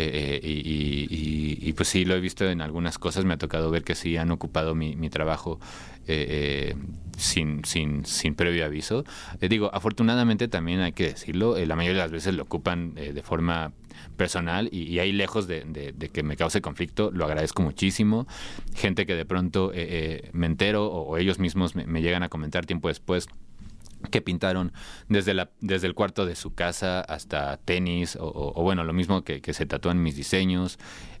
Eh, 0.00 0.40
y, 0.44 1.58
y, 1.60 1.72
pues 1.72 1.88
sí, 1.88 2.04
lo 2.04 2.14
he 2.14 2.20
visto 2.20 2.48
en 2.48 2.60
algunas 2.60 2.98
cosas, 2.98 3.24
me 3.24 3.34
ha 3.34 3.36
tocado 3.36 3.70
ver 3.70 3.82
que 3.82 3.96
sí 3.96 4.16
han 4.16 4.30
ocupado 4.30 4.76
mi, 4.76 4.94
mi 4.94 5.10
trabajo 5.10 5.58
eh, 6.06 6.74
eh, 6.76 6.76
sin, 7.16 7.64
sin, 7.64 8.04
sin 8.06 8.36
previo 8.36 8.64
aviso. 8.64 9.04
digo, 9.40 9.70
afortunadamente 9.74 10.46
también 10.46 10.80
hay 10.80 10.92
que 10.92 11.08
decirlo, 11.08 11.56
la 11.58 11.74
mayoría 11.74 12.02
de 12.02 12.04
las 12.04 12.12
veces 12.12 12.34
lo 12.34 12.44
ocupan 12.44 12.94
de 12.94 13.22
forma 13.22 13.72
personal 14.16 14.68
y, 14.70 15.00
ahí 15.00 15.10
lejos 15.10 15.48
de, 15.48 15.94
que 16.12 16.22
me 16.22 16.36
cause 16.36 16.60
conflicto, 16.60 17.10
lo 17.12 17.24
agradezco 17.24 17.62
muchísimo. 17.62 18.28
Gente 18.76 19.04
que 19.04 19.16
de 19.16 19.24
pronto 19.24 19.72
me 20.32 20.46
entero 20.46 20.86
o, 20.86 21.16
ellos 21.16 21.40
mismos 21.40 21.74
me 21.74 22.02
llegan 22.02 22.22
a 22.22 22.28
comentar 22.28 22.66
tiempo 22.66 22.86
después 22.86 23.28
que 24.10 24.20
pintaron 24.20 24.72
desde, 25.08 25.34
la, 25.34 25.50
desde 25.60 25.86
el 25.86 25.94
cuarto 25.94 26.26
de 26.26 26.36
su 26.36 26.54
casa 26.54 27.00
hasta 27.00 27.56
tenis 27.58 28.16
o, 28.20 28.62
bueno, 28.62 28.84
lo 28.84 28.92
mismo 28.92 29.22
que, 29.22 29.40
que 29.40 29.52
se 29.52 29.66
tatúan 29.66 30.02
mis 30.02 30.16
diseños, 30.16 30.78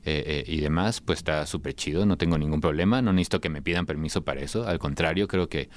eh, 0.08 0.24
eh, 0.26 0.44
y 0.46 0.60
demás, 0.62 1.02
pues 1.02 1.18
está 1.18 1.44
súper 1.44 1.74
chido, 1.74 2.06
no 2.06 2.16
tengo 2.16 2.38
ningún 2.38 2.62
problema, 2.62 3.02
no 3.02 3.12
necesito 3.12 3.42
que 3.42 3.50
me 3.50 3.60
pidan 3.60 3.84
permiso 3.84 4.22
para 4.24 4.40
eso, 4.40 4.66
al 4.66 4.78
contrario, 4.78 5.28
creo 5.28 5.50
que, 5.50 5.68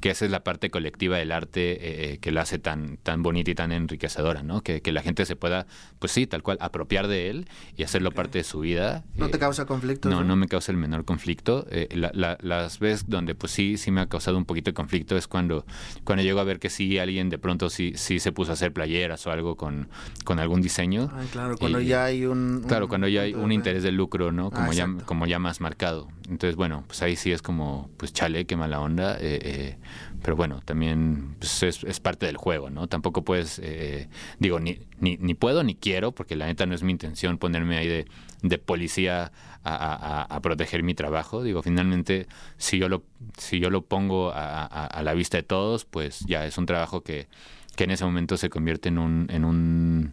que 0.00 0.10
esa 0.10 0.26
es 0.26 0.30
la 0.30 0.44
parte 0.44 0.70
colectiva 0.70 1.16
del 1.16 1.32
arte 1.32 2.12
eh, 2.12 2.18
que 2.18 2.30
la 2.30 2.42
hace 2.42 2.58
tan, 2.58 2.98
tan 2.98 3.22
bonita 3.22 3.50
y 3.50 3.54
tan 3.54 3.72
enriquecedora, 3.72 4.42
¿no? 4.42 4.62
Que, 4.62 4.82
la 4.88 5.02
gente 5.02 5.24
se 5.26 5.36
pueda, 5.36 5.66
pues 5.98 6.12
sí, 6.12 6.26
tal 6.26 6.42
cual, 6.42 6.58
apropiar 6.60 7.08
de 7.08 7.30
él 7.30 7.48
y 7.76 7.82
hacerlo 7.82 8.10
parte 8.10 8.38
de 8.38 8.44
su 8.44 8.60
vida. 8.60 9.04
¿No 9.16 9.28
te 9.28 9.38
causa 9.38 9.64
conflicto? 9.64 10.08
No, 10.08 10.24
no 10.24 10.34
me 10.34 10.48
causa 10.48 10.72
el 10.72 10.78
menor 10.78 11.04
conflicto. 11.04 11.66
las 11.90 12.78
veces 12.78 13.08
donde 13.08 13.34
pues 13.34 13.52
sí, 13.52 13.76
sí 13.76 13.90
me 13.90 14.00
ha 14.00 14.06
causado 14.06 14.36
un 14.38 14.44
poquito 14.44 14.70
de 14.70 14.74
conflicto 14.74 15.16
es 15.16 15.28
cuando, 15.28 15.66
cuando 16.04 16.22
llego 16.22 16.40
a 16.40 16.44
ver 16.44 16.58
que 16.58 16.70
sí, 16.70 16.98
alguien 16.98 17.28
de 17.28 17.38
pronto 17.38 17.70
sí, 17.70 17.92
sí 17.96 18.18
se 18.18 18.32
puso 18.32 18.50
a 18.50 18.54
hacer 18.54 18.72
playeras 18.72 19.26
o 19.26 19.30
algo 19.30 19.56
con, 19.56 19.88
con 20.24 20.38
algún 20.38 20.62
diseño. 20.62 21.10
claro, 21.32 21.56
cuando 21.58 21.80
ya 21.80 22.04
hay 22.04 22.24
un... 22.24 22.64
Claro, 22.66 22.88
cuando 22.88 23.08
ya 23.08 23.22
hay 23.22 23.34
un 23.34 23.52
interés 23.52 23.77
de 23.82 23.92
lucro, 23.92 24.32
¿no? 24.32 24.50
Como, 24.50 24.70
ah, 24.70 24.74
ya, 24.74 24.88
como 25.04 25.26
ya 25.26 25.38
más 25.38 25.60
marcado. 25.60 26.08
Entonces, 26.28 26.56
bueno, 26.56 26.84
pues 26.86 27.02
ahí 27.02 27.16
sí 27.16 27.32
es 27.32 27.42
como, 27.42 27.90
pues 27.96 28.12
chale, 28.12 28.46
qué 28.46 28.56
mala 28.56 28.80
onda. 28.80 29.16
Eh, 29.16 29.38
eh, 29.42 29.78
pero 30.22 30.36
bueno, 30.36 30.60
también 30.64 31.36
pues 31.38 31.62
es, 31.62 32.00
parte 32.00 32.26
del 32.26 32.36
juego, 32.36 32.70
¿no? 32.70 32.86
Tampoco 32.86 33.24
puedes, 33.24 33.60
eh, 33.62 34.08
digo, 34.38 34.60
ni, 34.60 34.80
ni, 35.00 35.16
ni, 35.18 35.34
puedo 35.34 35.62
ni 35.62 35.74
quiero, 35.74 36.12
porque 36.12 36.36
la 36.36 36.46
neta 36.46 36.66
no 36.66 36.74
es 36.74 36.82
mi 36.82 36.92
intención 36.92 37.38
ponerme 37.38 37.78
ahí 37.78 37.88
de, 37.88 38.06
de 38.42 38.58
policía 38.58 39.32
a, 39.64 40.22
a, 40.34 40.40
proteger 40.40 40.82
mi 40.82 40.94
trabajo. 40.94 41.42
Digo, 41.42 41.62
finalmente, 41.62 42.26
si 42.56 42.78
yo 42.78 42.88
lo, 42.88 43.04
si 43.36 43.60
yo 43.60 43.70
lo 43.70 43.82
pongo 43.82 44.30
a, 44.30 44.64
a, 44.64 45.02
la 45.02 45.14
vista 45.14 45.36
de 45.36 45.42
todos, 45.42 45.84
pues 45.84 46.20
ya 46.20 46.46
es 46.46 46.58
un 46.58 46.66
trabajo 46.66 47.02
que, 47.02 47.28
que 47.76 47.84
en 47.84 47.90
ese 47.90 48.04
momento 48.04 48.36
se 48.36 48.50
convierte 48.50 48.88
en 48.88 48.98
un, 48.98 49.26
en 49.30 49.44
un, 49.44 50.12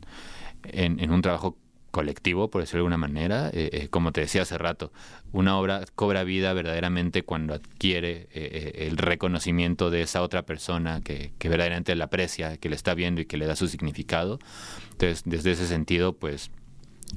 en, 0.63 0.99
en 0.99 1.11
un 1.11 1.21
trabajo 1.21 1.57
colectivo, 1.95 2.49
por 2.49 2.59
decirlo 2.59 2.79
de 2.79 2.81
alguna 2.81 2.97
manera. 2.97 3.49
Eh, 3.53 3.69
eh, 3.71 3.87
como 3.89 4.11
te 4.11 4.19
decía 4.19 4.41
hace 4.41 4.57
rato, 4.57 4.91
una 5.31 5.57
obra 5.57 5.85
cobra 5.95 6.25
vida 6.25 6.51
verdaderamente 6.51 7.23
cuando 7.23 7.53
adquiere 7.53 8.27
eh, 8.33 8.87
el 8.89 8.97
reconocimiento 8.97 9.89
de 9.89 10.01
esa 10.01 10.21
otra 10.21 10.41
persona 10.41 10.99
que, 10.99 11.31
que, 11.39 11.47
verdaderamente 11.47 11.95
la 11.95 12.05
aprecia, 12.05 12.57
que 12.57 12.67
le 12.67 12.75
está 12.75 12.95
viendo 12.95 13.21
y 13.21 13.25
que 13.25 13.37
le 13.37 13.45
da 13.45 13.55
su 13.55 13.69
significado. 13.69 14.39
Entonces, 14.91 15.23
desde 15.25 15.51
ese 15.51 15.67
sentido, 15.67 16.11
pues 16.11 16.51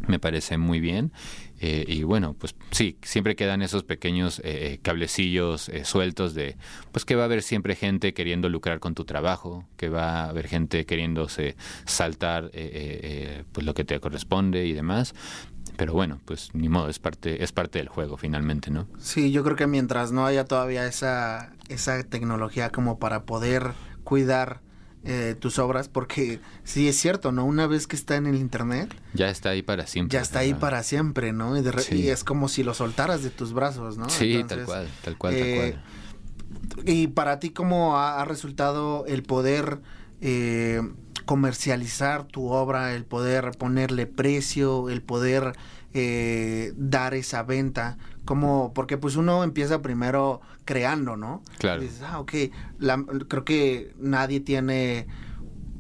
me 0.07 0.19
parece 0.19 0.59
muy 0.59 0.81
bien. 0.81 1.13
Eh, 1.61 1.85
y 1.89 2.05
bueno, 2.05 2.37
pues 2.39 2.55
sí, 2.71 2.99
siempre 3.03 3.35
quedan 3.35 3.63
esos 3.63 3.83
pequeños 3.83 4.39
eh, 4.41 4.43
eh, 4.45 4.79
cablecillos 4.81 5.71
sueltos 5.83 6.35
de, 6.35 6.57
pues 6.93 7.05
que 7.05 7.17
va 7.17 7.23
a 7.23 7.25
haber 7.25 7.43
siempre 7.43 7.75
gente 7.75 8.15
queriendo 8.15 8.49
lucrar 8.49 8.79
con 8.79 8.95
tu 8.95 9.05
trabajo, 9.05 9.67
que 9.77 9.89
va 9.89 10.25
a 10.25 10.29
haber 10.29 10.47
gente 10.47 10.87
queriéndose 10.87 11.57
saltar 11.85 12.51
pues 13.53 13.67
lo 13.67 13.75
que 13.75 13.85
te 13.85 13.99
corresponde 13.99 14.67
y 14.67 14.73
demás. 14.73 15.15
Pero 15.77 15.93
bueno, 15.93 16.21
pues 16.25 16.51
ni 16.55 16.69
modo, 16.69 16.89
es 16.89 16.99
parte, 16.99 17.43
es 17.43 17.53
parte 17.53 17.79
del 17.79 17.89
juego 17.89 18.17
finalmente, 18.17 18.71
¿no? 18.71 18.89
Sí, 18.99 19.31
yo 19.31 19.45
creo 19.45 19.57
que 19.57 19.69
mientras 19.69 20.11
no 20.11 20.27
haya 20.27 20.45
todavía 20.45 20.87
esa, 20.87 21.53
esa 21.69 22.03
tecnología 22.03 22.71
como 22.71 22.99
para 22.99 23.23
poder 23.25 23.75
cuidar 24.03 24.61
eh, 25.05 25.37
tus 25.39 25.59
obras, 25.59 25.89
porque 25.89 26.41
sí 26.65 26.89
es 26.89 26.97
cierto, 26.99 27.31
¿no? 27.31 27.45
Una 27.45 27.67
vez 27.67 27.87
que 27.87 27.97
está 27.97 28.17
en 28.17 28.27
el 28.27 28.37
internet. 28.37 28.95
Ya 29.15 29.31
está 29.31 29.51
ahí 29.51 29.63
para 29.63 29.87
siempre. 29.87 30.13
Ya 30.13 30.21
está 30.21 30.41
ahí 30.41 30.55
para 30.55 30.83
siempre, 30.83 31.33
¿no? 31.33 31.57
Y, 31.57 32.09
es 32.09 32.25
como 32.25 32.49
si 32.49 32.63
lo 32.63 32.75
soltaras 32.75 33.23
de 33.23 33.31
tus 33.31 33.53
brazos, 33.53 33.97
¿no? 33.97 34.11
Sí, 34.11 34.45
tal 34.47 34.65
cual, 34.65 34.89
tal 35.05 35.17
cual, 35.17 35.35
tal 35.35 35.43
eh, 35.43 35.77
cual. 36.77 36.85
Y 36.85 37.07
para 37.09 37.39
ti, 37.39 37.51
¿cómo 37.51 37.97
ha, 37.99 38.25
resultado 38.25 39.07
el 39.07 39.23
poder 39.23 39.81
eh, 40.21 40.83
comercializar 41.25 42.25
tu 42.25 42.49
obra, 42.49 42.95
el 42.95 43.05
poder 43.05 43.53
ponerle 43.53 44.07
precio, 44.07 44.91
el 44.91 45.01
poder 45.01 45.53
dar 46.77 47.15
esa 47.15 47.43
venta? 47.45 47.99
Como 48.29 48.75
porque 48.75 48.99
pues 48.99 49.17
uno 49.17 49.43
empieza 49.43 49.81
primero 49.81 50.43
creando, 50.67 51.17
¿no? 51.17 51.43
Claro. 51.57 51.81
dices, 51.81 52.03
ah, 52.03 52.21
ok, 52.21 52.35
creo 53.27 53.43
que 53.43 53.95
nadie 53.99 54.41
tiene 54.41 55.07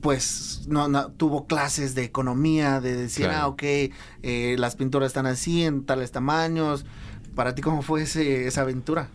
pues 0.00 0.64
no, 0.66 1.10
tuvo 1.10 1.46
clases 1.46 1.94
de 1.94 2.04
economía, 2.04 2.80
de 2.80 2.96
decir, 2.96 3.26
ah, 3.26 3.48
ok, 3.48 3.62
eh, 4.22 4.56
las 4.58 4.76
pinturas 4.76 5.08
están 5.08 5.26
así, 5.26 5.62
en 5.62 5.84
tales 5.84 6.10
tamaños. 6.10 6.86
¿Para 7.34 7.54
ti 7.54 7.60
cómo 7.60 7.82
fue 7.82 8.04
ese, 8.04 8.46
esa 8.46 8.62
aventura? 8.62 9.10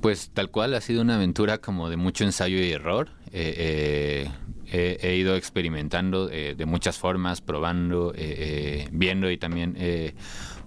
Pues 0.00 0.30
tal 0.32 0.48
cual, 0.52 0.74
ha 0.74 0.80
sido 0.80 1.02
una 1.02 1.16
aventura 1.16 1.58
como 1.58 1.90
de 1.90 1.96
mucho 1.96 2.22
ensayo 2.22 2.58
y 2.58 2.70
error. 2.70 3.08
Eh, 3.32 4.30
eh, 4.70 4.98
he 5.02 5.16
ido 5.16 5.34
experimentando 5.34 6.28
de 6.28 6.66
muchas 6.66 6.98
formas, 6.98 7.40
probando, 7.40 8.14
viendo 8.92 9.28
y 9.28 9.38
también 9.38 9.76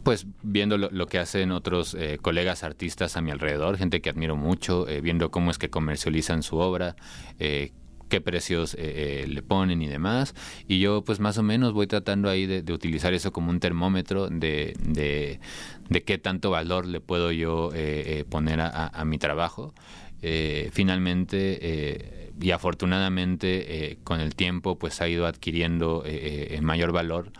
pues 0.07 0.25
viendo 0.41 0.77
lo, 0.77 1.07
que 1.07 1.19
hacen 1.19 1.51
otros 1.51 1.93
eh, 1.93 2.17
colegas 2.21 2.63
artistas 2.63 3.17
a 3.17 3.21
mi 3.21 3.29
alrededor, 3.29 3.75
gente 3.75 3.99
que 3.99 4.09
admiro 4.09 4.37
mucho, 4.37 4.87
eh, 4.87 5.01
viendo 5.01 5.31
cómo 5.31 5.51
es 5.51 5.57
que 5.57 5.69
comercializan 5.69 6.43
su 6.43 6.59
obra, 6.59 6.95
eh, 7.39 7.73
qué 8.07 8.21
precios 8.21 8.73
le 8.73 9.41
ponen 9.41 9.81
y 9.81 9.87
demás. 9.87 10.33
Y 10.65 10.79
yo 10.79 11.03
pues 11.03 11.19
más 11.19 11.37
o 11.37 11.43
menos 11.43 11.73
voy 11.73 11.87
tratando 11.87 12.29
ahí 12.29 12.45
de, 12.45 12.71
utilizar 12.71 13.13
eso 13.13 13.33
como 13.33 13.49
un 13.49 13.59
termómetro 13.59 14.29
de, 14.29 14.77
de, 15.89 16.03
qué 16.03 16.17
tanto 16.17 16.51
valor 16.51 16.85
le 16.85 17.01
puedo 17.01 17.33
yo 17.33 17.71
poner 18.29 18.61
a, 18.61 19.03
mi 19.03 19.17
trabajo. 19.17 19.73
finalmente 20.71 22.31
y 22.39 22.51
afortunadamente 22.51 23.99
con 24.05 24.21
el 24.21 24.35
tiempo 24.35 24.79
pues 24.79 25.01
ha 25.01 25.09
ido 25.09 25.27
adquiriendo 25.27 26.05
mayor 26.61 26.93
valor 26.93 27.33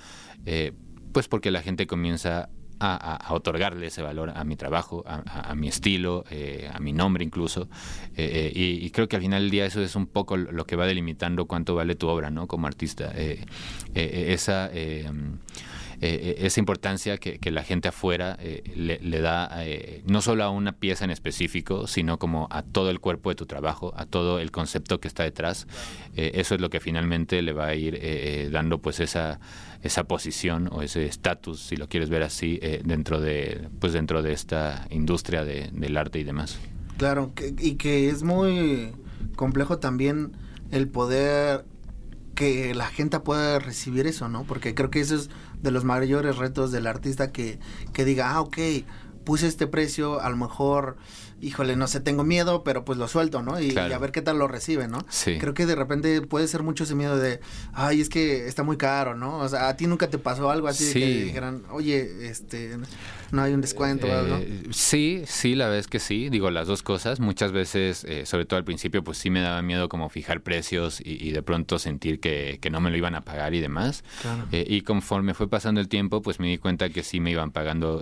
pues 1.14 1.27
porque 1.27 1.49
la 1.49 1.61
gente 1.64 1.88
comienza 1.88 2.49
a, 2.80 3.34
otorgarle 3.34 3.88
ese 3.88 4.02
valor 4.02 4.32
a 4.36 4.44
mi 4.44 4.56
trabajo, 4.56 5.04
a, 5.06 5.56
mi 5.56 5.68
estilo, 5.68 6.24
eh, 6.30 6.70
a 6.74 6.80
mi 6.80 6.94
nombre 6.94 7.24
incluso. 7.24 7.70
Eh, 8.16 8.52
eh, 8.56 8.82
y, 8.84 8.90
creo 8.91 9.08
que 9.08 9.16
al 9.16 9.22
final 9.22 9.44
del 9.44 9.52
día 9.52 9.66
eso 9.66 9.82
es 9.82 9.95
un 9.95 10.08
poco 10.08 10.38
lo 10.38 10.66
que 10.66 10.76
va 10.76 10.86
delimitando 10.86 11.45
cuánto 11.45 11.76
vale 11.76 11.95
tu 11.95 12.08
obra, 12.08 12.30
¿no? 12.30 12.48
Como 12.48 12.68
artista. 12.68 13.14
esa 13.94 14.72
esa 15.99 16.60
importancia 16.60 17.18
que, 17.18 17.52
la 17.52 17.64
gente 17.64 17.88
afuera 17.88 18.38
le, 18.76 19.22
da 19.22 19.64
no 20.06 20.22
solo 20.22 20.44
a 20.44 20.49
una 20.49 20.74
pieza 20.74 21.06
en 21.06 21.12
específico, 21.12 21.88
sino 21.88 22.20
como 22.20 22.48
a 22.52 22.62
todo 22.62 22.90
el 22.91 22.99
cuerpo 22.99 23.30
de 23.30 23.36
tu 23.36 23.45
trabajo, 23.45 23.94
a 23.95 24.06
todo 24.06 24.40
el 24.40 24.52
concepto 24.52 24.99
que 24.99 25.08
está 25.08 25.24
detrás. 25.24 25.68
eso 26.16 26.56
es 26.56 26.62
lo 26.62 26.70
que 26.70 26.80
finalmente 26.80 27.41
le 27.41 27.54
va 27.54 27.68
a 27.68 27.76
ir 27.76 28.52
dando 28.52 28.80
pues 28.80 28.99
esa 28.99 29.40
esa 29.82 30.06
posición 30.06 30.70
o 30.72 30.82
ese 30.82 31.06
estatus, 31.06 31.62
si 31.62 31.76
lo 31.76 31.88
quieres 31.88 32.10
ver 32.10 32.24
así, 32.24 32.60
eh, 32.62 32.82
dentro 32.84 33.20
de 33.20 33.70
pues 33.80 33.94
dentro 33.94 34.22
de 34.22 34.34
esta 34.34 34.88
industria 34.90 35.44
de, 35.44 35.70
del 35.74 35.98
arte 35.98 36.20
y 36.20 36.24
demás. 36.24 36.58
Claro, 36.98 37.32
y 37.60 37.76
que 37.76 38.10
es 38.10 38.24
muy 38.24 38.91
complejo 39.36 39.78
también 39.78 40.32
el 40.72 40.88
poder 40.88 41.66
que 42.36 42.76
la 42.76 42.88
gente 42.88 43.20
pueda 43.20 43.60
recibir 43.60 44.06
eso, 44.08 44.30
¿no? 44.30 44.44
Porque 44.44 44.76
creo 44.76 44.90
que 44.91 44.99
eso 44.99 45.16
es 45.16 45.30
de 45.62 45.72
los 45.72 45.84
mayores 45.84 46.38
retos 46.38 46.72
del 46.72 46.86
artista 46.86 47.32
que, 47.32 47.60
que 47.94 48.06
diga, 48.06 48.32
ah, 48.32 48.41
ok, 48.41 48.58
puse 49.26 49.48
este 49.48 49.68
precio, 49.68 50.22
a 50.22 50.30
lo 50.30 50.38
mejor 50.38 50.98
híjole, 51.41 51.76
no 51.76 51.88
sé, 51.88 51.99
tengo 51.99 52.23
miedo, 52.23 52.64
pero 52.64 52.85
pues 52.85 52.97
lo 52.97 53.07
suelto, 53.07 53.41
¿no? 53.41 53.59
Y, 53.59 53.77
a 53.77 53.97
ver 53.97 54.11
qué 54.11 54.22
tal 54.22 54.39
lo 54.39 54.47
recibe, 54.47 54.88
¿no? 54.88 54.99
Sí. 55.09 55.38
Creo 55.39 55.53
que 55.53 55.65
de 55.65 55.76
repente 55.76 56.22
puede 56.22 56.47
ser 56.47 56.64
mucho 56.64 56.84
ese 56.84 56.95
miedo 56.95 57.18
de, 57.18 57.39
ay, 57.73 58.01
es 58.01 58.09
que 58.09 58.47
está 58.47 58.64
muy 58.64 58.77
caro, 58.77 59.15
¿no? 59.15 59.39
O 59.39 59.49
sea, 59.49 59.69
a 59.69 59.77
ti 59.77 59.88
nunca 59.88 60.09
te 60.09 60.18
pasó 60.18 60.49
algo 60.49 60.68
así 60.68 60.93
que 60.93 61.23
dijeran, 61.23 61.64
oye, 61.72 62.27
este, 62.27 62.77
no 63.31 63.41
hay 63.41 63.53
un 63.53 63.61
descuento, 63.61 64.07
¿no? 64.07 64.38
Eh, 64.38 64.64
sí, 64.72 65.23
sí, 65.26 65.55
la 65.55 65.65
verdad 65.65 65.80
es 65.80 65.88
que 65.88 65.99
sí, 65.99 66.30
digo 66.30 66.49
las 66.49 66.68
dos 66.68 66.84
cosas. 66.84 67.19
Muchas 67.19 67.51
veces, 67.51 68.03
eh, 68.05 68.26
sobre 68.26 68.45
todo 68.45 68.57
al 68.57 68.64
principio, 68.64 69.03
pues 69.03 69.18
sí 69.18 69.30
me 69.30 69.41
daba 69.41 69.61
miedo 69.61 69.89
como 69.89 70.09
fijar 70.09 70.41
precios 70.41 71.01
y, 71.03 71.31
de 71.31 71.41
pronto 71.41 71.80
sentir 71.80 72.19
que, 72.19 72.59
que, 72.61 72.69
no 72.69 72.80
me 72.80 72.89
lo 72.89 72.97
iban 72.97 73.15
a 73.15 73.22
pagar 73.22 73.53
y 73.53 73.59
demás. 73.59 74.03
Eh, 74.51 74.65
y 74.68 74.81
conforme 74.81 75.34
fue 75.34 75.49
pasando 75.49 75.81
el 75.81 75.88
tiempo, 75.88 76.22
pues 76.22 76.39
me 76.39 76.47
di 76.47 76.57
cuenta 76.57 76.89
que 76.89 77.03
sí 77.03 77.19
me 77.19 77.31
iban 77.31 77.51
pagando 77.51 78.01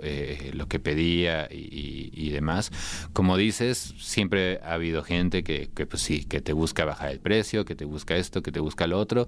lo 0.52 0.68
que 0.68 0.78
pedía 0.78 1.48
y, 1.50 2.10
y, 2.12 2.30
demás. 2.30 2.70
Como 3.12 3.25
dices, 3.36 3.94
siempre 3.98 4.60
ha 4.62 4.74
habido 4.74 5.02
gente 5.02 5.42
que, 5.42 5.68
que, 5.74 5.86
pues 5.86 6.02
sí, 6.02 6.24
que 6.24 6.40
te 6.40 6.52
busca 6.52 6.84
bajar 6.84 7.10
el 7.10 7.18
precio, 7.18 7.64
que 7.64 7.74
te 7.74 7.84
busca 7.84 8.14
esto, 8.14 8.42
que 8.42 8.52
te 8.52 8.60
busca 8.60 8.86
lo 8.86 9.00
otro. 9.00 9.26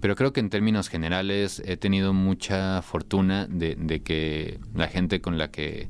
Pero 0.00 0.14
creo 0.14 0.32
que 0.32 0.38
en 0.38 0.50
términos 0.50 0.88
generales 0.88 1.60
he 1.66 1.76
tenido 1.76 2.12
mucha 2.12 2.82
fortuna 2.82 3.48
de, 3.48 3.74
de 3.74 4.02
que 4.02 4.60
la 4.74 4.86
gente 4.86 5.20
con 5.20 5.38
la 5.38 5.50
que 5.50 5.88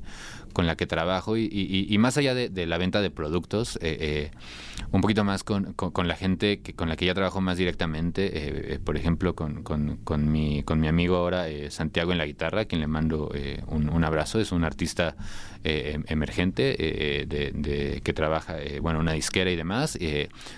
con 0.53 0.67
la 0.67 0.77
que 0.77 0.87
trabajo 0.87 1.37
y, 1.37 1.49
y, 1.51 1.99
más 1.99 2.17
allá 2.17 2.35
de, 2.35 2.67
la 2.67 2.79
venta 2.79 3.01
de 3.01 3.11
productos, 3.11 3.77
eh, 3.77 3.97
eh, 4.01 4.31
un 4.93 5.01
poquito 5.01 5.25
más 5.25 5.45
con, 5.45 5.75
con, 5.75 6.09
la 6.09 6.17
gente 6.17 6.61
que, 6.61 6.75
con 6.75 6.89
la 6.89 6.97
que 6.97 7.07
ya 7.07 7.15
trabajo 7.15 7.41
más 7.41 7.57
directamente, 7.57 8.75
eh, 8.75 8.79
por 8.79 8.97
ejemplo, 8.97 9.35
con, 9.35 9.63
con, 9.63 10.33
mi, 10.33 10.63
con 10.63 10.81
mi 10.81 10.89
amigo 10.89 11.17
ahora, 11.17 11.47
Santiago 11.71 12.13
en 12.13 12.19
la 12.19 12.27
guitarra, 12.27 12.65
quien 12.65 12.81
le 12.81 12.87
mando 12.87 13.31
un, 13.67 13.89
un, 13.89 14.05
abrazo, 14.05 14.41
es 14.41 14.53
un 14.53 14.65
artista 14.65 15.17
em, 15.63 16.05
emergente 16.09 17.27
de, 17.29 18.01
que 18.03 18.13
trabaja, 18.13 18.57
bueno, 18.81 18.99
una 18.99 19.13
disquera 19.13 19.51
y 19.51 19.57
demás. 19.57 19.99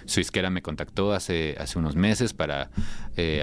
su 0.05 0.21
disquera 0.21 0.51
me 0.51 0.63
contactó 0.63 1.13
hace, 1.13 1.57
hace 1.59 1.79
unos 1.79 1.97
meses 1.97 2.33
para 2.33 2.71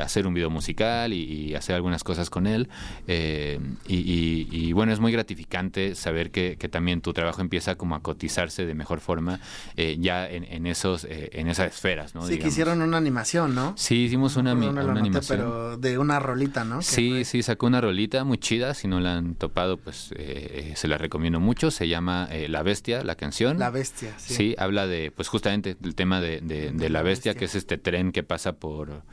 hacer 0.02 0.26
un 0.26 0.34
video 0.34 0.50
musical 0.50 1.14
y, 1.14 1.54
hacer 1.56 1.76
algunas 1.76 2.04
cosas 2.04 2.30
con 2.30 2.48
él. 2.48 2.70
y, 3.08 4.48
y 4.52 4.72
bueno, 4.74 4.94
es 4.94 5.00
muy 5.00 5.12
gratificante 5.12 5.94
saber 5.96 6.32
que 6.32 6.39
que, 6.58 6.70
también 6.70 7.02
tu 7.02 7.14
trabajo 7.14 7.42
empieza 7.42 7.76
como 7.76 7.96
a 7.96 8.02
cotizarse 8.02 8.66
de 8.66 8.74
mejor 8.76 9.00
forma 9.00 9.40
eh, 9.76 9.98
ya 10.00 10.28
en, 10.28 10.66
esos 10.68 11.04
eh, 11.06 11.30
en 11.34 11.48
esas 11.48 11.74
esferas, 11.74 12.16
¿no? 12.16 12.26
Sí, 12.26 12.38
que 12.38 12.50
hicieron 12.50 12.82
una 12.82 12.98
animación, 12.98 13.56
¿no? 13.56 13.74
Sí, 13.76 14.04
hicimos 14.04 14.36
una, 14.36 14.54
una, 14.54 14.82
animación. 14.82 15.24
pero 15.28 15.78
de 15.78 15.98
una 15.98 16.20
rolita, 16.20 16.64
¿no? 16.64 16.82
Sí, 16.82 17.26
sí, 17.26 17.42
sacó 17.44 17.68
una 17.68 17.82
rolita 17.82 18.24
muy 18.24 18.38
chida. 18.38 18.74
Si 18.74 18.88
no 18.88 19.00
la 19.00 19.18
han 19.18 19.36
topado, 19.36 19.78
pues 19.78 20.14
eh, 20.16 20.74
se 20.76 20.88
la 20.88 20.98
recomiendo 20.98 21.40
mucho. 21.40 21.72
Se 21.72 21.88
llama 21.88 22.30
La 22.48 22.64
Bestia, 22.64 23.04
la 23.04 23.16
canción. 23.16 23.58
La 23.60 23.70
Bestia, 23.70 24.14
sí. 24.18 24.34
Sí, 24.34 24.56
habla 24.58 24.88
de, 24.88 25.12
pues 25.12 25.28
justamente 25.28 25.76
del 25.80 25.96
tema 25.96 26.22
de, 26.22 26.42
de, 26.42 26.90
la, 26.90 27.02
bestia, 27.02 27.36
que 27.36 27.46
es 27.46 27.56
este 27.56 27.78
tren 27.78 28.12
que 28.12 28.24
pasa 28.24 28.54
por 28.54 29.04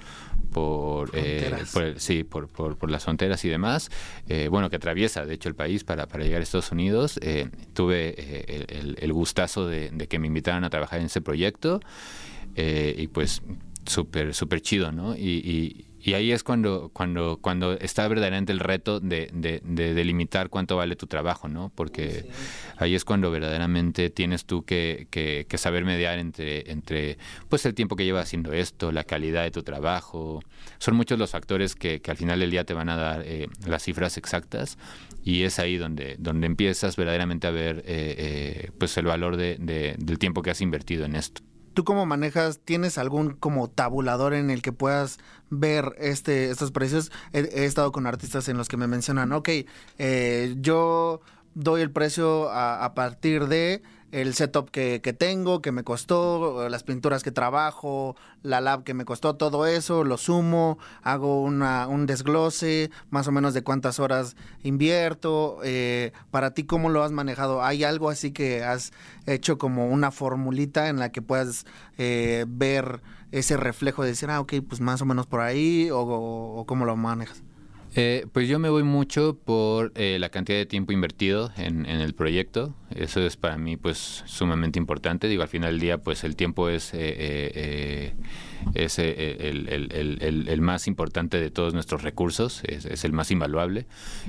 por, 0.52 1.10
sí, 1.96 2.24
por, 2.24 2.48
por, 2.48 2.90
las 2.90 3.04
fronteras 3.04 3.44
y 3.44 3.48
demás, 3.48 3.90
bueno, 4.50 4.70
que 4.70 4.76
atraviesa 4.76 5.26
de 5.26 5.34
hecho 5.34 5.48
el 5.48 5.54
país 5.54 5.84
para, 5.84 6.06
para 6.06 6.24
llegar 6.24 6.40
a 6.40 6.42
Estados 6.42 6.72
Unidos 6.72 7.18
eh, 7.22 7.48
tuve 7.72 8.14
eh, 8.16 8.94
el, 8.98 9.12
gustazo 9.12 9.66
de, 9.66 9.90
que 10.08 10.18
me 10.18 10.26
invitaran 10.26 10.64
a 10.64 10.70
trabajar 10.70 11.00
en 11.00 11.06
ese 11.06 11.20
proyecto 11.20 11.80
eh, 12.54 12.94
y 12.98 13.08
pues 13.08 13.42
súper, 13.84 14.34
súper 14.34 14.60
chido, 14.60 14.92
¿no? 14.92 15.16
Y, 15.16 15.86
ahí 16.14 16.32
es 16.32 16.42
cuando, 16.42 16.90
cuando, 16.92 17.38
cuando 17.40 17.72
está 17.72 18.06
verdaderamente 18.08 18.52
el 18.52 18.60
reto 18.60 19.00
de, 19.00 19.30
delimitar 19.32 20.50
cuánto 20.50 20.76
vale 20.76 20.96
tu 20.96 21.06
trabajo, 21.06 21.48
¿no? 21.48 21.72
Porque 21.74 22.28
ahí 22.76 22.94
es 22.94 23.04
cuando 23.04 23.30
verdaderamente 23.30 24.10
tienes 24.10 24.44
tú 24.44 24.64
que, 24.64 25.46
saber 25.56 25.84
mediar 25.84 26.18
entre, 26.18 26.70
entre 26.70 27.18
pues 27.48 27.64
el 27.66 27.74
tiempo 27.74 27.96
que 27.96 28.04
llevas 28.04 28.26
haciendo 28.26 28.52
esto, 28.52 28.92
la 28.92 29.04
calidad 29.04 29.42
de 29.42 29.50
tu 29.50 29.62
trabajo. 29.62 30.40
Son 30.78 30.94
muchos 30.94 31.18
los 31.18 31.30
factores 31.30 31.74
que, 31.74 32.00
al 32.06 32.16
final 32.16 32.40
del 32.40 32.50
día 32.50 32.64
te 32.64 32.74
van 32.74 32.88
a 32.88 32.96
dar 32.96 33.24
las 33.66 33.82
cifras 33.82 34.16
exactas 34.16 34.78
y 35.26 35.42
es 35.42 35.58
ahí 35.58 35.76
donde, 35.76 36.14
donde 36.20 36.46
empiezas 36.46 36.94
verdaderamente 36.94 37.48
a 37.48 37.50
ver 37.50 37.78
eh, 37.78 38.14
eh, 38.16 38.70
pues 38.78 38.96
el 38.96 39.06
valor 39.06 39.36
de, 39.36 39.56
del 39.58 40.18
tiempo 40.20 40.42
que 40.42 40.50
has 40.50 40.60
invertido 40.60 41.04
en 41.04 41.16
esto. 41.16 41.42
¿Tú 41.76 41.84
cómo 41.84 42.06
manejas? 42.06 42.60
¿Tienes 42.64 42.96
algún 42.96 43.32
como 43.32 43.68
tabulador 43.68 44.32
en 44.32 44.48
el 44.48 44.62
que 44.62 44.72
puedas 44.72 45.18
ver 45.50 45.94
este 45.98 46.48
estos 46.48 46.72
precios? 46.72 47.12
He, 47.34 47.66
estado 47.66 47.92
con 47.92 48.06
artistas 48.06 48.48
en 48.48 48.56
los 48.56 48.66
que 48.66 48.78
me 48.78 48.86
mencionan, 48.86 49.30
ok, 49.34 49.50
eh, 49.98 50.56
yo 50.58 51.20
doy 51.54 51.82
el 51.82 51.90
precio 51.90 52.48
a 52.50 52.94
partir 52.94 53.46
de 53.48 53.82
el 54.12 54.34
setup 54.34 54.70
que, 54.70 55.00
que, 55.02 55.12
tengo, 55.12 55.60
que 55.60 55.72
me 55.72 55.82
costó, 55.82 56.68
las 56.68 56.82
pinturas 56.84 57.22
que 57.22 57.32
trabajo, 57.32 58.16
la 58.42 58.60
lab 58.60 58.84
que 58.84 58.94
me 58.94 59.04
costó, 59.04 59.36
todo 59.36 59.66
eso, 59.66 60.04
lo 60.04 60.16
sumo, 60.16 60.78
hago 61.02 61.42
una, 61.42 61.88
un 61.88 62.06
desglose, 62.06 62.90
más 63.10 63.26
o 63.28 63.32
menos 63.32 63.54
de 63.54 63.62
cuántas 63.62 63.98
horas 63.98 64.36
invierto. 64.62 65.58
Eh, 65.64 66.12
para 66.30 66.52
ti, 66.52 66.64
¿cómo 66.64 66.88
lo 66.88 67.02
has 67.02 67.12
manejado? 67.12 67.62
¿Hay 67.62 67.84
algo 67.84 68.08
así 68.08 68.30
que 68.30 68.62
has 68.62 68.92
hecho 69.26 69.58
como 69.58 69.88
una 69.88 70.10
formulita 70.10 70.88
en 70.88 70.98
la 70.98 71.10
que 71.10 71.22
puedas 71.22 71.66
eh, 71.98 72.44
ver 72.48 73.02
ese 73.32 73.56
reflejo 73.56 74.02
de 74.02 74.10
decir, 74.10 74.30
ah, 74.30 74.40
ok, 74.40 74.54
pues 74.68 74.80
más 74.80 75.02
o 75.02 75.06
menos 75.06 75.26
por 75.26 75.40
ahí, 75.40 75.90
o, 75.90 76.00
o 76.00 76.64
cómo 76.66 76.84
lo 76.84 76.96
manejas? 76.96 77.42
Eh, 77.98 78.26
pues 78.30 78.46
yo 78.46 78.58
me 78.58 78.68
voy 78.68 78.82
mucho 78.82 79.38
por 79.42 79.90
eh, 79.94 80.18
la 80.20 80.28
cantidad 80.28 80.58
de 80.58 80.66
tiempo 80.66 80.92
invertido 80.92 81.50
en, 81.56 81.86
el 81.86 82.12
proyecto. 82.14 82.74
Eso 82.94 83.20
es 83.20 83.36
para 83.36 83.58
mí 83.58 83.76
pues 83.76 84.22
sumamente 84.26 84.78
importante. 84.78 85.28
Digo, 85.28 85.42
al 85.42 85.48
final 85.48 85.72
del 85.72 85.80
día 85.80 85.98
pues 85.98 86.24
el 86.24 86.36
tiempo 86.36 86.68
es 86.68 86.90
eh, 86.94 88.14
es 88.74 88.98
eh, 88.98 89.36
el, 89.48 90.60
más 90.60 90.86
importante 90.86 91.40
de 91.40 91.50
todos 91.50 91.74
nuestros 91.74 92.02
recursos, 92.02 92.62
es, 92.64 93.04
el 93.04 93.12
más 93.12 93.30
invaluable 93.30 93.86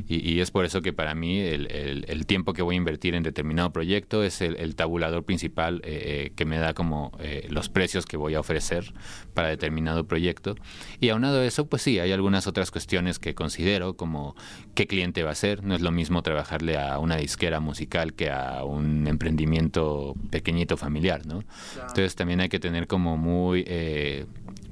y, 0.07 0.39
es 0.39 0.51
por 0.51 0.65
eso 0.65 0.81
que 0.81 0.93
para 0.93 1.15
mí 1.15 1.39
el, 1.39 2.25
tiempo 2.25 2.53
que 2.53 2.61
voy 2.61 2.75
a 2.75 2.77
invertir 2.77 3.15
en 3.15 3.23
determinado 3.23 3.71
proyecto 3.71 4.23
es 4.23 4.41
el, 4.41 4.75
tabulador 4.75 5.23
principal 5.23 5.81
eh, 5.83 6.27
eh, 6.27 6.33
que 6.35 6.45
me 6.45 6.57
da 6.57 6.73
como 6.73 7.17
los 7.49 7.69
precios 7.69 8.05
que 8.05 8.17
voy 8.17 8.35
a 8.35 8.39
ofrecer 8.39 8.93
para 9.33 9.47
determinado 9.49 10.05
proyecto. 10.07 10.55
Y 10.99 11.09
aunado 11.09 11.39
a 11.39 11.45
eso, 11.45 11.67
pues 11.67 11.81
sí, 11.81 11.99
hay 11.99 12.11
algunas 12.11 12.47
otras 12.47 12.71
cuestiones 12.71 13.19
que 13.19 13.33
considero 13.33 13.95
como 13.95 14.35
qué 14.75 14.87
cliente 14.87 15.23
va 15.23 15.31
a 15.31 15.35
ser. 15.35 15.63
No 15.63 15.75
es 15.75 15.81
lo 15.81 15.91
mismo 15.91 16.21
trabajarle 16.21 16.77
a 16.77 16.99
una 16.99 17.17
disquera 17.17 17.59
musical 17.59 18.13
que 18.13 18.29
a 18.29 18.46
un 18.63 19.07
emprendimiento 19.07 20.15
pequeñito 20.29 20.77
familiar, 20.77 21.25
¿no? 21.25 21.43
Entonces 21.75 22.15
también 22.15 22.41
hay 22.41 22.49
que 22.49 22.59
tener 22.59 22.87
como 22.87 23.17
muy 23.17 23.63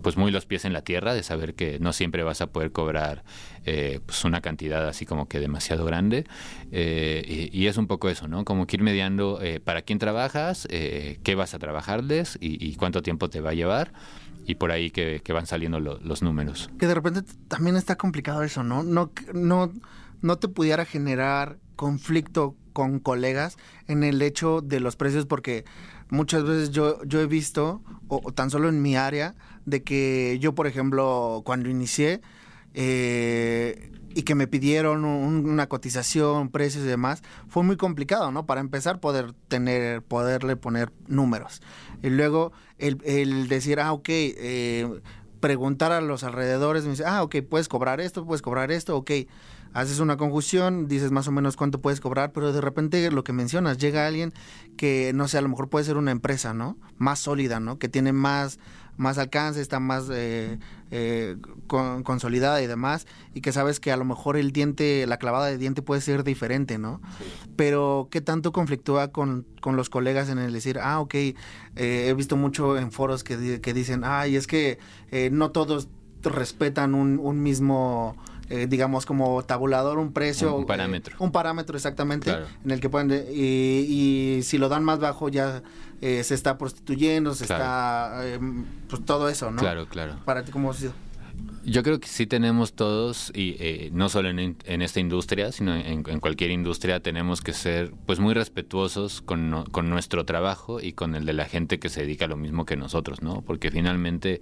pues 0.06 0.18
muy 0.18 0.30
los 0.30 0.45
pies 0.45 0.65
en 0.65 0.73
la 0.73 0.84
tierra 0.84 1.15
de 1.15 1.23
saber 1.23 1.56
que 1.56 1.80
no 1.80 1.91
siempre 1.91 2.22
vas 2.22 2.39
a 2.39 2.45
poder 2.45 2.72
cobrar 2.72 3.23
eh, 3.65 4.02
pues 4.06 4.23
una 4.23 4.39
cantidad 4.39 4.88
así 4.88 5.03
como 5.07 5.27
que 5.27 5.39
demasiado 5.39 5.84
grande 5.84 6.26
eh, 6.72 7.49
y, 7.52 7.65
es 7.65 7.77
un 7.77 7.88
poco 7.88 8.07
eso, 8.07 8.27
¿no? 8.27 8.45
Como 8.45 8.68
que 8.68 8.76
ir 8.76 8.84
mediando 8.84 9.41
eh, 9.41 9.60
para 9.60 9.81
quién 9.81 9.97
trabajas, 9.97 10.68
qué 10.69 11.35
vas 11.35 11.56
a 11.56 11.57
trabajarles 11.57 12.38
y, 12.39 12.76
cuánto 12.76 13.02
tiempo 13.02 13.31
te 13.31 13.41
va 13.41 13.49
a 13.49 13.53
llevar 13.56 13.93
y 14.45 14.53
por 14.53 14.72
ahí 14.72 14.91
que, 14.91 15.23
van 15.34 15.47
saliendo 15.47 15.80
los 15.80 16.22
números. 16.22 16.69
Que 16.77 16.85
de 16.85 16.93
repente 16.93 17.23
también 17.47 17.76
está 17.76 17.95
complicado 17.95 18.43
eso, 18.43 18.61
¿no? 18.61 18.84
No, 18.84 19.11
no, 19.34 19.73
no 20.22 20.38
te 20.38 20.47
pudiera 20.47 20.85
generar 20.85 21.57
conflicto 21.76 22.56
con 22.76 22.99
colegas 22.99 23.57
en 23.88 24.03
el 24.03 24.22
hecho 24.22 24.60
de 24.60 24.81
los 24.81 24.97
precios 24.97 25.26
porque 25.26 25.64
muchas 26.10 26.43
veces 26.43 26.72
yo, 26.72 27.02
yo 27.06 27.22
he 27.22 27.26
visto, 27.26 27.81
o, 28.10 28.19
tan 28.34 28.49
solo 28.49 28.68
en 28.68 28.81
mi 28.81 28.97
área, 28.97 29.34
de 29.65 29.81
que 29.81 30.38
yo, 30.41 30.53
por 30.53 30.68
ejemplo, 30.68 31.41
cuando 31.45 31.69
inicié, 31.69 32.19
eh, 32.73 33.91
y 34.14 34.23
que 34.23 34.35
me 34.35 34.47
pidieron 34.47 35.06
una 35.06 35.68
cotización, 35.68 36.49
precios 36.49 36.84
y 36.84 36.88
demás, 36.88 37.23
fue 37.47 37.64
muy 37.64 37.77
complicado, 37.77 38.30
¿no? 38.31 38.45
Para 38.45 38.60
empezar, 38.60 38.99
poder 38.99 39.31
tener, 39.47 40.02
poderle 40.02 40.57
poner 40.57 40.91
números. 41.07 41.61
Y 42.03 42.10
luego 42.10 42.52
el, 42.77 43.47
decir, 43.47 43.80
ah, 43.80 43.93
ok, 43.93 44.10
eh, 44.10 45.02
preguntar 45.39 45.93
a 45.93 46.02
los 46.02 46.26
alrededores, 46.26 46.84
me 46.84 46.91
dice, 46.91 47.06
ah, 47.06 47.23
ok, 47.23 47.38
puedes 47.49 47.69
cobrar 47.69 48.02
esto, 48.02 48.26
puedes 48.26 48.41
cobrar 48.41 48.69
esto, 48.72 48.97
ok 48.97 49.11
haces 49.76 49.99
una 49.99 50.15
conjunción, 50.15 50.88
dices 50.88 51.11
más 51.11 51.27
o 51.27 51.34
menos 51.34 51.57
cuánto 51.57 51.81
puedes 51.81 51.99
cobrar, 51.99 52.31
pero 52.31 52.53
de 52.53 52.61
repente 52.61 53.11
lo 53.11 53.26
que 53.26 53.34
mencionas, 53.34 53.77
llega 53.77 54.07
alguien 54.07 54.34
que, 54.77 55.11
no 55.14 55.27
sé, 55.27 55.38
a 55.38 55.41
lo 55.41 55.49
mejor 55.49 55.69
puede 55.69 55.84
ser 55.84 55.97
una 55.97 56.11
empresa, 56.11 56.53
¿no? 56.53 56.77
Más 56.97 57.19
sólida, 57.19 57.60
¿no? 57.60 57.77
Que 57.77 57.89
tiene 57.89 58.14
más, 58.14 58.57
más 58.95 59.18
alcance, 59.18 59.60
está 59.60 59.81
más 59.81 60.06
eh, 60.10 60.60
eh, 60.91 61.35
consolidada 61.68 62.61
y 62.61 62.68
demás, 62.68 63.06
y 63.34 63.41
que 63.41 63.52
sabes 63.52 63.81
que 63.81 63.91
a 63.91 63.97
lo 63.97 64.06
mejor 64.06 64.38
el 64.38 64.53
diente, 64.53 65.06
la 65.07 65.18
clavada 65.18 65.47
de 65.47 65.57
diente 65.57 65.81
puede 65.81 65.99
ser 65.99 66.23
diferente, 66.23 66.77
¿no? 66.77 67.02
Pero 67.57 68.07
¿qué 68.10 68.22
tanto 68.22 68.53
conflictúa 68.53 69.10
con, 69.10 69.45
con, 69.60 69.76
los 69.76 69.89
colegas 69.89 70.30
en 70.30 70.38
el 70.38 70.53
decir, 70.53 70.80
ah, 70.81 71.02
ok, 71.02 71.15
eh, 71.15 71.35
he 71.76 72.14
visto 72.14 72.38
mucho 72.38 72.77
en 72.77 72.93
foros 72.93 73.26
que, 73.26 73.60
que 73.60 73.73
dicen, 73.73 74.03
ay, 74.06 74.38
es 74.38 74.47
que 74.47 74.80
no 75.31 75.52
todos 75.52 75.89
respetan 76.23 76.95
un, 76.95 77.19
un 77.19 77.43
mismo 77.43 78.15
eh, 78.50 78.68
digamos, 78.70 79.06
como 79.06 79.44
tabulador, 79.44 79.98
un 79.98 80.14
precio. 80.14 80.56
Un, 80.56 80.66
parámetro. 80.66 81.16
un 81.20 81.32
parámetro 81.32 81.76
exactamente, 81.76 82.32
en 82.64 82.72
el 82.72 82.80
que 82.80 82.90
pueden, 82.90 83.26
y, 83.32 84.40
si 84.44 84.58
lo 84.58 84.70
dan 84.70 84.84
más 84.84 85.00
bajo 85.00 85.30
ya 85.30 85.64
se 86.02 86.34
está 86.36 86.58
prostituyendo, 86.58 87.34
se 87.34 87.46
está, 87.46 88.22
pues 88.90 89.04
todo 89.06 89.28
eso, 89.30 89.50
¿no? 89.50 89.60
Claro, 89.60 89.88
claro. 89.88 90.18
Para 90.24 90.44
ti, 90.44 90.52
¿cómo 90.52 90.70
ha 90.70 90.74
sido? 90.74 90.94
Yo 91.68 91.82
creo 91.82 92.00
que 92.00 92.08
sí 92.08 92.28
tenemos 92.28 92.74
todos, 92.74 93.32
y 93.34 93.56
eh, 93.60 93.90
no 93.92 94.08
solo 94.08 94.30
en, 94.30 94.56
esta 94.66 95.00
industria, 95.00 95.52
sino 95.52 95.76
en, 95.76 96.04
cualquier 96.20 96.52
industria, 96.52 97.00
tenemos 97.00 97.42
que 97.42 97.54
ser 97.54 97.92
pues 98.06 98.20
muy 98.20 98.36
respetuosos 98.36 99.22
con, 99.22 99.66
con, 99.72 99.90
nuestro 99.90 100.26
trabajo 100.26 100.80
y 100.80 100.94
con 100.94 101.16
el 101.16 101.26
de 101.26 101.34
la 101.34 101.46
gente 101.46 101.80
que 101.80 101.90
se 101.90 102.02
dedica 102.02 102.26
a 102.26 102.28
lo 102.28 102.38
mismo 102.38 102.66
que 102.66 102.76
nosotros, 102.76 103.24
¿no? 103.24 103.42
Porque 103.42 103.72
finalmente, 103.72 104.42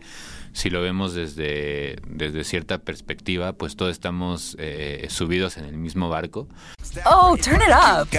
si 0.52 0.70
lo 0.70 0.82
vemos 0.82 1.14
desde, 1.14 1.96
desde 2.06 2.44
cierta 2.44 2.80
perspectiva, 2.80 3.54
pues 3.54 3.78
todos 3.78 3.92
estamos 3.92 4.58
eh, 4.60 5.08
subidos 5.10 5.56
en 5.56 5.64
el 5.64 5.78
mismo 5.78 6.10
barco. 6.10 6.50
Oh, 7.06 7.38
turn 7.38 7.62
it 7.62 7.72
up. 7.72 8.10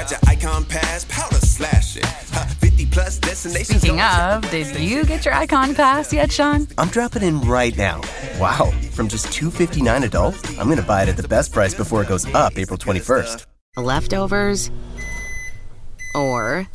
Speaking 3.35 4.01
of, 4.01 4.51
did 4.51 4.77
you 4.81 5.05
get 5.05 5.25
your 5.25 5.35
icon 5.35 5.75
pass 5.75 6.13
yet, 6.13 6.33
Sean? 6.33 6.67
I'm 6.79 6.89
dropping 6.89 7.23
in 7.23 7.41
right 7.43 7.77
now. 7.77 8.01
Wow. 8.39 8.73
From 8.95 9.09
just 9.09 9.27
$2.59 9.27 10.05
adult, 10.05 10.51
I'm 10.51 10.67
going 10.67 10.77
to 10.79 10.85
buy 10.85 11.03
it 11.03 11.09
at 11.09 11.17
the 11.17 11.27
best 11.27 11.51
price 11.53 11.75
before 11.75 12.03
it 12.03 12.09
goes 12.09 12.33
up 12.33 12.57
April 12.57 12.79
21st. 12.79 13.45
Leftovers 13.77 14.71
or 16.15 16.69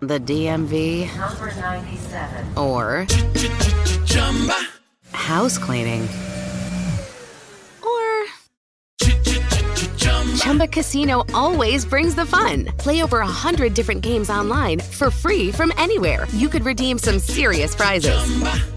the 0.00 0.18
DMV 0.18 1.14
number 1.18 1.54
97 1.60 2.56
or 2.56 3.06
house 5.12 5.58
cleaning. 5.58 6.08
Chumba 10.44 10.68
Casino 10.68 11.24
always 11.32 11.86
brings 11.86 12.14
the 12.14 12.26
fun. 12.26 12.66
Play 12.76 13.02
over 13.02 13.20
a 13.20 13.26
hundred 13.26 13.72
different 13.72 14.02
games 14.02 14.28
online 14.28 14.78
for 14.78 15.10
free 15.10 15.50
from 15.50 15.72
anywhere. 15.78 16.26
You 16.32 16.50
could 16.50 16.66
redeem 16.66 16.98
some 16.98 17.18
serious 17.18 17.74
prizes. 17.74 18.12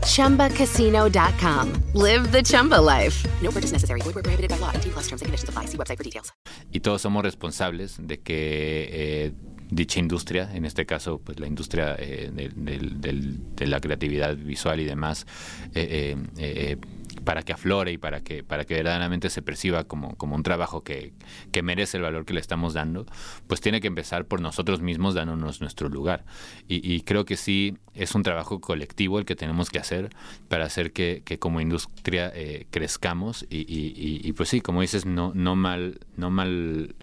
Chumba. 0.08 0.48
ChumbaCasino.com. 0.48 1.74
Live 1.94 2.32
the 2.32 2.42
Chumba 2.42 2.80
life. 2.80 3.22
No 3.44 3.52
purchase 3.52 3.74
necessary. 3.74 4.00
Void 4.00 4.16
were 4.16 4.24
prohibited 4.24 4.50
by 4.50 4.60
law. 4.60 4.72
T 4.80 4.90
plus 4.90 5.10
terms 5.10 5.22
and 5.22 5.28
conditions 5.28 5.50
apply. 5.50 5.66
See 5.66 5.78
website 5.78 5.98
for 5.98 6.06
details. 6.06 6.32
Y 6.72 6.80
todos 6.80 7.02
somos 7.02 7.22
responsables 7.22 7.98
de 8.00 8.22
que 8.22 8.88
eh, 8.90 9.34
dicha 9.70 10.00
industria, 10.00 10.50
en 10.54 10.64
este 10.64 10.86
caso, 10.86 11.20
pues 11.20 11.38
la 11.38 11.48
industria 11.48 11.98
eh, 12.00 12.32
de, 12.34 12.48
de, 12.56 12.80
de, 12.80 13.36
de, 13.56 13.68
la 13.68 13.82
creatividad 13.82 14.38
visual 14.38 14.80
y 14.80 14.86
demás, 14.86 15.28
eh, 15.76 16.16
eh, 16.38 16.78
eh 16.78 16.78
para 17.24 17.44
que 17.44 17.54
aflore 17.54 17.92
y 17.92 17.98
para 17.98 18.22
que, 18.22 18.44
para 18.44 18.66
que 18.66 18.76
verdaderamente 18.76 19.30
se 19.30 19.42
perciba 19.42 19.86
como, 19.86 20.16
como 20.16 20.36
un 20.36 20.44
trabajo 20.44 20.84
que, 20.84 21.14
que, 21.52 21.62
merece 21.62 21.98
el 21.98 22.04
valor 22.04 22.26
que 22.26 22.34
le 22.34 22.40
estamos 22.40 22.74
dando, 22.74 23.06
pues 23.48 23.62
tiene 23.62 23.82
que 23.82 23.88
empezar 23.88 24.26
por 24.26 24.42
nosotros 24.42 24.82
mismos 24.82 25.14
dándonos 25.14 25.62
nuestro 25.62 25.90
lugar. 25.90 26.26
Y, 26.68 27.02
creo 27.02 27.26
que 27.26 27.38
sí 27.38 27.78
es 27.94 28.16
un 28.16 28.24
trabajo 28.24 28.60
colectivo 28.60 29.20
el 29.20 29.26
que 29.26 29.36
tenemos 29.36 29.70
que 29.70 29.80
hacer 29.80 30.10
para 30.48 30.66
hacer 30.66 30.92
que, 30.92 31.22
que 31.24 31.40
como 31.40 31.62
industria 31.62 32.32
eh, 32.34 32.68
crezcamos 32.72 33.46
y, 33.50 33.60
y, 33.60 34.22
y, 34.28 34.34
pues 34.34 34.50
sí, 34.50 34.62
como 34.62 34.82
dices, 34.82 35.06
no, 35.06 35.32
no 35.34 35.56
mal, 35.56 36.00
no 36.16 36.30
mal 36.30 36.96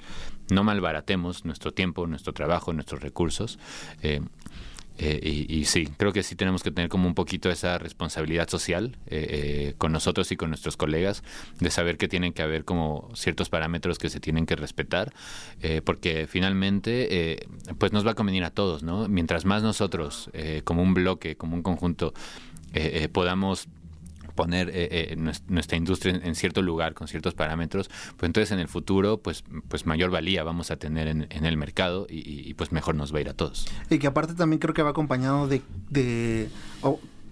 no 0.50 0.62
malbaratemos 0.62 1.44
nuestro 1.44 1.72
tiempo, 1.72 2.06
nuestro 2.06 2.32
trabajo, 2.32 2.72
nuestros 2.72 3.00
recursos. 3.00 3.58
Eh, 4.02 4.20
eh, 4.96 5.46
y, 5.48 5.64
sí, 5.64 5.88
creo 5.96 6.12
que 6.12 6.22
sí 6.22 6.36
tenemos 6.36 6.62
que 6.62 6.70
tener 6.70 6.88
como 6.88 7.08
un 7.08 7.14
poquito 7.14 7.50
esa 7.50 7.78
responsabilidad 7.78 8.48
social 8.48 8.96
eh, 9.06 9.26
eh, 9.28 9.74
con 9.76 9.90
nosotros 9.90 10.30
y 10.30 10.36
con 10.36 10.50
nuestros 10.50 10.76
colegas 10.76 11.24
de 11.58 11.70
saber 11.70 11.96
que 11.96 12.06
tienen 12.06 12.32
que 12.32 12.42
haber 12.42 12.64
como 12.64 13.10
ciertos 13.14 13.48
parámetros 13.48 13.98
que 13.98 14.08
se 14.08 14.20
tienen 14.20 14.46
que 14.46 14.54
respetar, 14.54 15.12
porque 15.84 16.26
finalmente 16.28 17.46
pues 17.78 17.92
nos 17.92 18.06
va 18.06 18.12
a 18.12 18.14
convenir 18.14 18.44
a 18.44 18.50
todos, 18.50 18.82
¿no? 18.82 19.08
Mientras 19.08 19.44
más 19.44 19.62
nosotros 19.62 20.30
como 20.64 20.82
un 20.82 20.94
bloque, 20.94 21.36
como 21.36 21.56
un 21.56 21.62
conjunto 21.62 22.14
podamos 23.12 23.68
poner 24.34 24.68
eh, 24.70 25.12
eh, 25.12 25.16
nuestra 25.48 25.76
industria 25.76 26.20
en, 26.22 26.34
cierto 26.34 26.62
lugar 26.62 26.94
con 26.94 27.08
ciertos 27.08 27.34
parámetros, 27.34 27.88
pues 28.16 28.28
entonces 28.28 28.50
en 28.52 28.58
el 28.58 28.68
futuro 28.68 29.18
pues, 29.18 29.44
pues 29.68 29.86
mayor 29.86 30.10
valía 30.10 30.42
vamos 30.44 30.70
a 30.70 30.76
tener 30.76 31.08
en, 31.08 31.26
el 31.30 31.56
mercado 31.56 32.06
y, 32.08 32.54
pues 32.54 32.72
mejor 32.72 32.94
nos 32.94 33.12
va 33.12 33.18
a 33.18 33.20
ir 33.20 33.28
a 33.28 33.34
todos. 33.34 33.66
Y 33.90 33.98
que 33.98 34.06
aparte 34.06 34.34
también 34.34 34.58
creo 34.58 34.74
que 34.74 34.82
va 34.82 34.90
acompañado 34.90 35.48
de 35.48 36.48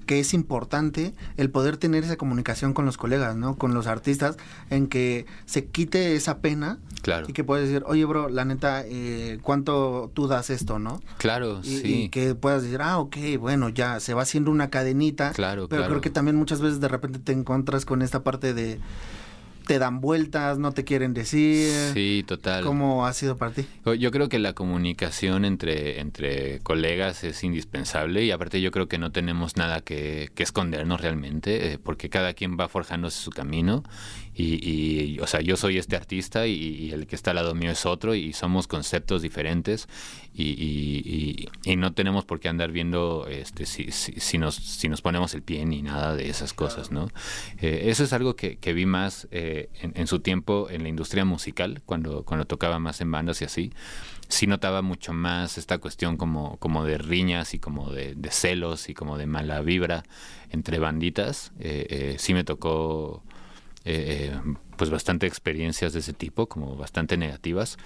que 0.06 0.20
es 0.20 0.34
importante 0.34 1.14
el 1.36 1.50
poder 1.50 1.76
tener 1.76 2.04
esa 2.04 2.16
comunicación 2.16 2.74
con 2.74 2.84
los 2.84 2.96
colegas, 2.96 3.36
¿no? 3.36 3.56
Con 3.56 3.74
los 3.74 3.86
artistas, 3.86 4.36
en 4.70 4.86
que 4.86 5.26
se 5.46 5.66
quite 5.66 6.14
esa 6.14 6.38
pena. 6.38 6.78
Claro. 7.02 7.26
Y 7.28 7.32
que 7.32 7.42
puedes 7.42 7.68
decir, 7.68 7.82
oye, 7.86 8.04
bro, 8.04 8.28
la 8.28 8.44
neta, 8.44 8.84
eh, 8.86 9.38
¿cuánto 9.42 10.10
tú 10.14 10.28
das 10.28 10.50
esto, 10.50 10.78
no? 10.78 11.02
Claro, 11.18 11.60
y, 11.64 11.78
sí. 11.78 11.94
Y 12.04 12.08
que 12.10 12.34
puedas 12.34 12.62
decir, 12.62 12.80
ah, 12.80 12.98
ok, 12.98 13.16
bueno, 13.40 13.68
ya 13.68 13.98
se 13.98 14.14
va 14.14 14.22
haciendo 14.22 14.50
una 14.50 14.70
cadenita. 14.70 15.32
Claro, 15.32 15.68
Pero 15.68 15.86
creo 15.86 16.00
que 16.00 16.10
también 16.10 16.36
muchas 16.36 16.60
veces 16.60 16.80
de 16.80 16.88
repente 16.88 17.18
te 17.18 17.32
encuentras 17.32 17.84
con 17.84 18.02
esta 18.02 18.22
parte 18.22 18.54
de 18.54 18.78
te 19.66 19.78
dan 19.78 20.00
vueltas, 20.00 20.58
no 20.58 20.72
te 20.72 20.84
quieren 20.84 21.14
decir. 21.14 21.70
Sí, 21.92 22.24
total. 22.26 22.64
¿Cómo 22.64 23.06
ha 23.06 23.12
sido 23.12 23.36
para 23.36 23.52
ti? 23.52 23.66
Yo 23.98 24.10
creo 24.10 24.28
que 24.28 24.38
la 24.38 24.52
comunicación 24.52 25.44
entre, 25.44 26.00
entre 26.00 26.60
colegas 26.60 27.24
es 27.24 27.42
indispensable 27.44 28.24
y 28.24 28.30
aparte 28.30 28.60
yo 28.60 28.70
creo 28.70 28.88
que 28.88 28.98
no 28.98 29.12
tenemos 29.12 29.56
nada 29.56 29.80
que, 29.80 30.30
que 30.34 30.42
escondernos 30.42 31.00
realmente, 31.00 31.72
eh, 31.72 31.78
porque 31.78 32.08
cada 32.08 32.34
quien 32.34 32.58
va 32.58 32.68
forjándose 32.68 33.22
su 33.22 33.30
camino 33.30 33.82
y, 34.34 35.18
o 35.20 35.26
sea, 35.26 35.40
yo 35.40 35.56
soy 35.56 35.76
este 35.76 35.94
artista 35.94 36.46
y, 36.46 36.90
el 36.92 37.06
que 37.06 37.16
está 37.16 37.30
al 37.30 37.36
lado 37.36 37.54
mío 37.54 37.70
es 37.70 37.84
otro 37.84 38.14
y 38.14 38.32
somos 38.32 38.66
conceptos 38.66 39.20
diferentes 39.22 39.88
y, 40.34 41.48
no 41.76 41.92
tenemos 41.92 42.24
por 42.24 42.38
qué 42.38 42.48
andar 42.48 42.70
viendo 42.70 43.26
este, 43.28 43.66
si, 43.66 43.90
si, 43.90 44.38
nos, 44.38 44.54
si 44.54 44.88
nos 44.88 45.02
ponemos 45.02 45.34
el 45.34 45.42
pie 45.42 45.66
ni 45.66 45.82
nada 45.82 46.14
de 46.14 46.28
esas 46.28 46.52
cosas, 46.52 46.90
¿no? 46.92 47.08
Eh, 47.60 47.84
eso 47.86 48.04
es 48.04 48.12
algo 48.12 48.36
que, 48.36 48.56
vi 48.72 48.86
más 48.86 49.28
eh, 49.32 49.68
en, 49.80 50.06
su 50.06 50.20
tiempo 50.20 50.68
en 50.70 50.82
la 50.82 50.88
industria 50.88 51.24
musical, 51.24 51.82
cuando, 51.84 52.24
cuando 52.24 52.46
tocaba 52.46 52.78
más 52.78 53.00
en 53.00 53.10
bandas 53.10 53.42
y 53.42 53.44
así. 53.44 53.72
Sí 54.28 54.46
notaba 54.46 54.80
mucho 54.80 55.12
más 55.12 55.58
esta 55.58 55.76
cuestión 55.76 56.16
como, 56.16 56.56
como 56.56 56.84
de 56.84 56.96
riñas 56.96 57.52
y 57.52 57.58
como 57.58 57.90
de, 57.90 58.16
celos 58.30 58.88
y 58.88 58.94
como 58.94 59.18
de 59.18 59.26
mala 59.26 59.60
vibra 59.60 60.04
entre 60.50 60.78
banditas. 60.78 61.52
Eh, 61.58 62.16
sí 62.18 62.32
me 62.32 62.44
tocó 62.44 63.22
eh, 63.84 64.32
pues 64.76 64.90
bastante 64.90 65.26
experiencias 65.26 65.92
de 65.92 66.00
ese 66.00 66.12
tipo, 66.12 66.48
como 66.48 66.76
bastante 66.76 67.16
negativas. 67.16 67.78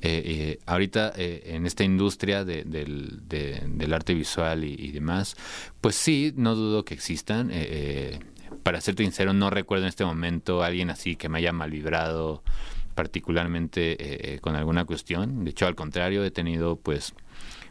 Eh, 0.00 0.22
eh, 0.24 0.58
ahorita 0.66 1.12
en 1.16 1.66
esta 1.66 1.84
industria 1.84 2.44
de, 2.44 2.64
del, 2.64 3.92
arte 3.92 4.14
visual 4.14 4.64
y, 4.64 4.90
demás, 4.92 5.36
pues 5.80 5.94
sí, 5.94 6.32
no 6.36 6.54
dudo 6.54 6.84
que 6.84 6.94
existan. 6.94 7.50
para 8.62 8.80
ser 8.80 8.96
sincero, 8.96 9.32
no 9.32 9.50
recuerdo 9.50 9.84
en 9.84 9.88
este 9.88 10.04
momento 10.04 10.62
a 10.62 10.66
alguien 10.66 10.90
así 10.90 11.16
que 11.16 11.28
me 11.28 11.38
haya 11.38 11.52
mal 11.52 11.70
vibrado 11.70 12.42
particularmente 12.94 14.38
con 14.42 14.56
alguna 14.56 14.84
cuestión. 14.84 15.44
De 15.44 15.50
hecho, 15.50 15.66
al 15.66 15.74
contrario, 15.74 16.24
he 16.24 16.30
tenido 16.30 16.76
pues 16.76 17.14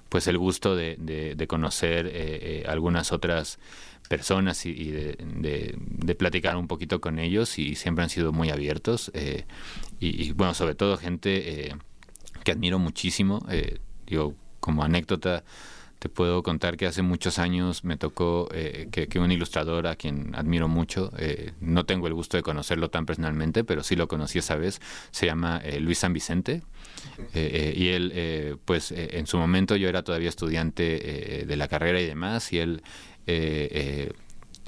pues 0.10 0.28
el 0.28 0.38
gusto 0.38 0.76
de, 0.76 0.98
de 0.98 1.48
conocer 1.48 2.66
algunas 2.68 3.12
otras 3.12 3.60
personas 4.12 4.66
y, 4.66 4.92
de, 4.92 6.16
platicar 6.20 6.58
un 6.58 6.68
poquito 6.68 7.00
con 7.00 7.18
ellos 7.18 7.58
y 7.58 7.76
siempre 7.76 8.04
han 8.04 8.10
sido 8.10 8.34
muy 8.34 8.50
abiertos 8.50 9.10
eh, 9.14 9.46
y, 10.02 10.34
bueno, 10.34 10.54
sobre 10.54 10.76
todo 10.76 10.98
gente 10.98 11.68
eh, 11.68 11.76
que 12.44 12.52
admiro 12.52 12.78
muchísimo. 12.78 13.42
Eh, 13.50 13.80
digo, 14.06 14.36
como 14.60 14.84
anécdota, 14.84 15.46
te 16.00 16.10
puedo 16.10 16.44
contar 16.44 16.76
que 16.76 16.88
hace 16.88 17.04
muchos 17.04 17.40
años 17.40 17.86
me 17.86 17.96
tocó 17.96 18.50
que, 18.50 19.20
un 19.20 19.32
ilustrador 19.32 19.88
a 19.88 19.96
quien 19.96 20.36
admiro 20.36 20.68
mucho, 20.68 21.12
no 21.62 21.86
tengo 21.86 22.08
el 22.08 22.14
gusto 22.14 22.36
de 22.36 22.44
conocerlo 22.44 22.90
tan 22.90 23.06
personalmente, 23.06 23.64
pero 23.64 23.82
sí 23.84 23.96
lo 23.96 24.08
conocí 24.08 24.40
esa 24.40 24.56
vez, 24.56 24.82
se 25.12 25.28
llama 25.28 25.62
Luis 25.80 26.00
San 26.00 26.12
Vicente. 26.12 26.64
y 27.36 27.88
él, 27.90 28.58
pues 28.66 28.92
en 28.92 29.28
su 29.28 29.38
momento 29.38 29.76
yo 29.76 29.88
era 29.88 30.04
todavía 30.04 30.30
estudiante 30.30 31.46
de 31.48 31.56
la 31.56 31.68
carrera 31.68 32.02
y 32.02 32.08
demás, 32.08 32.52
y 32.52 32.58
él 32.58 32.82
eh, 33.32 33.70
eh, 33.72 34.14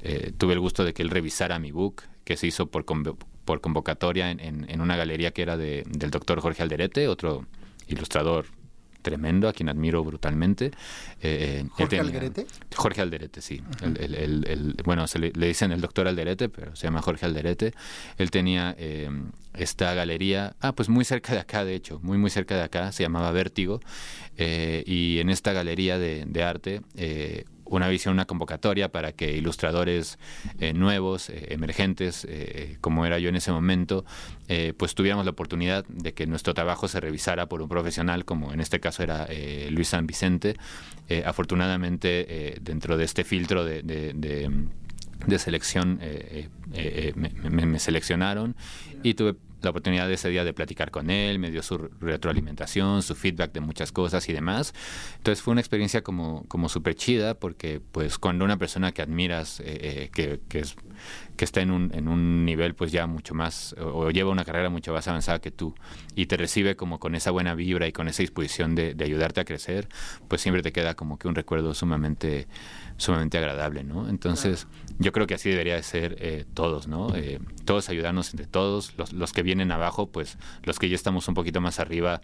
eh, 0.03 0.31
tuve 0.37 0.53
el 0.53 0.59
gusto 0.59 0.83
de 0.85 0.93
que 0.93 1.01
él 1.01 1.09
revisara 1.09 1.59
mi 1.59 1.71
book, 1.71 2.03
que 2.23 2.37
se 2.37 2.47
hizo 2.47 2.67
por, 2.67 2.85
por 2.85 3.61
convocatoria 3.61 4.31
en, 4.31 4.39
en, 4.69 4.81
una 4.81 4.95
galería 4.95 5.31
que 5.31 5.41
era 5.41 5.57
de, 5.57 5.83
del 5.87 6.11
doctor 6.11 6.39
Jorge 6.41 6.63
Alderete, 6.63 7.07
otro 7.07 7.45
ilustrador 7.87 8.45
tremendo, 9.01 9.49
a 9.49 9.53
quien 9.53 9.67
admiro 9.67 10.01
brutalmente. 10.03 10.71
¿Jorge 11.71 11.99
Alderete? 11.99 12.47
Jorge 12.73 13.01
Alderete, 13.01 13.41
sí. 13.41 13.61
el, 13.81 14.77
bueno, 14.85 15.07
se 15.07 15.19
le, 15.19 15.31
dicen 15.31 15.73
el 15.73 15.81
doctor 15.81 16.07
Alderete, 16.07 16.47
pero 16.47 16.73
se 16.75 16.87
llama 16.87 17.01
Jorge 17.01 17.25
Alderete. 17.25 17.73
Él 18.17 18.31
tenía 18.31 18.77
esta 19.53 19.93
galería, 19.93 20.55
ah, 20.61 20.73
pues 20.73 20.87
muy 20.87 21.03
cerca 21.03 21.33
de 21.33 21.39
acá, 21.39 21.65
de 21.65 21.75
hecho, 21.75 21.99
muy, 22.01 22.17
muy 22.17 22.29
cerca 22.29 22.55
de 22.55 22.63
acá, 22.63 22.93
se 22.93 23.03
llamaba 23.03 23.31
Vértigo. 23.31 23.81
y 24.37 25.19
en 25.19 25.29
esta 25.29 25.51
galería 25.51 25.99
de, 25.99 26.23
de 26.25 26.43
arte 26.43 26.81
una 27.65 27.87
visión, 27.87 28.13
una 28.13 28.25
convocatoria 28.25 28.89
para 28.89 29.11
que 29.11 29.35
ilustradores 29.35 30.19
nuevos, 30.73 31.29
emergentes, 31.29 32.27
como 32.81 33.05
era 33.05 33.19
yo 33.19 33.29
en 33.29 33.35
ese 33.35 33.51
momento, 33.51 34.05
pues 34.77 34.95
tuviéramos 34.95 35.25
la 35.25 35.31
oportunidad 35.31 35.85
de 35.87 36.13
que 36.13 36.27
nuestro 36.27 36.53
trabajo 36.53 36.87
se 36.87 36.99
revisara 36.99 37.47
por 37.47 37.61
un 37.61 37.69
profesional, 37.69 38.25
como 38.25 38.53
en 38.53 38.59
este 38.59 38.79
caso 38.79 39.03
era 39.03 39.27
Luis 39.69 39.89
San 39.89 40.07
Vicente. 40.07 40.55
afortunadamente, 41.25 42.57
dentro 42.61 42.97
de 42.97 43.05
este 43.05 43.23
filtro 43.23 43.65
de, 43.65 43.81
de, 43.83 45.39
selección, 45.39 45.99
me 47.49 47.79
seleccionaron 47.79 48.55
y 49.03 49.13
tuve 49.13 49.35
la 49.63 49.69
oportunidad 49.69 50.07
de 50.07 50.15
ese 50.15 50.29
día 50.29 50.43
de 50.43 50.53
platicar 50.53 50.91
con 50.91 51.09
él, 51.09 51.39
me 51.39 51.51
dio 51.51 51.63
su 51.63 51.77
retroalimentación, 51.77 53.01
su 53.01 53.15
feedback 53.15 53.53
de 53.53 53.61
muchas 53.61 53.91
cosas 53.91 54.27
y 54.29 54.33
demás. 54.33 54.73
Entonces 55.17 55.41
fue 55.41 55.53
una 55.53 55.61
experiencia 55.61 56.03
como, 56.03 56.45
como 56.47 56.69
súper 56.69 56.95
chida 56.95 57.33
porque 57.33 57.81
pues 57.91 58.17
cuando 58.17 58.45
una 58.45 58.57
persona 58.57 58.91
que 58.91 59.01
admiras, 59.01 59.59
eh, 59.61 59.63
eh, 59.65 60.09
que, 60.13 60.39
que, 60.49 60.59
es, 60.59 60.75
que 61.37 61.45
está 61.45 61.61
en 61.61 61.71
un, 61.71 61.91
en 61.93 62.07
un 62.07 62.45
nivel 62.45 62.75
pues 62.75 62.91
ya 62.91 63.07
mucho 63.07 63.33
más, 63.33 63.75
o, 63.79 64.09
lleva 64.11 64.31
una 64.31 64.45
carrera 64.45 64.69
mucho 64.69 64.93
más 64.93 65.07
avanzada 65.07 65.39
que 65.39 65.51
tú, 65.51 65.73
y 66.15 66.25
te 66.27 66.37
recibe 66.37 66.75
como 66.75 66.99
con 66.99 67.15
esa 67.15 67.31
buena 67.31 67.55
vibra 67.55 67.87
y 67.87 67.91
con 67.91 68.07
esa 68.07 68.23
disposición 68.23 68.75
de 68.75 68.95
ayudarte 69.03 69.41
a 69.41 69.45
crecer, 69.45 69.87
pues 70.27 70.41
siempre 70.41 70.61
te 70.61 70.71
queda 70.71 70.95
como 70.95 71.17
que 71.17 71.27
un 71.27 71.35
recuerdo 71.35 71.73
sumamente 71.73 72.47
sumamente 72.97 73.37
agradable, 73.37 73.83
¿no? 73.83 74.09
Entonces, 74.09 74.67
yo 74.99 75.11
creo 75.11 75.27
que 75.27 75.35
así 75.35 75.49
debería 75.49 75.75
de 75.75 75.83
ser 75.83 76.15
eh, 76.19 76.45
todos, 76.53 76.87
¿no? 76.87 77.15
Eh, 77.15 77.39
todos 77.65 77.89
ayudarnos 77.89 78.31
entre 78.31 78.47
todos, 78.47 78.93
los, 78.97 79.13
los, 79.13 79.33
que 79.33 79.43
vienen 79.43 79.71
abajo, 79.71 80.07
pues 80.07 80.37
los 80.63 80.79
que 80.79 80.89
ya 80.89 80.95
estamos 80.95 81.27
un 81.27 81.33
poquito 81.33 81.61
más 81.61 81.79
arriba, 81.79 82.21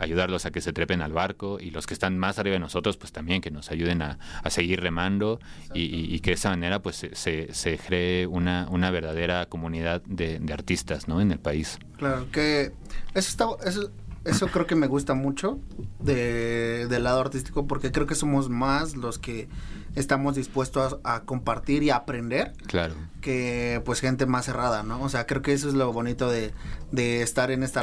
ayudarlos 0.00 0.46
a 0.46 0.50
que 0.50 0.60
se 0.60 0.72
trepen 0.72 1.02
al 1.02 1.12
barco 1.12 1.58
y 1.60 1.70
los 1.70 1.86
que 1.86 1.94
están 1.94 2.18
más 2.18 2.38
arriba 2.38 2.54
de 2.54 2.60
nosotros, 2.60 2.96
pues 2.96 3.12
también 3.12 3.40
que 3.40 3.50
nos 3.50 3.70
ayuden 3.70 4.02
a, 4.02 4.18
a 4.42 4.50
seguir 4.50 4.80
remando 4.80 5.38
y, 5.74 6.14
y, 6.14 6.20
que 6.20 6.30
de 6.30 6.34
esa 6.34 6.50
manera 6.50 6.80
pues 6.80 7.06
se, 7.12 7.54
se, 7.54 7.78
cree 7.78 8.26
una, 8.26 8.66
una 8.70 8.90
verdadera 8.90 9.46
comunidad 9.46 10.02
de, 10.06 10.38
de, 10.38 10.52
artistas, 10.52 11.06
¿no? 11.06 11.20
En 11.20 11.30
el 11.30 11.38
país. 11.38 11.78
Claro, 11.98 12.30
que 12.32 12.72
eso 13.14 13.28
está... 13.28 13.46
Eso 13.68 13.90
eso 14.24 14.48
creo 14.48 14.66
que 14.66 14.74
me 14.74 14.86
gusta 14.86 15.14
mucho 15.14 15.58
de, 15.98 16.86
del 16.88 17.04
lado 17.04 17.20
artístico 17.20 17.66
porque 17.66 17.90
creo 17.90 18.06
que 18.06 18.14
somos 18.14 18.50
más 18.50 18.96
los 18.96 19.18
que 19.18 19.48
estamos 19.94 20.36
dispuestos 20.36 20.98
a, 21.04 21.22
compartir 21.22 21.82
y 21.82 21.90
aprender. 21.90 22.52
Claro. 22.66 22.94
Que 23.20 23.82
pues 23.84 24.00
gente 24.00 24.26
más 24.26 24.44
cerrada, 24.44 24.82
¿no? 24.82 25.02
O 25.02 25.08
sea, 25.08 25.26
creo 25.26 25.42
que 25.42 25.52
eso 25.52 25.68
es 25.68 25.74
lo 25.74 25.92
bonito 25.92 26.30
de, 26.30 26.52
de 26.92 27.22
estar 27.22 27.50
en 27.50 27.62
esta 27.62 27.80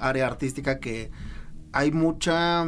área 0.00 0.26
artística 0.26 0.78
que 0.78 1.10
hay 1.72 1.90
mucha 1.90 2.66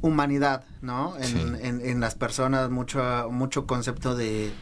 humanidad, 0.00 0.64
¿no? 0.82 1.16
En, 1.18 1.56
en, 1.56 1.80
en, 1.80 2.00
las 2.00 2.14
personas, 2.14 2.70
mucho, 2.70 3.28
mucho 3.30 3.66
concepto 3.66 4.14
de, 4.14 4.52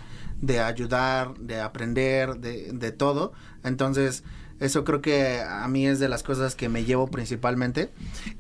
de 0.40 0.61
ayudar, 0.61 1.35
de 1.35 1.61
aprender, 1.61 2.36
de, 2.36 2.73
de 2.73 2.93
todo. 2.93 3.32
Entonces, 3.62 4.24
eso 4.60 4.85
creo 4.85 5.01
que 5.01 5.40
a 5.40 5.66
mí 5.68 5.86
es 5.86 5.98
de 5.98 6.09
las 6.09 6.22
cosas 6.22 6.55
que 6.55 6.68
me 6.68 6.85
llevo 6.85 7.09
principalmente. 7.09 7.90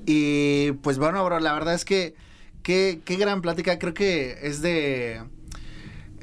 Y 0.06 0.72
pues 0.82 0.98
bueno, 0.98 1.24
bro, 1.24 1.40
la 1.40 1.52
verdad 1.52 1.74
es 1.74 1.84
que 1.84 2.14
qué, 2.62 3.00
qué 3.04 3.16
gran 3.16 3.42
plática. 3.42 3.78
Creo 3.78 3.94
que 3.94 4.38
es 4.42 4.62
de... 4.62 5.22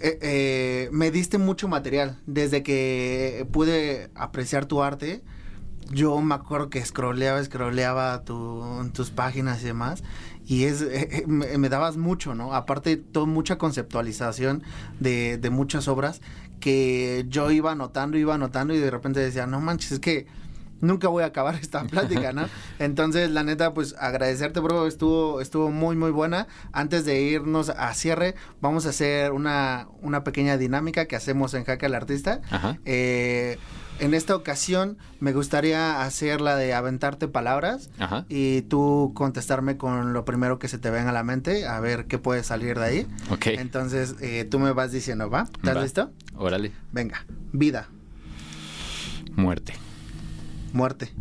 Eh, 0.04 0.18
eh, 0.22 0.90
me 0.92 1.12
diste 1.12 1.38
mucho 1.38 1.68
material. 1.68 2.20
Desde 2.26 2.64
que 2.64 3.48
pude 3.52 4.10
apreciar 4.16 4.66
tu 4.66 4.82
arte, 4.82 5.22
yo 5.92 6.20
me 6.22 6.36
acuerdo 6.36 6.70
que 6.70 6.84
scrolleaba, 6.84 7.44
scrolleaba 7.44 8.24
tu, 8.24 8.90
tus 8.94 9.12
páginas 9.12 9.62
y 9.62 9.66
demás. 9.66 10.04
Y 10.46 10.64
es, 10.64 10.82
eh, 10.90 11.26
me, 11.28 11.70
dabas 11.70 11.98
mucho, 11.98 12.34
¿no? 12.34 12.54
Aparte, 12.54 12.98
todo, 12.98 13.28
mucha 13.28 13.58
conceptualización 13.58 14.64
de, 15.00 15.38
de 15.38 15.50
muchas 15.50 15.88
obras 15.88 16.22
que 16.62 17.26
yo 17.28 17.52
iba 17.52 17.74
anotando, 17.74 18.18
iba 18.18 18.36
anotando 18.36 18.74
y 18.74 18.80
de 18.80 18.90
repente 18.90 19.20
decía, 19.20 19.46
no 19.46 19.60
manches, 19.60 19.92
es 19.92 20.00
que 20.00 20.28
nunca 20.82 21.08
voy 21.08 21.24
a 21.24 21.28
acabar 21.28 21.56
esta 21.56 21.84
plática, 21.88 22.34
¿no? 22.34 22.48
Entonces, 22.80 23.30
la 23.32 23.44
neta, 23.44 23.74
pues 23.74 23.96
agradecerte, 23.98 24.60
bro, 24.60 24.88
estuvo, 24.88 25.42
estuvo 25.42 25.72
muy, 25.72 25.96
muy 25.96 26.12
buena. 26.12 26.48
Antes 26.72 27.06
de 27.06 27.22
irnos 27.22 27.70
a 27.70 27.94
cierre, 27.94 28.36
vamos 28.62 28.86
a 28.86 28.90
hacer 28.90 29.32
una, 29.32 29.88
una 30.02 30.24
pequeña 30.24 30.58
dinámica 30.58 31.06
que 31.06 31.16
hacemos 31.16 31.54
en 31.54 31.64
Jaque 31.64 31.86
al 31.86 31.96
Artista. 31.96 32.42
Ajá. 32.50 32.78
Eh, 32.86 33.58
en 34.02 34.16
esta 34.16 34.36
ocasión 34.36 34.98
me 35.20 35.32
gustaría 35.32 36.02
hacer 36.02 36.42
la 36.42 36.56
de 36.56 36.74
aventarte 36.74 37.28
palabras 37.28 37.92
y 38.30 38.64
tú 38.64 39.12
contestarme 39.14 39.78
con 39.78 40.14
lo 40.14 40.26
primero 40.26 40.58
que 40.58 40.68
se 40.68 40.80
te 40.80 40.90
venga 40.90 41.12
a 41.12 41.14
la 41.14 41.24
mente, 41.24 41.68
a 41.68 41.80
ver 41.80 42.08
qué 42.08 42.18
puede 42.18 42.44
salir 42.44 42.80
de 42.80 42.86
ahí. 42.86 43.08
Ok. 43.30 43.46
Entonces 43.46 44.16
eh, 44.20 44.48
tú 44.50 44.58
me 44.58 44.72
vas 44.74 44.92
diciendo, 44.92 45.30
¿va? 45.30 45.44
¿Estás 45.44 45.84
listo? 45.84 46.12
Órale. 46.36 46.72
Venga. 46.92 47.26
Vida. 47.52 47.88
Muerte. 49.36 49.74
Muerte. 50.74 51.12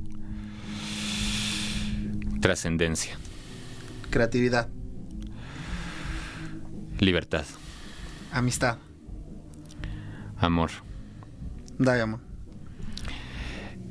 Trascendencia. 2.40 3.16
Creatividad. 4.10 4.68
Libertad. 6.98 7.44
Amistad. 8.32 8.78
Amor. 10.38 10.70
Diamond. 11.78 12.22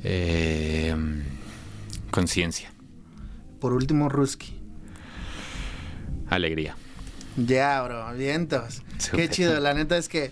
Eh, 0.04 0.96
conciencia. 2.12 2.72
Por 3.60 3.74
último, 3.74 4.10
Ruski. 4.10 4.60
Alegría. 6.30 6.76
Ya, 7.36 7.82
bro, 7.82 8.14
vientos. 8.16 8.82
Qué 9.12 9.30
chido, 9.30 9.60
la 9.60 9.74
neta 9.74 9.98
es 9.98 10.08
que 10.10 10.32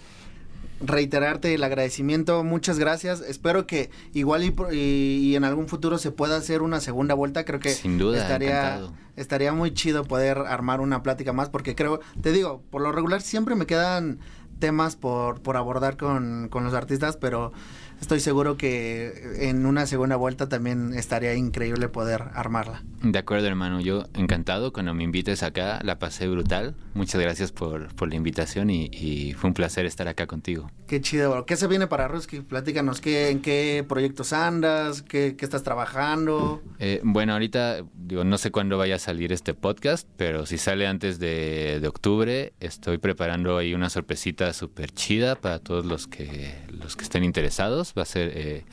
reiterarte 0.79 1.53
el 1.53 1.63
agradecimiento, 1.63 2.43
muchas 2.43 2.79
gracias. 2.79 3.21
Espero 3.21 3.67
que 3.67 3.89
igual 4.13 4.43
y, 4.71 5.35
en 5.35 5.43
algún 5.43 5.67
futuro 5.67 5.97
se 5.97 6.11
pueda 6.11 6.37
hacer 6.37 6.61
una 6.61 6.79
segunda 6.79 7.13
vuelta. 7.15 7.45
Creo 7.45 7.59
que 7.59 7.69
Sin 7.69 7.97
duda, 7.97 8.21
estaría, 8.21 8.79
estaría 9.15 9.53
muy 9.53 9.73
chido 9.73 10.03
poder 10.03 10.37
armar 10.39 10.79
una 10.79 11.03
plática 11.03 11.33
más 11.33 11.49
porque 11.49 11.75
creo, 11.75 11.99
te 12.21 12.31
digo, 12.31 12.61
por 12.69 12.81
lo 12.81 12.91
regular 12.91 13.21
siempre 13.21 13.55
me 13.55 13.65
quedan 13.65 14.19
temas 14.59 14.95
por, 14.95 15.41
por 15.41 15.57
abordar 15.57 15.97
con, 15.97 16.49
con 16.49 16.63
los 16.63 16.73
artistas, 16.73 17.17
pero 17.17 17.51
estoy 18.01 18.19
seguro 18.19 18.57
que 18.57 19.47
en 19.49 19.65
una 19.65 19.85
segunda 19.85 20.15
vuelta 20.15 20.49
también 20.49 20.93
estaría 20.93 21.33
increíble 21.35 21.89
poder 21.89 22.23
armarla. 22.33 22.83
De 23.01 23.19
acuerdo, 23.19 23.47
hermano. 23.47 23.79
Yo 23.79 24.05
encantado 24.13 24.73
cuando 24.73 24.93
me 24.93 25.03
invites 25.03 25.43
acá. 25.43 25.79
La 25.83 25.99
pasé 25.99 26.27
brutal. 26.27 26.75
Muchas 26.93 27.21
gracias 27.21 27.51
por, 27.51 27.93
por 27.95 28.09
la 28.09 28.15
invitación 28.15 28.69
y, 28.69 29.33
fue 29.37 29.49
un 29.49 29.53
placer 29.53 29.85
estar 29.85 30.07
acá 30.07 30.25
contigo. 30.25 30.71
Qué 30.87 31.01
chido, 31.01 31.45
¿Qué 31.45 31.55
se 31.55 31.67
viene 31.67 31.87
para 31.87 32.07
Ruski? 32.07 32.41
Platícanos, 32.41 33.01
¿qué, 33.01 33.29
¿en 33.29 33.41
qué 33.41 33.85
proyectos 33.87 34.33
andas? 34.33 35.01
¿Qué, 35.01 35.35
qué 35.37 35.45
estás 35.45 35.63
trabajando? 35.63 36.61
Eh, 36.79 37.01
bueno, 37.03 37.33
ahorita, 37.33 37.83
digo, 37.93 38.23
no 38.23 38.37
sé 38.37 38.51
cuándo 38.51 38.77
vaya 38.77 38.95
a 38.95 38.99
salir 38.99 39.31
este 39.31 39.53
podcast, 39.53 40.07
pero 40.17 40.45
si 40.45 40.57
sale 40.57 40.87
antes 40.87 41.19
de, 41.19 41.79
de 41.81 41.87
octubre, 41.87 42.53
estoy 42.59 42.97
preparando 42.97 43.57
ahí 43.57 43.73
una 43.73 43.89
sorpresita 43.89 44.53
súper 44.53 44.91
chida 44.91 45.35
para 45.35 45.59
todos 45.59 45.85
los 45.85 46.07
que, 46.07 46.55
los 46.69 46.95
que 46.95 47.03
estén 47.03 47.23
interesados 47.23 47.86
va 47.97 48.03
a 48.03 48.05
ser 48.05 48.31
eh, 48.33 48.63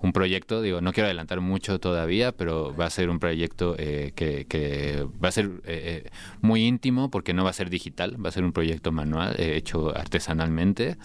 un 0.00 0.12
proyecto, 0.12 0.62
digo, 0.62 0.80
no 0.80 0.92
quiero 0.92 1.06
adelantar 1.06 1.40
mucho 1.40 1.80
todavía, 1.80 2.30
pero 2.32 2.74
va 2.76 2.86
a 2.86 2.90
ser 2.90 3.10
un 3.10 3.18
proyecto 3.18 3.74
eh, 3.78 4.12
que, 4.14 5.06
va 5.22 5.28
a 5.28 5.32
ser 5.32 5.50
eh, 5.64 6.08
muy 6.40 6.64
íntimo 6.64 7.10
porque 7.10 7.34
no 7.34 7.42
va 7.42 7.50
a 7.50 7.52
ser 7.52 7.68
digital, 7.68 8.24
va 8.24 8.28
a 8.28 8.32
ser 8.32 8.44
un 8.44 8.52
proyecto 8.52 8.92
manual 8.92 9.34
hecho 9.40 9.96
artesanalmente. 9.96 10.96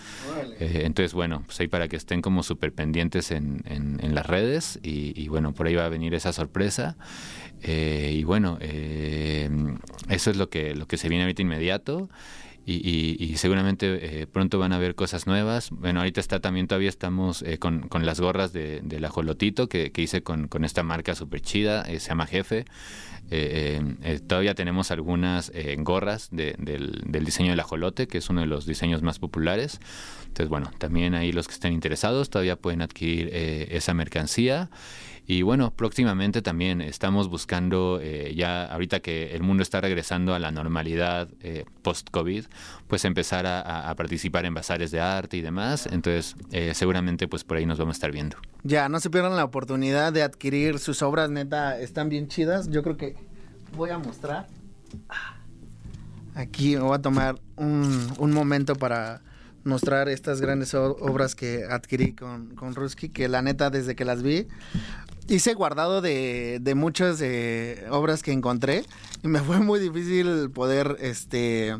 entonces, 0.59 1.13
bueno, 1.13 1.41
pues 1.45 1.59
ahí 1.59 1.67
para 1.67 1.87
que 1.87 1.95
estén 1.95 2.21
como 2.21 2.43
súper 2.43 2.71
pendientes 2.71 3.31
en, 3.31 3.63
en, 3.65 4.13
las 4.13 4.27
redes 4.27 4.79
y, 4.83 5.27
bueno, 5.27 5.55
por 5.55 5.65
ahí 5.65 5.73
va 5.73 5.85
a 5.85 5.89
venir 5.89 6.13
esa 6.13 6.31
sorpresa. 6.31 6.95
y 7.63 8.23
bueno, 8.25 8.59
eso 8.61 10.29
es 10.29 10.37
lo 10.37 10.49
que, 10.49 10.75
lo 10.75 10.85
que 10.85 10.97
se 10.97 11.09
viene 11.09 11.23
ahorita 11.23 11.41
inmediato 11.41 12.09
y, 12.65 13.35
seguramente 13.37 14.21
eh, 14.21 14.27
pronto 14.27 14.57
van 14.57 14.71
a 14.71 14.77
ver 14.77 14.95
cosas 14.95 15.27
nuevas. 15.27 15.69
Bueno, 15.71 15.99
ahorita 15.99 16.21
está 16.21 16.39
también, 16.39 16.67
todavía 16.67 16.89
estamos 16.89 17.41
eh, 17.41 17.57
con, 17.57 17.89
con, 17.89 18.05
las 18.05 18.21
gorras 18.21 18.53
de, 18.53 18.79
del 18.81 19.03
ajolotito 19.03 19.67
que, 19.67 19.91
que 19.91 20.01
hice 20.01 20.23
con, 20.23 20.47
con, 20.47 20.63
esta 20.63 20.81
marca 20.81 21.13
super 21.13 21.41
chida, 21.41 21.81
eh, 21.81 21.99
se 21.99 22.09
llama 22.09 22.25
Jefe. 22.25 22.65
todavía 24.27 24.55
tenemos 24.55 24.91
algunas 24.91 25.51
gorras 25.79 26.29
de, 26.31 26.55
del, 26.57 27.01
del, 27.05 27.25
diseño 27.25 27.49
del 27.49 27.59
ajolote, 27.59 28.07
que 28.07 28.19
es 28.19 28.29
uno 28.29 28.41
de 28.41 28.47
los 28.47 28.65
diseños 28.65 29.01
más 29.01 29.19
populares. 29.19 29.79
Entonces, 30.27 30.47
bueno, 30.47 30.71
también 30.77 31.15
ahí 31.15 31.31
los 31.31 31.47
que 31.47 31.53
estén 31.53 31.73
interesados 31.73 32.29
todavía 32.29 32.55
pueden 32.55 32.81
adquirir 32.81 33.29
esa 33.33 33.93
mercancía. 33.93 34.69
Y 35.25 35.41
bueno, 35.41 35.71
próximamente 35.71 36.41
también 36.41 36.81
estamos 36.81 37.29
buscando, 37.29 37.99
eh, 38.01 38.33
ya 38.35 38.65
ahorita 38.65 38.99
que 38.99 39.33
el 39.33 39.41
mundo 39.41 39.63
está 39.63 39.79
regresando 39.79 40.35
a 40.35 40.39
la 40.39 40.51
normalidad 40.51 41.29
eh, 41.39 41.63
post-COVID, 41.81 42.45
pues 42.87 43.05
empezar 43.05 43.45
a, 43.47 43.93
participar 43.95 44.45
en 44.45 44.53
bazares 44.53 44.91
de 44.91 44.99
arte 44.99 45.37
y 45.37 45.41
demás. 45.41 45.87
Entonces, 45.89 46.35
eh, 46.51 46.73
seguramente 46.73 47.27
pues 47.29 47.45
por 47.45 47.57
ahí 47.57 47.65
nos 47.65 47.79
vamos 47.79 47.95
a 47.95 47.97
estar 47.97 48.11
viendo. 48.11 48.35
Ya, 48.63 48.89
no 48.89 48.99
se 48.99 49.09
pierdan 49.09 49.35
la 49.37 49.45
oportunidad 49.45 50.11
de 50.11 50.23
adquirir 50.23 50.79
sus 50.79 51.01
obras, 51.01 51.29
neta, 51.29 51.79
están 51.79 52.09
bien 52.09 52.27
chidas. 52.27 52.69
Yo 52.69 52.83
creo 52.83 52.97
que 52.97 53.15
voy 53.77 53.91
a 53.91 53.99
mostrar. 53.99 54.47
Aquí 56.35 56.75
me 56.75 56.81
voy 56.81 56.95
a 56.95 57.01
tomar 57.01 57.39
un, 57.55 58.11
un 58.17 58.31
momento 58.31 58.75
para 58.75 59.21
mostrar 59.63 60.09
estas 60.09 60.41
grandes 60.41 60.73
obras 60.73 61.35
que 61.35 61.65
adquirí 61.69 62.13
con, 62.13 62.55
con 62.55 62.75
Ruski, 62.75 63.09
que 63.09 63.27
la 63.27 63.41
neta 63.41 63.69
desde 63.69 63.95
que 63.95 64.05
las 64.05 64.23
vi 64.23 64.47
hice 65.27 65.53
guardado 65.53 66.01
de, 66.01 66.59
de 66.61 66.75
muchas 66.75 67.21
eh, 67.21 67.85
obras 67.89 68.23
que 68.23 68.31
encontré 68.31 68.83
y 69.23 69.27
me 69.27 69.39
fue 69.41 69.59
muy 69.59 69.79
difícil 69.79 70.51
poder 70.51 70.97
este 70.99 71.77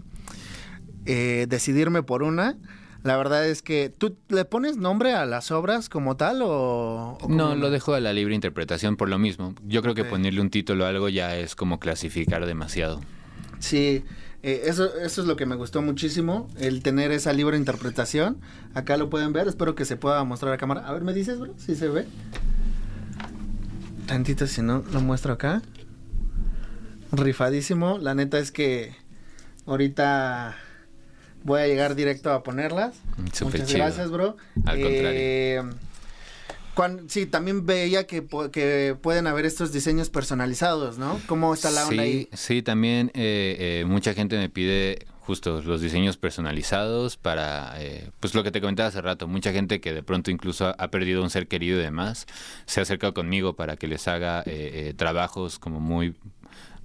eh, 1.06 1.46
decidirme 1.50 2.04
por 2.04 2.24
una. 2.24 2.58
La 3.04 3.18
verdad 3.18 3.46
es 3.46 3.62
que 3.62 3.90
tú 3.90 4.16
le 4.30 4.46
pones 4.46 4.78
nombre 4.78 5.14
a 5.14 5.26
las 5.26 5.52
obras 5.52 5.90
como 5.90 6.16
tal 6.16 6.40
o, 6.42 7.18
no 7.28 7.54
lo 7.54 7.70
dejo 7.70 7.94
a 7.94 8.00
la 8.00 8.14
libre 8.14 8.34
interpretación 8.34 8.96
por 8.96 9.10
lo 9.10 9.20
mismo. 9.20 9.56
Yo 9.68 9.82
creo 9.82 9.94
que 9.94 10.06
ponerle 10.06 10.40
un 10.40 10.50
título 10.50 10.86
a 10.86 10.90
algo 10.90 11.10
ya 11.10 11.36
es 11.36 11.54
como 11.54 11.82
clasificar 11.82 12.46
demasiado. 12.46 13.02
Sí, 13.60 14.06
eh, 14.44 14.64
eso, 14.66 14.94
eso 14.98 15.22
es 15.22 15.28
lo 15.28 15.38
que 15.38 15.46
me 15.46 15.56
gustó 15.56 15.82
muchísimo, 15.82 16.50
el 16.60 16.84
tener 16.84 17.12
esa 17.12 17.32
libre 17.32 17.58
interpretación. 17.58 18.38
Acá 18.74 18.98
lo 18.98 19.10
pueden 19.10 19.32
ver, 19.32 19.48
espero 19.48 19.74
que 19.74 19.86
se 19.86 19.96
pueda 19.96 20.22
mostrar 20.26 20.52
a 20.52 20.58
cámara. 20.58 20.86
A 20.86 20.92
ver, 20.92 21.04
¿me 21.04 21.14
dices, 21.14 21.40
bro? 21.40 21.54
Si 21.58 21.76
se 21.76 21.88
ve. 21.88 22.06
Tantito, 24.06 24.46
si 24.46 24.62
no, 24.62 24.84
lo 24.92 25.00
muestro 25.00 25.32
acá. 25.32 25.62
Rifadísimo. 27.14 28.00
La 28.00 28.16
neta 28.16 28.38
es 28.38 28.52
que 28.52 28.94
ahorita 29.66 30.58
voy 31.44 31.62
a 31.62 31.68
llegar 31.68 31.96
directo 31.96 32.32
a 32.32 32.44
ponerlas. 32.44 32.96
Muchas 33.18 33.74
gracias, 33.74 34.12
bro. 34.12 34.36
Al 34.66 34.78
eh, 34.78 35.64
sí, 37.08 37.26
también 37.26 37.66
veía 37.66 38.06
que, 38.08 38.26
que, 38.52 38.96
pueden 39.02 39.28
haber 39.28 39.46
estos 39.46 39.72
diseños 39.72 40.10
personalizados, 40.10 40.98
¿no? 40.98 41.20
¿Cómo 41.28 41.54
está 41.54 41.72
la 41.72 41.88
onda 41.88 42.04
ahí? 42.04 42.28
Sí, 42.34 42.62
también 42.62 43.12
eh, 43.14 43.82
eh, 43.82 43.86
mucha 43.86 44.14
gente 44.14 44.38
me 44.38 44.50
pide 44.50 45.06
justo 45.20 45.62
los 45.62 45.82
diseños 45.82 46.18
personalizados 46.18 47.16
para, 47.16 47.82
eh, 47.82 48.10
pues 48.20 48.36
lo 48.36 48.44
que 48.44 48.52
te 48.52 48.60
comentaba 48.60 48.90
hace 48.90 49.02
rato, 49.02 49.28
mucha 49.28 49.54
gente 49.54 49.80
que 49.80 49.94
de 49.94 50.04
pronto 50.04 50.32
incluso 50.32 50.76
ha 50.78 50.88
perdido 50.90 51.24
un 51.24 51.30
ser 51.30 51.48
querido 51.48 51.80
y 51.80 51.84
demás, 51.84 52.26
se 52.66 52.82
ha 52.82 52.84
acercado 52.84 53.14
conmigo 53.14 53.56
para 53.56 53.78
que 53.78 53.88
les 53.88 54.08
haga 54.08 54.44
trabajos 54.98 55.60
como 55.60 55.80
muy 55.80 56.16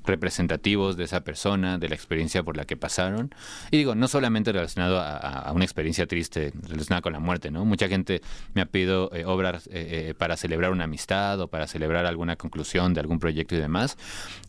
representativos 0.08 0.96
de 0.96 1.04
esa 1.04 1.22
persona, 1.22 1.78
de 1.78 1.88
la 1.88 1.94
experiencia 1.94 2.42
por 2.42 2.56
la 2.56 2.64
que 2.64 2.76
pasaron. 2.76 3.34
Y 3.70 3.78
digo, 3.78 3.94
no 3.94 4.08
solamente 4.08 4.52
relacionado 4.52 5.00
a, 5.00 5.52
una 5.52 5.64
experiencia 5.64 6.06
triste 6.06 6.52
relacionada 6.68 7.02
con 7.02 7.12
la 7.12 7.20
muerte, 7.20 7.50
¿no? 7.50 7.64
Mucha 7.64 7.88
gente 7.88 8.22
me 8.54 8.62
ha 8.62 8.66
pedido 8.66 9.10
eh, 9.14 9.24
obras 9.24 9.66
eh, 9.68 10.08
eh, 10.08 10.14
para 10.16 10.36
celebrar 10.36 10.72
una 10.72 10.84
amistad 10.84 11.40
o 11.40 11.48
para 11.48 11.66
celebrar 11.66 12.06
alguna 12.06 12.36
conclusión 12.36 12.94
de 12.94 13.00
algún 13.00 13.18
proyecto 13.18 13.54
y 13.54 13.58
demás. 13.58 13.96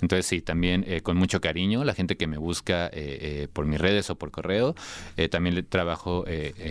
Entonces 0.02 0.26
sí, 0.26 0.42
también 0.42 0.86
con 1.04 1.18
mucho 1.18 1.42
cariño, 1.42 1.84
la 1.84 1.94
gente 1.94 2.18
que 2.18 2.28
me 2.28 2.38
busca 2.38 2.90
por 3.54 3.66
mis 3.66 3.80
redes 3.80 4.10
o 4.10 4.16
por 4.16 4.32
correo, 4.32 4.76
también 5.30 5.56
le 5.56 5.64
trabajo 5.64 6.26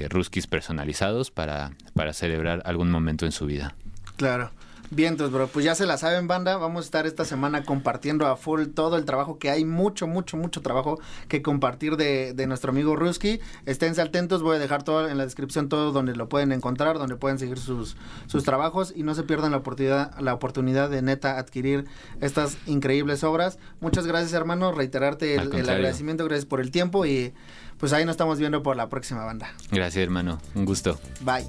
ruskis 0.08 0.46
personalizados 0.46 1.30
para, 1.30 1.72
para 1.94 2.12
celebrar 2.12 2.62
algún 2.64 2.90
momento 2.90 3.26
en 3.26 3.32
su 3.32 3.46
vida. 3.46 3.74
Claro. 4.16 4.50
Vientos, 4.90 5.30
bro. 5.30 5.48
Pues 5.48 5.64
ya 5.64 5.74
se 5.74 5.86
la 5.86 5.98
saben, 5.98 6.28
banda. 6.28 6.56
Vamos 6.56 6.84
a 6.84 6.86
estar 6.86 7.06
esta 7.06 7.24
semana 7.24 7.62
compartiendo 7.62 8.26
a 8.26 8.36
full 8.36 8.68
todo 8.68 8.96
el 8.96 9.04
trabajo 9.04 9.38
que 9.38 9.50
hay. 9.50 9.64
Mucho, 9.64 10.06
mucho, 10.06 10.36
mucho 10.36 10.62
trabajo 10.62 10.98
que 11.28 11.42
compartir 11.42 11.96
de, 11.96 12.32
de 12.32 12.46
nuestro 12.46 12.70
amigo 12.70 12.96
Ruski. 12.96 13.40
Esténse 13.66 14.00
atentos. 14.00 14.42
Voy 14.42 14.56
a 14.56 14.58
dejar 14.58 14.82
todo 14.82 15.08
en 15.08 15.18
la 15.18 15.24
descripción 15.24 15.68
todo 15.68 15.92
donde 15.92 16.16
lo 16.16 16.28
pueden 16.28 16.52
encontrar, 16.52 16.98
donde 16.98 17.16
pueden 17.16 17.38
seguir 17.38 17.58
sus, 17.58 17.96
sus 18.26 18.44
trabajos. 18.44 18.92
Y 18.96 19.02
no 19.02 19.14
se 19.14 19.24
pierdan 19.24 19.50
la 19.50 19.58
oportunidad, 19.58 20.18
la 20.20 20.34
oportunidad 20.34 20.88
de 20.88 21.02
neta 21.02 21.38
adquirir 21.38 21.84
estas 22.20 22.56
increíbles 22.66 23.24
obras. 23.24 23.58
Muchas 23.80 24.06
gracias, 24.06 24.32
hermano. 24.32 24.72
Reiterarte 24.72 25.34
el, 25.34 25.54
el 25.54 25.68
agradecimiento. 25.68 26.24
Gracias 26.24 26.46
por 26.46 26.60
el 26.60 26.70
tiempo. 26.70 27.04
Y 27.04 27.34
pues 27.78 27.92
ahí 27.92 28.04
nos 28.04 28.14
estamos 28.14 28.38
viendo 28.38 28.62
por 28.62 28.76
la 28.76 28.88
próxima 28.88 29.24
banda. 29.24 29.52
Gracias, 29.70 30.02
hermano. 30.02 30.40
Un 30.54 30.64
gusto. 30.64 30.98
Bye. 31.20 31.48